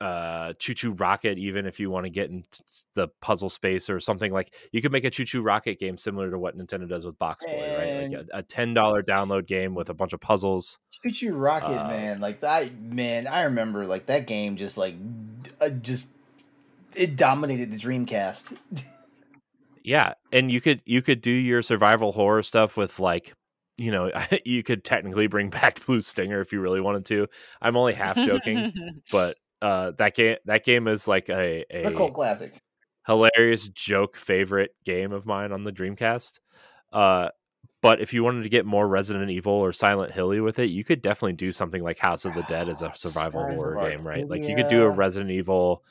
uh, 0.00 0.54
ChuChu 0.54 0.98
Rocket. 0.98 1.38
Even 1.38 1.66
if 1.66 1.78
you 1.78 1.90
want 1.90 2.04
to 2.06 2.10
get 2.10 2.30
into 2.30 2.62
the 2.94 3.08
puzzle 3.20 3.50
space 3.50 3.90
or 3.90 4.00
something 4.00 4.32
like, 4.32 4.54
you 4.72 4.80
could 4.82 4.92
make 4.92 5.04
a 5.04 5.10
ChuChu 5.10 5.44
Rocket 5.44 5.78
game 5.78 5.98
similar 5.98 6.30
to 6.30 6.38
what 6.38 6.56
Nintendo 6.56 6.88
does 6.88 7.04
with 7.04 7.18
Box 7.18 7.44
Boy, 7.44 7.76
right? 7.78 8.02
Like 8.02 8.12
a, 8.32 8.38
a 8.38 8.42
ten 8.42 8.74
dollar 8.74 9.02
download 9.02 9.46
game 9.46 9.74
with 9.74 9.90
a 9.90 9.94
bunch 9.94 10.12
of 10.12 10.20
puzzles. 10.20 10.78
ChuChu 11.06 11.30
Rocket, 11.32 11.80
Uh, 11.80 11.88
man! 11.88 12.20
Like 12.20 12.40
that, 12.40 12.78
man. 12.80 13.26
I 13.26 13.42
remember 13.42 13.86
like 13.86 14.06
that 14.06 14.26
game. 14.26 14.56
Just 14.56 14.76
like, 14.78 14.94
uh, 15.60 15.70
just 15.70 16.14
it 16.94 17.16
dominated 17.16 17.70
the 17.70 17.78
Dreamcast. 17.78 18.56
Yeah, 19.82 20.12
and 20.30 20.50
you 20.50 20.60
could 20.60 20.82
you 20.84 21.00
could 21.02 21.22
do 21.22 21.30
your 21.30 21.62
survival 21.62 22.12
horror 22.12 22.42
stuff 22.42 22.76
with 22.76 23.00
like 23.00 23.34
you 23.78 23.90
know 23.90 24.10
you 24.44 24.62
could 24.62 24.84
technically 24.84 25.26
bring 25.26 25.48
back 25.48 25.84
Blue 25.86 26.02
Stinger 26.02 26.40
if 26.42 26.52
you 26.52 26.60
really 26.60 26.82
wanted 26.82 27.06
to. 27.06 27.28
I'm 27.62 27.76
only 27.76 27.94
half 27.94 28.16
joking, 28.16 28.74
but 29.10 29.36
uh, 29.62 29.92
that 29.98 30.14
game 30.14 30.36
that 30.46 30.64
game 30.64 30.88
is 30.88 31.06
like 31.08 31.28
a 31.28 31.64
A 31.70 31.92
cult 31.92 32.14
classic. 32.14 32.60
hilarious 33.06 33.68
joke 33.68 34.16
favorite 34.16 34.74
game 34.84 35.12
of 35.12 35.26
mine 35.26 35.52
on 35.52 35.64
the 35.64 35.72
Dreamcast. 35.72 36.40
Uh, 36.92 37.28
but 37.82 38.00
if 38.00 38.12
you 38.12 38.22
wanted 38.22 38.42
to 38.42 38.48
get 38.50 38.66
more 38.66 38.86
Resident 38.86 39.30
Evil 39.30 39.52
or 39.52 39.72
Silent 39.72 40.12
Hilly 40.12 40.40
with 40.40 40.58
it, 40.58 40.70
you 40.70 40.84
could 40.84 41.00
definitely 41.00 41.32
do 41.32 41.50
something 41.50 41.82
like 41.82 41.98
House 41.98 42.24
of 42.24 42.34
the 42.34 42.42
Dead 42.42 42.68
as 42.68 42.82
a 42.82 42.92
survival 42.94 43.40
of 43.42 43.54
horror 43.54 43.88
game, 43.88 44.06
right? 44.06 44.28
Like 44.28 44.46
you 44.46 44.54
could 44.54 44.68
do 44.68 44.82
a 44.84 44.90
Resident 44.90 45.30
Evil 45.30 45.82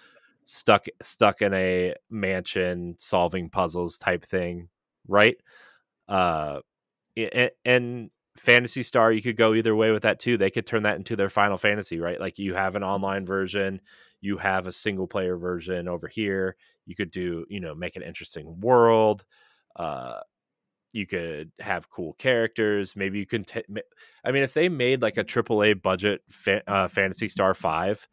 stuck 0.46 0.86
stuck 1.02 1.42
in 1.42 1.54
a 1.54 1.94
mansion 2.10 2.96
solving 3.00 3.50
puzzles 3.50 3.98
type 3.98 4.24
thing, 4.24 4.70
right? 5.08 5.38
Uh, 6.08 6.60
and, 7.16 7.52
and 7.66 8.10
Phantasy 8.40 8.84
Star, 8.84 9.12
you 9.12 9.22
could 9.22 9.36
go 9.36 9.54
either 9.54 9.76
way 9.76 9.92
with 9.92 10.04
that 10.04 10.20
too. 10.20 10.38
They 10.38 10.50
could 10.50 10.66
turn 10.66 10.84
that 10.84 10.96
into 10.96 11.16
their 11.16 11.30
Final 11.30 11.58
Fantasy, 11.58 12.00
right? 12.00 12.20
Like 12.20 12.40
you 12.40 12.54
have 12.54 12.76
an 12.76 12.84
online 12.84 13.26
version, 13.26 13.82
you 14.22 14.38
have 14.38 14.66
a 14.66 14.72
single 14.72 15.08
player 15.08 15.38
version 15.38 15.88
over 15.88 16.08
here. 16.08 16.56
You 16.86 16.96
could 16.96 17.12
do, 17.12 17.46
you 17.50 17.60
know, 17.60 17.76
make 17.76 17.96
an 17.96 18.02
interesting 18.02 18.62
world. 18.62 19.26
Uh, 19.76 20.20
you 20.94 21.06
could 21.06 21.52
have 21.60 21.90
cool 21.90 22.14
characters. 22.14 22.96
Maybe 22.96 23.20
you 23.20 23.26
can. 23.26 23.44
T- 23.44 23.64
I 24.24 24.32
mean, 24.32 24.44
if 24.44 24.54
they 24.54 24.70
made 24.70 25.02
like 25.02 25.18
a 25.18 25.24
AAA 25.24 25.82
budget 25.82 26.22
fa- 26.30 26.64
uh, 26.66 26.88
Phantasy 26.88 27.28
Star 27.28 27.54
Five, 27.54 28.08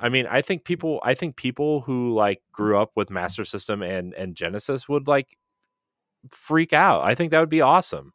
I 0.00 0.08
mean, 0.08 0.26
I 0.26 0.42
think 0.42 0.64
people. 0.64 1.00
I 1.04 1.14
think 1.14 1.36
people 1.36 1.82
who 1.82 2.12
like 2.12 2.42
grew 2.50 2.78
up 2.78 2.92
with 2.96 3.10
Master 3.10 3.44
System 3.44 3.82
and 3.82 4.12
and 4.14 4.34
Genesis 4.34 4.88
would 4.88 5.06
like 5.06 5.38
freak 6.30 6.72
out. 6.72 7.04
I 7.04 7.14
think 7.14 7.30
that 7.30 7.40
would 7.40 7.48
be 7.48 7.60
awesome. 7.60 8.12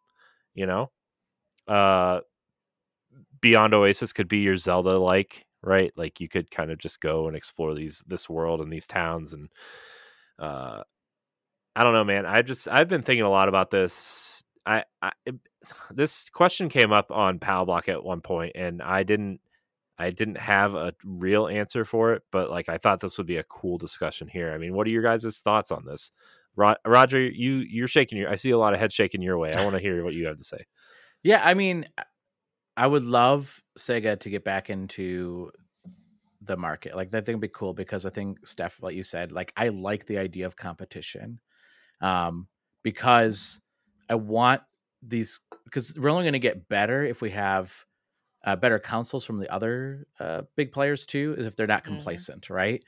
You 0.54 0.66
know, 0.66 0.92
uh, 1.70 2.22
Beyond 3.42 3.74
Oasis 3.74 4.12
could 4.12 4.28
be 4.28 4.40
your 4.40 4.58
Zelda 4.58 4.98
like, 4.98 5.46
right? 5.64 5.94
Like 5.96 6.20
you 6.20 6.28
could 6.28 6.52
kind 6.52 6.72
of 6.72 6.78
just 6.78 7.00
go 7.00 7.28
and 7.28 7.38
explore 7.38 7.74
these 7.74 8.04
this 8.08 8.30
world 8.30 8.60
and 8.60 8.72
these 8.72 8.88
towns 8.88 9.34
and 9.34 9.50
uh 10.40 10.84
I 11.76 11.84
don't 11.84 11.94
know, 11.94 12.04
man. 12.04 12.26
I 12.26 12.42
just 12.42 12.68
I've 12.68 12.90
been 12.90 13.04
thinking 13.04 13.24
a 13.24 13.30
lot 13.30 13.48
about 13.48 13.72
this. 13.72 14.44
I, 14.66 14.84
I 15.02 15.12
this 15.92 16.30
question 16.30 16.68
came 16.68 16.92
up 16.92 17.12
on 17.12 17.40
Pal 17.40 17.66
Block 17.66 17.88
at 17.88 18.04
one 18.04 18.22
point, 18.22 18.54
and 18.56 18.82
I 18.82 19.04
didn't 19.04 19.40
I 19.98 20.12
didn't 20.12 20.38
have 20.38 20.76
a 20.76 20.94
real 21.06 21.48
answer 21.48 21.86
for 21.86 22.14
it, 22.14 22.24
but 22.32 22.50
like 22.50 22.70
I 22.70 22.78
thought 22.78 23.00
this 23.00 23.18
would 23.18 23.28
be 23.28 23.38
a 23.38 23.44
cool 23.44 23.78
discussion 23.78 24.28
here. 24.28 24.52
I 24.52 24.58
mean, 24.58 24.74
what 24.74 24.88
are 24.88 24.92
your 24.92 25.04
guys' 25.04 25.40
thoughts 25.40 25.72
on 25.72 25.86
this? 25.86 26.12
Roger, 26.56 27.22
you 27.22 27.58
you're 27.70 27.88
shaking 27.88 28.18
your. 28.18 28.30
I 28.30 28.36
see 28.36 28.50
a 28.50 28.58
lot 28.58 28.74
of 28.74 28.80
head 28.80 28.92
shaking 28.92 29.22
your 29.22 29.38
way. 29.38 29.54
I 29.54 29.64
want 29.64 29.76
to 29.76 29.82
hear 29.82 30.04
what 30.04 30.14
you 30.14 30.28
have 30.28 30.38
to 30.38 30.44
say. 30.44 30.66
Yeah, 31.24 31.42
I 31.44 31.54
mean, 31.54 31.86
I 32.78 32.88
would 32.88 33.06
love 33.06 33.64
Sega 33.78 34.20
to 34.22 34.30
get 34.30 34.44
back 34.44 34.70
into 34.70 35.52
the 36.42 36.58
market. 36.58 36.96
Like 36.96 37.12
that 37.12 37.26
thing 37.26 37.36
would 37.36 37.42
be 37.42 37.50
cool 37.50 37.74
because 37.74 38.06
I 38.06 38.10
think 38.12 38.46
Steph, 38.48 38.82
what 38.82 38.96
you 38.96 39.04
said, 39.04 39.32
like 39.32 39.54
I 39.58 39.70
like 39.70 40.06
the 40.08 40.18
idea 40.20 40.46
of 40.48 40.56
competition, 40.56 41.42
um, 42.02 42.50
because 42.84 43.62
I 44.10 44.16
want 44.16 44.64
these 45.02 45.42
because 45.66 45.98
we're 45.98 46.10
only 46.12 46.24
going 46.26 46.34
to 46.34 46.40
get 46.40 46.70
better 46.70 47.04
if 47.04 47.22
we 47.22 47.32
have 47.32 47.86
uh, 48.46 48.56
better 48.56 48.80
consoles 48.80 49.26
from 49.26 49.40
the 49.40 49.52
other 49.54 50.08
uh, 50.20 50.44
big 50.56 50.72
players 50.74 51.06
too. 51.06 51.36
Is 51.38 51.48
if 51.48 51.56
they're 51.58 51.68
not 51.68 51.86
Mhm. 51.88 52.24
complacent, 52.24 52.50
right? 52.50 52.84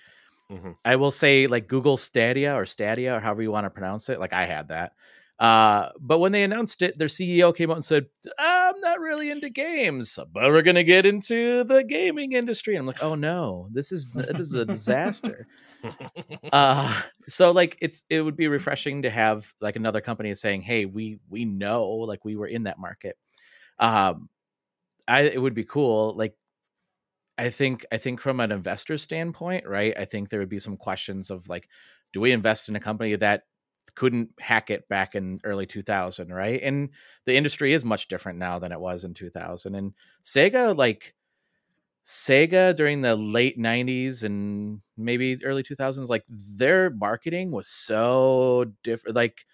Mhm. 0.49 0.74
I 0.84 0.95
will 0.95 1.12
say 1.12 1.48
like 1.48 1.68
Google 1.68 1.98
Stadia 1.98 2.56
or 2.56 2.66
Stadia 2.66 3.16
or 3.18 3.20
however 3.20 3.41
you 3.44 3.52
want 3.52 3.66
to 3.66 3.70
pronounce 3.70 4.10
it. 4.10 4.20
Like 4.20 4.34
I 4.34 4.45
had 4.45 4.70
that. 4.70 4.94
Uh, 5.41 5.89
but 5.99 6.19
when 6.19 6.31
they 6.31 6.43
announced 6.43 6.84
it, 6.84 6.99
their 6.99 7.07
CEO 7.07 7.53
came 7.53 7.72
out 7.72 7.77
and 7.77 7.84
said, 7.84 8.05
"I'm 8.38 8.80
not 8.80 8.99
really 8.99 9.31
into 9.31 9.49
games, 9.49 10.19
but 10.31 10.51
we're 10.51 10.61
gonna 10.61 10.84
get 10.84 11.07
into 11.07 11.63
the 11.63 11.84
gaming 11.84 12.34
industry." 12.34 12.76
And 12.76 12.81
I'm 12.81 12.85
like, 12.85 13.01
"Oh 13.01 13.15
no, 13.15 13.68
this 13.72 13.91
is 13.91 14.09
this 14.09 14.39
is 14.39 14.53
a 14.53 14.65
disaster." 14.65 15.47
uh, 16.53 17.01
so 17.27 17.51
like 17.51 17.76
it's 17.81 18.05
it 18.07 18.22
would 18.22 18.35
be 18.35 18.47
refreshing 18.49 19.01
to 19.01 19.09
have 19.09 19.51
like 19.59 19.76
another 19.76 19.99
company 19.99 20.35
saying, 20.35 20.61
"Hey, 20.61 20.85
we 20.85 21.18
we 21.27 21.43
know 21.43 21.88
like 21.88 22.23
we 22.23 22.35
were 22.35 22.45
in 22.47 22.63
that 22.63 22.77
market." 22.77 23.18
Um, 23.80 24.30
I 25.07 25.22
it 25.22 25.41
would 25.41 25.55
be 25.55 25.63
cool. 25.63 26.15
Like 26.15 26.35
I 27.39 27.49
think 27.49 27.84
I 27.91 27.97
think 27.97 28.22
from 28.22 28.39
an 28.41 28.51
investor 28.51 28.95
standpoint, 28.99 29.68
right? 29.68 29.97
I 29.97 30.05
think 30.05 30.30
there 30.30 30.39
would 30.39 30.49
be 30.49 30.59
some 30.59 30.77
questions 30.77 31.31
of 31.31 31.49
like, 31.49 31.68
do 32.13 32.22
we 32.22 32.31
invest 32.31 32.69
in 32.69 32.76
a 32.76 32.80
company 32.80 33.15
that 33.15 33.45
couldn't 33.95 34.30
hack 34.39 34.69
it 34.69 34.88
back 34.89 35.15
in 35.15 35.39
early 35.43 35.65
2000, 35.65 36.34
right? 36.34 36.61
And 36.61 36.89
the 37.26 37.35
industry 37.35 37.73
is 37.73 37.85
much 37.85 38.07
different 38.07 38.39
now 38.39 38.59
than 38.59 38.72
it 38.72 38.80
was 38.80 39.03
in 39.03 39.13
2000. 39.13 39.76
And 39.76 39.93
Sega, 40.23 40.76
like 40.76 41.13
Sega 42.05 42.76
during 42.76 43.01
the 43.01 43.15
late 43.15 43.59
90s 43.59 44.23
and 44.23 44.81
maybe 44.97 45.43
early 45.45 45.63
2000s, 45.63 46.09
like 46.09 46.23
their 46.30 46.89
marketing 46.89 47.51
was 47.51 47.68
so 47.68 48.72
different. 48.84 49.15
Like 49.15 49.45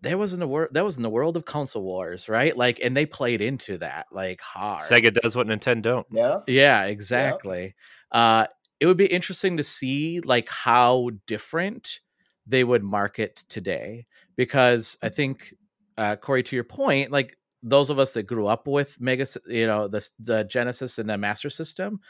there 0.00 0.18
was 0.18 0.32
in 0.32 0.40
the 0.40 0.48
world 0.48 0.70
that 0.72 0.84
was 0.84 0.96
in 0.96 1.02
the 1.02 1.10
world 1.10 1.36
of 1.36 1.44
console 1.44 1.82
wars, 1.82 2.28
right? 2.28 2.56
Like, 2.56 2.80
and 2.82 2.96
they 2.96 3.06
played 3.06 3.40
into 3.40 3.78
that 3.78 4.06
like 4.10 4.40
hard. 4.40 4.80
Sega 4.80 5.12
does 5.14 5.36
what 5.36 5.46
Nintendo 5.46 5.82
don't. 5.82 6.06
Yeah. 6.10 6.40
Yeah, 6.46 6.84
exactly. 6.84 7.74
Uh, 8.10 8.46
it 8.80 8.86
would 8.86 8.96
be 8.96 9.06
interesting 9.06 9.58
to 9.58 9.62
see 9.62 10.20
like 10.20 10.48
how 10.48 11.10
different 11.26 12.00
they 12.46 12.64
would 12.64 12.82
market 12.82 13.44
today, 13.48 14.06
because 14.36 14.98
I 15.02 15.08
think 15.08 15.54
uh, 15.96 16.16
Corey, 16.16 16.42
to 16.42 16.56
your 16.56 16.64
point, 16.64 17.10
like 17.10 17.36
those 17.62 17.90
of 17.90 17.98
us 17.98 18.12
that 18.14 18.24
grew 18.24 18.46
up 18.46 18.66
with 18.66 19.00
Mega, 19.00 19.26
you 19.46 19.66
know, 19.66 19.88
the 19.88 20.06
the 20.18 20.44
Genesis 20.44 20.98
and 20.98 21.08
the 21.08 21.18
Master 21.18 21.50
System, 21.50 22.00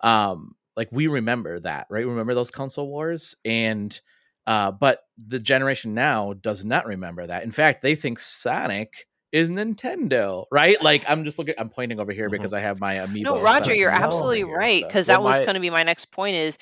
um, 0.00 0.54
like 0.76 0.88
we 0.90 1.06
remember 1.06 1.60
that, 1.60 1.86
right? 1.90 2.06
Remember 2.06 2.34
those 2.34 2.50
console 2.50 2.88
wars, 2.88 3.34
and 3.44 3.98
uh, 4.46 4.70
but 4.70 5.00
the 5.28 5.38
generation 5.40 5.94
now 5.94 6.32
does 6.34 6.64
not 6.64 6.86
remember 6.86 7.26
that. 7.26 7.42
In 7.44 7.50
fact, 7.50 7.82
they 7.82 7.94
think 7.94 8.18
Sonic 8.20 9.06
is 9.32 9.50
Nintendo, 9.50 10.44
right? 10.52 10.80
Like 10.82 11.04
I'm 11.08 11.24
just 11.24 11.38
looking, 11.38 11.54
I'm 11.58 11.68
pointing 11.68 11.98
over 12.00 12.12
here 12.12 12.28
Mhm. 12.28 12.32
because 12.32 12.52
I 12.54 12.60
have 12.60 12.80
my 12.80 12.94
amiibo. 12.94 13.22
No, 13.22 13.40
Roger, 13.40 13.74
you're 13.74 13.90
absolutely 13.90 14.38
here, 14.38 14.56
right 14.56 14.82
so- 14.82 14.86
because 14.86 15.08
Well, 15.08 15.18
that 15.18 15.22
was 15.24 15.38
my- 15.40 15.44
going 15.44 15.54
to 15.54 15.60
be 15.60 15.70
my 15.70 15.82
next 15.82 16.06
point. 16.12 16.36
Is 16.36 16.58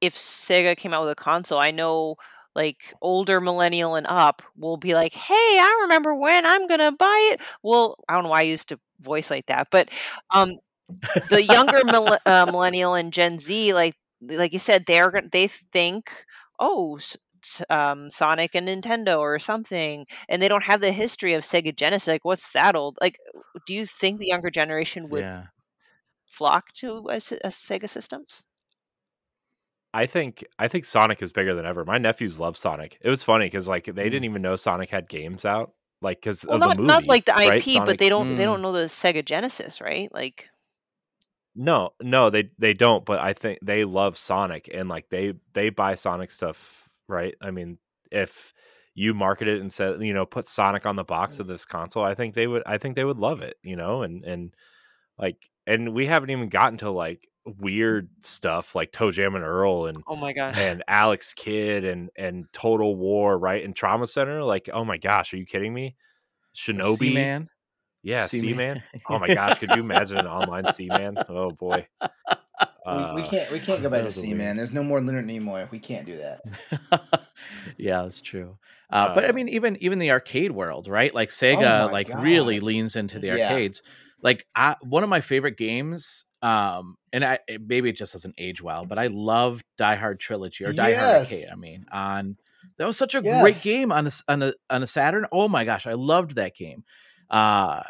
if 0.00 0.16
Sega 0.16 0.76
came 0.76 0.92
out 0.94 1.02
with 1.02 1.10
a 1.10 1.14
console, 1.14 1.58
I 1.58 1.70
know 1.70 2.16
like 2.56 2.94
older 3.02 3.40
millennial 3.40 3.94
and 3.94 4.06
up 4.08 4.42
will 4.56 4.78
be 4.78 4.94
like, 4.94 5.12
"Hey, 5.12 5.34
I 5.34 5.80
remember 5.82 6.14
when 6.14 6.46
I'm 6.46 6.66
gonna 6.66 6.92
buy 6.92 7.30
it." 7.32 7.40
Well, 7.62 7.96
I 8.08 8.14
don't 8.14 8.24
know 8.24 8.30
why 8.30 8.40
I 8.40 8.42
used 8.42 8.68
to 8.70 8.80
voice 9.00 9.30
like 9.30 9.46
that, 9.46 9.68
but 9.70 9.88
um, 10.34 10.56
the 11.30 11.44
younger 11.44 11.84
mille- 11.84 12.18
uh, 12.26 12.46
millennial 12.46 12.94
and 12.94 13.12
Gen 13.12 13.38
Z, 13.38 13.74
like 13.74 13.94
like 14.22 14.52
you 14.52 14.58
said, 14.58 14.84
they're 14.86 15.22
they 15.30 15.48
think, 15.48 16.10
"Oh." 16.58 16.98
Um, 17.70 18.10
Sonic 18.10 18.56
and 18.56 18.66
Nintendo 18.66 19.20
or 19.20 19.38
something, 19.38 20.06
and 20.28 20.42
they 20.42 20.48
don't 20.48 20.64
have 20.64 20.80
the 20.80 20.90
history 20.90 21.32
of 21.34 21.44
Sega 21.44 21.76
Genesis. 21.76 22.08
Like, 22.08 22.24
what's 22.24 22.50
that 22.50 22.74
old? 22.74 22.98
Like, 23.00 23.20
do 23.68 23.74
you 23.74 23.86
think 23.86 24.18
the 24.18 24.26
younger 24.26 24.50
generation 24.50 25.08
would 25.10 25.22
yeah. 25.22 25.44
flock 26.26 26.72
to 26.78 27.06
a, 27.08 27.18
a 27.18 27.50
Sega 27.50 27.88
system? 27.88 28.24
I 29.96 30.04
think 30.04 30.44
I 30.58 30.68
think 30.68 30.84
Sonic 30.84 31.22
is 31.22 31.32
bigger 31.32 31.54
than 31.54 31.64
ever. 31.64 31.82
My 31.86 31.96
nephews 31.96 32.38
love 32.38 32.54
Sonic. 32.54 32.98
It 33.00 33.08
was 33.08 33.24
funny 33.24 33.46
because 33.46 33.66
like 33.66 33.86
they 33.86 33.92
Mm. 33.92 33.96
didn't 34.10 34.24
even 34.24 34.42
know 34.42 34.54
Sonic 34.54 34.90
had 34.90 35.08
games 35.08 35.46
out, 35.46 35.72
like 36.02 36.20
because 36.20 36.44
Well, 36.44 36.58
of 36.58 36.60
not 36.60 36.76
the 36.76 36.82
movie. 36.82 36.92
not 36.92 37.06
like 37.06 37.24
the 37.24 37.32
IP, 37.32 37.78
right? 37.78 37.86
but 37.86 37.98
they 37.98 38.10
don't 38.10 38.36
they 38.36 38.42
Mm. 38.42 38.44
don't 38.44 38.60
know 38.62 38.72
the 38.72 38.86
Sega 38.88 39.24
Genesis, 39.24 39.80
right? 39.80 40.12
Like, 40.12 40.50
No, 41.54 41.94
no, 42.02 42.28
they 42.28 42.50
they 42.58 42.74
don't. 42.74 43.06
But 43.06 43.20
I 43.20 43.32
think 43.32 43.60
they 43.62 43.84
love 43.84 44.18
Sonic 44.18 44.68
and 44.72 44.90
like 44.90 45.08
they 45.08 45.32
they 45.54 45.70
buy 45.70 45.94
Sonic 45.94 46.30
stuff, 46.30 46.90
right? 47.08 47.34
I 47.40 47.50
mean, 47.50 47.78
if 48.12 48.52
you 48.94 49.14
market 49.14 49.48
it 49.48 49.62
and 49.62 49.72
said 49.72 50.02
you 50.02 50.12
know 50.12 50.26
put 50.26 50.46
Sonic 50.46 50.84
on 50.84 50.96
the 50.96 51.04
box 51.04 51.38
of 51.38 51.46
this 51.46 51.64
console, 51.64 52.04
I 52.04 52.14
think 52.14 52.34
they 52.34 52.46
would. 52.46 52.62
I 52.66 52.76
think 52.76 52.96
they 52.96 53.04
would 53.04 53.18
love 53.18 53.40
it, 53.40 53.56
you 53.62 53.76
know, 53.76 54.02
and 54.02 54.24
and 54.24 54.54
like 55.18 55.48
and 55.66 55.94
we 55.94 56.04
haven't 56.04 56.28
even 56.30 56.50
gotten 56.50 56.76
to 56.80 56.90
like 56.90 57.26
weird 57.58 58.08
stuff 58.20 58.74
like 58.74 58.92
ToeJam 58.92 59.34
and 59.36 59.44
Earl 59.44 59.86
and 59.86 60.02
oh 60.06 60.16
my 60.16 60.32
gosh, 60.32 60.56
and 60.58 60.82
Alex 60.88 61.32
Kidd 61.34 61.84
and 61.84 62.10
and 62.16 62.46
Total 62.52 62.94
War, 62.94 63.38
right? 63.38 63.64
And 63.64 63.74
Trauma 63.74 64.06
Center. 64.06 64.42
Like, 64.42 64.68
oh 64.72 64.84
my 64.84 64.96
gosh, 64.98 65.32
are 65.32 65.36
you 65.36 65.46
kidding 65.46 65.72
me? 65.72 65.96
Shinobi, 66.54 67.12
man. 67.12 67.48
yeah, 68.02 68.26
Seaman. 68.26 68.82
Oh 69.08 69.18
my 69.18 69.28
gosh, 69.28 69.58
could 69.58 69.70
you 69.72 69.80
imagine 69.80 70.18
an 70.18 70.26
online 70.26 70.66
Seaman? 70.72 71.18
Oh 71.28 71.52
boy. 71.52 71.86
Uh, 72.86 73.12
we, 73.16 73.22
we 73.22 73.28
can't 73.28 73.50
we 73.52 73.58
can't 73.60 73.82
go 73.82 73.88
back 73.90 73.98
that 73.98 74.02
to 74.02 74.04
was 74.06 74.16
a 74.16 74.20
Seaman. 74.20 74.56
There's 74.56 74.72
no 74.72 74.82
more 74.84 75.00
Leonard 75.00 75.26
Nimoy. 75.26 75.70
We 75.70 75.78
can't 75.78 76.06
do 76.06 76.18
that. 76.18 76.40
yeah, 77.78 78.02
that's 78.02 78.20
true. 78.20 78.58
Uh, 78.90 79.14
but 79.14 79.24
I 79.24 79.28
Uh, 79.28 79.32
mean, 79.32 79.48
even 79.48 79.76
even 79.82 79.98
the 79.98 80.10
arcade 80.12 80.52
world, 80.52 80.86
right? 80.86 81.12
Like 81.14 81.30
Sega, 81.30 81.86
my 81.86 81.92
like 81.92 82.08
really 82.22 82.60
leans 82.60 82.96
into 82.96 83.18
the 83.18 83.28
Yeah. 83.28 83.52
arcades. 83.52 83.82
Like 84.22 84.46
I, 84.54 84.76
one 84.82 85.02
of 85.02 85.08
my 85.08 85.20
favorite 85.20 85.56
games, 85.56 86.24
um, 86.42 86.96
and 87.12 87.24
I 87.24 87.38
it- 87.46 87.60
maybe 87.66 87.90
it 87.90 87.96
just 87.96 88.12
doesn't 88.12 88.34
age 88.38 88.62
well, 88.62 88.84
but 88.86 88.98
I 88.98 89.08
love 89.08 89.62
Die 89.76 89.94
Hard 89.94 90.18
Trilogy 90.20 90.64
or 90.64 90.72
Die 90.72 90.92
Hard 90.94 91.16
Arcade. 91.18 91.48
I 91.52 91.56
mean, 91.56 91.86
on 91.92 92.36
that 92.78 92.86
was 92.86 92.96
such 92.96 93.14
a 93.14 93.20
great 93.42 93.60
game 93.62 93.92
on 93.92 94.06
a 94.06 94.10
on 94.28 94.42
a 94.42 94.52
on 94.70 94.82
a 94.82 94.86
Saturn. 94.86 95.26
Oh 95.32 95.48
my 95.48 95.64
gosh, 95.64 95.86
I 95.86 95.92
loved 95.94 96.34
that 96.36 96.56
game. 96.56 96.84
Uh, 97.30 97.82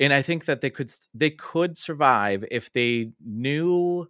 and 0.00 0.12
I 0.12 0.22
think 0.22 0.46
that 0.46 0.60
they 0.60 0.70
could 0.70 0.92
they 1.14 1.30
could 1.30 1.76
survive 1.76 2.44
if 2.50 2.72
they 2.72 3.12
knew 3.24 4.08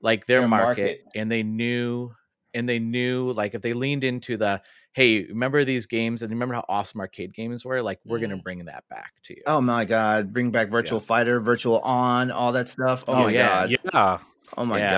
like 0.00 0.26
their, 0.26 0.40
Their 0.40 0.48
market, 0.48 0.80
market. 0.80 1.04
and 1.14 1.30
they 1.30 1.42
knew 1.42 2.14
and 2.54 2.68
they 2.68 2.78
knew 2.78 3.32
like 3.32 3.54
if 3.54 3.62
they 3.62 3.72
leaned 3.72 4.04
into 4.04 4.36
the 4.36 4.62
hey 4.98 5.24
remember 5.26 5.64
these 5.64 5.86
games 5.86 6.22
and 6.22 6.30
remember 6.32 6.54
how 6.54 6.64
awesome 6.68 7.00
arcade 7.00 7.32
games 7.32 7.64
were 7.64 7.80
like 7.82 8.00
we're 8.04 8.18
gonna 8.18 8.36
Mm. 8.36 8.42
bring 8.42 8.64
that 8.64 8.82
back 8.90 9.12
to 9.24 9.34
you 9.36 9.42
Oh 9.46 9.60
my 9.60 9.84
god! 9.84 10.32
Bring 10.32 10.50
back 10.50 10.68
Virtual 10.70 10.98
Fighter, 11.00 11.38
Virtual 11.40 11.78
On, 11.80 12.30
all 12.32 12.50
that 12.52 12.68
stuff. 12.68 13.04
Oh, 13.06 13.12
Oh, 13.14 13.24
my 13.24 13.30
yeah. 13.30 13.66
god! 13.66 13.70
yeah. 13.94 14.18
Oh 14.56 14.64
my 14.64 14.78
Yeah. 14.78 14.90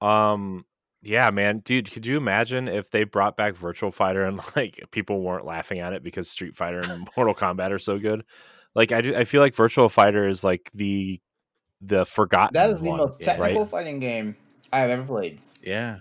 god! 0.00 0.06
Um 0.06 0.64
yeah, 1.04 1.30
man. 1.30 1.58
Dude, 1.60 1.90
could 1.90 2.06
you 2.06 2.16
imagine 2.16 2.68
if 2.68 2.90
they 2.90 3.02
brought 3.04 3.36
back 3.36 3.56
Virtual 3.56 3.90
Fighter 3.90 4.24
and 4.24 4.38
like 4.56 4.78
people 4.90 5.20
weren't 5.22 5.46
laughing 5.46 5.80
at 5.80 5.92
it 5.94 6.02
because 6.02 6.28
Street 6.30 6.54
Fighter 6.56 6.80
and 6.80 7.08
Mortal 7.16 7.34
Kombat 7.34 7.70
are 7.72 7.78
so 7.78 7.98
good? 7.98 8.24
Like 8.74 8.92
I, 8.92 9.00
do- 9.00 9.16
I 9.16 9.24
feel 9.24 9.40
like 9.40 9.54
Virtual 9.54 9.88
Fighter 9.88 10.28
is 10.28 10.44
like 10.44 10.70
the 10.74 11.20
the 11.80 12.04
forgotten 12.04 12.54
That 12.54 12.70
is 12.70 12.80
the 12.82 12.90
one, 12.90 12.98
most 12.98 13.20
technical 13.20 13.62
right? 13.62 13.70
fighting 13.70 13.98
game 13.98 14.36
I 14.72 14.80
have 14.80 14.90
ever 14.90 15.02
played. 15.04 15.40
yeah 15.62 15.98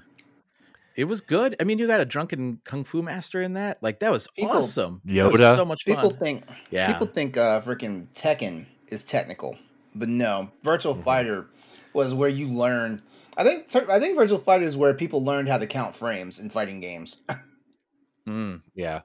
it 0.95 1.05
was 1.05 1.21
good 1.21 1.55
i 1.59 1.63
mean 1.63 1.79
you 1.79 1.87
got 1.87 2.01
a 2.01 2.05
drunken 2.05 2.59
kung 2.65 2.83
fu 2.83 3.01
master 3.01 3.41
in 3.41 3.53
that 3.53 3.77
like 3.81 3.99
that 3.99 4.11
was 4.11 4.27
People- 4.35 4.51
awesome 4.51 5.01
That 5.05 5.31
was 5.31 5.39
Yoda. 5.41 5.55
so 5.55 5.65
much 5.65 5.83
fun 5.83 5.95
People 5.95 6.09
think 6.11 6.43
yeah 6.69 6.91
people 6.91 7.07
think 7.07 7.37
uh 7.37 7.61
freaking 7.61 8.07
Tekken 8.13 8.65
is 8.87 9.05
technical, 9.05 9.55
but 9.95 10.09
no. 10.09 10.51
Virtual 10.63 10.93
Mhm. 10.93 11.03
Fighter 11.03 11.45
was 11.93 12.13
where 12.13 12.27
you 12.27 12.47
learn. 12.49 13.01
I 13.37 13.43
think 13.45 13.73
I 13.89 13.99
think 14.01 14.17
Virtual 14.17 14.37
Fighter 14.37 14.65
is 14.65 14.75
where 14.75 14.93
people 14.93 15.23
learned 15.23 15.47
how 15.47 15.57
to 15.57 15.65
count 15.65 15.95
frames 15.95 16.39
in 16.41 16.49
fighting 16.49 16.81
games. 16.81 17.23
Mm. 18.27 18.61
Yeah. 18.75 19.01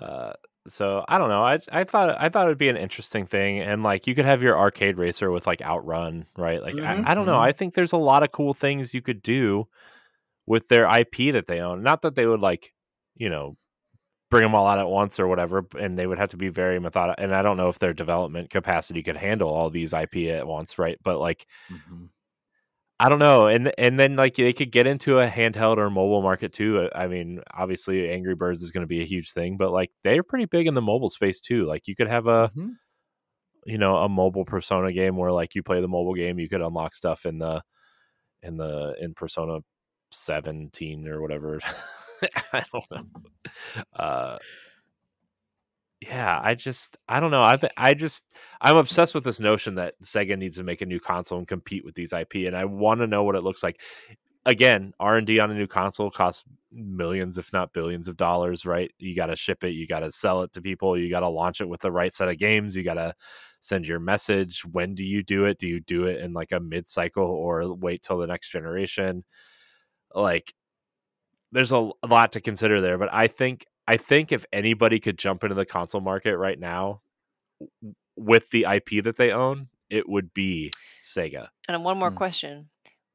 Uh, 0.00 0.32
so 0.66 1.04
I 1.08 1.18
don't 1.18 1.28
know. 1.28 1.42
I 1.42 1.58
I 1.70 1.84
thought 1.84 2.16
I 2.18 2.28
thought 2.28 2.46
it'd 2.46 2.58
be 2.58 2.68
an 2.68 2.76
interesting 2.76 3.26
thing, 3.26 3.60
and 3.60 3.82
like 3.82 4.06
you 4.06 4.14
could 4.14 4.24
have 4.24 4.42
your 4.42 4.58
arcade 4.58 4.98
racer 4.98 5.30
with 5.30 5.46
like 5.46 5.62
Outrun, 5.62 6.26
right? 6.36 6.60
Like 6.62 6.74
Mhm. 6.74 7.04
I, 7.06 7.12
I 7.12 7.14
don't 7.14 7.26
know. 7.26 7.32
Mhm. 7.38 7.48
I 7.48 7.52
think 7.52 7.74
there's 7.74 7.92
a 7.92 7.96
lot 7.98 8.22
of 8.22 8.32
cool 8.32 8.54
things 8.54 8.92
you 8.94 9.02
could 9.02 9.22
do 9.22 9.68
with 10.46 10.68
their 10.68 10.86
IP 10.86 11.30
that 11.32 11.46
they 11.46 11.60
own. 11.60 11.82
Not 11.82 12.02
that 12.02 12.14
they 12.16 12.26
would 12.26 12.40
like, 12.40 12.72
you 13.16 13.28
know, 13.30 13.56
bring 14.30 14.42
them 14.42 14.54
all 14.54 14.66
out 14.66 14.78
at 14.80 14.88
once 14.88 15.20
or 15.20 15.28
whatever, 15.28 15.66
and 15.78 15.98
they 15.98 16.06
would 16.06 16.18
have 16.18 16.30
to 16.30 16.36
be 16.38 16.48
very 16.48 16.80
methodical. 16.80 17.22
And 17.24 17.34
I 17.34 17.42
don't 17.42 17.56
know 17.58 17.68
if 17.68 17.78
their 17.80 17.94
development 17.94 18.50
capacity 18.50 19.02
could 19.02 19.16
handle 19.16 19.50
all 19.50 19.70
these 19.70 19.94
IP 19.94 20.30
at 20.30 20.46
once, 20.46 20.78
right? 20.78 20.98
But 21.02 21.18
like 21.20 21.46
Mhm. 21.68 22.08
I 23.00 23.08
don't 23.08 23.18
know, 23.18 23.48
and 23.48 23.72
and 23.76 23.98
then 23.98 24.14
like 24.16 24.36
they 24.36 24.52
could 24.52 24.70
get 24.70 24.86
into 24.86 25.18
a 25.18 25.28
handheld 25.28 25.78
or 25.78 25.90
mobile 25.90 26.22
market 26.22 26.52
too. 26.52 26.78
Uh, 26.82 26.88
I 26.94 27.08
mean, 27.08 27.40
obviously, 27.52 28.08
Angry 28.08 28.36
Birds 28.36 28.62
is 28.62 28.70
going 28.70 28.82
to 28.82 28.86
be 28.88 29.02
a 29.02 29.04
huge 29.06 29.32
thing, 29.32 29.56
but 29.56 29.72
like 29.72 29.90
they're 30.04 30.22
pretty 30.22 30.44
big 30.46 30.68
in 30.68 30.74
the 30.74 30.82
mobile 30.82 31.10
space 31.10 31.40
too. 31.40 31.66
Like 31.66 31.88
you 31.88 31.96
could 31.96 32.06
have 32.08 32.28
a 32.28 32.52
Mhm. 32.54 32.78
you 33.66 33.78
know 33.78 33.96
a 33.98 34.08
mobile 34.08 34.44
Persona 34.44 34.92
game 34.92 35.16
where 35.16 35.32
like 35.32 35.54
you 35.54 35.62
play 35.62 35.80
the 35.80 35.88
mobile 35.88 36.14
game, 36.14 36.38
you 36.38 36.48
could 36.48 36.60
unlock 36.60 36.94
stuff 36.94 37.26
in 37.26 37.38
the 37.38 37.62
in 38.42 38.56
the 38.58 38.96
in 39.00 39.14
Persona 39.14 39.60
17 40.14 41.08
or 41.08 41.20
whatever. 41.20 41.60
I 42.52 42.62
don't 42.72 42.84
know. 42.90 43.82
Uh, 43.94 44.38
yeah, 46.00 46.40
I 46.42 46.54
just 46.54 46.98
I 47.08 47.20
don't 47.20 47.30
know. 47.30 47.42
I 47.42 47.58
I 47.76 47.94
just 47.94 48.24
I'm 48.60 48.76
obsessed 48.76 49.14
with 49.14 49.24
this 49.24 49.40
notion 49.40 49.76
that 49.76 49.94
Sega 50.02 50.38
needs 50.38 50.56
to 50.56 50.62
make 50.62 50.82
a 50.82 50.86
new 50.86 51.00
console 51.00 51.38
and 51.38 51.48
compete 51.48 51.84
with 51.84 51.94
these 51.94 52.12
IP, 52.12 52.46
and 52.46 52.56
I 52.56 52.64
want 52.66 53.00
to 53.00 53.06
know 53.06 53.24
what 53.24 53.36
it 53.36 53.44
looks 53.44 53.62
like. 53.62 53.80
Again, 54.46 54.92
R 55.00 55.16
and 55.16 55.26
D 55.26 55.38
on 55.40 55.50
a 55.50 55.54
new 55.54 55.66
console 55.66 56.10
costs 56.10 56.44
millions, 56.70 57.38
if 57.38 57.52
not 57.52 57.72
billions, 57.72 58.08
of 58.08 58.16
dollars. 58.16 58.66
Right? 58.66 58.90
You 58.98 59.16
got 59.16 59.26
to 59.26 59.36
ship 59.36 59.64
it, 59.64 59.70
you 59.70 59.86
got 59.86 60.00
to 60.00 60.12
sell 60.12 60.42
it 60.42 60.52
to 60.54 60.62
people, 60.62 60.98
you 60.98 61.08
got 61.10 61.20
to 61.20 61.28
launch 61.28 61.60
it 61.60 61.68
with 61.68 61.80
the 61.80 61.92
right 61.92 62.12
set 62.12 62.28
of 62.28 62.38
games, 62.38 62.76
you 62.76 62.84
got 62.84 62.94
to 62.94 63.14
send 63.60 63.86
your 63.86 64.00
message. 64.00 64.62
When 64.64 64.94
do 64.94 65.04
you 65.04 65.22
do 65.22 65.46
it? 65.46 65.58
Do 65.58 65.66
you 65.66 65.80
do 65.80 66.04
it 66.04 66.20
in 66.20 66.34
like 66.34 66.52
a 66.52 66.60
mid 66.60 66.86
cycle 66.88 67.24
or 67.24 67.74
wait 67.74 68.02
till 68.02 68.18
the 68.18 68.26
next 68.26 68.50
generation? 68.50 69.24
Like, 70.14 70.54
there's 71.52 71.72
a, 71.72 71.90
a 72.02 72.06
lot 72.06 72.32
to 72.32 72.40
consider 72.40 72.80
there, 72.80 72.98
but 72.98 73.08
I 73.12 73.26
think 73.26 73.66
I 73.86 73.96
think 73.98 74.32
if 74.32 74.46
anybody 74.52 74.98
could 75.00 75.18
jump 75.18 75.44
into 75.44 75.54
the 75.54 75.66
console 75.66 76.00
market 76.00 76.36
right 76.38 76.58
now 76.58 77.02
with 78.16 78.48
the 78.50 78.64
IP 78.64 79.04
that 79.04 79.16
they 79.16 79.30
own, 79.30 79.68
it 79.90 80.08
would 80.08 80.32
be 80.32 80.72
Sega. 81.02 81.48
And 81.68 81.84
one 81.84 81.98
more 81.98 82.10
Hmm. 82.10 82.16
question. 82.16 82.70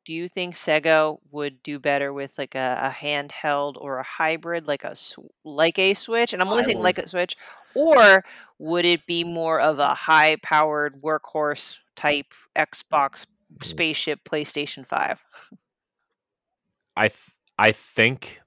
Do 0.06 0.14
you 0.14 0.28
think 0.28 0.56
Sega 0.56 1.18
would 1.32 1.62
do 1.64 1.78
better 1.80 2.12
with 2.14 2.38
like 2.38 2.56
a, 2.56 2.80
a 2.82 2.90
handheld 2.90 3.76
or 3.78 3.98
a 4.00 4.04
hybrid, 4.04 4.68
like 4.68 4.84
a 4.84 4.96
like 5.44 5.78
a 5.80 5.94
Switch? 5.94 6.34
And 6.34 6.42
I'm 6.42 6.48
only 6.50 6.64
I 6.64 6.66
saying 6.68 6.78
would- 6.78 6.84
like 6.84 6.98
a 6.98 7.08
Switch, 7.08 7.36
or 7.76 8.24
would 8.60 8.86
it 8.86 9.06
be 9.06 9.24
more 9.24 9.60
of 9.60 9.80
a 9.80 9.94
high-powered 9.94 11.02
workhorse 11.02 11.78
type 11.96 12.28
Xbox 12.56 13.26
Mm. 13.58 13.66
spaceship 13.66 14.20
PlayStation 14.24 14.86
Five? 14.86 15.24
I 17.00 17.08
th- 17.08 17.32
I 17.58 17.72
think 17.72 18.42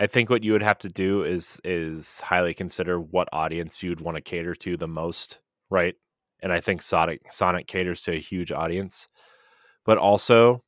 I 0.00 0.06
think 0.06 0.30
what 0.30 0.42
you 0.44 0.52
would 0.52 0.62
have 0.62 0.78
to 0.80 0.88
do 0.88 1.24
is 1.24 1.60
is 1.64 2.20
highly 2.20 2.54
consider 2.54 3.00
what 3.00 3.28
audience 3.32 3.82
you'd 3.82 4.00
want 4.00 4.16
to 4.16 4.20
cater 4.20 4.54
to 4.54 4.76
the 4.76 4.88
most, 4.88 5.38
right? 5.70 5.94
And 6.42 6.52
I 6.52 6.60
think 6.60 6.82
Sonic 6.82 7.32
Sonic 7.32 7.66
caters 7.66 8.02
to 8.02 8.12
a 8.12 8.20
huge 8.20 8.52
audience. 8.52 9.08
But 9.84 9.98
also 9.98 10.62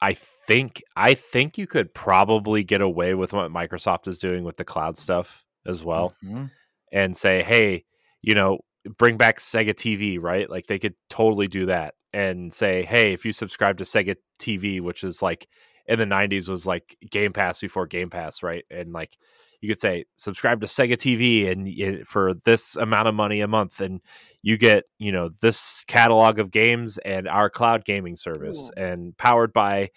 I 0.00 0.14
think 0.14 0.82
I 0.96 1.14
think 1.14 1.58
you 1.58 1.66
could 1.66 1.92
probably 1.94 2.62
get 2.64 2.80
away 2.80 3.14
with 3.14 3.32
what 3.32 3.50
Microsoft 3.50 4.08
is 4.08 4.18
doing 4.18 4.44
with 4.44 4.56
the 4.56 4.64
cloud 4.64 4.96
stuff 4.96 5.44
as 5.66 5.84
well 5.84 6.14
Mhm. 6.24 6.50
and 6.92 7.16
say, 7.16 7.42
hey, 7.42 7.84
you 8.22 8.34
know, 8.34 8.60
bring 8.98 9.16
back 9.16 9.38
Sega 9.38 9.74
TV, 9.74 10.18
right? 10.20 10.48
Like 10.48 10.66
they 10.66 10.78
could 10.78 10.94
totally 11.08 11.48
do 11.48 11.66
that 11.66 11.94
and 12.12 12.52
say, 12.52 12.84
hey, 12.84 13.12
if 13.12 13.24
you 13.24 13.32
subscribe 13.32 13.78
to 13.78 13.84
Sega 13.84 14.16
TV, 14.40 14.80
which 14.80 15.04
is 15.04 15.22
like 15.22 15.48
in 15.86 15.98
the 15.98 16.04
90s 16.06 16.48
was 16.48 16.66
like 16.66 16.96
Game 17.10 17.32
Pass 17.32 17.60
before 17.60 17.86
Game 17.86 18.10
Pass, 18.10 18.42
right? 18.42 18.64
And 18.70 18.92
like 18.92 19.16
you 19.60 19.68
could 19.68 19.80
say, 19.80 20.06
subscribe 20.16 20.60
to 20.60 20.66
Sega 20.66 20.94
TV 20.94 21.50
and 21.50 21.64
y- 21.64 22.00
eh, 22.00 22.02
for 22.04 22.34
this 22.44 22.76
amount 22.76 23.08
of 23.08 23.14
money 23.14 23.40
a 23.40 23.48
month, 23.48 23.80
and 23.80 24.00
you 24.42 24.56
get, 24.56 24.84
you 24.98 25.12
know, 25.12 25.30
this 25.42 25.84
catalog 25.86 26.38
of 26.38 26.50
games 26.50 26.96
and 26.98 27.28
our 27.28 27.50
cloud 27.50 27.84
gaming 27.84 28.16
service 28.16 28.70
and 28.76 29.16
powered 29.18 29.52
by 29.52 29.90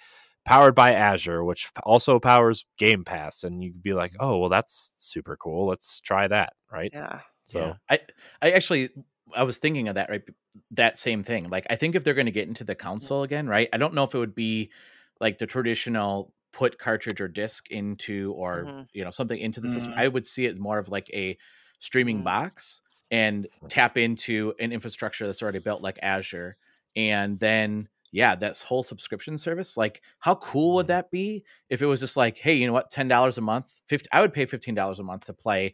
powered 0.46 0.76
by 0.76 0.92
Azure, 0.92 1.44
which 1.44 1.70
also 1.84 2.20
powers 2.20 2.66
Game 2.78 3.06
Pass. 3.06 3.46
And 3.46 3.64
you'd 3.64 3.82
be 3.82 3.94
like, 3.94 4.14
oh, 4.20 4.38
well, 4.40 4.50
that's 4.50 4.94
super 4.98 5.38
cool. 5.38 5.68
Let's 5.68 6.02
try 6.02 6.28
that, 6.28 6.54
right? 6.70 6.92
Yeah. 6.94 7.22
So 7.46 7.74
Yeah. 7.74 7.78
I 7.90 8.00
I 8.42 8.52
actually 8.52 8.90
I 9.36 9.44
was 9.44 9.58
thinking 9.58 9.88
of 9.88 9.96
that 9.96 10.10
right 10.10 10.24
that 10.72 10.98
same 10.98 11.24
thing. 11.24 11.50
Like 11.50 11.66
I 11.70 11.76
think 11.76 11.96
if 11.96 12.04
they're 12.04 12.14
going 12.14 12.26
to 12.28 12.32
get 12.32 12.48
into 12.48 12.64
the 12.64 12.76
console 12.76 13.24
again, 13.24 13.48
right? 13.48 13.70
I 13.74 13.78
don't 13.78 13.94
know 13.94 14.04
if 14.04 14.16
it 14.16 14.20
would 14.20 14.36
be 14.36 14.72
like 15.20 15.38
the 15.38 15.48
traditional 15.48 16.34
put 16.52 16.78
cartridge 16.78 17.20
or 17.22 17.28
disc 17.28 17.70
into 17.72 18.34
or 18.34 18.72
Mhm. 18.72 18.88
you 18.94 19.04
know 19.04 19.12
something 19.12 19.40
into 19.40 19.60
the 19.62 19.70
system. 19.70 19.94
Mhm. 19.94 19.98
I 19.98 20.08
would 20.08 20.26
see 20.26 20.46
it 20.46 20.60
more 20.60 20.78
of 20.80 20.90
like 20.90 21.10
a 21.14 21.38
streaming 21.80 22.22
Mhm. 22.22 22.24
box 22.24 22.82
and 23.12 23.48
tap 23.70 23.98
into 23.98 24.54
an 24.60 24.72
infrastructure 24.72 25.26
that's 25.26 25.42
already 25.42 25.60
built 25.60 25.82
like 25.82 26.00
Azure 26.02 26.58
and 26.96 27.40
then 27.40 27.90
yeah, 28.12 28.36
that's 28.36 28.62
whole 28.62 28.84
subscription 28.84 29.40
service. 29.40 29.76
Like, 29.76 30.04
how 30.20 30.36
cool 30.36 30.76
would 30.76 30.86
Mhm. 30.86 30.88
that 30.88 31.10
be 31.10 31.44
if 31.70 31.82
it 31.82 31.88
was 31.88 32.00
just 32.00 32.16
like, 32.16 32.38
hey, 32.38 32.54
you 32.54 32.68
know 32.68 32.74
what, 32.74 32.92
ten 32.92 33.08
dollars 33.08 33.40
a 33.40 33.42
month, 33.42 33.74
50, 33.88 34.08
I 34.12 34.22
would 34.22 34.34
pay 34.34 34.46
fifteen 34.46 34.76
dollars 34.76 35.00
a 35.00 35.04
month 35.04 35.26
to 35.26 35.34
play 35.34 35.74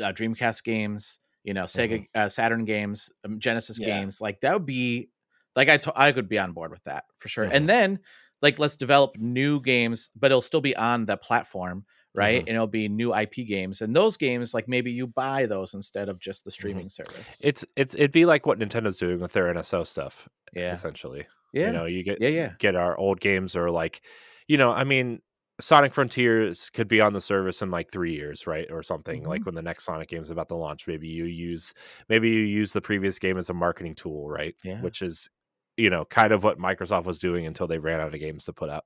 uh, 0.00 0.12
Dreamcast 0.12 0.64
games, 0.64 1.18
you 1.42 1.54
know, 1.54 1.64
Sega, 1.64 2.06
uh, 2.14 2.28
Saturn 2.28 2.64
games, 2.64 3.10
um, 3.24 3.38
Genesis 3.38 3.78
Yeah. 3.78 3.86
games. 3.86 4.20
Like 4.20 4.40
that 4.40 4.52
would 4.54 4.66
be 4.66 5.10
like 5.56 5.68
I 5.68 5.76
to- 5.78 5.92
I 5.94 6.12
could 6.12 6.28
be 6.28 6.38
on 6.38 6.52
board 6.52 6.70
with 6.70 6.82
that 6.84 7.04
for 7.18 7.28
sure. 7.28 7.46
Mhm. 7.46 7.52
And 7.52 7.68
then 7.68 7.98
like 8.42 8.58
let's 8.58 8.76
develop 8.76 9.16
new 9.18 9.60
games, 9.60 10.10
but 10.16 10.30
it'll 10.30 10.40
still 10.40 10.60
be 10.60 10.74
on 10.76 11.06
the 11.06 11.16
platform, 11.16 11.84
right? 12.14 12.36
Mhm. 12.42 12.48
And 12.48 12.56
it'll 12.56 12.66
be 12.66 12.88
new 12.88 13.12
IP 13.14 13.44
games, 13.46 13.80
and 13.80 13.94
those 13.94 14.16
games 14.16 14.52
like 14.54 14.68
maybe 14.68 14.90
you 14.90 15.06
buy 15.06 15.46
those 15.46 15.74
instead 15.74 16.08
of 16.08 16.18
just 16.18 16.44
the 16.44 16.50
streaming 16.50 16.88
service. 16.90 17.40
it's 17.42 17.64
it's 17.76 17.94
it'd 17.94 18.10
be 18.12 18.24
like 18.26 18.46
what 18.46 18.58
Nintendo's 18.58 18.98
doing 18.98 19.20
with 19.20 19.32
their 19.32 19.46
NSO 19.52 19.84
stuff, 19.86 20.28
yeah, 20.54 20.72
essentially. 20.72 21.26
yeah, 21.52 21.66
You 21.68 21.72
know, 21.72 21.84
you 21.86 22.02
get 22.02 22.20
yeah, 22.20 22.28
yeah. 22.28 22.52
get 22.58 22.74
our 22.74 22.96
old 22.98 23.20
games 23.20 23.54
or 23.56 23.70
like, 23.70 24.00
you 24.48 24.56
know, 24.58 24.72
I 24.72 24.82
mean, 24.84 25.22
Sonic 25.60 25.94
Frontiers 25.94 26.68
could 26.70 26.88
be 26.88 27.00
on 27.00 27.12
the 27.12 27.20
service 27.20 27.62
in 27.62 27.70
like 27.70 27.90
three 27.90 28.12
years, 28.14 28.46
right, 28.46 28.66
or 28.70 28.82
something. 28.82 29.20
Mm-hmm. 29.20 29.30
Like 29.30 29.46
when 29.46 29.54
the 29.54 29.62
next 29.62 29.84
Sonic 29.84 30.08
game 30.08 30.22
is 30.22 30.30
about 30.30 30.48
to 30.48 30.56
launch, 30.56 30.86
maybe 30.86 31.08
you 31.08 31.24
use 31.26 31.72
maybe 32.08 32.28
you 32.30 32.40
use 32.40 32.72
the 32.72 32.80
previous 32.80 33.18
game 33.18 33.38
as 33.38 33.50
a 33.50 33.54
marketing 33.54 33.94
tool, 33.94 34.28
right? 34.28 34.54
Yeah. 34.64 34.80
Which 34.80 35.00
is, 35.00 35.28
you 35.76 35.90
know, 35.90 36.04
kind 36.06 36.32
of 36.32 36.42
what 36.42 36.58
Microsoft 36.58 37.04
was 37.04 37.20
doing 37.20 37.46
until 37.46 37.66
they 37.68 37.78
ran 37.78 38.00
out 38.00 38.12
of 38.12 38.20
games 38.20 38.44
to 38.44 38.52
put 38.52 38.68
out. 38.70 38.84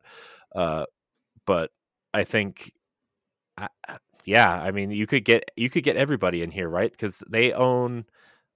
Uh, 0.54 0.84
but 1.46 1.70
I 2.12 2.24
think, 2.24 2.72
I, 3.56 3.68
yeah, 4.24 4.52
I 4.52 4.70
mean, 4.70 4.90
you 4.90 5.06
could 5.06 5.24
get 5.24 5.50
you 5.56 5.70
could 5.70 5.84
get 5.84 5.96
everybody 5.96 6.42
in 6.42 6.50
here, 6.50 6.68
right? 6.68 6.90
Because 6.90 7.22
they 7.30 7.52
own 7.52 8.04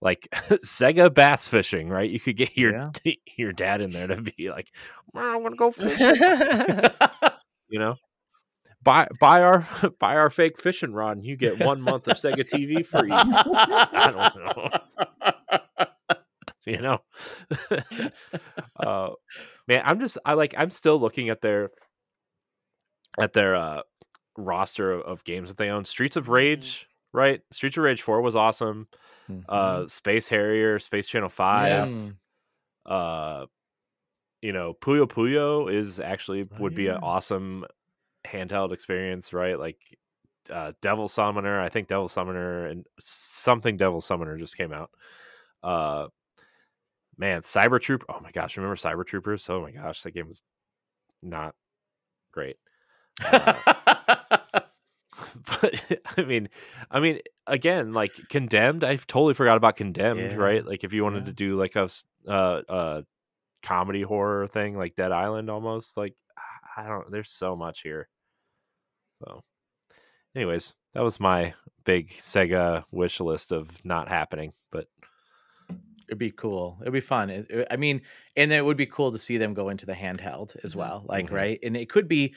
like 0.03 0.29
Sega 0.33 1.13
bass 1.13 1.49
fishing, 1.49 1.89
right? 1.89 2.11
You 2.11 2.21
could 2.21 2.37
get 2.37 2.59
your 2.59 2.73
Yeah. 2.73 3.13
your 3.39 3.53
dad 3.53 3.81
in 3.81 3.91
there 3.91 4.09
to 4.09 4.21
be 4.21 4.51
like, 4.51 4.71
"Well, 5.15 5.25
I 5.25 5.37
want 5.37 5.55
to 5.55 5.59
go 5.59 5.71
fishing, 5.71 6.21
you 7.73 7.79
know. 7.79 7.97
Buy 8.83 9.09
buy 9.21 9.43
our 9.43 9.67
buy 9.99 10.17
our 10.17 10.31
fake 10.31 10.61
fishing 10.61 10.93
rod, 10.93 11.17
and 11.17 11.27
you 11.27 11.37
get 11.37 11.59
one 11.65 11.81
month 11.81 12.07
of 12.09 12.17
Sega 12.17 12.45
TV 12.49 12.85
free. 12.85 13.11
I 13.11 14.31
don't 16.67 16.79
know, 16.87 17.01
you 17.71 18.01
know. 18.01 18.09
uh, 18.77 19.11
man, 19.69 19.83
I'm 19.85 20.01
just 20.01 20.19
I 20.25 20.35
like 20.35 20.55
I'm 20.57 20.71
still 20.71 21.01
looking 21.01 21.29
at 21.31 21.41
their 21.41 21.71
at 23.21 23.33
their 23.33 23.55
uh 23.55 23.83
roster 24.37 24.93
of, 24.93 25.03
of 25.03 25.25
games 25.25 25.49
that 25.51 25.59
they 25.59 25.71
own. 25.71 25.85
Streets 25.85 26.17
of 26.17 26.29
Rage, 26.29 26.89
right? 27.13 27.41
Streets 27.53 27.77
of 27.77 27.85
Rage 27.85 28.03
Four 28.03 28.21
was 28.21 28.37
awesome. 28.37 28.89
Mhm. 29.31 29.45
Uh, 29.49 29.87
Space 29.87 30.29
Harrier, 30.29 30.81
Space 30.81 31.07
Channel 31.07 31.29
Five. 31.29 31.89
Mm. 31.89 32.17
Uh, 32.85 33.47
you 34.43 34.53
know, 34.53 34.75
Puyo 34.75 35.07
Puyo 35.07 35.73
is 35.73 36.01
actually 36.01 36.43
Oh, 36.43 36.57
would 36.59 36.75
be 36.75 36.89
an 36.89 36.97
awesome 36.97 37.65
handheld 38.27 38.73
experience, 38.73 39.33
right? 39.33 39.59
Like 39.59 39.79
uh, 40.51 40.73
Devil 40.83 41.09
Summoner. 41.09 41.61
I 41.61 41.69
think 41.69 41.89
Devil 41.89 42.09
Summoner 42.09 42.67
and 42.67 42.87
something 43.01 43.77
Devil 43.77 44.01
Summoner 44.01 44.37
just 44.37 44.57
came 44.57 44.73
out. 44.73 44.91
Uh, 45.63 46.09
man, 47.17 47.43
Cyber 47.43 47.81
Troop. 47.81 48.05
Oh 48.09 48.21
my 48.21 48.33
gosh, 48.33 48.57
remember 48.57 48.77
Cyber 48.77 49.07
Troopers? 49.07 49.49
Oh 49.49 49.63
my 49.63 49.71
gosh, 49.71 50.03
that 50.03 50.13
game 50.13 50.29
was 50.29 50.43
not 51.23 51.55
great. 52.33 52.57
but 53.21 53.59
I 56.17 56.25
mean, 56.25 56.49
I 56.91 57.01
mean, 57.01 57.21
again, 57.47 57.93
like 57.93 58.13
Condemned. 58.29 58.85
I 58.85 58.97
totally 58.97 59.35
forgot 59.35 59.57
about 59.57 59.77
Condemned. 59.77 60.21
Yeah, 60.21 60.35
Right? 60.35 60.67
Like 60.67 60.85
if 60.85 60.93
you 60.93 61.05
wanted 61.05 61.21
yeah. 61.21 61.27
to 61.27 61.33
do 61.33 61.59
like 61.59 61.77
a 61.77 61.89
uh, 62.27 62.63
uh, 62.69 63.03
comedy 63.63 64.03
horror 64.03 64.47
thing, 64.49 64.77
like 64.77 64.95
Dead 64.95 65.13
Island, 65.13 65.51
almost. 65.51 65.97
Like 65.97 66.15
I 66.77 66.87
don't. 66.87 67.11
There's 67.11 67.31
so 67.33 67.55
much 67.57 67.81
here. 67.83 68.09
So, 69.25 69.43
anyways, 70.35 70.75
that 70.95 71.03
was 71.05 71.21
my 71.21 71.55
big 71.85 72.11
Sega 72.19 72.85
wish 72.93 73.21
list 73.21 73.53
of 73.53 73.85
not 73.85 74.09
happening. 74.09 74.53
But 74.71 74.87
It'd 76.09 76.19
be 76.19 76.31
cool. 76.31 76.77
It'd 76.83 76.93
be 76.93 77.01
fun. 77.01 77.31
It- 77.31 77.47
it- 77.49 77.69
I 77.71 77.77
mean, 77.77 78.03
and 78.37 78.51
then 78.51 78.59
it 78.59 78.65
would 78.67 78.77
be 78.77 78.85
cool 78.85 79.13
to 79.13 79.19
see 79.19 79.39
them 79.39 79.55
go 79.55 79.71
into 79.71 79.87
the 79.87 79.95
handheld 79.95 80.55
as 80.63 80.75
Mhm. 80.75 80.77
well. 80.77 81.07
Like, 81.09 81.29
Mhm. 81.29 81.33
right? 81.33 81.59
And 81.63 81.75
it 81.75 81.89
could 81.89 82.07
be 82.07 82.35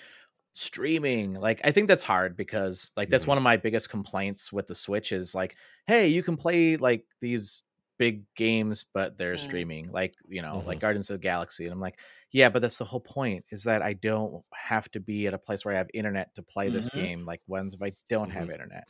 streaming. 0.53 1.31
Like, 1.33 1.59
I 1.65 1.71
think 1.73 1.89
that's 1.89 2.03
hard 2.03 2.37
because, 2.37 2.93
like, 2.95 3.09
that's 3.09 3.25
Mhm. 3.25 3.29
one 3.29 3.37
of 3.37 3.43
my 3.43 3.57
biggest 3.57 3.89
complaints 3.89 4.53
with 4.53 4.67
the 4.67 4.75
Switch 4.75 5.11
is 5.11 5.35
like, 5.35 5.57
hey, 5.87 6.07
you 6.07 6.23
can 6.23 6.37
play 6.37 6.77
like 6.77 7.05
these 7.19 7.63
big 7.97 8.23
games, 8.35 8.85
but 8.93 9.17
they're 9.17 9.35
Mm. 9.35 9.39
streaming. 9.39 9.91
Like, 9.91 10.13
you 10.27 10.41
know, 10.41 10.63
like 10.65 10.77
Mhm. 10.77 10.81
Guardians 10.81 11.09
of 11.09 11.15
the 11.15 11.23
Galaxy. 11.23 11.65
And 11.65 11.73
I'm 11.73 11.79
like, 11.79 11.99
yeah, 12.31 12.49
but 12.49 12.61
that's 12.61 12.77
the 12.77 12.85
whole 12.85 12.99
point 12.99 13.45
is 13.51 13.63
that 13.63 13.81
I 13.81 13.93
don't 13.93 14.43
have 14.53 14.89
to 14.91 14.99
be 14.99 15.27
at 15.27 15.33
a 15.33 15.37
place 15.37 15.63
where 15.63 15.73
I 15.73 15.77
have 15.77 15.87
internet 15.93 16.33
to 16.35 16.43
play 16.43 16.69
this 16.69 16.89
Mhm. 16.89 16.93
game. 16.93 17.25
Like, 17.25 17.41
ones 17.47 17.73
if 17.73 17.81
I 17.81 17.93
don't 18.09 18.29
have 18.31 18.49
internet. 18.49 18.87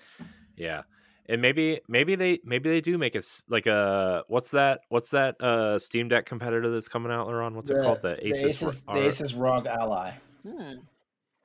yeah, 0.56 0.84
and 1.28 1.42
maybe 1.42 1.82
maybe 1.88 2.16
they 2.16 2.40
maybe 2.44 2.70
they 2.70 2.82
do 2.82 2.98
make 2.98 3.16
us 3.16 3.44
like 3.50 3.68
a 3.68 4.24
what's 4.28 4.52
that 4.52 4.82
what's 4.90 5.10
that 5.12 5.36
uh 5.42 5.78
Steam 5.80 6.08
Deck 6.08 6.26
competitor 6.26 6.72
that's 6.72 6.88
coming 6.88 7.12
out, 7.12 7.28
LeRon? 7.28 7.54
What's 7.56 7.70
it 7.70 7.82
called? 7.84 8.02
The 8.02 8.18
the 8.22 8.30
Asus. 8.32 8.64
Asus, 8.64 8.84
R- 8.88 8.96
the 8.96 9.08
Asus 9.08 9.40
ROG 9.40 9.68
Ally. 9.68 10.12
Hmm. 10.44 10.74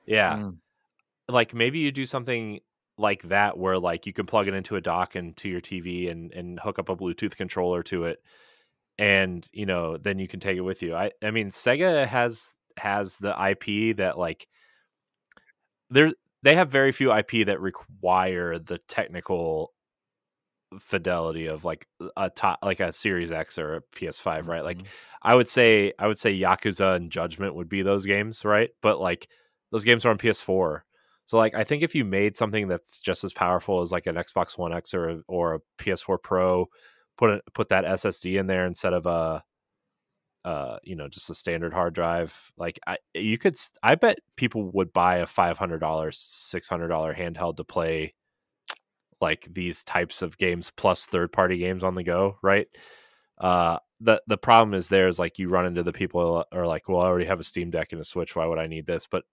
Yeah, 0.05 0.37
Mm. 0.37 0.57
like 1.27 1.53
maybe 1.53 1.79
you 1.79 1.91
do 1.91 2.05
something 2.05 2.59
like 3.01 3.23
that 3.23 3.57
where 3.57 3.79
like 3.79 4.05
you 4.05 4.13
can 4.13 4.25
plug 4.25 4.47
it 4.47 4.53
into 4.53 4.75
a 4.77 4.81
dock 4.81 5.15
and 5.15 5.35
to 5.37 5.49
your 5.49 5.61
TV 5.61 6.09
and 6.09 6.31
and 6.33 6.59
hook 6.59 6.79
up 6.79 6.89
a 6.89 6.95
Bluetooth 6.95 7.35
controller 7.35 7.83
to 7.83 8.05
it, 8.05 8.19
and 8.99 9.47
you 9.53 9.65
know 9.65 9.97
then 9.97 10.19
you 10.19 10.27
can 10.27 10.39
take 10.39 10.57
it 10.57 10.61
with 10.61 10.81
you. 10.83 10.95
I 10.95 11.11
I 11.23 11.31
mean 11.31 11.49
Sega 11.51 12.07
has 12.07 12.49
has 12.77 13.17
the 13.17 13.31
IP 13.51 13.97
that 13.97 14.17
like 14.17 14.47
there 15.89 16.11
they 16.43 16.55
have 16.55 16.69
very 16.69 16.91
few 16.91 17.11
IP 17.11 17.45
that 17.45 17.59
require 17.59 18.57
the 18.57 18.79
technical 18.87 19.73
fidelity 20.79 21.47
of 21.47 21.65
like 21.65 21.85
a 22.15 22.29
top 22.29 22.59
like 22.63 22.79
a 22.79 22.93
Series 22.93 23.31
X 23.31 23.57
or 23.57 23.75
a 23.75 23.81
PS5, 23.93 24.47
right? 24.47 24.63
Like 24.63 24.79
Mhm. 24.79 24.87
I 25.21 25.35
would 25.35 25.47
say 25.47 25.93
I 25.99 26.07
would 26.07 26.17
say 26.19 26.37
Yakuza 26.37 26.95
and 26.95 27.11
Judgment 27.11 27.55
would 27.55 27.69
be 27.69 27.81
those 27.81 28.05
games, 28.05 28.45
right? 28.45 28.69
But 28.81 28.99
like 28.99 29.27
those 29.71 29.83
games 29.83 30.05
are 30.05 30.09
on 30.09 30.17
PS4. 30.17 30.83
So 31.31 31.37
like 31.37 31.55
I 31.55 31.63
think 31.63 31.81
if 31.81 31.95
you 31.95 32.03
made 32.03 32.35
something 32.35 32.67
that's 32.67 32.99
just 32.99 33.23
as 33.23 33.31
powerful 33.31 33.79
as 33.79 33.89
like 33.89 34.05
an 34.05 34.15
Xbox 34.15 34.57
One 34.57 34.73
X 34.73 34.93
or 34.93 35.09
a- 35.09 35.23
or 35.29 35.53
a 35.53 35.59
PS4 35.81 36.17
Pro, 36.21 36.67
put 37.17 37.29
it 37.29 37.41
put 37.53 37.69
that 37.69 37.85
SSD 37.85 38.37
in 38.37 38.47
there 38.47 38.65
instead 38.65 38.91
of 38.91 39.05
a 39.05 39.41
uh 40.43 40.75
you 40.83 40.97
know 40.97 41.07
just 41.07 41.29
a 41.29 41.33
standard 41.35 41.71
hard 41.71 41.93
drive 41.93 42.51
like 42.57 42.79
i 42.87 42.97
you 43.13 43.37
could 43.37 43.55
i 43.83 43.95
bet 43.95 44.17
people 44.35 44.63
would 44.73 44.91
buy 44.91 45.17
a 45.17 45.25
$500 45.25 45.55
$600 45.79 47.15
handheld 47.15 47.55
to 47.57 47.63
play 47.63 48.13
like 49.21 49.47
these 49.49 49.85
types 49.85 50.21
of 50.21 50.37
games 50.37 50.71
plus 50.75 51.05
third 51.05 51.31
party 51.31 51.57
games 51.57 51.83
on 51.83 51.95
the 51.95 52.03
go 52.03 52.37
right? 52.41 52.67
Uh 53.39 53.77
the 54.01 54.21
the 54.27 54.37
problem 54.37 54.73
is 54.73 54.87
there's 54.89 55.17
like 55.19 55.39
you 55.39 55.47
run 55.47 55.65
into 55.65 55.83
the 55.83 55.93
people 55.93 56.43
are 56.51 56.67
like 56.67 56.89
well 56.89 57.01
i 57.01 57.05
already 57.05 57.25
have 57.25 57.39
a 57.39 57.43
steam 57.45 57.69
deck 57.71 57.89
and 57.93 58.01
a 58.01 58.03
switch. 58.03 58.35
Why 58.35 58.45
would 58.45 58.59
i 58.59 58.67
need 58.67 58.85
this? 58.85 59.07
But 59.07 59.23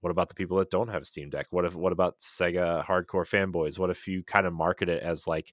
what 0.00 0.10
about 0.10 0.28
the 0.28 0.34
people 0.34 0.56
that 0.58 0.70
don't 0.70 0.88
have 0.88 1.02
a 1.02 1.04
steam 1.06 1.28
deck 1.30 1.46
what 1.50 1.64
if 1.64 1.74
what 1.74 1.92
about 1.92 2.18
sega 2.20 2.84
hardcore 2.84 3.26
fanboys 3.28 3.78
what 3.78 3.90
if 3.90 4.06
you 4.08 4.22
kind 4.22 4.46
of 4.46 4.52
market 4.52 4.88
it 4.88 5.02
as 5.02 5.26
like 5.26 5.52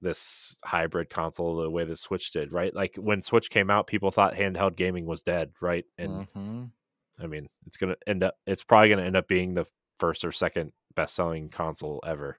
this 0.00 0.56
hybrid 0.64 1.08
console 1.08 1.56
the 1.56 1.70
way 1.70 1.84
the 1.84 1.96
switch 1.96 2.30
did 2.30 2.52
right 2.52 2.74
like 2.74 2.96
when 2.96 3.22
switch 3.22 3.48
came 3.50 3.70
out 3.70 3.86
people 3.86 4.10
thought 4.10 4.34
handheld 4.34 4.76
gaming 4.76 5.06
was 5.06 5.22
dead 5.22 5.50
right 5.60 5.84
and 5.96 6.26
Mhm. 6.36 6.70
i 7.18 7.26
mean 7.26 7.48
it's 7.66 7.76
gonna 7.76 7.96
end 8.06 8.22
up 8.22 8.36
it's 8.46 8.62
probably 8.64 8.90
gonna 8.90 9.02
end 9.04 9.16
up 9.16 9.28
being 9.28 9.54
the 9.54 9.66
first 9.98 10.24
or 10.24 10.32
second 10.32 10.72
best 10.94 11.14
selling 11.14 11.48
console 11.48 12.02
ever 12.06 12.38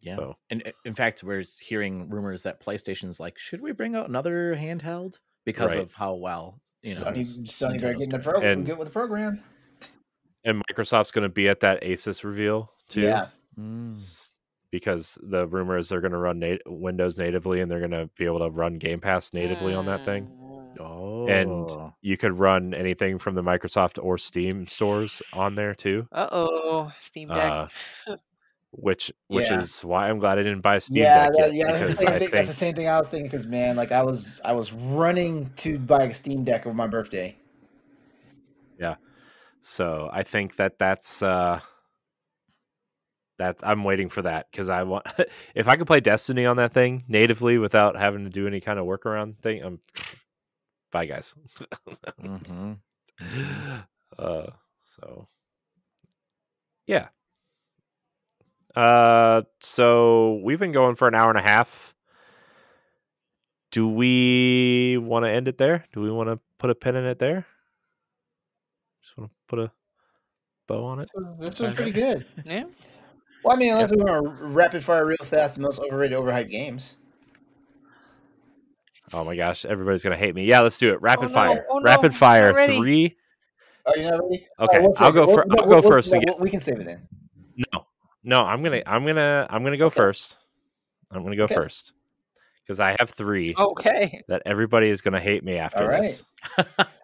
yeah. 0.00 0.16
so 0.16 0.36
And 0.50 0.72
in 0.84 0.94
fact, 0.94 1.24
we're 1.24 1.42
hearing 1.60 2.10
rumors 2.10 2.42
that 2.44 2.60
PlayStation's 2.62 3.18
like, 3.18 3.38
should 3.38 3.60
we 3.60 3.72
bring 3.72 3.96
out 3.96 4.08
another 4.08 4.54
handheld 4.54 5.18
because 5.44 5.70
Right. 5.70 5.80
of 5.80 5.94
how 5.94 6.14
well 6.14 6.60
you 6.82 6.90
know 6.90 6.96
Sony, 7.00 7.20
s- 7.20 7.38
Sony 7.38 7.80
better 7.80 7.94
get 7.94 8.02
in 8.04 8.10
the 8.10 8.18
doing. 8.18 8.22
program. 8.22 8.52
And- 8.52 8.66
get 8.66 8.78
with 8.78 8.88
the 8.88 8.92
program. 8.92 9.42
And 10.46 10.62
microsoft's 10.70 11.10
gonna 11.10 11.28
be 11.28 11.48
at 11.48 11.60
that 11.60 11.82
asus 11.82 12.24
reveal 12.24 12.72
too 12.88 13.02
Yeah. 13.02 13.26
Mm. 13.58 14.32
because 14.70 15.18
the 15.22 15.46
rumor 15.46 15.76
is 15.78 15.88
they're 15.88 16.00
going 16.02 16.12
to 16.12 16.18
run 16.18 16.38
nat- 16.40 16.60
Windows 16.66 17.16
natively 17.18 17.60
and 17.60 17.70
they're 17.70 17.78
going 17.78 17.90
to 17.92 18.10
be 18.18 18.26
able 18.26 18.40
to 18.40 18.50
run 18.50 18.74
Game 18.78 18.98
Pass 18.98 19.32
natively 19.32 19.72
on 19.72 19.86
that 19.86 20.04
thing. 20.04 20.26
Mm. 20.26 20.78
Oh, 20.78 21.26
And 21.26 21.92
you 22.02 22.18
could 22.18 22.38
run 22.38 22.74
anything 22.74 23.18
from 23.18 23.34
the 23.34 23.42
Microsoft 23.42 23.98
or 24.04 24.18
Steam 24.18 24.66
stores 24.66 25.22
on 25.32 25.54
there 25.54 25.74
too, 25.74 26.06
Uh-oh, 26.12 26.92
Steam 26.98 27.28
Deck. 27.28 27.70
uh, 28.08 28.16
which 28.72 29.10
which 29.28 29.48
Yeah. 29.48 29.58
is 29.60 29.82
why 29.82 30.10
I'm 30.10 30.18
glad 30.18 30.38
I 30.38 30.42
didn't 30.42 30.60
buy 30.60 30.76
a 30.76 30.80
Steam 30.80 31.04
yeah, 31.04 31.30
Deck 31.30 31.32
that, 31.38 31.54
yet 31.54 31.66
yeah, 31.66 31.72
that's 31.72 31.80
the, 31.80 31.86
because 31.86 31.98
same 31.98 32.08
I 32.08 32.10
thing, 32.10 32.18
think 32.20 32.30
that's 32.32 32.48
the 32.48 32.54
same 32.54 32.74
thing 32.74 32.88
I 32.88 32.98
was 32.98 33.08
thinking. 33.08 33.30
Because 33.30 33.46
man, 33.46 33.76
like 33.76 33.90
I 33.92 34.02
was, 34.02 34.38
I 34.44 34.52
was 34.52 34.74
running 34.74 35.50
to 35.56 35.78
buy 35.78 36.02
a 36.02 36.12
Steam 36.12 36.44
Deck 36.44 36.66
over 36.66 36.74
my 36.74 36.86
birthday. 36.86 37.34
So. 39.60 40.08
I 40.12 40.22
think 40.22 40.56
that 40.56 40.78
that's 40.78 41.22
uh, 41.22 41.60
that 43.38 43.56
I'm 43.62 43.84
waiting 43.84 44.08
for 44.08 44.22
that 44.22 44.46
because 44.50 44.68
I 44.68 44.82
want 44.84 45.06
if 45.54 45.68
I 45.68 45.76
could 45.76 45.86
play 45.86 46.00
Destiny 46.00 46.46
on 46.46 46.56
that 46.56 46.72
thing 46.72 47.04
natively 47.08 47.58
without 47.58 47.96
having 47.96 48.24
to 48.24 48.30
do 48.30 48.46
any 48.46 48.60
kind 48.60 48.78
of 48.78 48.86
workaround 48.86 49.38
thing. 49.38 49.62
I'm 49.62 49.80
bye 50.92 51.06
guys. 51.06 51.34
Mhm. 52.22 52.78
uh 54.18 54.46
so 54.82 55.26
yeah 56.86 57.08
uh 58.74 59.42
so 59.60 60.40
we've 60.44 60.58
been 60.58 60.72
going 60.72 60.94
for 60.94 61.08
an 61.08 61.14
hour 61.14 61.30
and 61.30 61.38
a 61.38 61.42
half 61.42 61.94
do 63.70 63.88
we 63.88 64.98
want 64.98 65.24
to 65.24 65.30
end 65.30 65.48
it 65.48 65.58
there 65.58 65.84
do 65.92 66.00
we 66.00 66.10
want 66.10 66.28
to 66.28 66.38
put 66.58 66.70
a 66.70 66.74
pin 66.74 66.94
in 66.96 67.04
it 67.04 67.18
there 67.18 67.46
just 69.06 69.16
want 69.16 69.30
to 69.30 69.36
put 69.46 69.58
a 69.60 69.70
bow 70.66 70.84
on 70.84 70.98
it 70.98 71.02
This 71.02 71.12
was, 71.14 71.38
this 71.38 71.60
was 71.60 71.74
pretty 71.74 71.92
good. 71.92 72.26
Yeah. 72.44 72.64
Well, 73.44 73.54
I 73.54 73.58
mean, 73.58 73.72
unless 73.72 73.92
we 73.92 74.02
want 74.02 74.24
to 74.40 74.44
rapid 74.46 74.82
fire 74.82 75.06
real 75.06 75.16
fast, 75.22 75.56
the 75.56 75.62
most 75.62 75.80
overrated, 75.80 76.18
overhyped 76.18 76.50
games. 76.50 76.96
oh 79.12 79.24
my 79.24 79.36
gosh 79.36 79.64
everybody's 79.64 80.02
gonna 80.02 80.16
hate 80.16 80.34
me 80.34 80.44
yeah 80.44 80.58
let's 80.60 80.78
do 80.78 80.90
it 80.90 80.96
oh, 80.96 80.98
rapid 81.00 81.28
no, 81.28 81.34
fire 81.34 81.64
oh 81.70 81.78
no, 81.78 81.84
rapid 81.84 82.10
not 82.10 82.18
fire 82.18 82.52
ready. 82.52 82.76
three 82.76 83.16
Are 83.86 83.96
you 83.96 84.10
not 84.10 84.20
ready? 84.24 84.44
Okay, 84.58 84.78
we'll 84.80 84.92
I'll 84.98 85.12
go 85.12 85.26
for, 85.26 85.44
We'll- 85.46 85.60
I'll 85.60 85.66
we'll- 85.68 85.80
go 85.80 85.80
we'll- 85.88 85.90
first 85.92 86.12
no, 86.12 86.18
again. 86.18 86.34
we'll- 86.34 86.42
we 86.42 86.50
can 86.50 86.58
save 86.58 86.80
it 86.80 86.86
then. 86.86 87.06
no 87.72 87.86
no 88.24 88.42
i'm 88.42 88.64
gonna 88.64 88.82
i'm 88.86 89.06
gonna 89.06 89.46
i'm 89.48 89.62
gonna 89.62 89.76
go 89.76 89.86
Okay. 89.86 89.94
first 89.94 90.36
i'm 91.12 91.22
gonna 91.22 91.36
go 91.36 91.44
Okay. 91.44 91.54
first 91.54 91.92
because 92.64 92.80
i 92.80 92.96
have 92.98 93.08
three 93.10 93.54
Okay. 93.56 94.22
that 94.26 94.42
everybody 94.44 94.88
is 94.90 95.00
going 95.02 95.14
to 95.14 95.20
hate 95.20 95.44
me 95.44 95.56
after 95.56 95.84
All 95.84 95.88
right. 95.88 96.02
this. 96.02 96.24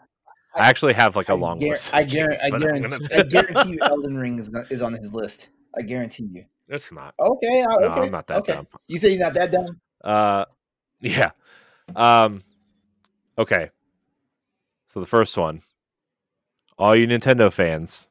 I 0.55 0.69
actually 0.69 0.93
have 0.95 1.17
like 1.17 1.29
a 1.29 1.35
long 1.35 1.59
guar- 1.61 1.71
list. 1.71 1.95
I, 1.95 2.05
games, 2.05 2.13
guarantee, 2.13 2.41
I, 2.43 2.59
guarantee, 2.59 2.99
gonna- 3.09 3.21
I 3.21 3.23
guarantee 3.29 3.73
you, 3.73 3.79
Elden 3.83 4.17
Ring 4.19 4.39
is, 4.39 4.51
is 4.71 4.83
on 4.83 4.93
his 4.93 5.13
list. 5.15 5.49
I 5.77 5.83
guarantee 5.83 6.29
you. 6.33 6.45
it's 6.69 6.93
not. 6.93 7.15
Okay, 7.19 7.63
uh, 7.63 7.77
No, 7.79 7.87
okay. 7.89 8.01
I'm 8.03 8.11
not 8.13 8.27
that 8.27 8.39
okay. 8.39 8.53
dumb. 8.55 8.67
You 8.89 8.99
say 8.99 9.11
you're 9.11 9.21
not 9.21 9.35
that 9.35 9.51
dumb? 9.51 9.81
Uh, 10.05 10.45
yeah. 11.01 11.31
Um, 11.97 12.43
okay. 13.39 13.71
So 14.87 15.01
the 15.01 15.07
first 15.07 15.37
one, 15.39 15.63
all 16.79 16.95
you 16.95 17.07
Nintendo 17.07 17.51
fans 17.53 18.07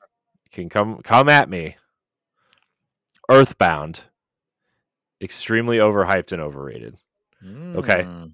can 0.52 0.68
come 0.70 1.02
come 1.04 1.30
at 1.30 1.48
me. 1.50 1.76
Earthbound, 3.30 4.04
extremely 5.22 5.78
overhyped 5.78 6.32
and 6.32 6.42
overrated. 6.42 6.98
Okay. 7.44 8.04
Mm. 8.04 8.34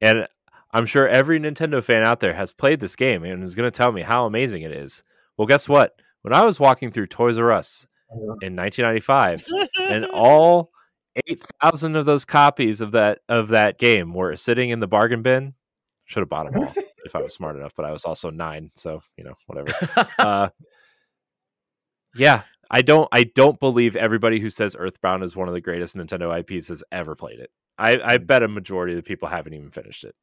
And 0.00 0.28
I'm 0.72 0.86
sure 0.86 1.08
every 1.08 1.40
Nintendo 1.40 1.82
fan 1.82 2.04
out 2.04 2.20
there 2.20 2.32
has 2.32 2.52
played 2.52 2.80
this 2.80 2.96
game 2.96 3.24
and 3.24 3.42
is 3.42 3.54
going 3.54 3.70
to 3.70 3.76
tell 3.76 3.92
me 3.92 4.02
how 4.02 4.26
amazing 4.26 4.62
it 4.62 4.70
is. 4.70 5.02
Well, 5.36 5.46
guess 5.46 5.68
what? 5.68 6.00
When 6.22 6.34
I 6.34 6.44
was 6.44 6.60
walking 6.60 6.90
through 6.90 7.08
Toys 7.08 7.38
R 7.38 7.52
Us 7.52 7.86
in 8.42 8.56
1995, 8.56 9.46
and 9.80 10.06
all 10.12 10.70
8,000 11.28 11.96
of 11.96 12.06
those 12.06 12.24
copies 12.24 12.80
of 12.80 12.92
that 12.92 13.20
of 13.28 13.48
that 13.48 13.78
game 13.78 14.12
were 14.12 14.36
sitting 14.36 14.70
in 14.70 14.80
the 14.80 14.86
bargain 14.86 15.22
bin, 15.22 15.54
should 16.04 16.20
have 16.20 16.28
bought 16.28 16.52
them 16.52 16.62
all 16.62 16.74
if 17.04 17.16
I 17.16 17.22
was 17.22 17.34
smart 17.34 17.56
enough. 17.56 17.74
But 17.74 17.86
I 17.86 17.92
was 17.92 18.04
also 18.04 18.30
nine, 18.30 18.70
so 18.74 19.00
you 19.16 19.24
know 19.24 19.34
whatever. 19.46 19.72
Uh, 20.18 20.50
yeah, 22.14 22.42
I 22.70 22.82
don't 22.82 23.08
I 23.12 23.24
don't 23.24 23.58
believe 23.58 23.96
everybody 23.96 24.40
who 24.40 24.50
says 24.50 24.76
Earthbound 24.78 25.24
is 25.24 25.36
one 25.36 25.48
of 25.48 25.54
the 25.54 25.60
greatest 25.60 25.96
Nintendo 25.96 26.38
IPs 26.38 26.68
has 26.68 26.84
ever 26.92 27.14
played 27.14 27.40
it. 27.40 27.50
I, 27.78 27.98
I 28.02 28.18
bet 28.18 28.42
a 28.42 28.48
majority 28.48 28.92
of 28.92 28.96
the 28.96 29.08
people 29.08 29.28
haven't 29.28 29.54
even 29.54 29.70
finished 29.70 30.04
it. 30.04 30.14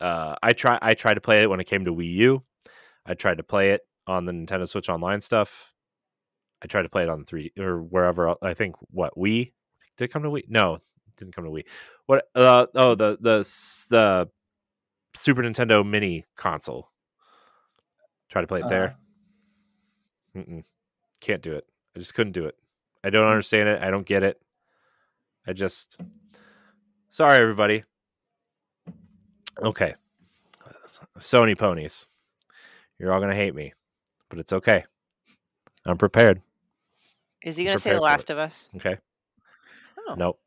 Uh, 0.00 0.34
I 0.42 0.52
try 0.52 0.78
I 0.82 0.94
tried 0.94 1.14
to 1.14 1.20
play 1.20 1.42
it 1.42 1.50
when 1.50 1.60
it 1.60 1.64
came 1.64 1.84
to 1.84 1.94
Wii 1.94 2.12
U. 2.14 2.42
I 3.06 3.14
tried 3.14 3.38
to 3.38 3.42
play 3.42 3.70
it 3.70 3.82
on 4.06 4.24
the 4.24 4.32
Nintendo 4.32 4.68
Switch 4.68 4.88
Online 4.88 5.20
stuff. 5.20 5.72
I 6.62 6.66
tried 6.66 6.82
to 6.82 6.88
play 6.88 7.02
it 7.02 7.08
on 7.08 7.24
three 7.24 7.52
or 7.58 7.82
wherever. 7.82 8.34
I 8.42 8.54
think 8.54 8.76
what 8.90 9.16
Wii 9.16 9.52
did 9.96 10.04
it 10.04 10.12
come 10.12 10.22
to 10.22 10.30
Wii? 10.30 10.44
No, 10.48 10.74
it 10.74 10.82
didn't 11.16 11.34
come 11.34 11.44
to 11.44 11.50
Wii. 11.50 11.64
What? 12.06 12.28
Uh, 12.34 12.66
oh, 12.74 12.94
the 12.94 13.18
the 13.20 13.38
the 13.90 14.28
Super 15.14 15.42
Nintendo 15.42 15.88
Mini 15.88 16.24
console. 16.36 16.90
Try 18.28 18.40
to 18.40 18.48
play 18.48 18.60
it 18.60 18.68
there. 18.68 18.96
Mm-mm. 20.36 20.64
Can't 21.20 21.42
do 21.42 21.52
it. 21.52 21.64
I 21.94 22.00
just 22.00 22.14
couldn't 22.14 22.32
do 22.32 22.46
it. 22.46 22.56
I 23.04 23.10
don't 23.10 23.28
understand 23.28 23.68
it. 23.68 23.82
I 23.82 23.90
don't 23.90 24.06
get 24.06 24.22
it. 24.22 24.40
I 25.46 25.52
just. 25.52 25.98
Sorry, 27.10 27.38
everybody. 27.38 27.84
Okay. 29.62 29.94
Sony 31.18 31.56
ponies. 31.56 32.06
You're 32.98 33.12
all 33.12 33.20
going 33.20 33.30
to 33.30 33.36
hate 33.36 33.54
me, 33.54 33.72
but 34.28 34.38
it's 34.38 34.52
okay. 34.52 34.84
I'm 35.84 35.98
prepared. 35.98 36.40
Is 37.42 37.56
he 37.56 37.64
going 37.64 37.76
to 37.76 37.82
say 37.82 37.92
The 37.92 38.00
Last 38.00 38.30
of 38.30 38.38
Us? 38.38 38.70
Okay. 38.76 38.96
Oh. 40.08 40.14
Nope. 40.14 40.40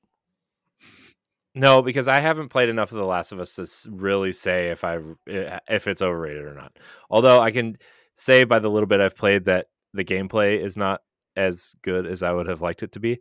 No, 1.54 1.82
because 1.82 2.08
I 2.08 2.20
haven't 2.20 2.50
played 2.50 2.70
enough 2.70 2.92
of 2.92 2.98
The 2.98 3.06
Last 3.06 3.32
of 3.32 3.40
Us 3.40 3.56
to 3.56 3.92
really 3.92 4.32
say 4.32 4.70
if 4.70 4.84
I 4.84 5.00
if 5.26 5.88
it's 5.88 6.02
overrated 6.02 6.44
or 6.46 6.54
not. 6.54 6.78
Although 7.10 7.42
I 7.42 7.52
can 7.52 7.78
say 8.16 8.44
by 8.44 8.60
the 8.60 8.70
little 8.70 8.88
bit 8.88 9.02
I've 9.02 9.16
played 9.18 9.46
that 9.46 9.68
the 9.94 10.06
gameplay 10.06 10.64
is 10.64 10.78
not 10.78 11.02
as 11.36 11.76
good 11.82 12.06
as 12.06 12.24
I 12.24 12.32
would 12.32 12.48
have 12.48 12.62
liked 12.62 12.84
it 12.84 12.92
to 12.94 13.00
be. 13.00 13.20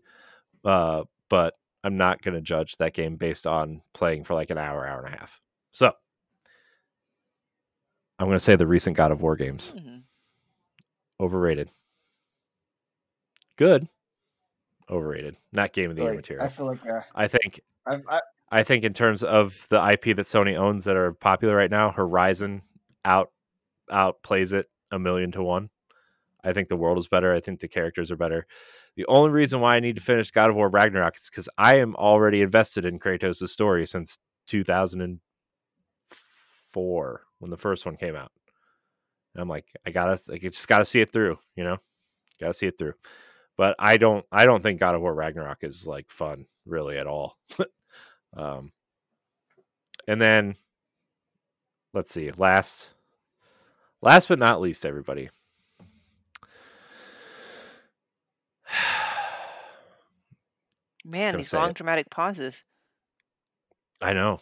uh, 0.64 1.04
but 1.28 1.54
I'm 1.84 1.96
not 1.96 2.22
going 2.22 2.34
to 2.34 2.40
judge 2.40 2.76
that 2.76 2.94
game 2.94 3.16
based 3.16 3.46
on 3.46 3.82
playing 3.94 4.24
for 4.24 4.34
like 4.34 4.50
an 4.50 4.58
hour, 4.58 4.86
hour 4.86 5.04
and 5.04 5.14
a 5.14 5.18
half. 5.18 5.40
So 5.76 5.92
I'm 8.18 8.28
going 8.28 8.38
to 8.38 8.42
say 8.42 8.56
the 8.56 8.66
recent 8.66 8.96
God 8.96 9.12
of 9.12 9.20
War 9.20 9.36
games 9.36 9.74
Mhm. 9.76 10.04
overrated. 11.20 11.68
Good, 13.56 13.86
overrated. 14.88 15.36
Not 15.52 15.74
game 15.74 15.90
of 15.90 15.96
the 15.96 16.02
year 16.02 16.12
Like, 16.12 16.16
material. 16.16 16.46
I 16.46 16.48
feel 16.48 16.64
like 16.64 16.86
uh, 16.86 17.02
I 17.14 17.28
think 17.28 17.60
I've, 17.84 18.02
I, 18.08 18.20
I 18.50 18.62
think 18.62 18.84
in 18.84 18.94
terms 18.94 19.22
of 19.22 19.66
the 19.68 19.76
IP 19.76 20.16
that 20.16 20.24
Sony 20.24 20.56
owns 20.56 20.86
that 20.86 20.96
are 20.96 21.12
popular 21.12 21.54
right 21.54 21.70
now, 21.70 21.90
Horizon 21.90 22.62
out 23.04 23.32
outplays 23.90 24.54
it 24.54 24.70
a 24.90 24.98
million 24.98 25.30
to 25.32 25.42
one. 25.42 25.68
I 26.42 26.54
think 26.54 26.68
the 26.68 26.76
world 26.76 26.96
is 26.96 27.06
better. 27.08 27.34
I 27.34 27.40
think 27.40 27.60
the 27.60 27.68
characters 27.68 28.10
are 28.10 28.16
better. 28.16 28.46
The 28.96 29.04
only 29.08 29.28
reason 29.28 29.60
why 29.60 29.76
I 29.76 29.80
need 29.80 29.96
to 29.96 30.02
finish 30.02 30.30
God 30.30 30.48
of 30.48 30.56
War 30.56 30.70
Ragnarok 30.70 31.18
is 31.18 31.28
because 31.30 31.50
I 31.58 31.76
am 31.80 31.94
already 31.96 32.40
invested 32.40 32.86
in 32.86 32.98
Kratos' 32.98 33.50
story 33.50 33.86
since 33.86 34.18
2004 36.76 37.22
when 37.38 37.50
the 37.50 37.56
first 37.56 37.86
one 37.86 37.96
came 37.96 38.14
out. 38.14 38.30
And 39.34 39.42
I'm 39.42 39.48
like, 39.48 39.66
I 39.84 39.90
gotta, 39.90 40.20
I 40.32 40.38
just 40.38 40.68
gotta 40.68 40.84
see 40.84 41.00
it 41.00 41.12
through, 41.12 41.38
you 41.56 41.64
know, 41.64 41.78
gotta 42.40 42.54
see 42.54 42.66
it 42.66 42.78
through. 42.78 42.94
But 43.56 43.74
I 43.78 43.96
don't, 43.96 44.24
I 44.30 44.44
don't 44.46 44.62
think 44.62 44.78
God 44.80 44.94
of 44.94 45.00
War 45.00 45.14
Ragnarok 45.14 45.64
is 45.64 45.86
like 45.86 46.10
fun 46.10 46.46
really 46.64 46.98
at 46.98 47.06
all. 47.06 47.36
Um, 48.36 48.72
and 50.06 50.20
then 50.20 50.56
let's 51.94 52.12
see, 52.12 52.30
last, 52.36 52.90
last 54.02 54.28
but 54.28 54.38
not 54.38 54.60
least, 54.60 54.84
everybody. 54.84 55.30
Man, 61.02 61.38
these 61.38 61.54
long 61.54 61.70
it. 61.70 61.76
dramatic 61.76 62.10
pauses. 62.10 62.66
I 64.02 64.12
know. 64.12 64.38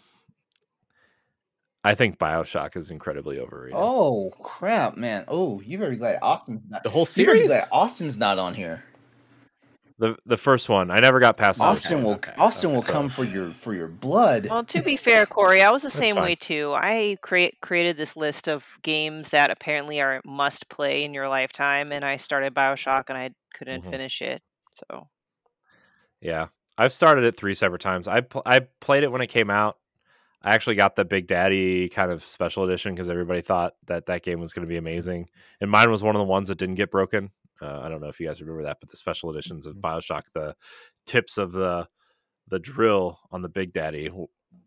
I 1.87 1.95
think 1.95 2.19
Bioshock 2.19 2.77
is 2.77 2.91
incredibly 2.91 3.39
overrated. 3.39 3.77
oh 3.79 4.33
crap, 4.41 4.97
man! 4.97 5.25
Oh, 5.29 5.61
you 5.61 5.77
better 5.79 5.91
be 5.91 5.97
glad 5.97 6.19
Austin's 6.23 6.63
not. 6.69 6.83
The 6.83 6.91
whole 6.91 7.03
You 7.03 7.07
be 7.07 7.11
series. 7.13 7.47
glad 7.49 7.65
Austin's 7.71 8.17
not 8.17 8.39
on 8.39 8.55
here. 8.55 8.85
The 9.99 10.17
the 10.27 10.37
first 10.37 10.69
one, 10.69 10.91
I 10.91 10.99
never 10.99 11.21
got 11.21 11.37
past. 11.37 11.61
Austin 11.61 11.99
one. 11.99 12.05
will 12.05 12.13
okay, 12.15 12.33
Austin 12.37 12.69
okay, 12.71 12.75
will 12.75 12.81
so- 12.83 12.93
come 12.93 13.09
for 13.09 13.23
your 13.23 13.53
for 13.53 13.73
your 13.75 13.87
blood. 13.87 14.49
Well, 14.51 14.65
to 14.65 14.83
be 14.83 14.97
fair, 14.97 15.25
Corey, 15.27 15.63
I 15.63 15.71
was 15.71 15.83
the 15.83 15.89
That's 15.89 15.99
same 15.99 16.17
way 16.17 16.35
too. 16.35 16.73
I 16.75 17.17
create 17.23 17.61
created 17.61 17.97
this 17.97 18.17
list 18.17 18.49
of 18.49 18.67
games 18.83 19.31
that 19.31 19.51
apparently 19.51 20.01
are 20.01 20.21
must 20.25 20.69
play 20.69 21.05
in 21.05 21.15
your 21.15 21.29
lifetime, 21.29 21.93
and 21.93 22.05
I 22.05 22.17
started 22.17 22.55
Bioshock 22.55 23.05
and 23.09 23.17
I 23.19 23.31
couldn't 23.55 23.85
Mhm. 23.85 23.91
finish 23.91 24.21
it. 24.23 24.43
So 24.73 25.09
Yeah, 26.21 26.49
I've 26.77 26.93
started 26.93 27.23
it 27.25 27.37
three 27.37 27.55
separate 27.55 27.83
times. 27.83 28.09
I 28.09 28.23
pl- 28.23 28.43
I 28.47 28.61
played 28.81 29.05
it 29.05 29.13
when 29.13 29.21
it 29.21 29.29
came 29.29 29.51
out. 29.51 29.77
I 30.45 30.55
actually 30.55 30.77
got 30.77 30.95
the 30.95 31.05
Big 31.07 31.27
Daddy 31.27 31.89
kind 31.89 32.13
of 32.13 32.23
special 32.23 32.65
edition 32.65 32.95
because 32.95 33.09
everybody 33.09 33.41
thought 33.41 33.73
that 33.87 34.07
that 34.07 34.23
game 34.23 34.41
was 34.41 34.53
going 34.53 34.67
to 34.67 34.69
be 34.71 34.77
amazing, 34.77 35.29
and 35.61 35.71
mine 35.71 35.91
was 35.91 36.03
one 36.03 36.15
of 36.15 36.21
the 36.21 36.25
ones 36.27 36.49
that 36.49 36.59
didn't 36.59 36.75
get 36.75 36.91
broken. 36.91 37.31
Uh, 37.63 37.81
I 37.81 37.89
don't 37.89 38.01
know 38.03 38.09
if 38.09 38.21
you 38.21 38.27
guys 38.27 38.41
remember 38.43 38.65
that, 38.65 38.77
but 38.81 38.91
the 38.91 38.97
special 38.97 39.31
editions 39.31 39.65
of 39.67 39.77
Bioshock, 39.77 40.25
the 40.35 40.55
tips 41.07 41.39
of 41.39 41.53
the 41.53 41.89
the 42.49 42.59
drill 42.59 43.19
on 43.33 43.41
the 43.41 43.49
Big 43.49 43.73
Daddy, 43.73 44.11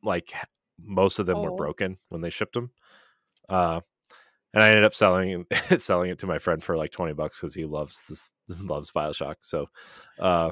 like 0.04 0.34
most 0.82 1.20
of 1.20 1.28
them 1.28 1.42
were 1.44 1.52
Oh. 1.52 1.56
broken 1.56 1.98
when 2.10 2.22
they 2.22 2.32
shipped 2.32 2.54
them. 2.56 2.72
Uh, 3.48 3.82
and 4.54 4.64
I 4.64 4.70
ended 4.70 4.84
up 4.86 4.96
selling 4.96 5.46
selling 5.78 6.10
it 6.10 6.20
to 6.20 6.28
my 6.28 6.40
friend 6.40 6.64
for 6.64 6.76
like 6.76 6.92
twenty 6.92 7.14
bucks 7.14 7.40
because 7.40 7.54
he 7.54 7.66
loves 7.66 8.04
this 8.10 8.32
loves 8.62 8.90
Bioshock. 8.92 9.36
So, 9.42 9.68
uh, 10.18 10.52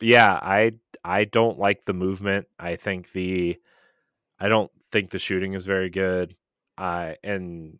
yeah, 0.00 0.32
I 0.32 0.72
I 1.04 1.24
don't 1.24 1.58
like 1.58 1.84
the 1.84 1.92
movement. 1.92 2.46
I 2.58 2.76
think 2.76 3.12
the 3.12 3.58
I 4.40 4.48
don't 4.48 4.70
think 4.92 5.10
the 5.10 5.18
shooting 5.18 5.54
is 5.54 5.64
very 5.66 5.90
good. 5.90 6.36
I 6.78 7.16
and 7.24 7.78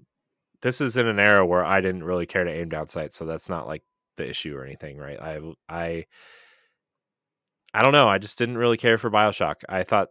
this 0.63 0.81
is 0.81 0.97
in 0.97 1.07
an 1.07 1.21
era 1.21 1.47
where 1.47 1.65
I 1.65 1.81
didn't 1.81 2.05
really 2.05 2.27
care 2.27 2.45
to 2.45 2.53
aim 2.53 2.69
down 2.71 2.89
sight, 2.89 3.15
so 3.15 3.25
that's 3.27 3.49
not 3.49 3.67
like 3.69 3.83
the 4.17 4.29
issue 4.29 4.57
or 4.57 4.65
anything, 4.65 4.99
right? 4.99 5.21
I 5.21 5.41
I 5.69 6.07
I 7.75 7.83
don't 7.83 7.93
know. 7.93 8.09
I 8.09 8.19
just 8.19 8.39
didn't 8.39 8.59
really 8.59 8.77
care 8.77 8.99
for 8.99 9.11
Bioshock. 9.11 9.57
I 9.69 9.83
thought 9.83 10.09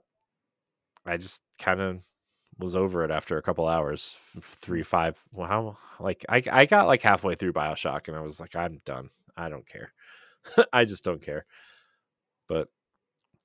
I 1.06 1.18
just 1.18 1.42
kind 1.60 1.82
of 1.82 2.02
was 2.60 2.76
over 2.76 3.04
it 3.04 3.12
after 3.12 3.38
a 3.38 3.42
couple 3.42 3.68
hours, 3.68 4.18
three, 4.42 4.84
five. 4.84 5.22
Well, 5.32 5.48
how 5.48 5.78
like 6.00 6.26
I 6.30 6.42
I 6.52 6.66
got 6.66 6.88
like 6.88 7.02
halfway 7.02 7.36
through 7.36 7.54
Bioshock 7.54 8.08
and 8.08 8.18
I 8.18 8.22
was 8.22 8.40
like, 8.40 8.56
I'm 8.56 8.82
done. 8.86 9.10
I 9.36 9.50
don't 9.50 9.68
care. 9.68 9.94
I 10.74 10.86
just 10.86 11.04
don't 11.04 11.22
care. 11.22 11.46
But 12.48 12.70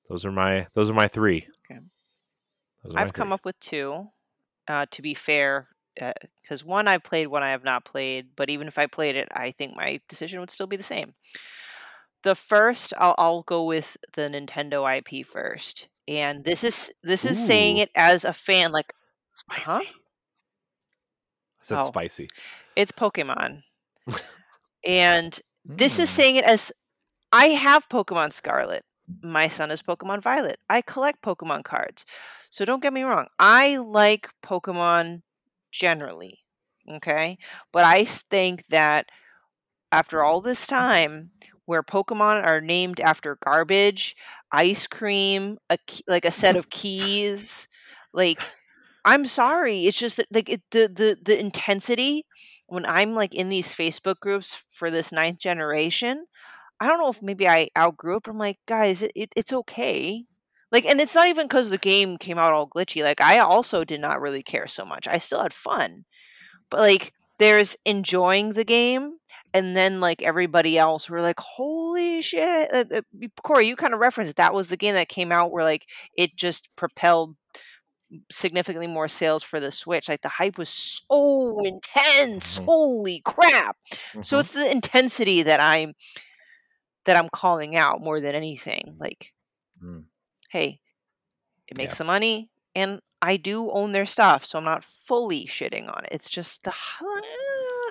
those 0.08 0.24
are 0.24 0.32
my 0.32 0.66
those 0.74 0.90
are 0.90 0.94
my 0.94 1.08
three. 1.08 1.46
Okay. 1.70 1.80
Those 2.84 2.94
are 2.94 2.98
my 2.98 3.02
I've 3.02 3.12
come 3.12 3.28
three. 3.28 3.34
up 3.34 3.44
with 3.44 3.58
two. 3.60 4.08
Uh, 4.68 4.86
to 4.92 5.02
be 5.02 5.12
fair, 5.14 5.68
because 5.96 6.64
one 6.64 6.86
I've 6.86 7.02
played, 7.02 7.26
one 7.26 7.42
I 7.42 7.50
have 7.50 7.64
not 7.64 7.84
played. 7.84 8.28
But 8.36 8.48
even 8.48 8.68
if 8.68 8.78
I 8.78 8.86
played 8.86 9.16
it, 9.16 9.28
I 9.34 9.50
think 9.50 9.76
my 9.76 10.00
decision 10.08 10.38
would 10.40 10.50
still 10.50 10.68
be 10.68 10.76
the 10.76 10.82
same. 10.84 11.14
The 12.22 12.36
first, 12.36 12.94
I'll, 12.98 13.16
I'll 13.18 13.42
go 13.42 13.64
with 13.64 13.96
the 14.12 14.22
Nintendo 14.28 14.86
IP 14.98 15.26
first, 15.26 15.88
and 16.06 16.44
this 16.44 16.62
is 16.62 16.92
this 17.02 17.24
is 17.24 17.36
saying 17.36 17.78
it 17.78 17.90
as 17.96 18.24
a 18.24 18.32
fan. 18.32 18.70
Like 18.70 18.92
Spicy. 19.34 19.62
Huh? 19.64 19.80
I 19.80 21.64
said 21.64 21.78
Oh. 21.80 21.86
spicy. 21.88 22.28
it's 22.76 22.92
Pokemon, 22.92 23.62
and 24.86 25.40
this 25.64 25.98
is 25.98 26.08
Mm. 26.08 26.12
saying 26.12 26.36
it 26.36 26.44
as 26.44 26.70
I 27.32 27.46
have 27.46 27.88
Pokemon 27.88 28.32
Scarlet. 28.32 28.84
My 29.22 29.48
son 29.48 29.70
is 29.70 29.82
Pokemon 29.82 30.22
Violet. 30.22 30.58
I 30.68 30.82
collect 30.82 31.22
Pokemon 31.22 31.64
cards. 31.64 32.04
So 32.50 32.64
don't 32.64 32.82
get 32.82 32.92
me 32.92 33.02
wrong. 33.02 33.26
I 33.38 33.76
like 33.78 34.28
Pokemon 34.44 35.22
generally. 35.70 36.40
Okay. 36.90 37.38
But 37.72 37.84
I 37.84 38.04
think 38.04 38.64
that 38.68 39.06
after 39.90 40.22
all 40.22 40.40
this 40.40 40.66
time, 40.66 41.30
where 41.66 41.82
Pokemon 41.82 42.44
are 42.44 42.60
named 42.60 43.00
after 43.00 43.38
garbage, 43.44 44.16
ice 44.50 44.86
cream, 44.86 45.58
a 45.70 45.78
key, 45.86 46.02
like 46.06 46.24
a 46.24 46.32
set 46.32 46.56
of 46.56 46.70
keys, 46.70 47.68
like 48.12 48.38
I'm 49.04 49.26
sorry. 49.26 49.86
It's 49.86 49.98
just 49.98 50.16
that 50.16 50.26
like 50.32 50.48
it, 50.48 50.62
the 50.70 50.88
the 50.88 51.18
the 51.22 51.38
intensity 51.38 52.26
when 52.66 52.86
I'm 52.86 53.14
like 53.14 53.34
in 53.34 53.48
these 53.48 53.74
Facebook 53.74 54.20
groups 54.20 54.62
for 54.70 54.90
this 54.90 55.12
ninth 55.12 55.38
generation. 55.38 56.26
I 56.82 56.88
don't 56.88 56.98
know 57.00 57.10
if 57.10 57.22
maybe 57.22 57.48
I 57.48 57.68
outgrew 57.78 58.16
it, 58.16 58.24
but 58.24 58.32
I'm 58.32 58.38
like, 58.38 58.58
guys, 58.66 59.02
it, 59.02 59.12
it, 59.14 59.32
it's 59.36 59.52
okay. 59.52 60.24
Like, 60.72 60.84
and 60.86 61.00
it's 61.00 61.14
not 61.14 61.28
even 61.28 61.46
because 61.46 61.70
the 61.70 61.78
game 61.78 62.18
came 62.18 62.38
out 62.38 62.52
all 62.52 62.68
glitchy. 62.68 63.04
Like, 63.04 63.20
I 63.20 63.38
also 63.38 63.84
did 63.84 64.00
not 64.00 64.20
really 64.20 64.42
care 64.42 64.66
so 64.66 64.84
much. 64.84 65.06
I 65.08 65.18
still 65.18 65.42
had 65.42 65.54
fun, 65.54 66.04
but 66.70 66.80
like, 66.80 67.12
there's 67.38 67.76
enjoying 67.84 68.50
the 68.52 68.64
game, 68.64 69.18
and 69.54 69.76
then 69.76 70.00
like 70.00 70.22
everybody 70.22 70.78
else 70.78 71.10
were 71.10 71.20
like, 71.22 71.40
holy 71.40 72.22
shit! 72.22 72.72
Uh, 72.72 72.84
uh, 72.94 73.02
Corey, 73.42 73.66
you 73.68 73.76
kind 73.76 73.94
of 73.94 74.00
referenced 74.00 74.36
that 74.36 74.54
was 74.54 74.68
the 74.68 74.76
game 74.76 74.94
that 74.94 75.08
came 75.08 75.32
out 75.32 75.52
where 75.52 75.64
like 75.64 75.86
it 76.16 76.36
just 76.36 76.68
propelled 76.76 77.36
significantly 78.30 78.86
more 78.86 79.08
sales 79.08 79.42
for 79.42 79.60
the 79.60 79.70
Switch. 79.70 80.08
Like 80.08 80.22
the 80.22 80.28
hype 80.28 80.58
was 80.58 80.68
so 80.68 81.64
intense. 81.64 82.58
Mhm. 82.58 82.64
Holy 82.64 83.20
crap! 83.24 83.76
So 84.22 84.38
Mhm. 84.38 84.40
it's 84.40 84.52
the 84.52 84.70
intensity 84.70 85.42
that 85.42 85.60
I'm 85.60 85.94
that 87.04 87.16
I'm 87.16 87.28
calling 87.30 87.76
out 87.76 88.00
more 88.00 88.20
than 88.20 88.34
anything. 88.34 88.96
Like, 88.98 89.32
Mm. 89.82 90.04
hey, 90.50 90.80
it 91.68 91.76
makes 91.78 91.94
Yeah. 91.94 91.98
some 91.98 92.06
money, 92.06 92.50
and 92.74 93.00
I 93.20 93.36
do 93.36 93.70
own 93.70 93.92
their 93.92 94.06
stuff, 94.06 94.44
so 94.44 94.58
I'm 94.58 94.64
not 94.64 94.84
fully 94.84 95.46
shitting 95.46 95.88
on 95.94 96.04
it. 96.04 96.10
It's 96.12 96.30
just 96.30 96.62
the 96.64 96.70
uh, 96.70 96.72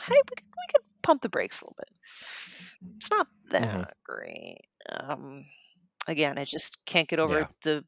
hype. 0.02 0.30
We 0.30 0.36
could, 0.36 0.46
we 0.46 0.68
could 0.74 0.84
pump 1.02 1.22
the 1.22 1.30
brakes 1.30 1.62
a 1.62 1.66
little 1.66 1.76
bit. 1.78 1.90
It's 2.98 3.10
not 3.12 3.28
that 3.50 3.64
Mhm. 3.64 3.92
great. 4.04 4.62
Um, 4.90 5.46
again, 6.08 6.38
I 6.38 6.46
just 6.46 6.84
can't 6.86 7.08
get 7.10 7.20
over 7.20 7.40
Yeah. 7.40 7.48
the 7.64 7.86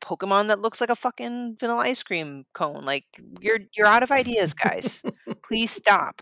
Pokemon 0.00 0.48
that 0.48 0.60
looks 0.60 0.80
like 0.80 0.90
a 0.90 0.96
fucking 0.96 1.56
vanilla 1.58 1.82
ice 1.82 2.02
cream 2.02 2.44
cone. 2.54 2.84
Like 2.84 3.04
you're 3.40 3.60
you're 3.74 3.86
out 3.86 4.02
of 4.02 4.10
ideas, 4.10 4.52
guys. 4.54 5.02
Please 5.44 5.70
stop. 5.70 6.20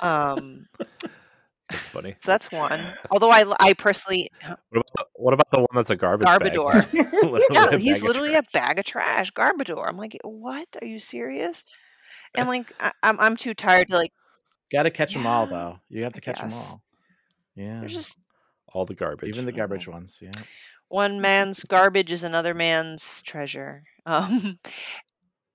Um, 0.00 0.66
That's 1.70 1.86
funny. 1.86 2.14
so 2.16 2.30
that's 2.32 2.50
one. 2.50 2.94
Although 3.10 3.30
I, 3.30 3.44
I 3.60 3.72
personally, 3.74 4.30
What 4.42 4.58
about 4.72 4.86
the, 4.96 5.04
what 5.14 5.34
about 5.34 5.50
the 5.50 5.58
one 5.60 5.68
that's 5.74 5.90
a 5.90 5.96
garbage 5.96 6.26
bag? 6.26 6.40
Garbodor. 6.42 6.92
Literally 6.92 7.44
yeah, 7.50 7.68
a 7.70 7.78
he's 7.78 7.96
bag 8.00 8.02
of 8.02 8.08
literally 8.08 8.30
trash. 8.30 8.44
a 8.44 8.50
bag 8.52 8.78
of 8.78 8.84
trash, 8.84 9.32
Garbodor. 9.32 9.86
I'm 9.88 9.96
like, 9.96 10.18
what? 10.24 10.66
Are 10.82 10.86
you 10.86 10.98
serious? 10.98 11.64
And 12.34 12.48
like, 12.54 12.72
I, 12.80 12.92
I'm 13.02 13.18
I'm 13.20 13.36
too 13.36 13.54
tired 13.54 13.88
to 13.88 13.96
like. 13.96 14.12
Got 14.72 14.84
to 14.84 14.90
catch 14.90 15.12
them 15.14 15.26
all, 15.26 15.46
Yeah, 15.46 15.50
though. 15.50 15.78
You 15.88 16.02
have 16.04 16.12
I 16.12 16.14
to 16.14 16.20
catch 16.20 16.38
them 16.40 16.50
guess. 16.50 16.70
all. 16.70 16.82
Yeah. 17.56 17.80
There's 17.80 17.94
just 17.94 18.16
all 18.72 18.84
the 18.84 18.94
garbage. 18.94 19.28
Even 19.28 19.46
the 19.46 19.52
garbage 19.52 19.88
ones. 19.88 20.18
Yeah. 20.22 20.30
one 20.88 21.20
man's 21.20 21.62
garbage 21.64 22.10
is 22.12 22.22
another 22.24 22.54
man's 22.54 23.22
treasure. 23.22 23.84
Um, 24.06 24.58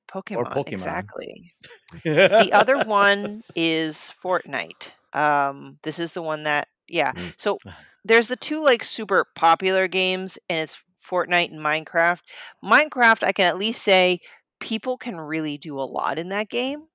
Pokemon, 0.10 0.46
Pokemon. 0.54 0.72
exactly. 0.72 1.54
The 2.04 2.52
other 2.54 2.78
one 2.86 3.44
is 3.56 4.14
Fortnite. 4.24 4.92
Um, 5.16 5.80
this 5.84 6.00
is 6.00 6.14
the 6.14 6.22
one 6.22 6.44
that 6.44 6.68
Yeah. 6.88 7.14
Mm. 7.14 7.34
So 7.38 7.58
there's 8.06 8.28
the 8.28 8.36
two 8.36 8.64
like 8.64 8.84
super 8.84 9.28
popular 9.36 9.88
games, 9.88 10.38
and 10.50 10.60
it's 10.62 10.78
Fortnite 11.04 11.52
and 11.52 11.60
Minecraft. 11.60 12.22
Minecraft, 12.64 13.24
I 13.24 13.32
can 13.32 13.46
at 13.46 13.58
least 13.58 13.82
say 13.82 14.20
people 14.60 14.98
can 14.98 15.18
really 15.20 15.58
do 15.58 15.80
a 15.80 15.82
lot 15.82 16.18
in 16.18 16.30
that 16.30 16.50
game 16.50 16.88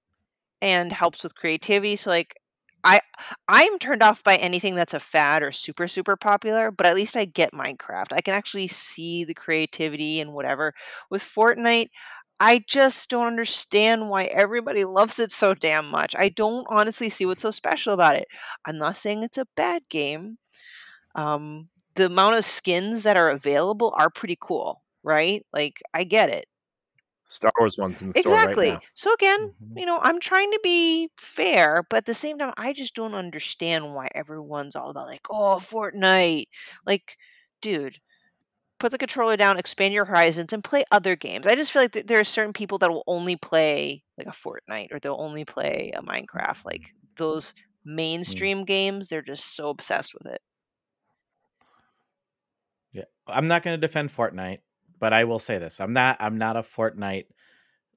and 0.63 0.93
helps 0.93 1.23
with 1.23 1.35
creativity. 1.35 1.97
So 1.97 2.11
like 2.11 2.37
I 2.85 3.01
I'm 3.49 3.79
turned 3.79 4.03
off 4.03 4.25
by 4.25 4.37
anything 4.37 4.75
that's 4.75 4.95
a 4.95 5.01
fad 5.01 5.43
or 5.43 5.53
super 5.53 5.87
super 5.87 6.17
popular, 6.17 6.71
but 6.71 6.87
at 6.87 6.95
least 6.95 7.17
I 7.17 7.25
get 7.25 7.53
Minecraft. 7.53 8.13
I 8.13 8.21
can 8.21 8.35
actually 8.35 8.69
see 8.69 9.25
the 9.25 9.35
creativity 9.35 10.21
and 10.21 10.33
whatever. 10.33 10.75
With 11.11 11.23
Fortnite, 11.23 11.89
I 12.41 12.65
just 12.69 13.11
don't 13.11 13.27
understand 13.27 14.09
why 14.11 14.25
everybody 14.25 14.85
loves 14.85 15.19
it 15.21 15.33
so 15.33 15.55
damn 15.55 15.91
much. 15.91 16.15
I 16.17 16.31
don't 16.31 16.67
honestly 16.71 17.11
see 17.11 17.27
what's 17.27 17.43
so 17.43 17.51
special 17.51 17.93
about 17.95 18.17
it. 18.17 18.29
I'm 18.67 18.79
not 18.79 18.97
saying 18.97 19.23
it's 19.23 19.39
a 19.39 19.47
bad 19.57 19.83
game. 19.91 20.39
Um, 21.15 21.71
the 21.95 22.07
amount 22.07 22.39
of 22.39 22.45
skins 22.45 23.03
that 23.05 23.17
are 23.17 23.31
available 23.31 23.95
are 23.97 24.11
pretty 24.11 24.39
cool, 24.41 24.83
right? 25.05 25.45
Like 25.53 25.83
I 25.95 26.05
get 26.05 26.31
it. 26.31 26.47
Star 27.25 27.51
Wars 27.59 27.79
one's 27.79 28.03
in 28.03 28.09
the 28.09 28.15
Exactly. 28.15 28.15
store 28.15 28.41
right 28.43 28.81
So 28.95 29.13
again, 29.15 29.39
Mhm. 29.39 29.77
you 29.77 29.87
know, 29.87 29.99
I'm 30.03 30.21
trying 30.21 30.51
to 30.51 30.61
be 30.63 31.11
fair, 31.17 31.85
but 31.89 31.99
at 31.99 32.07
the 32.07 32.15
same 32.15 32.39
time, 32.39 32.53
I 32.57 32.73
just 32.73 32.95
don't 32.95 33.15
understand 33.15 33.95
why 33.95 34.09
everyone's 34.15 34.75
all 34.77 34.91
about 34.91 35.07
like, 35.07 35.27
oh, 35.31 35.57
Fortnite. 35.61 36.47
Like, 36.87 37.17
dude, 37.61 37.99
put 38.81 38.91
the 38.91 38.99
controller 38.99 39.37
down, 39.37 39.59
expand 39.59 39.95
your 39.95 40.07
horizons, 40.07 40.53
and 40.53 40.65
play 40.65 40.85
other 40.91 41.15
games. 41.15 41.47
I 41.47 41.55
just 41.55 41.71
feel 41.71 41.83
like 41.83 41.93
th- 41.93 42.07
there 42.07 42.19
are 42.19 42.25
certain 42.25 42.53
people 42.53 42.79
that 42.79 42.91
will 42.91 43.05
only 43.07 43.37
play 43.37 44.03
like 44.19 44.27
a 44.27 44.31
Fortnite 44.31 44.93
or 44.93 44.99
they'll 44.99 45.21
only 45.21 45.45
play 45.45 45.93
a 45.95 46.03
Minecraft. 46.03 46.27
Mm-hmm. 46.27 46.69
Like 46.69 46.95
those 47.17 47.53
mm-hmm. 47.53 47.95
mainstream 47.95 48.65
games, 48.65 49.09
they're 49.09 49.23
just 49.23 49.55
so 49.55 49.69
obsessed 49.69 50.15
with 50.15 50.27
it. 50.33 50.41
Yeah, 52.93 53.05
I'm 53.29 53.47
not 53.47 53.63
going 53.63 53.79
to 53.79 53.87
defend 53.87 54.11
Fortnite, 54.11 54.59
but 54.99 55.13
I 55.13 55.25
will 55.25 55.39
say 55.39 55.59
this: 55.59 55.81
I'm 55.81 55.93
not. 55.93 56.17
I'm 56.19 56.39
not 56.39 56.57
a 56.57 56.63
Fortnite 56.63 57.27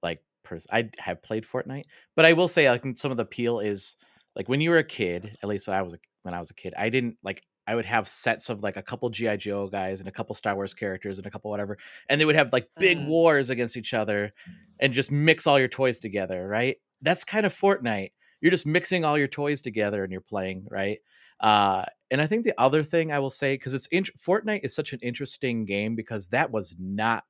like 0.04 0.22
person. 0.44 0.70
I 0.72 0.90
have 1.00 1.24
played 1.24 1.46
Fortnite, 1.46 1.86
but 2.16 2.26
I 2.26 2.34
will 2.34 2.48
say 2.48 2.70
like 2.70 2.84
some 2.98 3.10
of 3.10 3.18
the 3.18 3.24
appeal 3.24 3.60
is 3.60 3.96
like 4.36 4.48
when 4.48 4.62
you 4.62 4.70
were 4.70 4.78
a 4.78 4.84
kid. 4.84 5.38
At 5.42 5.50
least 5.50 5.68
I 5.68 5.82
was 5.82 5.94
a, 5.94 5.98
when 6.22 6.34
I 6.34 6.40
was 6.40 6.52
a 6.52 6.56
kid, 6.56 6.74
I 6.78 6.90
didn't 6.90 7.18
like. 7.24 7.42
I 7.66 7.76
would 7.76 7.86
have 7.86 8.08
sets 8.08 8.50
of 8.50 8.62
like 8.62 8.76
a 8.78 8.82
couple 8.82 9.10
GI 9.10 9.38
Joe 9.38 9.68
guys 9.68 10.00
and 10.00 10.08
a 10.08 10.12
couple 10.12 10.36
Star 10.36 10.56
Wars 10.56 10.74
characters 10.74 11.18
and 11.18 11.26
a 11.26 11.32
couple 11.32 11.50
whatever, 11.52 11.78
and 12.10 12.20
they 12.20 12.26
would 12.26 12.36
have 12.36 12.52
like 12.54 12.68
big 12.78 12.98
Mm. 12.98 13.08
wars 13.08 13.50
against 13.50 13.78
each 13.78 13.94
other, 13.94 14.34
and 14.80 14.94
just 14.94 15.12
mix 15.12 15.48
all 15.48 15.60
your 15.60 15.68
toys 15.70 16.00
together. 16.00 16.48
Right? 16.48 16.78
That's 17.02 17.24
kind 17.24 17.46
of 17.46 17.54
Fortnite. 17.54 18.12
You're 18.42 18.52
just 18.52 18.66
mixing 18.66 19.06
all 19.06 19.18
your 19.18 19.28
toys 19.28 19.62
together 19.62 20.04
and 20.04 20.12
you're 20.12 20.22
playing, 20.22 20.68
right? 20.70 21.00
Uh, 21.40 21.86
and 22.12 22.22
I 22.22 22.28
think 22.28 22.44
the 22.44 22.54
other 22.58 22.84
thing 22.84 23.12
I 23.12 23.20
will 23.20 23.30
say, 23.30 23.56
because 23.56 23.74
it's 23.74 23.88
int- 23.88 24.18
Fortnite 24.18 24.62
is 24.64 24.76
such 24.76 24.94
an 24.94 25.00
interesting 25.02 25.66
game 25.66 25.96
because 25.96 26.28
that 26.28 26.52
was 26.52 26.76
not 26.80 27.24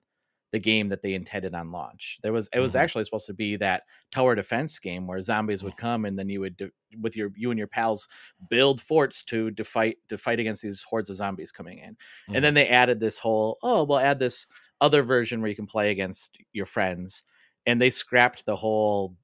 the 0.53 0.59
game 0.59 0.89
that 0.89 1.01
they 1.03 1.15
intended 1.15 1.55
on 1.55 1.71
launch. 1.73 2.19
There 2.23 2.34
was 2.34 2.49
it 2.53 2.61
was 2.61 2.75
Mhm. 2.75 2.80
actually 2.80 3.05
supposed 3.05 3.27
to 3.27 3.34
be 3.34 3.57
that 3.57 3.84
tower 4.11 4.35
defense 4.35 4.80
game 4.80 5.07
where 5.07 5.19
zombies 5.21 5.63
would 5.63 5.77
come 5.77 6.05
and 6.05 6.17
then 6.19 6.30
you 6.30 6.39
would 6.41 6.57
de- 6.57 6.71
with 7.01 7.17
your 7.17 7.34
you 7.35 7.51
and 7.51 7.57
your 7.59 7.67
pals 7.67 8.07
build 8.49 8.80
forts 8.81 9.25
to 9.25 9.51
to 9.51 9.63
fight 9.65 9.97
to 10.09 10.17
fight 10.17 10.39
against 10.39 10.61
these 10.63 10.84
hordes 10.84 11.09
of 11.09 11.17
zombies 11.17 11.51
coming 11.51 11.80
in. 11.80 11.97
Mhm. 12.30 12.35
And 12.38 12.45
then 12.45 12.53
they 12.55 12.69
added 12.69 12.99
this 13.01 13.19
whole 13.19 13.57
oh 13.63 13.84
we'll 13.84 13.99
add 13.99 14.19
this 14.19 14.47
other 14.81 15.03
version 15.03 15.41
where 15.41 15.49
you 15.49 15.55
can 15.55 15.67
play 15.67 15.91
against 15.91 16.38
your 16.53 16.65
friends, 16.67 17.23
and 17.65 17.81
they 17.81 17.89
scrapped 17.89 18.45
the 18.45 18.55
whole 18.55 19.17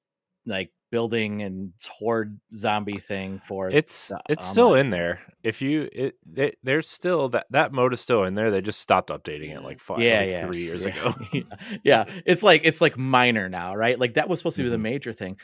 like 0.46 0.72
building 0.92 1.42
and 1.42 1.72
horde 1.88 2.40
zombie 2.56 2.98
thing 2.98 3.40
for 3.40 3.70
It's 3.70 4.10
the 4.10 4.20
it's 4.30 4.48
still 4.48 4.76
in 4.76 4.90
there. 4.90 5.22
If 5.44 5.62
you 5.62 5.88
it, 5.92 6.16
it 6.36 6.58
there's 6.64 6.90
still 6.90 7.30
that 7.30 7.48
that 7.52 7.72
mode 7.72 7.94
is 7.94 8.02
still 8.02 8.24
in 8.24 8.36
there. 8.36 8.52
They 8.52 8.62
just 8.62 8.80
stopped 8.80 9.10
updating 9.10 9.56
it 9.56 9.64
like 9.64 9.80
five, 9.80 10.00
yeah, 10.00 10.20
like 10.22 10.30
yeah, 10.30 10.46
three 10.46 10.62
years 10.64 10.86
yeah. 10.86 10.92
ago. 10.92 11.14
yeah, 11.34 11.42
yeah 11.84 12.06
it's 12.26 12.44
like 12.44 12.62
it's 12.64 12.82
like 12.82 12.98
minor 12.98 13.50
now, 13.50 13.76
right? 13.76 14.00
Like 14.00 14.16
that 14.16 14.28
was 14.30 14.40
supposed 14.40 14.58
to 14.58 14.64
be 14.64 14.70
the 14.70 14.78
Mhm. 14.78 14.82
major 14.82 15.14
thing. 15.14 15.38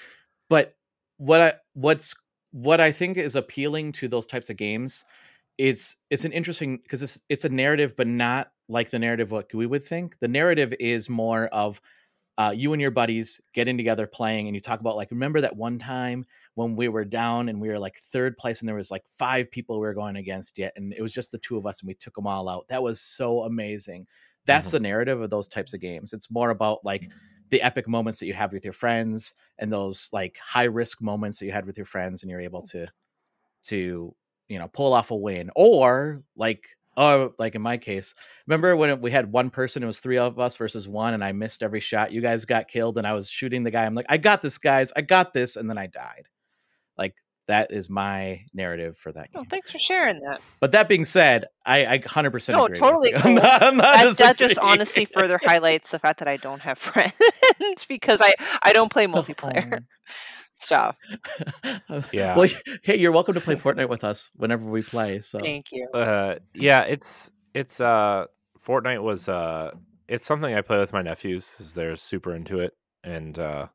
But 0.50 0.76
what 1.18 1.42
I 1.42 1.54
what's 1.74 2.16
what 2.52 2.80
I 2.82 2.92
think 2.92 3.18
is 3.18 3.36
appealing 3.36 3.92
to 3.94 4.08
those 4.08 4.26
types 4.26 4.50
of 4.50 4.58
games 4.58 5.04
is 5.58 5.96
it's 6.10 6.26
an 6.26 6.32
interesting 6.34 6.78
because 6.84 7.04
it's 7.04 7.20
it's 7.30 7.46
a 7.46 7.50
narrative, 7.50 7.96
but 7.96 8.08
not 8.08 8.52
like 8.68 8.90
the 8.90 9.00
narrative 9.00 9.32
what 9.32 9.54
we 9.54 9.66
would 9.66 9.84
think. 9.84 10.18
The 10.20 10.28
narrative 10.28 10.74
is 10.80 11.10
more 11.10 11.46
of 11.48 11.80
uh, 12.38 12.54
you 12.56 12.74
and 12.74 12.82
your 12.82 12.92
buddies 12.92 13.42
getting 13.54 13.78
together 13.78 14.08
playing, 14.08 14.48
and 14.48 14.56
you 14.56 14.62
talk 14.62 14.80
about 14.80 14.96
like 14.96 15.12
remember 15.12 15.42
that 15.42 15.56
one 15.56 15.80
time 15.80 16.26
when 16.56 16.76
we 16.76 16.88
were 16.90 17.06
down 17.06 17.50
and 17.50 17.60
we 17.62 17.70
were 17.70 17.80
like 17.80 17.98
third 18.00 18.38
place, 18.38 18.60
and 18.62 18.68
there 18.68 18.76
was 18.76 18.92
like 18.92 19.04
five 19.08 19.50
people 19.52 19.80
we 19.80 19.88
were 19.88 19.94
going 19.94 20.16
against 20.18 20.58
yet, 20.58 20.74
and 20.76 20.94
it 20.94 21.02
was 21.02 21.14
just 21.14 21.32
the 21.32 21.38
two 21.40 21.58
of 21.58 21.66
us, 21.66 21.82
and 21.82 21.88
we 21.88 21.94
took 21.96 22.16
them 22.16 22.28
all 22.28 22.50
out. 22.50 22.68
That 22.70 22.84
was 22.84 23.02
so 23.02 23.44
amazing. 23.44 24.08
That's 24.46 24.68
Mhm. 24.68 24.72
the 24.72 24.80
narrative 24.82 25.22
of 25.22 25.30
those 25.30 25.48
types 25.48 25.74
of 25.74 25.80
games. 25.82 26.14
It's 26.14 26.30
more 26.32 26.50
about 26.52 26.84
like 26.86 27.10
the 27.52 27.62
epic 27.62 27.88
moments 27.88 28.20
that 28.20 28.26
you 28.28 28.34
have 28.34 28.52
with 28.54 28.64
your 28.64 28.74
friends 28.74 29.34
and 29.60 29.72
those 29.72 30.10
like 30.12 30.38
high 30.38 30.64
risk 30.66 31.02
moments 31.02 31.40
that 31.40 31.46
you 31.46 31.52
had 31.52 31.66
with 31.66 31.78
your 31.78 31.86
friends, 31.86 32.22
and 32.24 32.30
you're 32.30 32.42
able 32.42 32.64
to 32.64 32.88
to 33.64 34.16
you 34.48 34.60
know 34.60 34.68
pull 34.70 34.94
off 34.94 35.12
a 35.12 35.16
win 35.16 35.50
or 35.56 36.24
like 36.36 36.78
oh 36.98 37.34
like 37.38 37.56
in 37.56 37.62
my 37.62 37.78
case 37.78 38.14
remember 38.48 38.76
when 38.76 39.02
we 39.02 39.12
had 39.12 39.32
one 39.32 39.50
person 39.50 39.84
it 39.84 39.86
was 39.86 40.00
three 40.00 40.18
of 40.18 40.40
us 40.40 40.56
versus 40.56 40.88
one 40.88 41.14
and 41.14 41.24
i 41.24 41.32
missed 41.32 41.62
every 41.62 41.80
shot 41.82 42.12
you 42.12 42.22
guys 42.22 42.46
got 42.46 42.68
killed 42.68 42.98
and 42.98 43.06
i 43.06 43.14
was 43.14 43.30
shooting 43.30 43.64
the 43.64 43.72
guy 43.72 43.86
i'm 43.86 43.96
like 43.96 44.06
i 44.10 44.18
got 44.18 44.42
this 44.42 44.58
guys 44.58 44.94
i 44.96 45.02
got 45.02 45.34
this 45.34 45.56
and 45.56 45.70
then 45.70 45.78
i 45.78 45.88
died. 45.88 46.28
Like 46.98 47.16
that 47.48 47.72
is 47.72 47.90
my 47.92 48.42
narrative 48.56 48.98
for 48.98 49.12
that 49.12 49.32
game. 49.32 49.44
Oh, 49.44 49.46
thanks 49.48 49.70
for 49.70 49.78
sharing 49.78 50.20
that. 50.22 50.42
but 50.60 50.72
that 50.72 50.88
being 50.88 51.06
said 51.06 51.46
i 51.66 51.86
i 51.86 52.00
100% 52.00 52.50
No, 52.54 52.68
totally 52.70 53.10
you. 53.10 53.18
I'm 53.24 53.36
not- 53.36 53.62
I'm 53.64 53.78
not 53.78 53.94
That, 53.96 54.18
that 54.18 54.38
just 54.38 54.58
honestly 54.58 55.06
further 55.06 55.40
highlights 55.44 55.92
the 55.92 56.00
fact 56.00 56.20
that 56.20 56.28
I 56.28 56.38
don't 56.38 56.62
have 56.62 56.78
friends 56.80 57.14
because 57.88 58.22
I 58.24 58.34
I 58.64 58.72
don't 58.74 58.92
play 58.92 59.06
multiplayer 59.18 59.84
stuff. 60.60 60.98
Yeah. 62.12 62.36
well 62.36 62.48
hey 62.84 62.98
you're 62.98 63.12
welcome 63.12 63.34
to 63.34 63.42
play 63.42 63.56
fortnite 63.66 63.90
with 63.90 64.04
us 64.04 64.30
whenever 64.36 64.70
we 64.70 64.82
play 64.82 65.20
so 65.20 65.40
Thank 65.40 65.72
you. 65.72 65.88
uh 65.94 66.36
yeah 66.54 66.82
it's 66.82 67.30
it's 67.54 67.80
uh 67.80 68.26
fortnite 68.66 69.02
was 69.04 69.30
uh 69.30 69.72
it's 70.08 70.26
something 70.26 70.54
i 70.54 70.62
play 70.62 70.78
with 70.80 70.94
my 70.94 71.02
nephews 71.02 71.56
as 71.60 71.74
they're 71.74 71.96
super 71.96 72.34
into 72.34 72.60
it 72.60 72.74
and 73.04 73.38
uh 73.40 73.68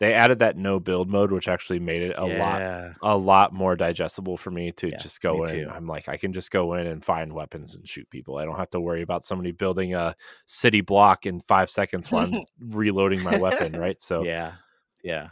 they 0.00 0.14
added 0.14 0.38
that 0.38 0.56
no 0.56 0.78
build 0.80 1.08
mode 1.10 1.32
which 1.32 1.48
actually 1.48 1.78
made 1.80 2.02
it 2.02 2.16
a 2.18 2.26
lot 2.26 2.60
a 3.02 3.16
lot 3.16 3.52
more 3.52 3.76
digestible 3.76 4.36
for 4.36 4.50
me 4.50 4.72
to 4.72 4.88
Yeah, 4.90 4.96
just 4.98 5.20
go 5.22 5.44
in 5.44 5.64
too. 5.64 5.70
i'm 5.70 5.86
like 5.86 6.08
i 6.08 6.16
can 6.16 6.32
just 6.32 6.50
go 6.50 6.74
in 6.74 6.86
and 6.86 7.04
find 7.04 7.32
weapons 7.32 7.74
and 7.74 7.86
shoot 7.88 8.08
people 8.10 8.36
i 8.38 8.44
don't 8.44 8.56
have 8.56 8.70
to 8.70 8.80
worry 8.80 9.02
about 9.02 9.24
somebody 9.24 9.52
building 9.52 9.94
a 9.94 10.14
city 10.46 10.80
block 10.80 11.26
in 11.26 11.40
five 11.48 11.70
seconds 11.70 12.10
while 12.10 12.24
i'm 12.26 12.44
reloading 12.60 13.22
my 13.22 13.36
weapon 13.38 13.72
right 13.76 14.00
so 14.00 14.24
yeah 14.24 14.52
yeah 15.04 15.28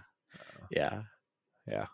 yeah 0.70 1.02
yeah. 1.66 1.86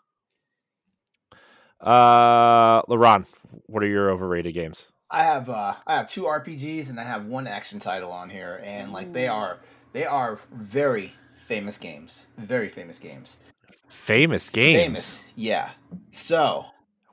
uh 1.79 2.81
LeRon 2.83 3.25
what 3.65 3.83
are 3.83 3.87
your 3.87 4.09
overrated 4.11 4.53
games 4.53 4.87
I 5.09 5.23
have 5.23 5.49
uh 5.49 5.75
I 5.85 5.95
have 5.95 6.07
two 6.07 6.23
RPGs 6.23 6.89
and 6.89 6.99
I 6.99 7.03
have 7.03 7.25
one 7.25 7.45
action 7.45 7.79
title 7.79 8.11
on 8.11 8.31
here 8.31 8.61
and 8.63 8.91
like 8.91 9.13
they 9.13 9.27
are 9.27 9.59
they 9.91 10.05
are 10.05 10.39
very 10.51 11.13
famous 11.35 11.77
games. 11.77 12.25
Very 12.37 12.67
famous 12.67 12.97
games. 12.97 13.43
famous 13.87 14.49
games 14.49 14.81
Famous. 14.81 15.23
Yeah. 15.35 15.69
So, 16.09 16.65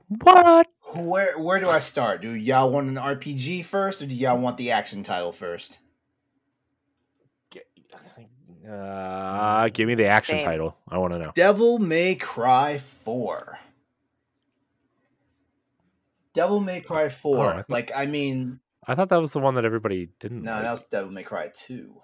what 0.08 0.66
where 0.94 1.38
where 1.38 1.60
do 1.60 1.68
I 1.68 1.78
start? 1.78 2.22
Do 2.22 2.32
y'all 2.34 2.70
want 2.70 2.88
an 2.88 2.94
RPG 2.94 3.66
first 3.66 4.00
or 4.00 4.06
do 4.06 4.14
y'all 4.14 4.38
want 4.38 4.56
the 4.56 4.70
action 4.70 5.02
title 5.02 5.32
first? 5.32 5.78
Uh 8.68 9.68
give 9.72 9.86
me 9.86 9.94
the 9.94 10.06
action 10.06 10.38
Same. 10.38 10.44
title 10.44 10.76
i 10.88 10.98
want 10.98 11.12
to 11.14 11.18
know 11.18 11.30
Devil 11.34 11.78
May 11.78 12.14
Cry 12.14 12.78
4. 12.78 13.58
Devil 16.32 16.60
May 16.60 16.80
Cry 16.80 17.08
4. 17.08 17.36
Oh, 17.36 17.48
I 17.48 17.56
thought- 17.56 17.70
like 17.70 17.90
I 17.94 18.06
mean, 18.06 18.60
i 18.86 18.94
thought 18.94 19.08
that 19.08 19.20
was 19.20 19.32
the 19.32 19.40
one 19.40 19.54
that 19.56 19.64
everybody 19.64 20.10
didn't 20.20 20.42
no, 20.42 20.52
like. 20.52 20.62
that 20.62 20.70
was 20.70 20.86
Devil 20.88 21.10
May 21.10 21.22
Cry 21.22 21.50
2. 21.52 21.94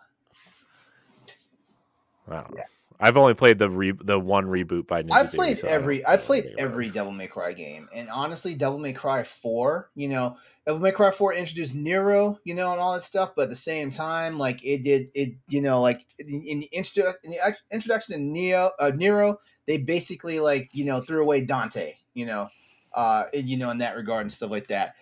Wow. 2.28 2.50
Yeah. 2.56 2.64
I've 2.98 3.16
only 3.16 3.34
played 3.34 3.58
the 3.58 3.68
re- 3.68 3.92
the 3.92 4.18
one 4.18 4.46
reboot 4.46 4.86
by 4.86 5.02
Ninja 5.02 5.12
I've 5.12 5.30
Theory, 5.30 5.38
played 5.38 5.58
so 5.58 5.68
every 5.68 6.04
I've 6.04 6.24
played 6.24 6.54
every. 6.58 6.90
Devil 6.90 7.12
May 7.12 7.26
Cry 7.26 7.52
game, 7.52 7.88
and 7.94 8.08
honestly, 8.08 8.54
Devil 8.54 8.78
May 8.78 8.92
Cry 8.92 9.22
Four, 9.22 9.90
you 9.94 10.08
know, 10.08 10.36
Devil 10.66 10.80
May 10.80 10.92
Cry 10.92 11.10
Four 11.10 11.34
introduced 11.34 11.74
Nero, 11.74 12.38
you 12.44 12.54
know, 12.54 12.72
and 12.72 12.80
all 12.80 12.94
that 12.94 13.02
stuff, 13.02 13.32
but 13.36 13.42
at 13.42 13.48
the 13.50 13.56
same 13.56 13.90
time, 13.90 14.38
like 14.38 14.64
it 14.64 14.82
did 14.82 15.10
it, 15.14 15.34
you 15.48 15.60
know, 15.60 15.80
like 15.80 16.06
in, 16.18 16.42
in 16.42 16.60
the 16.60 16.68
intro 16.72 17.14
in 17.22 17.32
the 17.32 17.56
introduction 17.70 18.16
to 18.16 18.20
Neo 18.20 18.70
uh, 18.78 18.92
Nero, 18.94 19.40
they 19.66 19.76
basically 19.76 20.40
like 20.40 20.70
you 20.72 20.84
know 20.84 21.00
threw 21.00 21.22
away 21.22 21.42
Dante, 21.42 21.94
you 22.14 22.24
know, 22.24 22.48
uh, 22.94 23.24
and, 23.34 23.48
you 23.48 23.58
know, 23.58 23.70
in 23.70 23.78
that 23.78 23.96
regard 23.96 24.22
and 24.22 24.32
stuff 24.32 24.50
like 24.50 24.68
that, 24.68 24.94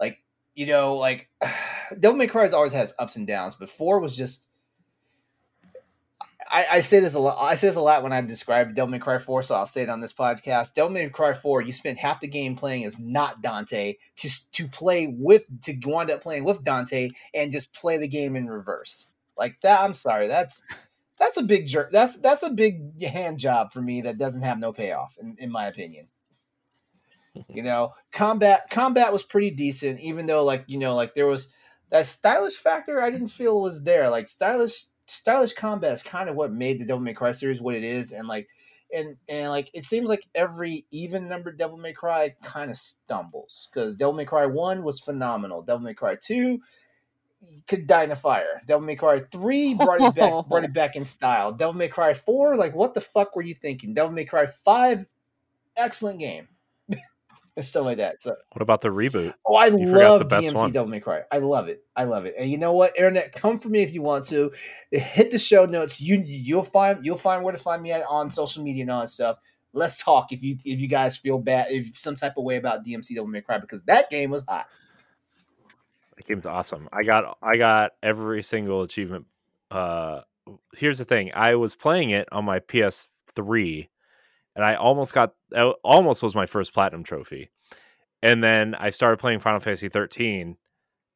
like 0.00 0.22
you 0.54 0.66
know, 0.66 0.94
like 0.96 1.28
Devil 2.00 2.16
May 2.16 2.28
Cry 2.28 2.48
always 2.48 2.72
has 2.72 2.94
ups 2.98 3.16
and 3.16 3.26
downs, 3.26 3.56
but 3.56 3.68
four 3.68 4.00
was 4.00 4.16
just 4.16 4.46
I, 6.52 6.66
I 6.72 6.80
say 6.80 7.00
this 7.00 7.14
a 7.14 7.18
lot. 7.18 7.38
I 7.40 7.54
say 7.54 7.68
this 7.68 7.76
a 7.76 7.82
lot 7.82 8.02
when 8.02 8.12
I 8.12 8.20
describe 8.20 8.74
Devil 8.74 8.90
May 8.90 8.98
Cry 8.98 9.18
4, 9.18 9.42
so 9.42 9.54
I'll 9.54 9.64
say 9.64 9.82
it 9.82 9.88
on 9.88 10.00
this 10.00 10.12
podcast. 10.12 10.74
Devil 10.74 10.90
May 10.90 11.08
Cry 11.08 11.32
4, 11.32 11.62
you 11.62 11.72
spent 11.72 11.98
half 11.98 12.20
the 12.20 12.28
game 12.28 12.56
playing 12.56 12.84
as 12.84 12.98
not 12.98 13.42
Dante 13.42 13.96
to 14.16 14.50
to 14.52 14.68
play 14.68 15.06
with 15.06 15.44
to 15.62 15.74
wind 15.84 16.10
up 16.10 16.22
playing 16.22 16.44
with 16.44 16.62
Dante 16.62 17.08
and 17.34 17.50
just 17.50 17.74
play 17.74 17.96
the 17.96 18.06
game 18.06 18.36
in 18.36 18.48
reverse. 18.48 19.08
Like 19.36 19.56
that, 19.62 19.80
I'm 19.80 19.94
sorry. 19.94 20.28
That's 20.28 20.62
that's 21.18 21.38
a 21.38 21.42
big 21.42 21.66
jerk. 21.66 21.90
That's 21.90 22.20
that's 22.20 22.42
a 22.42 22.50
big 22.50 23.02
hand 23.02 23.38
job 23.38 23.72
for 23.72 23.80
me 23.80 24.02
that 24.02 24.18
doesn't 24.18 24.42
have 24.42 24.58
no 24.58 24.72
payoff, 24.74 25.16
in, 25.18 25.36
in 25.38 25.50
my 25.50 25.66
opinion. 25.66 26.08
you 27.48 27.62
know, 27.62 27.94
combat 28.12 28.68
combat 28.70 29.10
was 29.10 29.22
pretty 29.22 29.50
decent, 29.50 30.00
even 30.00 30.26
though 30.26 30.44
like 30.44 30.64
you 30.66 30.78
know 30.78 30.94
like 30.94 31.14
there 31.14 31.26
was 31.26 31.48
that 31.90 32.06
stylish 32.06 32.56
factor 32.56 33.00
I 33.00 33.10
didn't 33.10 33.28
feel 33.28 33.62
was 33.62 33.84
there. 33.84 34.10
Like 34.10 34.28
stylish 34.28 34.84
stylish 35.12 35.54
combat 35.54 35.92
is 35.92 36.02
kind 36.02 36.28
of 36.28 36.36
what 36.36 36.52
made 36.52 36.80
the 36.80 36.84
Devil 36.84 37.02
May 37.02 37.14
Cry 37.14 37.30
series 37.32 37.60
what 37.60 37.74
it 37.74 37.84
is, 37.84 38.12
and 38.12 38.28
like 38.28 38.48
and 38.92 39.16
and 39.28 39.50
like 39.50 39.70
it 39.72 39.84
seems 39.84 40.08
like 40.08 40.26
every 40.34 40.86
even 40.90 41.28
numbered 41.28 41.58
Devil 41.58 41.76
May 41.78 41.92
Cry 41.92 42.34
kind 42.42 42.70
of 42.70 42.76
stumbles 42.76 43.68
because 43.72 43.96
Devil 43.96 44.12
May 44.14 44.24
Cry 44.24 44.46
One 44.46 44.82
was 44.82 45.00
phenomenal. 45.00 45.62
Devil 45.62 45.80
May 45.84 45.94
Cry 45.94 46.16
Two 46.20 46.60
could 47.66 47.86
die 47.86 48.04
in 48.04 48.10
a 48.10 48.16
fire. 48.16 48.62
Devil 48.66 48.86
May 48.86 48.96
Cry 48.96 49.20
Three 49.20 49.74
brought 49.74 50.00
it 50.00 50.14
back, 50.14 50.46
brought 50.48 50.64
it 50.64 50.72
back 50.72 50.96
in 50.96 51.04
style. 51.06 51.52
Devil 51.52 51.74
May 51.74 51.88
Cry 51.88 52.14
Four, 52.14 52.56
like 52.56 52.74
what 52.74 52.94
the 52.94 53.00
fuck 53.00 53.34
were 53.34 53.42
you 53.42 53.54
thinking? 53.54 53.94
Devil 53.94 54.12
May 54.12 54.24
Cry 54.24 54.46
Five, 54.46 55.06
excellent 55.76 56.18
game. 56.18 56.48
And 57.56 57.64
stuff 57.66 57.84
like 57.84 57.98
that. 57.98 58.22
So, 58.22 58.34
What 58.52 58.62
about 58.62 58.80
the 58.80 58.88
reboot? 58.88 59.34
oh, 59.46 59.54
I 59.56 59.66
You 59.66 59.86
love 59.86 60.22
DMC 60.28 60.54
one. 60.54 60.70
Devil 60.72 60.88
May 60.88 61.00
Cry. 61.00 61.22
I 61.30 61.38
love 61.38 61.68
it. 61.68 61.84
I 61.96 62.04
love 62.04 62.24
it. 62.24 62.34
And 62.38 62.50
you 62.50 62.58
know 62.58 62.72
what, 62.72 62.96
Internet, 62.96 63.32
come 63.32 63.58
for 63.58 63.68
me 63.68 63.82
if 63.82 63.92
you 63.92 64.02
want 64.02 64.26
to. 64.26 64.52
Hit 64.90 65.30
the 65.30 65.38
show 65.38 65.66
notes. 65.66 66.00
You 66.00 66.22
you'll 66.24 66.62
find 66.62 67.04
you'll 67.04 67.16
find 67.18 67.44
where 67.44 67.52
to 67.52 67.58
find 67.58 67.82
me 67.82 67.92
at, 67.92 68.04
on 68.08 68.30
social 68.30 68.62
media 68.62 68.82
and 68.82 68.90
all 68.90 69.00
that 69.00 69.08
stuff. 69.08 69.38
Let's 69.74 70.02
talk 70.02 70.32
if 70.32 70.42
you 70.42 70.56
if 70.64 70.80
you 70.80 70.88
guys 70.88 71.16
feel 71.16 71.38
bad 71.38 71.68
if 71.70 71.96
some 71.98 72.14
type 72.14 72.34
of 72.36 72.44
way 72.44 72.56
about 72.56 72.84
DMC 72.84 73.14
Devil 73.14 73.28
May 73.28 73.40
Cry 73.40 73.58
because 73.58 73.82
that 73.84 74.10
game 74.10 74.30
was 74.30 74.44
hot. 74.48 74.66
That 76.16 76.26
game's 76.26 76.46
awesome. 76.46 76.88
I 76.92 77.02
got 77.02 77.38
I 77.42 77.56
got 77.56 77.92
every 78.02 78.42
single 78.42 78.82
achievement. 78.82 79.26
Uh, 79.70 80.20
here's 80.76 80.98
the 80.98 81.04
thing: 81.06 81.30
I 81.34 81.54
was 81.54 81.74
playing 81.74 82.10
it 82.10 82.28
on 82.32 82.44
my 82.44 82.60
PS3, 82.60 83.88
and 84.56 84.64
I 84.64 84.74
almost 84.74 85.12
got 85.12 85.32
uh, 85.54 85.70
almost 85.82 86.22
was 86.22 86.34
my 86.34 86.46
first 86.46 86.72
platinum 86.74 87.04
trophy. 87.04 87.50
And 88.22 88.42
then 88.42 88.74
I 88.74 88.90
started 88.90 89.16
playing 89.18 89.40
Final 89.40 89.60
Fantasy 89.60 89.88
13 89.88 90.56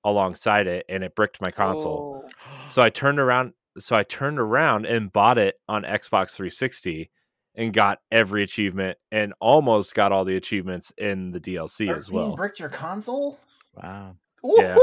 alongside 0.05 0.67
it, 0.67 0.85
and 0.89 1.05
it 1.05 1.15
bricked 1.15 1.41
my 1.41 1.51
console. 1.51 2.25
Oh. 2.27 2.31
So 2.69 2.83
I 2.83 2.91
turned 2.91 3.19
around. 3.21 3.53
So 3.79 3.95
I 3.95 4.05
turned 4.05 4.39
around 4.39 4.87
and 4.87 5.13
bought 5.13 5.37
it 5.37 5.57
on 5.69 5.83
Xbox 5.83 6.35
360 6.35 7.11
and 7.55 7.73
got 7.75 7.99
every 8.11 8.43
achievement 8.43 8.97
and 9.13 9.35
almost 9.41 9.95
got 9.95 10.13
all 10.13 10.25
the 10.25 10.37
achievements 10.37 10.93
in 10.97 11.33
the 11.33 11.41
DLC 11.41 11.95
as 11.95 12.11
well. 12.11 12.35
bricked 12.37 12.59
your 12.59 12.69
console. 12.71 13.39
Wow. 13.75 14.17
Yeah. 14.43 14.77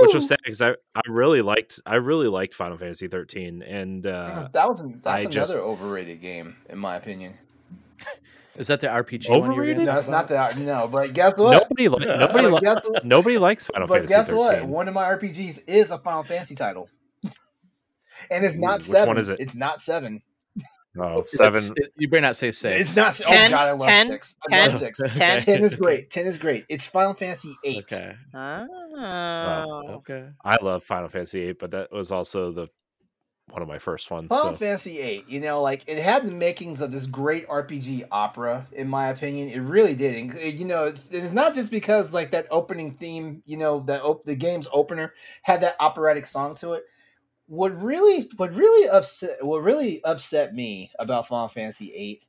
Which 0.00 0.14
was 0.14 0.28
sad 0.28 0.38
because 0.44 0.60
I, 0.60 0.70
I 0.94 1.00
really 1.08 1.40
liked 1.42 1.80
I 1.86 1.94
really 1.96 2.28
liked 2.28 2.54
Final 2.54 2.76
Fantasy 2.76 3.08
13 3.08 3.62
and 3.62 4.06
uh, 4.06 4.48
that 4.52 4.68
was 4.68 4.82
that's 5.02 5.06
I 5.06 5.20
another 5.20 5.32
just- 5.32 5.56
overrated 5.56 6.20
game 6.20 6.56
in 6.68 6.78
my 6.78 6.96
opinion. 6.96 7.34
Is 8.56 8.68
that 8.68 8.80
the 8.80 8.86
RPG 8.86 9.28
one 9.28 9.38
you 9.38 9.46
were 9.48 9.52
Overrated? 9.52 9.78
No, 9.84 9.84
talk 9.92 9.98
it's 9.98 10.08
not 10.08 10.30
about? 10.30 10.54
that. 10.54 10.58
No, 10.58 10.88
but 10.88 11.12
guess 11.12 11.36
what? 11.36 11.50
nobody 11.68 11.88
li- 11.88 12.06
Yeah. 12.08 12.16
nobody 12.16 12.48
li- 12.48 12.60
guess 12.62 12.88
what? 12.88 13.04
nobody 13.04 13.36
likes 13.38 13.66
Final 13.66 13.86
but 13.86 14.08
Fantasy 14.08 14.14
guess 14.14 14.30
13. 14.30 14.38
what? 14.38 14.64
One 14.66 14.88
of 14.88 14.94
my 14.94 15.04
RPGs 15.04 15.64
is 15.68 15.90
a 15.90 15.98
Final 15.98 16.22
Fantasy 16.22 16.54
title, 16.54 16.88
and 18.30 18.44
it's 18.46 18.56
not 18.56 18.78
which 18.78 18.82
seven. 18.84 19.08
one 19.08 19.18
is 19.18 19.28
it? 19.28 19.40
It's 19.40 19.54
not 19.54 19.80
seven. 19.82 20.22
Oh, 20.98 21.20
seven. 21.24 21.58
It's- 21.58 21.72
it- 21.76 21.92
you 21.98 22.08
better 22.08 22.22
not 22.22 22.36
say 22.36 22.50
six. 22.50 22.80
It's 22.80 22.96
not. 22.96 23.20
Oh 23.26 23.30
Ten? 23.30 23.50
god, 23.50 23.68
I 23.68 23.72
love 23.72 23.88
Ten? 23.88 24.10
I 24.12 24.18
Ten? 24.50 24.68
love 24.70 24.78
six. 24.78 25.00
Ten? 25.14 25.38
Ten 25.40 25.62
is 25.62 25.74
great. 25.74 26.08
Ten 26.10 26.24
is 26.24 26.38
great. 26.38 26.64
It's 26.70 26.86
Final 26.86 27.12
Fantasy 27.12 27.54
eight. 27.62 27.84
Okay. 27.92 28.14
Oh. 28.32 29.82
Okay. 29.96 30.28
I 30.42 30.56
love 30.62 30.82
Final 30.82 31.08
Fantasy 31.08 31.42
8, 31.42 31.58
but 31.58 31.70
that 31.72 31.92
was 31.92 32.10
also 32.10 32.52
the 32.52 32.68
one 33.50 33.62
of 33.62 33.68
my 33.68 33.78
first 33.78 34.10
ones. 34.10 34.28
Final 34.28 34.52
So. 34.52 34.56
Fantasy 34.56 34.98
VIII, 34.98 35.24
you 35.28 35.40
know, 35.40 35.62
like 35.62 35.84
it 35.86 35.98
had 35.98 36.26
the 36.26 36.32
makings 36.32 36.80
of 36.80 36.90
this 36.90 37.06
great 37.06 37.46
RPG 37.48 38.08
opera, 38.10 38.66
in 38.72 38.88
my 38.88 39.08
opinion. 39.08 39.48
It 39.48 39.60
really 39.60 39.94
did. 39.94 40.16
And, 40.16 40.34
uh, 40.36 40.40
you 40.40 40.64
know, 40.64 40.84
it's, 40.86 41.08
it's 41.10 41.32
not 41.32 41.54
just 41.54 41.70
because 41.70 42.12
like 42.12 42.32
that 42.32 42.48
opening 42.50 42.94
theme, 42.94 43.42
you 43.46 43.56
know, 43.56 43.80
that 43.86 44.02
op- 44.02 44.24
the 44.24 44.34
game's 44.34 44.68
opener 44.72 45.14
had 45.42 45.60
that 45.60 45.76
operatic 45.78 46.26
song 46.26 46.54
to 46.56 46.72
it. 46.72 46.84
What 47.46 47.74
really, 47.80 48.28
what 48.36 48.52
really 48.52 48.88
upset, 48.88 49.44
what 49.44 49.62
really 49.62 50.02
upset 50.02 50.52
me 50.52 50.90
about 50.98 51.28
Final 51.28 51.46
Fantasy 51.46 51.92
VIII 51.92 52.20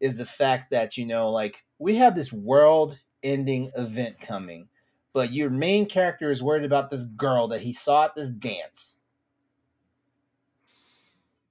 is 0.00 0.16
the 0.18 0.26
fact 0.26 0.70
that 0.70 0.96
you 0.96 1.04
know, 1.04 1.30
like 1.30 1.64
we 1.78 1.96
have 1.96 2.14
this 2.14 2.32
world-ending 2.32 3.72
event 3.76 4.20
coming, 4.20 4.68
but 5.12 5.32
your 5.32 5.50
main 5.50 5.84
character 5.84 6.30
is 6.30 6.42
worried 6.42 6.64
about 6.64 6.90
this 6.90 7.04
girl 7.04 7.48
that 7.48 7.60
he 7.60 7.74
saw 7.74 8.06
at 8.06 8.14
this 8.14 8.30
dance. 8.30 8.96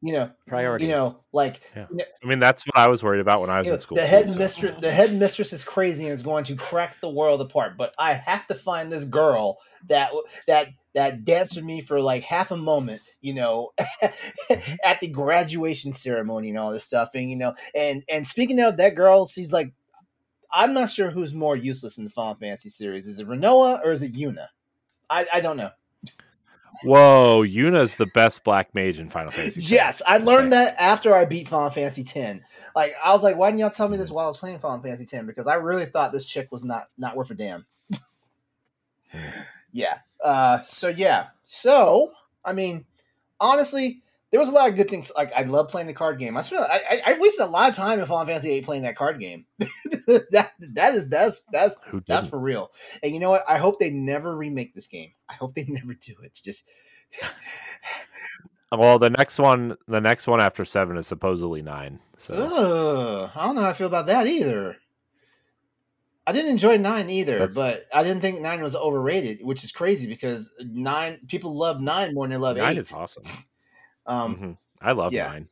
You 0.04 0.14
know, 0.14 0.32
Priorities. 0.48 0.88
you 0.88 0.94
know, 0.94 1.20
like 1.32 1.62
Yeah. 1.76 1.86
you 1.92 1.98
know, 1.98 2.04
I 2.24 2.28
mean, 2.28 2.40
that's 2.40 2.66
what 2.66 2.76
I 2.76 2.88
was 2.88 3.04
worried 3.04 3.20
about 3.20 3.40
when 3.40 3.52
I 3.52 3.60
was 3.60 3.68
you 3.68 3.72
know, 3.72 3.76
in 3.76 3.80
school. 3.80 3.96
the 3.98 4.02
too, 4.02 4.08
head 4.08 4.30
so. 4.30 4.40
mistress, 4.40 4.76
the 4.82 4.92
head 4.92 5.14
mistress 5.14 5.54
is 5.54 5.64
crazy 5.64 6.06
and 6.06 6.14
is 6.14 6.24
going 6.24 6.44
to 6.46 6.56
crack 6.56 7.00
the 7.02 7.10
world 7.10 7.40
apart. 7.40 7.78
But 7.78 7.94
I 8.00 8.14
have 8.14 8.48
to 8.48 8.56
find 8.56 8.92
this 8.92 9.04
girl 9.04 9.60
that 9.90 10.12
that 10.48 10.70
that 10.96 11.24
danced 11.24 11.56
with 11.56 11.66
me 11.66 11.82
for 11.82 12.02
like 12.02 12.24
half 12.24 12.50
a 12.50 12.58
moment, 12.58 13.02
you 13.22 13.36
know, 13.36 13.74
mm-hmm. 13.80 14.74
at 14.84 15.00
the 15.02 15.08
graduation 15.08 15.94
ceremony 15.94 16.50
and 16.50 16.58
all 16.58 16.72
this 16.72 16.84
stuff. 16.84 17.10
And 17.14 17.30
you 17.30 17.36
know, 17.36 17.54
and 17.76 18.04
and 18.12 18.28
speaking 18.28 18.60
of 18.60 18.78
that 18.78 18.96
girl, 18.96 19.28
she's 19.28 19.54
like, 19.54 19.72
I'm 20.52 20.74
not 20.74 20.90
sure 20.90 21.12
who's 21.12 21.34
more 21.34 21.56
useless 21.56 21.98
in 21.98 22.04
the 22.04 22.10
Final 22.10 22.36
Fantasy 22.36 22.70
series. 22.70 23.08
Is 23.08 23.20
it 23.20 23.28
Rinoa 23.28 23.86
or 23.86 23.92
is 23.92 24.02
it 24.04 24.14
Yuna? 24.14 24.48
I, 25.10 25.28
I 25.34 25.42
don't 25.42 25.58
know. 25.58 25.72
Whoa, 26.84 27.44
Yuna's 27.44 27.96
the 27.96 28.08
best 28.08 28.44
black 28.44 28.74
mage 28.74 29.00
in 29.00 29.10
Final 29.10 29.32
Fantasy. 29.32 29.60
X. 29.62 29.72
Yes, 29.72 30.02
I 30.08 30.18
learned 30.18 30.54
that 30.54 30.76
after 30.80 31.16
I 31.16 31.26
beat 31.26 31.48
Final 31.48 31.70
Fantasy 31.70 32.02
X. 32.02 32.40
Like 32.76 32.94
I 33.04 33.12
was 33.12 33.24
like, 33.24 33.38
why 33.38 33.50
didn't 33.50 33.60
y'all 33.60 33.70
tell 33.70 33.90
me 33.90 33.98
this 33.98 34.12
while 34.12 34.26
I 34.26 34.28
was 34.28 34.38
playing 34.38 34.60
Final 34.60 34.82
Fantasy 34.82 35.06
X? 35.16 35.26
Because 35.26 35.48
I 35.48 35.56
really 35.56 35.86
thought 35.86 36.12
this 36.12 36.26
chick 36.26 36.52
was 36.52 36.64
not 36.64 36.88
not 36.98 37.16
worth 37.16 37.32
a 37.32 37.36
damn. 37.36 37.66
yeah. 39.72 40.00
Uh. 40.24 40.62
So 40.64 40.88
yeah. 40.88 41.28
So 41.46 42.12
I 42.44 42.54
mean, 42.54 42.86
honestly, 43.40 44.02
there 44.32 44.40
was 44.40 44.50
a 44.50 44.54
lot 44.54 44.70
of 44.70 44.76
good 44.76 44.90
things. 44.90 45.12
Like 45.16 45.32
I 45.34 45.44
love 45.44 45.70
playing 45.70 45.88
the 45.88 45.94
card 45.94 46.18
game. 46.18 46.38
I 46.38 46.42
spent 46.42 46.64
I, 46.64 46.82
I, 46.90 47.02
I 47.08 47.20
wasted 47.20 47.46
a 47.46 47.50
lot 47.50 47.70
of 47.70 47.76
time 47.76 48.00
in 48.00 48.06
Final 48.06 48.26
Fantasy 48.26 48.50
VIII 48.50 48.62
playing 48.64 48.84
that 48.84 48.96
card 48.96 49.20
game. 49.20 49.46
that 49.60 50.52
that 50.60 50.96
is 50.96 51.10
that's 51.10 51.44
that's 51.52 51.78
that's 52.08 52.28
for 52.28 52.40
real. 52.40 52.72
And 53.04 53.14
you 53.14 53.20
know 53.20 53.30
what? 53.30 53.44
I 53.48 53.58
hope 53.58 53.80
they 53.80 53.90
never 53.90 54.36
remake 54.36 54.74
this 54.74 54.88
game. 54.88 55.12
I 55.30 55.34
hope 55.34 55.54
they 55.54 55.66
never 55.68 55.94
do 55.94 56.14
it. 56.24 56.28
It's 56.28 56.42
just 56.42 56.66
Well, 58.72 59.00
the 59.00 59.10
next 59.10 59.38
one, 59.38 59.76
the 59.88 60.00
next 60.00 60.28
one 60.28 60.40
after 60.40 60.64
seven 60.64 60.96
is 60.98 61.06
supposedly 61.06 61.62
nine. 61.62 62.00
So 62.18 62.34
Ugh, 62.36 63.32
I 63.36 63.46
don't 63.46 63.56
know 63.56 63.62
how 63.62 63.70
I 63.70 63.74
feel 63.74 63.88
about 63.88 64.06
that 64.08 64.28
either. 64.28 64.78
I 66.26 66.32
didn't 66.32 66.52
enjoy 66.52 66.78
nine 66.78 67.10
either, 67.10 67.40
That's- 67.40 67.56
but 67.56 67.84
I 67.94 68.04
didn't 68.04 68.22
think 68.22 68.40
nine 68.40 68.62
was 68.62 68.76
overrated, 68.76 69.40
which 69.44 69.64
is 69.66 69.72
crazy 69.74 70.08
because 70.08 70.54
nine 70.60 71.20
people 71.28 71.54
love 71.54 71.82
nine 71.82 72.14
more 72.14 72.26
than 72.26 72.32
they 72.32 72.38
love 72.38 72.58
nine 72.58 72.78
eight. 72.78 72.80
is 72.80 72.94
awesome. 72.94 73.24
Um, 74.12 74.36
Mhm. 74.36 74.58
I 74.82 74.92
love 74.94 75.14
yeah. 75.14 75.28
nine. 75.28 75.48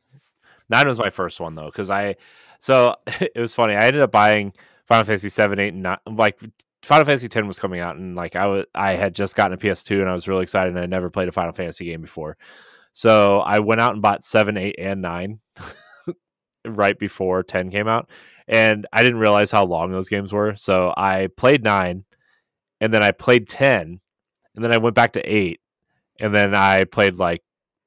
Nine 0.68 0.86
was 0.88 0.98
my 0.98 1.10
first 1.10 1.40
one 1.40 1.54
though, 1.54 1.66
because 1.66 1.90
I 1.90 2.16
so 2.58 2.96
it 3.06 3.36
was 3.36 3.54
funny. 3.54 3.74
I 3.74 3.86
ended 3.86 4.02
up 4.02 4.10
buying 4.12 4.52
Final 4.86 5.04
Fantasy 5.04 5.28
seven, 5.28 5.58
eight, 5.58 5.72
and 5.72 5.82
nine. 5.82 5.98
Like 6.06 6.38
Final 6.82 7.04
Fantasy 7.04 7.28
ten 7.28 7.46
was 7.46 7.58
coming 7.58 7.80
out, 7.80 7.96
and 7.96 8.14
like 8.16 8.36
I 8.36 8.46
was, 8.46 8.66
I 8.74 8.92
had 8.92 9.14
just 9.14 9.36
gotten 9.36 9.52
a 9.54 9.56
PS2, 9.58 10.00
and 10.00 10.08
I 10.08 10.12
was 10.12 10.28
really 10.28 10.42
excited. 10.42 10.70
and 10.74 10.78
I 10.82 10.86
never 10.86 11.10
played 11.10 11.28
a 11.28 11.32
Final 11.32 11.52
Fantasy 11.52 11.84
game 11.86 12.00
before, 12.00 12.36
so 12.92 13.40
I 13.40 13.58
went 13.60 13.80
out 13.80 13.92
and 13.92 14.02
bought 14.02 14.22
seven, 14.24 14.56
eight, 14.56 14.76
and 14.78 15.00
nine 15.02 15.40
right 16.64 16.98
before 16.98 17.42
ten 17.42 17.70
came 17.70 17.88
out, 17.88 18.08
and 18.48 18.86
I 18.92 19.02
didn't 19.02 19.18
realize 19.20 19.50
how 19.50 19.64
long 19.64 19.90
those 19.92 20.08
games 20.08 20.32
were. 20.32 20.54
So 20.56 20.92
I 20.96 21.28
played 21.36 21.62
nine, 21.64 22.04
and 22.80 22.92
then 22.92 23.02
I 23.02 23.12
played 23.12 23.48
ten, 23.48 24.00
and 24.54 24.64
then 24.64 24.72
I 24.72 24.78
went 24.78 24.94
back 24.94 25.12
to 25.14 25.20
eight, 25.20 25.60
and 26.18 26.34
then 26.34 26.54
I 26.54 26.84
played 26.84 27.16
like 27.16 27.42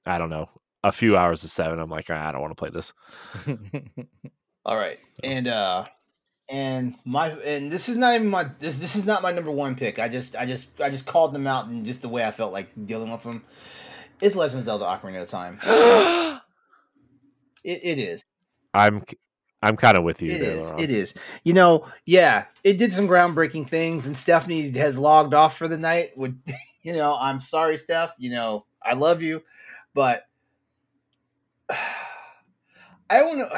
I 0.06 0.18
don't 0.18 0.30
know 0.30 0.50
a 0.84 0.92
few 0.92 1.18
hours 1.18 1.44
of 1.44 1.50
seven. 1.50 1.80
I'm 1.80 1.90
like, 1.90 2.08
"Ah, 2.10 2.28
I 2.28 2.32
don't 2.32 2.42
want 2.42 2.52
to 2.52 2.56
play 2.56 2.70
this. 2.70 2.94
all 4.66 4.76
right, 4.76 5.00
and 5.24 5.48
uh, 5.48 5.86
and 6.50 6.96
my 7.06 7.30
and 7.30 7.72
this 7.72 7.90
is 7.90 7.98
not 7.98 8.16
even 8.16 8.28
my 8.28 8.46
this 8.60 8.80
this 8.80 8.96
is 8.96 9.06
not 9.06 9.22
my 9.22 9.32
number 9.32 9.52
one 9.52 9.76
pick. 9.76 10.00
I 10.00 10.08
just 10.08 10.36
I 10.36 10.46
just 10.46 10.80
I 10.82 10.90
just 10.90 11.06
called 11.06 11.34
them 11.34 11.48
out 11.48 11.68
and 11.68 11.86
just 11.86 12.02
the 12.02 12.10
way 12.10 12.26
I 12.26 12.32
felt 12.32 12.54
like 12.54 12.70
dealing 12.86 13.12
with 13.12 13.24
them. 13.24 13.44
It's 14.22 14.36
Legend 14.36 14.60
of 14.60 14.66
Zelda: 14.66 14.86
Ocarina 14.86 15.22
of 15.22 15.30
Time. 15.30 15.60
It, 17.64 17.80
it 17.82 17.98
is. 17.98 18.22
I'm 18.74 19.04
I'm 19.62 19.78
kind 19.78 19.98
of 19.98 20.04
with 20.04 20.22
you. 20.22 20.32
It 20.32 20.40
there, 20.40 20.58
is. 20.58 20.72
It 20.78 20.90
is. 20.90 21.16
You 21.46 21.54
know, 21.54 21.88
yeah, 22.06 22.46
it 22.64 22.78
did 22.78 22.94
some 22.94 23.08
groundbreaking 23.08 23.70
things, 23.70 24.06
and 24.06 24.18
Stephanie 24.18 24.70
has 24.72 25.00
logged 25.00 25.34
off 25.34 25.58
for 25.58 25.70
the 25.70 25.78
night. 25.78 26.18
Would 26.18 26.40
you 26.82 26.94
know? 26.94 27.16
I'm 27.16 27.40
sorry, 27.40 27.78
Steph. 27.78 28.14
You 28.18 28.32
know, 28.32 28.66
I 28.84 28.96
love 28.96 29.24
you, 29.24 29.44
but 29.94 30.26
I 33.10 33.20
don't 33.20 33.38
know. 33.40 33.50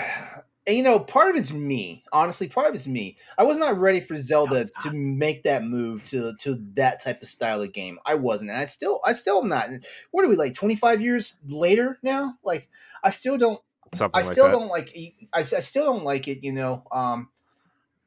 And 0.67 0.77
you 0.77 0.81
know, 0.81 0.99
part 0.99 1.29
of 1.29 1.35
it's 1.35 1.51
me. 1.51 2.03
Honestly, 2.11 2.47
part 2.47 2.69
of 2.69 2.73
it's 2.73 2.87
me. 2.87 3.17
I 3.37 3.43
was 3.43 3.59
not 3.59 3.77
ready 3.77 3.99
for 3.99 4.17
Zelda 4.17 4.65
to 4.81 4.91
make 4.91 5.43
that 5.43 5.63
move 5.63 6.03
to 6.05 6.33
to 6.39 6.57
that 6.73 7.03
type 7.03 7.21
of 7.21 7.27
style 7.27 7.61
of 7.61 7.71
game. 7.71 7.99
I 8.03 8.15
wasn't, 8.15 8.49
and 8.49 8.59
I 8.59 8.65
still, 8.65 8.99
I 9.05 9.13
still 9.13 9.43
am 9.43 9.47
not. 9.47 9.67
And 9.69 9.85
What 10.09 10.25
are 10.25 10.27
we 10.27 10.35
like? 10.35 10.55
Twenty 10.55 10.75
five 10.75 11.01
years 11.01 11.35
later 11.47 11.99
now? 12.01 12.39
Like, 12.43 12.67
I 13.03 13.11
still 13.11 13.37
don't. 13.37 13.61
Something 13.93 14.19
I 14.19 14.25
like 14.25 14.31
still 14.31 14.45
that. 14.45 14.53
don't 14.53 14.69
like. 14.69 14.89
I, 15.31 15.41
I 15.41 15.43
still 15.43 15.85
don't 15.85 16.03
like 16.03 16.27
it. 16.27 16.43
You 16.43 16.53
know. 16.53 16.81
Um, 16.91 17.29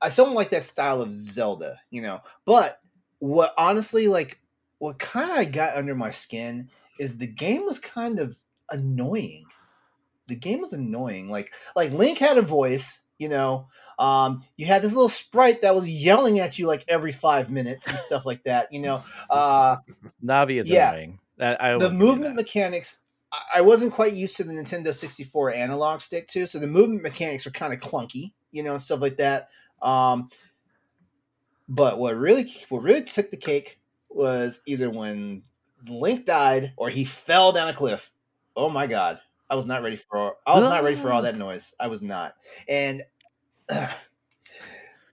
I 0.02 0.08
still 0.08 0.26
don't 0.26 0.34
like 0.34 0.50
that 0.50 0.64
style 0.64 1.00
of 1.00 1.14
Zelda. 1.14 1.80
You 1.90 2.02
know. 2.02 2.22
But 2.44 2.80
what 3.20 3.54
honestly, 3.56 4.08
like, 4.08 4.40
what 4.78 4.98
kind 4.98 5.46
of 5.46 5.52
got 5.52 5.76
under 5.76 5.94
my 5.94 6.10
skin 6.10 6.70
is 6.98 7.18
the 7.18 7.28
game 7.28 7.66
was 7.66 7.78
kind 7.78 8.18
of 8.18 8.36
annoying. 8.68 9.44
The 10.28 10.36
game 10.36 10.60
was 10.60 10.72
annoying. 10.72 11.30
Like, 11.30 11.52
like 11.74 11.90
Link 11.92 12.18
had 12.18 12.38
a 12.38 12.42
voice. 12.42 13.02
You 13.18 13.28
know. 13.28 13.68
Um, 13.98 14.44
you 14.56 14.66
had 14.66 14.82
this 14.82 14.94
little 14.94 15.08
sprite 15.08 15.62
that 15.62 15.74
was 15.74 15.88
yelling 15.90 16.38
at 16.38 16.56
you 16.56 16.68
like 16.68 16.84
every 16.86 17.10
five 17.10 17.50
minutes 17.50 17.88
and 17.88 17.98
stuff 17.98 18.24
like 18.24 18.44
that. 18.44 18.72
You 18.72 18.80
know. 18.80 19.02
Uh, 19.28 19.76
Navi 20.24 20.60
is 20.60 20.68
Yeah. 20.68 20.90
annoying. 20.90 21.18
That, 21.38 21.60
I 21.62 21.70
the 21.72 21.78
will 21.78 21.90
give 21.90 21.92
you 21.92 21.98
movement 22.06 22.34
mechanics 22.36 23.02
I- 23.30 23.58
I 23.58 23.60
wasn't 23.60 23.92
quite 23.92 24.14
used 24.14 24.36
to 24.38 24.44
the 24.44 24.52
Nintendo 24.54 24.94
64 24.94 25.52
analog 25.52 26.00
stick 26.00 26.28
too, 26.28 26.46
so 26.46 26.58
the 26.58 26.66
movement 26.66 27.02
mechanics 27.02 27.46
are 27.46 27.50
kind 27.50 27.72
of 27.74 27.80
clunky, 27.80 28.32
you 28.52 28.62
know, 28.62 28.70
and 28.72 28.80
stuff 28.80 29.00
like 29.00 29.18
that. 29.18 29.48
Um, 29.82 30.30
but 31.68 31.98
what 31.98 32.16
really 32.16 32.54
what 32.68 32.82
really 32.82 33.02
took 33.02 33.30
the 33.30 33.36
cake 33.36 33.80
was 34.08 34.62
either 34.66 34.88
when 34.90 35.42
Link 35.86 36.24
died 36.24 36.72
or 36.76 36.88
he 36.90 37.04
fell 37.04 37.52
down 37.52 37.68
a 37.68 37.74
cliff. 37.74 38.10
Oh 38.56 38.70
my 38.70 38.86
god. 38.86 39.20
I 39.50 39.54
was 39.54 39.66
not 39.66 39.82
ready 39.82 39.96
for 39.96 40.34
I 40.46 40.54
was 40.54 40.64
not 40.64 40.82
ready 40.82 40.96
for 40.96 41.12
all 41.12 41.22
that 41.22 41.36
noise. 41.36 41.74
I 41.80 41.88
was 41.88 42.02
not. 42.02 42.34
And 42.68 43.02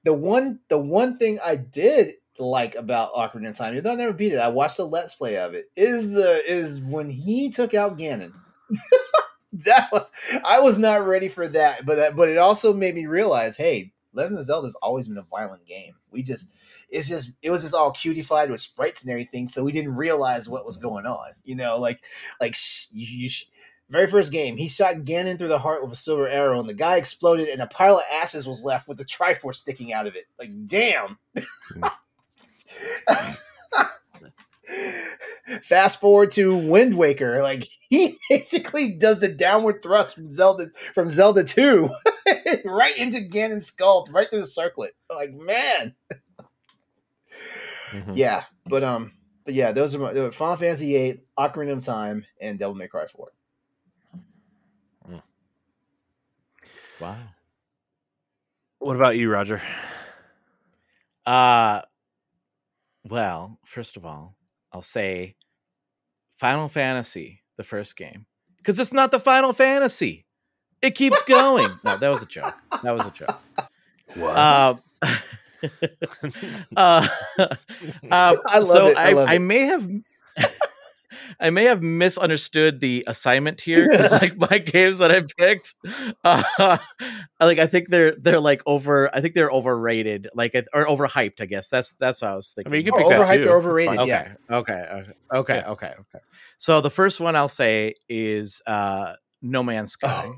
the 0.03 0.13
one 0.13 0.59
the 0.69 0.77
one 0.77 1.17
thing 1.17 1.39
I 1.43 1.55
did 1.55 2.15
like 2.37 2.75
about 2.75 3.13
Ocarina 3.13 3.49
of 3.49 3.57
Time, 3.57 3.73
even 3.73 3.83
though 3.83 3.93
I 3.93 3.95
never 3.95 4.13
beat 4.13 4.33
it, 4.33 4.39
I 4.39 4.49
watched 4.49 4.77
the 4.77 4.85
let's 4.85 5.15
play 5.15 5.37
of 5.37 5.53
it. 5.53 5.65
Is 5.75 6.13
the 6.13 6.43
is 6.49 6.81
when 6.81 7.09
he 7.09 7.49
took 7.49 7.73
out 7.73 7.97
Ganon. 7.97 8.33
that 9.53 9.89
was 9.91 10.11
I 10.43 10.59
was 10.59 10.77
not 10.77 11.05
ready 11.05 11.27
for 11.27 11.47
that, 11.47 11.85
but 11.85 11.95
that, 11.95 12.15
but 12.15 12.29
it 12.29 12.37
also 12.37 12.73
made 12.73 12.95
me 12.95 13.05
realize, 13.05 13.57
hey, 13.57 13.93
Legend 14.13 14.39
of 14.39 14.45
Zelda 14.45 14.67
has 14.67 14.75
always 14.75 15.07
been 15.07 15.17
a 15.17 15.23
violent 15.23 15.65
game. 15.65 15.95
We 16.11 16.23
just 16.23 16.49
it's 16.89 17.07
just 17.07 17.31
it 17.41 17.51
was 17.51 17.63
just 17.63 17.73
all 17.73 17.91
cutified 17.91 18.51
with 18.51 18.61
sprites 18.61 19.03
and 19.03 19.11
everything, 19.11 19.49
so 19.49 19.63
we 19.63 19.71
didn't 19.71 19.95
realize 19.95 20.47
what 20.47 20.65
was 20.65 20.77
going 20.77 21.05
on. 21.05 21.31
You 21.43 21.55
know, 21.55 21.77
like 21.77 22.03
like 22.39 22.55
sh- 22.55 22.87
you, 22.91 23.23
you 23.23 23.29
sh- 23.29 23.45
very 23.89 24.07
first 24.07 24.31
game, 24.31 24.57
he 24.57 24.67
shot 24.67 24.95
Ganon 24.97 25.37
through 25.37 25.47
the 25.49 25.59
heart 25.59 25.83
with 25.83 25.91
a 25.91 25.95
silver 25.95 26.27
arrow, 26.27 26.59
and 26.59 26.67
the 26.67 26.73
guy 26.73 26.97
exploded, 26.97 27.47
and 27.49 27.61
a 27.61 27.67
pile 27.67 27.97
of 27.97 28.03
ashes 28.11 28.47
was 28.47 28.63
left 28.63 28.87
with 28.87 28.97
the 28.97 29.05
Triforce 29.05 29.55
sticking 29.57 29.93
out 29.93 30.07
of 30.07 30.15
it. 30.15 30.25
Like, 30.39 30.51
damn. 30.65 31.19
Fast 35.61 35.99
forward 36.01 36.31
to 36.31 36.57
Wind 36.57 36.97
Waker, 36.97 37.43
like 37.43 37.67
he 37.89 38.17
basically 38.29 38.93
does 38.93 39.19
the 39.19 39.27
downward 39.31 39.83
thrust 39.83 40.15
from 40.15 40.31
Zelda 40.31 40.67
from 40.95 41.07
Zelda 41.09 41.43
Two, 41.43 41.89
right 42.65 42.97
into 42.97 43.19
Ganon's 43.19 43.67
skull, 43.67 44.07
right 44.11 44.27
through 44.27 44.39
the 44.39 44.45
circlet. 44.47 44.93
Like, 45.09 45.33
man, 45.33 45.93
Mhm. 47.93 48.17
yeah. 48.17 48.45
But 48.65 48.83
um, 48.83 49.11
but 49.45 49.53
yeah, 49.53 49.71
those 49.71 49.93
are 49.93 49.99
my 49.99 50.09
uh, 50.09 50.31
Final 50.31 50.55
Fantasy 50.55 50.93
VIII, 50.93 51.21
Ocarina 51.37 51.73
of 51.73 51.85
Time, 51.85 52.25
and 52.41 52.57
Devil 52.57 52.73
May 52.75 52.87
Cry 52.87 53.05
Four. 53.05 53.29
Wow. 56.99 57.17
What 58.80 58.95
about 58.95 59.17
you, 59.17 59.30
Roger? 59.30 59.61
Uh 61.26 61.81
well, 63.07 63.59
first 63.65 63.97
of 63.97 64.05
all, 64.05 64.35
I'll 64.72 64.81
say 64.81 65.35
Final 66.38 66.67
Fantasy, 66.67 67.41
the 67.57 67.63
first 67.63 67.95
game. 67.95 68.26
Because 68.57 68.80
it's 68.80 68.93
not 68.93 69.11
the 69.11 69.19
Final 69.19 69.53
Fantasy. 69.53 70.26
It 70.81 70.95
keeps 70.95 71.22
going. 71.23 71.69
no, 71.84 71.97
that 71.97 72.09
was 72.09 72.22
a 72.23 72.26
joke. 72.26 72.53
That 72.84 72.91
was 72.91 73.05
a 73.05 73.11
joke. 73.11 73.39
What? 74.15 74.38
Um, 74.38 74.80
uh, 76.76 77.07
uh, 77.38 77.47
I 78.11 78.59
love 78.59 78.65
so 78.65 78.88
it. 78.88 78.97
I 78.97 79.11
I, 79.11 79.26
I 79.35 79.38
may 79.38 79.61
have 79.61 79.88
I 81.39 81.49
may 81.49 81.65
have 81.65 81.81
misunderstood 81.81 82.79
the 82.79 83.03
assignment 83.07 83.61
here 83.61 83.87
because 83.89 84.11
like 84.21 84.37
my 84.37 84.57
games 84.57 84.99
that 84.99 85.11
I 85.11 85.21
picked, 85.37 85.73
uh, 86.23 86.77
like 87.39 87.59
I 87.59 87.67
think 87.67 87.89
they're 87.89 88.11
they're 88.11 88.39
like 88.39 88.61
over. 88.65 89.13
I 89.15 89.21
think 89.21 89.35
they're 89.35 89.51
overrated, 89.51 90.27
like 90.33 90.55
or 90.73 90.85
overhyped. 90.85 91.41
I 91.41 91.45
guess 91.45 91.69
that's 91.69 91.93
that's 91.93 92.21
what 92.21 92.31
I 92.31 92.35
was 92.35 92.49
thinking. 92.49 92.71
I 92.73 92.75
mean, 92.77 92.85
you 92.85 92.91
Oh, 92.93 92.97
can 92.97 93.03
pick 93.07 93.17
that 93.17 93.27
overhyped 93.27 93.43
too. 93.43 93.49
or 93.49 93.57
overrated, 93.57 93.95
fine. 93.97 94.07
yeah. 94.07 94.33
Okay, 94.49 94.73
okay, 94.73 94.93
okay, 94.93 95.11
okay, 95.33 95.55
Yeah. 95.55 95.69
okay, 95.71 95.87
okay. 95.99 96.23
So 96.57 96.81
the 96.81 96.89
first 96.89 97.19
one 97.19 97.35
I'll 97.35 97.47
say 97.49 97.95
is 98.07 98.61
uh, 98.65 99.13
No 99.41 99.61
Man's 99.63 99.91
Sky. 99.93 100.29
Oh. 100.31 100.35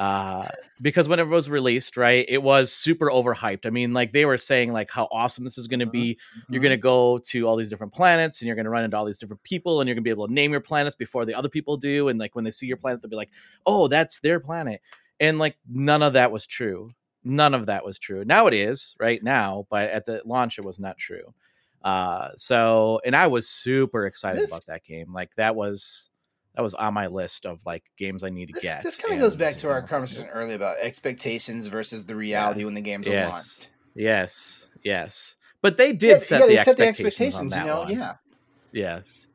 Uh, 0.00 0.48
because 0.80 1.10
when 1.10 1.18
it 1.20 1.28
was 1.28 1.50
released, 1.50 1.98
right, 1.98 2.24
it 2.26 2.42
was 2.42 2.72
super 2.72 3.10
overhyped. 3.10 3.66
I 3.66 3.70
mean, 3.70 3.92
like 3.92 4.12
they 4.12 4.24
were 4.24 4.38
saying, 4.38 4.72
like 4.72 4.90
how 4.90 5.06
awesome 5.12 5.44
this 5.44 5.58
is 5.58 5.68
going 5.68 5.80
to 5.80 5.86
be. 5.86 6.18
You're 6.48 6.62
going 6.62 6.70
to 6.72 6.78
go 6.78 7.18
to 7.18 7.46
all 7.46 7.54
these 7.54 7.68
different 7.68 7.92
planets, 7.92 8.40
and 8.40 8.46
you're 8.46 8.56
going 8.56 8.64
to 8.64 8.70
run 8.70 8.84
into 8.84 8.96
all 8.96 9.04
these 9.04 9.18
different 9.18 9.42
people, 9.42 9.80
and 9.80 9.86
you're 9.88 9.94
going 9.94 10.02
to 10.02 10.08
be 10.08 10.10
able 10.10 10.26
to 10.26 10.32
name 10.32 10.52
your 10.52 10.62
planets 10.62 10.96
before 10.96 11.26
the 11.26 11.34
other 11.34 11.50
people 11.50 11.76
do. 11.76 12.08
And 12.08 12.18
like 12.18 12.34
when 12.34 12.44
they 12.44 12.50
see 12.50 12.66
your 12.66 12.78
planet, 12.78 13.02
they'll 13.02 13.10
be 13.10 13.16
like, 13.16 13.28
"Oh, 13.66 13.88
that's 13.88 14.20
their 14.20 14.40
planet." 14.40 14.80
And 15.20 15.38
like 15.38 15.56
none 15.68 16.02
of 16.02 16.14
that 16.14 16.32
was 16.32 16.46
true. 16.46 16.92
None 17.22 17.52
of 17.52 17.66
that 17.66 17.84
was 17.84 17.98
true. 17.98 18.24
Now 18.24 18.46
it 18.46 18.54
is 18.54 18.96
right 18.98 19.22
now, 19.22 19.66
but 19.68 19.90
at 19.90 20.06
the 20.06 20.22
launch, 20.24 20.58
it 20.58 20.64
was 20.64 20.78
not 20.78 20.96
true. 20.96 21.34
Uh, 21.82 22.28
so 22.36 23.00
and 23.04 23.14
I 23.14 23.26
was 23.26 23.48
super 23.48 24.06
excited 24.06 24.42
This- 24.42 24.50
about 24.50 24.66
that 24.66 24.84
game. 24.84 25.12
Like 25.12 25.34
that 25.36 25.56
was 25.56 26.09
that 26.60 26.64
was 26.64 26.74
on 26.74 26.92
my 26.92 27.06
list 27.06 27.46
of 27.46 27.62
like 27.64 27.82
games 27.96 28.22
I 28.22 28.28
need 28.28 28.48
to 28.48 28.52
This, 28.52 28.62
get. 28.64 28.82
this 28.82 28.96
kind 28.96 29.14
of 29.14 29.20
goes 29.20 29.34
back 29.34 29.56
to 29.58 29.70
our 29.70 29.80
conversation 29.80 30.28
earlier 30.28 30.56
about 30.56 30.76
expectations 30.78 31.66
versus 31.68 32.04
the 32.04 32.14
reality 32.14 32.64
when 32.66 32.74
the 32.74 32.82
games 32.82 33.08
are 33.08 33.12
Yes. 33.12 33.32
launched. 33.32 33.70
Yes, 33.94 34.68
yes. 34.84 35.36
But 35.62 35.78
they 35.78 35.94
did 35.94 36.10
Yeah, 36.10 36.18
set, 36.18 36.40
yeah, 36.40 36.46
the 36.46 36.64
set 36.64 36.76
the 36.76 36.82
expectations. 36.86 37.34
on 37.36 37.46
expectations. 37.46 37.56
You 37.56 37.64
know, 37.64 37.78
one. 37.80 37.90
yeah. 37.92 38.14
Yes. 38.72 39.26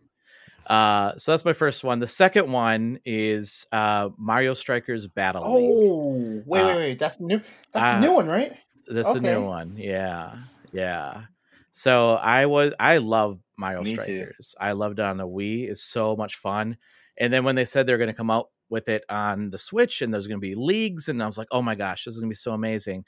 Uh, 0.67 1.17
so 1.17 1.31
that's 1.31 1.45
my 1.45 1.53
first 1.53 1.83
one. 1.83 1.99
The 1.99 2.07
second 2.07 2.51
one 2.51 2.99
is 3.05 3.65
uh, 3.71 4.09
Mario 4.19 4.53
Strikers 4.53 5.07
Battle 5.07 5.51
League. 5.51 5.71
Oh, 5.73 6.43
wait, 6.45 6.61
Uh, 6.61 6.67
wait, 6.67 6.75
wait. 6.75 6.99
That's 6.99 7.19
new. 7.19 7.41
That's 7.73 7.85
uh, 7.85 7.93
the 7.95 8.01
new 8.01 8.13
one, 8.13 8.27
right? 8.27 8.53
That's 8.87 9.15
a 9.15 9.19
new 9.19 9.43
one. 9.43 9.77
Yeah, 9.77 10.35
yeah. 10.71 11.23
So 11.71 12.13
I 12.13 12.45
was 12.45 12.75
I 12.79 12.99
love 12.99 13.39
Mario 13.57 13.81
Me 13.81 13.95
too. 13.95 14.01
Strikers. 14.01 14.55
I 14.61 14.73
loved 14.73 14.99
it 14.99 15.05
on 15.05 15.17
the 15.17 15.27
Wii. 15.27 15.69
It's 15.71 15.83
so 15.83 16.15
much 16.15 16.35
fun. 16.35 16.77
And 17.17 17.31
then 17.31 17.43
when 17.43 17.55
they 17.55 17.65
said 17.65 17.87
they're 17.87 17.97
going 17.97 18.09
to 18.09 18.13
come 18.13 18.31
out 18.31 18.49
with 18.69 18.89
it 18.89 19.03
on 19.09 19.51
the 19.51 19.57
Switch 19.57 20.01
and 20.01 20.13
there's 20.13 20.27
going 20.27 20.39
to 20.39 20.47
be 20.47 20.55
leagues, 20.55 21.07
and 21.09 21.21
I 21.21 21.27
was 21.27 21.37
like, 21.37 21.47
oh 21.51 21.61
my 21.61 21.75
gosh, 21.75 22.05
this 22.05 22.13
is 22.13 22.19
going 22.19 22.29
to 22.29 22.33
be 22.33 22.37
so 22.37 22.53
amazing. 22.53 23.05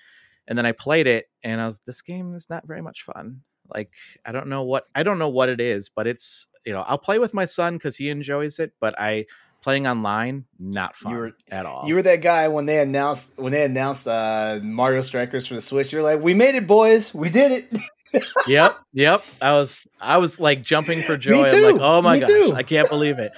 And 0.47 0.57
then 0.57 0.65
I 0.65 0.71
played 0.71 1.07
it, 1.07 1.25
and 1.43 1.59
I 1.59 1.65
was 1.65 1.79
this 1.85 2.01
game 2.01 2.33
is 2.35 2.49
not 2.49 2.65
very 2.65 2.81
much 2.81 3.03
fun. 3.03 3.41
Like 3.73 3.91
I 4.25 4.31
don't 4.31 4.47
know 4.47 4.63
what 4.63 4.85
I 4.95 5.03
don't 5.03 5.19
know 5.19 5.29
what 5.29 5.49
it 5.49 5.59
is, 5.59 5.89
but 5.93 6.07
it's 6.07 6.47
you 6.65 6.71
know 6.73 6.81
I'll 6.81 6.97
play 6.97 7.19
with 7.19 7.33
my 7.33 7.45
son 7.45 7.75
because 7.75 7.97
he 7.97 8.09
enjoys 8.09 8.59
it, 8.59 8.71
but 8.79 8.97
I 8.99 9.25
playing 9.61 9.87
online 9.87 10.45
not 10.59 10.95
fun 10.95 11.13
were- 11.13 11.35
at 11.51 11.65
all. 11.65 11.83
You 11.87 11.95
were 11.95 12.01
that 12.03 12.21
guy 12.21 12.47
when 12.47 12.65
they 12.65 12.79
announced 12.79 13.37
when 13.37 13.51
they 13.51 13.65
announced 13.65 14.07
uh, 14.07 14.59
Mario 14.63 15.01
Strikers 15.01 15.47
for 15.47 15.55
the 15.55 15.61
Switch. 15.61 15.91
You're 15.91 16.01
like, 16.01 16.21
"We 16.21 16.33
made 16.33 16.55
it, 16.55 16.67
boys! 16.67 17.13
We 17.13 17.29
did 17.29 17.65
it!" 17.73 18.23
yep, 18.47 18.77
yep. 18.93 19.21
I 19.41 19.51
was 19.51 19.87
I 19.99 20.17
was 20.19 20.39
like 20.39 20.61
jumping 20.61 21.03
for 21.03 21.17
joy. 21.17 21.43
I'm 21.43 21.61
like, 21.61 21.81
oh 21.81 22.01
my 22.01 22.15
Me 22.15 22.19
gosh, 22.21 22.29
too. 22.29 22.53
I 22.55 22.63
can't 22.63 22.89
believe 22.89 23.19
it. 23.19 23.31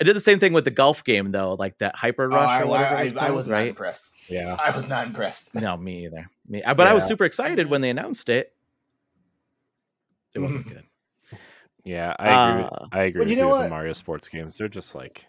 I 0.00 0.04
did 0.04 0.14
the 0.16 0.20
same 0.20 0.38
thing 0.38 0.52
with 0.52 0.64
the 0.64 0.70
golf 0.70 1.04
game 1.04 1.30
though, 1.32 1.54
like 1.54 1.78
that 1.78 1.96
Hyper 1.96 2.24
Oh, 2.24 2.28
Rush 2.36 2.48
I, 2.48 2.62
or 2.62 2.66
whatever. 2.66 2.96
I- 2.96 3.00
it 3.00 3.04
was, 3.04 3.12
I 3.12 3.16
called, 3.20 3.34
was 3.34 3.46
not 3.48 3.66
impressed. 3.66 4.10
Yeah. 4.28 4.56
I 4.60 4.70
was 4.74 4.88
not 4.88 5.06
impressed. 5.06 5.54
No, 5.54 5.76
me 5.76 6.04
either. 6.06 6.28
Me, 6.48 6.62
I- 6.62 6.74
but 6.74 6.86
I 6.86 6.94
was 6.94 7.04
super 7.06 7.24
excited 7.24 7.68
when 7.70 7.80
they 7.80 7.90
announced 7.90 8.28
it. 8.28 8.52
It 10.34 10.40
wasn't 10.40 10.66
good. 10.68 10.84
Yeah, 11.84 12.14
I 12.18 12.24
agree. 12.50 12.64
Uh, 12.64 12.68
with, 12.80 12.88
I 12.92 13.02
agree 13.04 13.20
well, 13.20 13.28
you 13.28 13.36
you 13.36 13.42
know 13.42 13.48
with 13.48 13.56
the 13.58 13.62
what? 13.64 13.70
Mario 13.70 13.92
sports 13.92 14.28
games. 14.28 14.56
They're 14.56 14.68
just 14.68 14.94
like 14.94 15.26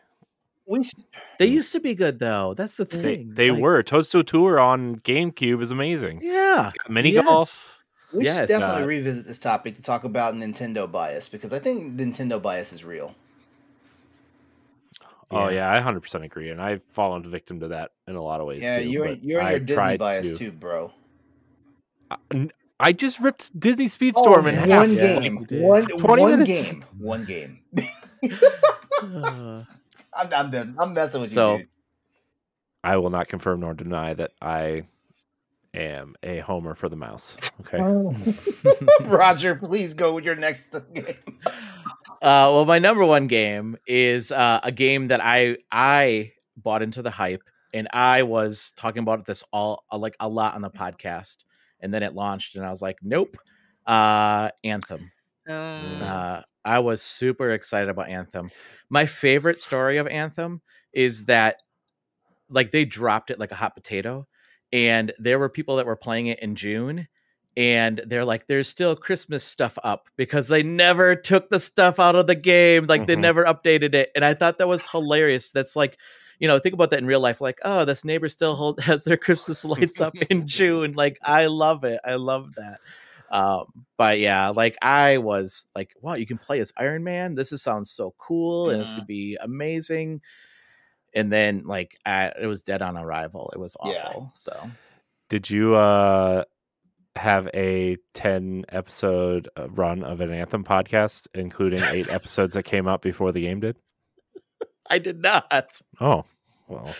We 0.67 0.83
should, 0.83 1.03
They 1.37 1.47
used 1.47 1.71
to 1.73 1.79
be 1.79 1.93
good 1.95 2.17
though. 2.19 2.53
That's 2.55 2.77
the 2.77 2.85
they, 2.85 3.01
thing. 3.01 3.33
they 3.35 3.49
Like, 3.51 3.61
were. 3.61 3.83
Toadstool 3.83 4.23
Tour 4.23 4.59
on 4.59 4.95
GameCube 4.99 5.61
is 5.61 5.71
amazing. 5.71 6.21
Yeah. 6.23 6.65
It's 6.65 6.73
got 6.73 6.89
mini 6.89 7.11
Yes. 7.11 7.25
golf. 7.25 7.71
we 8.13 8.23
Yes. 8.23 8.37
should 8.37 8.47
definitely 8.47 8.83
Uh, 8.83 8.87
revisit 8.87 9.27
this 9.27 9.37
topic 9.39 9.75
to 9.75 9.81
talk 9.81 10.05
about 10.05 10.33
Nintendo 10.33 10.89
bias 10.89 11.27
because 11.27 11.51
I 11.51 11.59
think 11.59 11.99
Nintendo 11.99 12.41
bias 12.41 12.71
is 12.71 12.85
real. 12.85 13.13
Oh 15.35 15.49
Yeah. 15.49 15.71
yeah, 15.73 15.75
I 15.75 15.79
100% 15.91 16.23
agree, 16.23 16.49
and 16.49 16.61
I've 16.61 16.83
fallen 16.93 17.29
victim 17.29 17.59
to 17.61 17.67
that 17.69 17.91
in 18.07 18.15
a 18.15 18.21
lot 18.21 18.39
of 18.41 18.47
ways 18.47 18.63
Yeah, 18.63 18.77
too. 18.79 18.89
you're 18.89 19.07
you're 19.13 19.41
in 19.41 19.45
I 19.47 19.51
your 19.51 19.59
Disney 19.59 19.97
bias 19.97 20.31
to- 20.31 20.37
too, 20.37 20.51
bro. 20.51 20.91
I 22.79 22.91
just 22.91 23.19
ripped 23.19 23.57
Disney 23.59 23.85
Speedstorm 23.87 24.47
in 24.49 24.55
Oh, 24.55 24.59
half. 24.59 24.69
one 24.87 24.95
game, 24.95 25.37
you 25.39 25.45
did. 25.45 25.61
one 25.63 25.85
20 25.87 26.21
one 26.21 26.31
minutes. 26.39 26.73
game, 26.73 26.85
one 26.99 27.25
game. 27.25 27.59
Uh, 29.01 29.63
I'm, 30.13 30.29
I'm 30.33 30.51
done. 30.51 30.75
I'm 30.77 30.93
messing 30.93 31.21
with 31.21 31.31
So- 31.31 31.53
you, 31.53 31.57
dude. 31.59 31.67
I 32.83 32.97
will 32.97 33.09
not 33.09 33.27
confirm 33.27 33.61
nor 33.61 33.73
deny 33.73 34.13
that 34.13 34.31
I 34.41 34.83
am 35.73 36.15
a 36.21 36.37
homer 36.39 36.75
for 36.75 36.87
the 36.87 36.95
mouse. 36.95 37.35
Okay. 37.61 37.79
Roger, 39.05 39.55
please 39.55 39.93
go 39.95 40.13
with 40.13 40.23
your 40.23 40.35
next 40.35 40.75
game. 40.93 41.05
Uh, 42.25 42.49
well, 42.51 42.65
my 42.65 42.79
number 42.79 43.05
one 43.05 43.27
game 43.27 43.77
is 43.85 44.31
uh, 44.31 44.59
a 44.63 44.71
game 44.71 45.09
that 45.09 45.23
I 45.23 45.57
I 45.71 46.31
bought 46.57 46.81
into 46.81 47.03
the 47.03 47.11
hype, 47.11 47.43
and 47.71 47.87
I 47.93 48.23
was 48.23 48.71
talking 48.75 49.03
about 49.03 49.27
this 49.27 49.43
all 49.53 49.83
uh, 49.91 49.99
like 49.99 50.15
a 50.19 50.27
lot 50.27 50.55
on 50.55 50.61
the 50.63 50.71
podcast, 50.71 51.37
and 51.79 51.93
then 51.93 52.01
it 52.01 52.15
launched, 52.15 52.55
and 52.55 52.65
I 52.65 52.71
was 52.71 52.81
like, 52.81 52.97
nope. 53.03 53.37
Uh, 53.85 54.49
Anthem. 54.63 55.11
Um, 55.47 56.01
Uh, 56.01 56.41
I 56.65 56.79
was 56.79 57.03
super 57.03 57.51
excited 57.51 57.89
about 57.89 58.09
Anthem. 58.09 58.49
My 58.89 59.05
favorite 59.05 59.59
story 59.59 59.97
of 59.97 60.07
Anthem 60.07 60.63
is 60.93 61.25
that 61.25 61.57
like 62.49 62.71
they 62.71 62.85
dropped 62.85 63.29
it 63.29 63.37
like 63.39 63.51
a 63.51 63.55
hot 63.55 63.75
potato, 63.75 64.27
and 64.73 65.13
there 65.19 65.37
were 65.37 65.49
people 65.49 65.75
that 65.75 65.85
were 65.85 65.95
playing 65.95 66.25
it 66.25 66.39
in 66.39 66.55
June. 66.55 67.07
And 67.57 68.01
they're 68.05 68.25
like, 68.25 68.47
there's 68.47 68.67
still 68.67 68.95
Christmas 68.95 69.43
stuff 69.43 69.77
up 69.83 70.09
because 70.17 70.47
they 70.49 70.61
never 70.63 71.15
took 71.15 71.49
the 71.49 71.59
stuff 71.59 71.99
out 71.99 72.15
of 72.15 72.27
the 72.27 72.35
game. 72.35 72.85
Like 72.85 73.07
they 73.07 73.15
Mhm. 73.15 73.21
never 73.21 73.45
updated 73.45 73.93
it. 73.93 74.11
And 74.15 74.25
I 74.25 74.33
thought 74.33 74.57
that 74.57 74.67
was 74.67 74.89
hilarious. 74.91 75.51
That's 75.51 75.75
like, 75.75 75.97
you 76.39 76.49
know, 76.49 76.59
think 76.59 76.73
about 76.73 76.89
that 76.89 76.99
in 76.99 77.05
real 77.05 77.21
life. 77.21 77.39
Like, 77.39 77.59
oh, 77.63 77.85
this 77.85 78.03
neighbor 78.03 78.27
still 78.27 78.55
hold, 78.55 78.79
has 78.81 79.05
their 79.05 79.15
Christmas 79.17 79.63
lights 79.63 80.01
up 80.01 80.15
in 80.29 80.47
June. 80.49 80.93
Like, 80.93 81.17
I 81.23 81.45
love 81.45 81.85
it. 81.85 82.01
I 82.03 82.15
love 82.15 82.49
that. 82.55 82.79
Um, 83.31 83.65
but 83.97 84.19
yeah, 84.19 84.49
like 84.49 84.77
I 84.81 85.17
was 85.17 85.65
like, 85.75 85.93
wow, 86.01 86.13
you 86.15 86.27
can 86.27 86.37
play 86.37 86.59
as 86.59 86.73
Iron 86.77 87.03
Man. 87.03 87.35
This 87.35 87.51
is, 87.53 87.63
sounds 87.63 87.89
so 87.89 88.13
cool, 88.17 88.69
and 88.69 88.79
this 88.81 88.91
Mhm. 88.91 88.95
could 88.95 89.07
be 89.07 89.37
amazing. 89.41 90.21
And 91.13 91.31
then 91.31 91.63
like 91.65 91.97
I, 92.05 92.33
it 92.39 92.47
was 92.47 92.61
dead 92.63 92.81
on 92.81 92.97
arrival. 92.97 93.49
It 93.55 93.59
was 93.59 93.77
Yeah. 93.83 93.91
awful. 93.91 94.31
So 94.35 94.71
Did 95.29 95.49
you 95.49 95.75
uh 95.75 96.43
have 97.15 97.47
a 97.53 97.97
10 98.13 98.65
episode 98.69 99.47
uh, 99.57 99.69
run 99.69 100.03
of 100.03 100.21
an 100.21 100.31
Anthem 100.31 100.63
podcast, 100.63 101.27
including 101.33 101.81
eight 101.83 102.09
episodes 102.09 102.55
that 102.55 102.63
came 102.63 102.87
out 102.87 103.01
before 103.01 103.31
the 103.31 103.41
game 103.41 103.59
did? 103.59 103.77
I 104.89 104.99
did 104.99 105.21
not. 105.21 105.51
Oh, 105.99 106.23
well. 106.67 106.93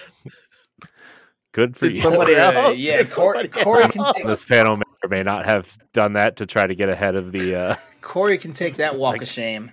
Good 1.51 1.77
for 1.77 1.85
Did 1.87 1.95
you. 1.95 2.01
somebody 2.01 2.35
Uh, 2.35 2.51
else? 2.67 2.79
yeah, 2.79 2.97
Did 2.97 3.11
Cor- 3.11 3.33
somebody 3.35 3.47
Corey 3.49 3.83
else? 3.83 3.91
can 3.93 4.13
take- 4.15 4.25
this 4.25 4.43
panel 4.43 4.75
may 4.75 4.83
or 5.03 5.09
may 5.09 5.23
not 5.23 5.45
have 5.45 5.77
done 5.93 6.13
that 6.13 6.37
to 6.37 6.45
try 6.45 6.65
to 6.67 6.75
get 6.75 6.89
ahead 6.89 7.15
of 7.15 7.31
the 7.31 7.55
uh 7.55 7.75
Corey 8.01 8.37
can 8.37 8.53
take 8.53 8.75
that 8.77 8.97
walk 8.99 9.21
of 9.21 9.27
shame. 9.27 9.71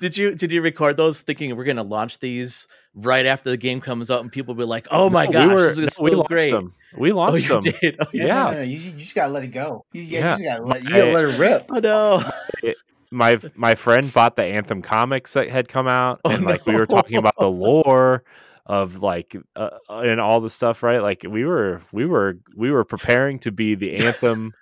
Did 0.00 0.16
you 0.18 0.34
did 0.34 0.52
you 0.52 0.60
record 0.62 0.96
those 0.96 1.20
thinking 1.20 1.56
we're 1.56 1.64
gonna 1.64 1.82
launch 1.82 2.18
these 2.18 2.66
right 2.96 3.26
after 3.26 3.50
the 3.50 3.56
game 3.58 3.80
comes 3.80 4.10
out 4.10 4.22
and 4.22 4.32
people 4.32 4.54
will 4.54 4.64
be 4.64 4.68
like, 4.68 4.88
oh 4.90 5.08
my 5.10 5.26
No, 5.26 5.32
gosh, 5.32 5.48
we 5.48 5.54
were, 5.54 5.62
this 5.74 5.78
is 5.78 6.00
no, 6.00 6.04
we 6.04 6.10
so 6.12 6.16
launched 6.16 6.30
great. 6.30 6.50
them. 6.50 6.74
We 6.96 7.12
Oh, 7.12 7.16
launched 7.16 7.48
you 7.48 7.60
them. 7.60 7.74
did. 7.80 7.96
Oh, 8.00 8.06
you 8.12 8.24
Yeah. 8.26 8.34
No, 8.34 8.50
no, 8.50 8.56
no, 8.56 8.62
you, 8.62 8.78
you 8.78 8.90
just 8.92 9.14
gotta 9.14 9.32
let 9.32 9.44
it 9.44 9.48
go. 9.48 9.84
You, 9.92 10.02
yeah, 10.02 10.18
Yeah. 10.18 10.30
you 10.30 10.36
just 10.38 10.44
gotta 10.44 10.62
let, 10.64 10.82
you 10.82 10.88
gotta 10.90 11.12
let 11.12 11.24
it 11.24 11.38
rip. 11.38 11.66
Oh 11.70 11.78
no. 11.78 12.72
my 13.10 13.38
my 13.54 13.74
friend 13.74 14.12
bought 14.12 14.34
the 14.36 14.44
Anthem 14.44 14.82
comics 14.82 15.34
that 15.34 15.48
had 15.48 15.68
come 15.68 15.86
out, 15.88 16.20
Oh, 16.24 16.30
and 16.30 16.44
like 16.44 16.64
we 16.66 16.74
were 16.74 16.86
talking 16.86 17.16
about 17.18 17.34
the 17.38 17.50
lore 17.50 18.24
of 18.64 19.02
like 19.02 19.36
uh, 19.54 19.70
and 19.88 20.20
all 20.20 20.40
the 20.40 20.50
stuff, 20.50 20.82
right? 20.82 20.98
Like 21.02 21.24
we 21.28 21.44
were 21.44 21.82
we 21.92 22.04
were 22.06 22.38
we 22.56 22.70
were 22.72 22.84
preparing 22.84 23.38
to 23.40 23.52
be 23.52 23.74
the 23.76 23.96
Anthem 23.96 24.52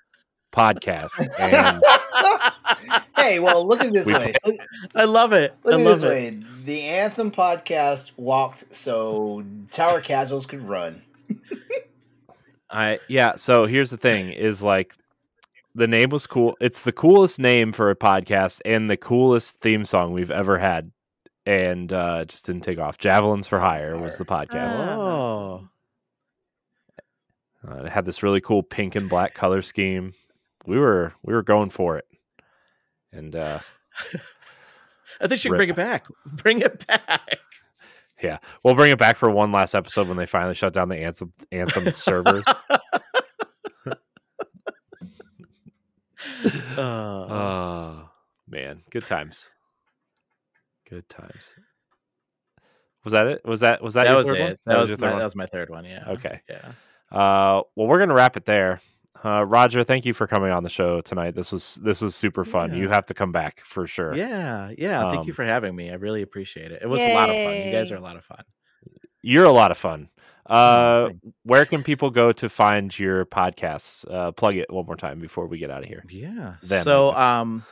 podcast, 0.53 1.27
and 1.39 1.83
hey, 3.25 3.39
well, 3.41 3.67
look 3.67 3.81
at 3.83 3.93
this 3.93 4.07
We- 4.07 4.15
way. 4.15 4.33
Look, 4.45 4.57
I 4.95 5.05
love 5.05 5.33
it. 5.33 5.55
look 5.65 5.75
I 5.75 5.79
at 5.81 5.85
love 5.85 6.01
this 6.01 6.11
it. 6.11 6.13
way. 6.13 6.39
The 6.65 6.83
Anthem 6.83 7.31
podcast 7.31 8.13
walked 8.17 8.75
so 8.75 9.45
Tower 9.71 10.01
Casuals 10.01 10.47
could 10.47 10.63
run. 10.63 11.03
I 12.71 12.99
yeah. 13.09 13.35
So 13.37 13.67
here's 13.67 13.91
the 13.91 13.97
thing: 13.97 14.31
is 14.33 14.63
like 14.63 14.95
the 15.75 15.87
name 15.87 16.11
was 16.11 16.27
cool. 16.27 16.57
It's 16.61 16.83
the 16.83 16.93
coolest 16.93 17.39
name 17.39 17.73
for 17.73 17.91
a 17.91 17.97
podcast 17.97 18.61
and 18.65 18.91
the 18.91 18.97
coolest 18.97 19.61
theme 19.61 19.85
song 19.85 20.13
we've 20.13 20.31
ever 20.31 20.57
had, 20.59 20.91
and 21.47 21.93
uh, 21.93 22.25
just 22.25 22.47
didn't 22.47 22.63
take 22.63 22.81
off. 22.81 22.97
Javelins 22.99 23.47
for 23.47 23.59
Hire 23.61 23.99
was 23.99 24.17
the 24.19 24.25
podcast. 24.25 24.87
Oh. 24.87 25.69
Uh, 27.67 27.85
it 27.85 27.91
had 27.93 28.05
this 28.05 28.23
really 28.23 28.41
cool 28.41 28.63
pink 28.63 28.95
and 28.95 29.09
black 29.09 29.35
color 29.35 29.63
scheme. 29.63 30.13
We 30.67 30.79
were 30.79 31.13
we 31.23 31.33
were 31.35 31.43
going 31.43 31.71
for 31.71 31.97
it, 31.99 32.07
and 33.15 33.35
uh, 33.37 33.59
I 35.21 35.29
think 35.29 35.31
you 35.33 35.37
should 35.37 35.53
Rip. 35.53 35.59
bring 35.59 35.69
it 35.71 35.77
back. 35.77 36.07
Bring 36.27 36.61
it 36.61 36.87
back. 36.87 37.39
yeah, 38.23 38.39
we'll 38.63 38.75
bring 38.75 38.91
it 38.93 38.99
back 38.99 39.17
for 39.17 39.31
one 39.31 39.53
last 39.53 39.75
episode 39.75 40.09
when 40.09 40.17
they 40.17 40.27
finally 40.27 40.55
shut 40.55 40.73
down 40.75 40.89
the 40.89 40.99
anthem 40.99 41.31
anthem 41.53 41.93
servers. 41.93 42.45
Uh, 46.77 47.27
Oh 47.29 48.11
man, 48.49 48.81
good 48.91 49.07
times, 49.07 49.51
good 50.89 51.09
times. 51.09 51.55
Was 53.05 53.13
that 53.13 53.27
it? 53.27 53.43
Was 53.45 53.61
that 53.61 53.83
was 53.83 53.95
that 53.95 54.05
that 54.05 54.11
your 54.11 54.17
was 54.19 54.27
third 54.29 54.37
it. 54.39 54.43
one? 54.43 54.57
That, 54.67 54.79
was, 54.79 54.91
my, 54.91 54.97
third 54.97 55.11
one? 55.11 55.19
that 55.19 55.25
was 55.25 55.37
my 55.37 55.47
third 55.47 55.71
one. 55.71 55.85
Yeah. 55.85 56.05
Okay. 56.09 56.41
Yeah. 56.49 56.73
Uh, 57.13 57.63
well, 57.77 57.87
we're 57.87 57.99
gonna 57.99 58.15
wrap 58.15 58.37
it 58.37 58.47
there. 58.47 58.81
Uh, 59.25 59.43
Roger, 59.45 59.83
thank 59.85 60.05
you 60.05 60.13
for 60.13 60.27
coming 60.27 60.51
on 60.51 60.63
the 60.63 60.69
show 60.69 61.01
tonight. 61.01 61.35
This 61.35 61.51
was 61.51 61.77
this 61.77 62.01
was 62.01 62.15
super 62.15 62.45
fun. 62.45 62.73
Yeah. 62.73 62.77
You 62.81 62.89
have 62.91 63.07
to 63.07 63.15
come 63.15 63.33
back 63.33 63.61
for 63.65 63.87
sure. 63.87 64.15
Yeah. 64.15 64.71
Yeah. 64.77 65.11
Thank 65.13 65.27
you 65.27 65.33
Um, 65.33 65.37
for 65.37 65.45
having 65.45 65.75
me. 65.75 65.91
I 65.91 65.95
really 65.95 66.23
appreciate 66.23 66.73
it. 66.73 66.83
It 66.83 66.89
was 66.89 67.01
a 67.01 67.15
lot 67.15 67.31
of 67.31 67.37
fun. 67.37 67.55
You 67.57 67.73
guys 67.73 67.91
are 67.91 67.97
a 67.97 68.01
lot 68.01 68.17
of 68.17 68.25
fun. 68.25 68.45
You're 69.23 69.47
a 69.47 69.53
lot 69.53 69.71
of 69.71 69.79
fun. 69.79 70.11
Uh, 70.45 71.09
where 71.45 71.65
can 71.65 71.83
people 71.83 72.11
go 72.11 72.31
to 72.33 72.51
find 72.51 72.97
your 72.99 73.25
podcasts? 73.25 74.05
Uh, 74.13 74.31
plug 74.33 74.57
it 74.57 74.71
one 74.71 74.85
more 74.85 74.97
time 74.97 75.19
before 75.21 75.47
we 75.47 75.57
get 75.57 75.71
out 75.71 75.83
of 75.83 75.89
here. 75.89 76.05
Yeah. 76.11 76.57
Them, 76.63 76.85
so 76.85 77.15
um 77.15 77.65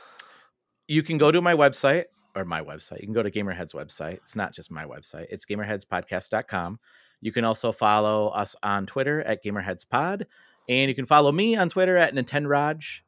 you 0.87 1.03
can 1.03 1.17
go 1.19 1.31
to 1.31 1.39
my 1.41 1.53
website 1.53 2.05
or 2.35 2.45
my 2.45 2.61
website. 2.61 2.99
You 3.01 3.05
can 3.05 3.13
go 3.13 3.21
to 3.21 3.29
Gamerheads 3.29 3.75
website. 3.75 4.13
It's 4.23 4.35
not 4.35 4.53
just 4.53 4.71
my 4.71 4.85
website. 4.85 5.27
It's 5.29 5.45
gamerheadspodcast.com. 5.45 6.79
You 7.21 7.31
can 7.31 7.45
also 7.45 7.71
follow 7.71 8.29
us 8.29 8.55
on 8.63 8.85
Twitter 8.87 9.21
at 9.21 9.43
gamerheadspod 9.43 10.25
and 10.69 10.89
you 10.89 10.95
can 10.95 11.05
follow 11.05 11.31
me 11.31 11.55
on 11.55 11.69
Twitter 11.69 11.97
at 11.97 12.13
Nintendroj. 12.13 13.01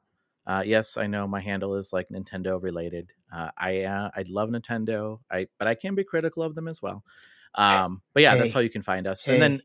Uh, 0.47 0.63
yes, 0.65 0.97
I 0.97 1.07
know 1.07 1.27
my 1.27 1.41
handle 1.41 1.75
is 1.75 1.91
like 1.91 2.09
Nintendo 2.09 2.61
related. 2.61 3.11
Uh, 3.33 3.49
I 3.57 3.83
uh, 3.83 4.11
I 4.15 4.25
love 4.27 4.49
Nintendo. 4.49 5.19
I 5.31 5.47
but 5.57 5.67
I 5.67 5.75
can 5.75 5.95
be 5.95 6.03
critical 6.03 6.43
of 6.43 6.55
them 6.55 6.67
as 6.67 6.81
well. 6.81 7.03
Um, 7.55 8.01
but 8.13 8.23
yeah, 8.23 8.35
that's 8.35 8.53
how 8.53 8.59
you 8.59 8.69
can 8.69 8.81
find 8.81 9.07
us. 9.07 9.25
Hey. 9.25 9.33
And 9.33 9.41
then 9.41 9.61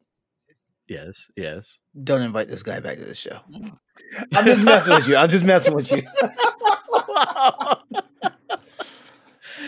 yes, 0.88 1.28
yes. 1.36 1.78
Don't 2.02 2.22
invite 2.22 2.48
this 2.48 2.62
guy 2.62 2.80
back 2.80 2.98
to 2.98 3.04
the 3.04 3.14
show. 3.14 3.40
I'm 4.34 4.44
just 4.44 4.64
messing 4.64 4.94
with 4.94 5.08
you. 5.08 5.16
I'm 5.16 5.28
just 5.28 5.44
messing 5.44 5.74
with 5.74 5.90
you. 5.92 6.02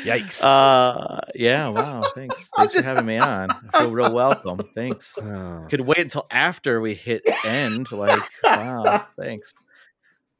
Yikes! 0.04 0.42
Uh, 0.42 1.20
yeah. 1.34 1.68
Wow. 1.68 2.02
Thanks. 2.14 2.50
Thanks 2.56 2.74
for 2.74 2.82
having 2.82 3.06
me 3.06 3.18
on. 3.18 3.48
I 3.72 3.78
feel 3.80 3.90
real 3.90 4.12
welcome. 4.12 4.58
Thanks. 4.74 5.18
Oh. 5.22 5.66
Could 5.70 5.82
wait 5.82 5.98
until 5.98 6.26
after 6.30 6.80
we 6.80 6.94
hit 6.94 7.22
end. 7.44 7.90
Like, 7.92 8.20
wow. 8.44 9.06
Thanks. 9.18 9.54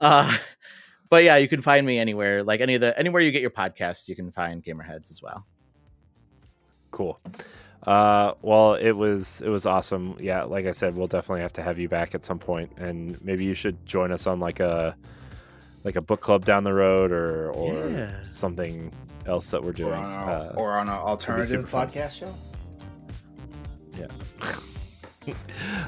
Uh, 0.01 0.37
but 1.09 1.23
yeah, 1.25 1.37
you 1.37 1.49
can 1.49 1.61
find 1.63 1.87
me 1.87 1.99
anywhere. 1.99 2.43
Like 2.43 2.61
any 2.61 2.75
of 2.75 2.81
the 2.81 2.99
anywhere 2.99 3.23
you 3.23 3.31
get 3.31 3.43
your 3.43 3.51
podcasts, 3.51 4.09
you 4.09 4.17
can 4.17 4.31
find 4.33 4.63
Gamerheads 4.65 5.11
as 5.11 5.23
well. 5.23 5.47
cool. 6.91 7.21
Uh, 7.87 8.35
well, 8.43 8.75
it 8.75 8.93
was 8.93 9.43
it 9.43 9.49
was 9.49 9.67
awesome. 9.67 10.17
Yeah, 10.21 10.45
like 10.45 10.67
I 10.67 10.71
said, 10.73 10.97
we'll 10.97 11.09
definitely 11.09 11.43
have 11.43 11.53
to 11.55 11.63
have 11.63 11.79
you 11.79 11.89
back 11.89 12.15
at 12.15 12.25
some 12.25 12.39
point, 12.39 12.73
and 12.77 13.23
maybe 13.25 13.45
you 13.45 13.55
should 13.55 13.85
join 13.87 14.13
us 14.13 14.27
on 14.27 14.39
like 14.41 14.61
a 14.61 14.97
like 15.85 15.97
a 15.97 16.01
book 16.03 16.21
club 16.21 16.45
down 16.45 16.65
the 16.65 16.73
road, 16.75 17.11
or 17.13 17.51
or 17.53 17.89
Yeah. 17.91 18.21
something 18.21 18.93
else 19.27 19.51
that 19.51 19.63
we're 19.63 19.71
Or 19.71 19.73
doing. 19.73 19.93
on, 19.95 20.05
our, 20.13 20.31
Uh, 20.31 20.53
or 20.57 20.73
on 20.79 20.89
our 20.89 21.01
alternative 21.01 21.49
super 21.49 21.67
fun. 21.67 21.89
podcast 21.91 22.19
show. 22.19 22.35
Yeah. 23.99 24.07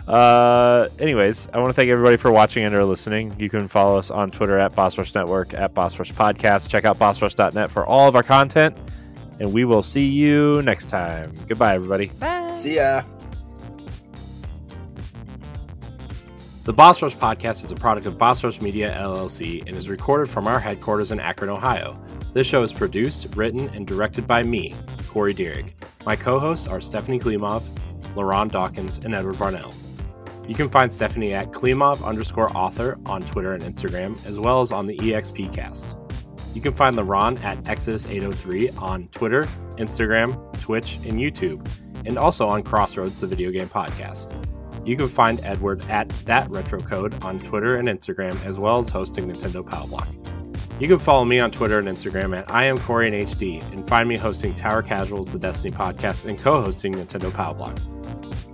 Uh, 0.06 0.86
anyways, 1.00 1.48
I 1.52 1.58
want 1.58 1.70
to 1.70 1.72
thank 1.72 1.90
everybody 1.90 2.16
for 2.16 2.30
watching 2.30 2.64
and 2.64 2.72
or 2.72 2.84
listening. 2.84 3.34
You 3.36 3.50
can 3.50 3.66
follow 3.66 3.96
us 3.98 4.12
on 4.12 4.30
Twitter 4.30 4.58
at 4.60 4.76
Boss 4.76 4.96
Rush 4.96 5.12
Network, 5.12 5.54
at 5.54 5.74
Boss 5.74 5.98
Rush 5.98 6.12
Podcast. 6.12 6.68
Check 6.70 6.84
out 6.84 7.00
bossrush.net 7.00 7.68
for 7.68 7.84
all 7.84 8.06
of 8.06 8.14
our 8.14 8.22
content, 8.22 8.76
and 9.40 9.52
we 9.52 9.64
will 9.64 9.82
see 9.82 10.06
you 10.06 10.62
next 10.62 10.86
time. 10.88 11.32
Goodbye, 11.48 11.74
everybody. 11.74 12.06
Bye. 12.20 12.54
See 12.54 12.76
ya. 12.76 13.02
The 16.64 16.72
Boss 16.72 17.02
Rush 17.02 17.14
podcast 17.14 17.62
is 17.66 17.72
a 17.72 17.74
product 17.74 18.06
of 18.06 18.16
Boss 18.16 18.42
Rush 18.42 18.62
Media 18.62 18.90
LLC 18.98 19.60
and 19.66 19.76
is 19.76 19.90
recorded 19.90 20.30
from 20.30 20.46
our 20.46 20.58
headquarters 20.58 21.12
in 21.12 21.20
Akron, 21.20 21.50
Ohio. 21.50 22.02
This 22.32 22.46
show 22.46 22.62
is 22.62 22.72
produced, 22.72 23.36
written, 23.36 23.68
and 23.74 23.86
directed 23.86 24.26
by 24.26 24.42
me, 24.42 24.74
Corey 25.06 25.34
Dierig. 25.34 25.74
My 26.06 26.16
co 26.16 26.38
hosts 26.38 26.66
are 26.66 26.80
Stephanie 26.80 27.20
Klimov, 27.20 27.60
LeRon 28.14 28.50
Dawkins, 28.50 28.96
and 28.96 29.14
Edward 29.14 29.38
Barnell. 29.38 29.74
You 30.48 30.54
can 30.54 30.70
find 30.70 30.90
Stephanie 30.90 31.34
at 31.34 31.50
Klimov 31.50 32.02
underscore 32.02 32.50
author 32.56 32.98
on 33.04 33.20
Twitter 33.20 33.52
and 33.52 33.62
Instagram, 33.62 34.24
as 34.24 34.40
well 34.40 34.62
as 34.62 34.72
on 34.72 34.86
the 34.86 34.96
EXP 34.96 35.52
cast. 35.52 35.94
You 36.54 36.62
can 36.62 36.72
find 36.72 36.96
LeRon 36.96 37.44
at 37.44 37.62
Exodus803 37.64 38.80
on 38.80 39.08
Twitter, 39.08 39.44
Instagram, 39.76 40.58
Twitch, 40.62 40.96
and 41.04 41.18
YouTube. 41.20 41.68
and 42.06 42.16
also 42.18 42.46
on 42.46 42.62
Crossroads, 42.62 43.20
the 43.20 43.26
video 43.26 43.50
game 43.50 43.68
podcast. 43.68 44.34
You 44.84 44.96
can 44.96 45.08
find 45.08 45.40
Edward 45.42 45.82
at 45.88 46.08
that 46.26 46.50
retro 46.50 46.80
code 46.80 47.22
on 47.22 47.40
Twitter 47.40 47.76
and 47.76 47.88
Instagram, 47.88 48.42
as 48.44 48.58
well 48.58 48.78
as 48.78 48.90
hosting 48.90 49.26
Nintendo 49.26 49.66
Power 49.66 49.86
Block. 49.88 50.08
You 50.80 50.88
can 50.88 50.98
follow 50.98 51.24
me 51.24 51.38
on 51.38 51.50
Twitter 51.50 51.78
and 51.78 51.88
Instagram 51.88 52.36
at 52.36 52.50
I 52.50 52.64
am 52.64 52.78
Corey 52.78 53.06
in 53.06 53.14
HD 53.14 53.62
and 53.72 53.88
find 53.88 54.08
me 54.08 54.16
hosting 54.16 54.54
Tower 54.54 54.82
Casuals, 54.82 55.32
the 55.32 55.38
Destiny 55.38 55.72
podcast, 55.72 56.24
and 56.24 56.36
co-hosting 56.36 56.94
Nintendo 56.94 57.32
Power 57.32 57.54
Block. 57.54 57.78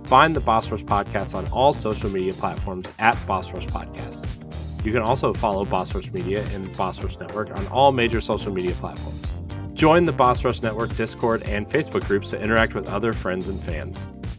Find 0.05 0.35
the 0.35 0.39
Boss 0.39 0.69
Rush 0.69 0.83
podcast 0.83 1.35
on 1.35 1.47
all 1.47 1.73
social 1.73 2.09
media 2.09 2.33
platforms 2.33 2.91
at 2.99 3.17
Boss 3.25 3.51
Rush 3.53 3.65
Podcast. 3.65 4.27
You 4.85 4.91
can 4.91 5.01
also 5.01 5.33
follow 5.33 5.65
Boss 5.65 5.95
Rush 5.95 6.11
Media 6.11 6.45
and 6.53 6.75
Boss 6.77 7.01
Rush 7.01 7.17
Network 7.19 7.49
on 7.57 7.65
all 7.67 7.91
major 7.91 8.21
social 8.21 8.51
media 8.53 8.73
platforms. 8.75 9.33
Join 9.73 10.05
the 10.05 10.11
Boss 10.11 10.43
Rush 10.43 10.61
Network 10.61 10.95
Discord 10.95 11.43
and 11.43 11.67
Facebook 11.67 12.05
groups 12.05 12.29
to 12.31 12.41
interact 12.41 12.75
with 12.75 12.87
other 12.87 13.13
friends 13.13 13.47
and 13.47 13.59
fans. 13.59 14.07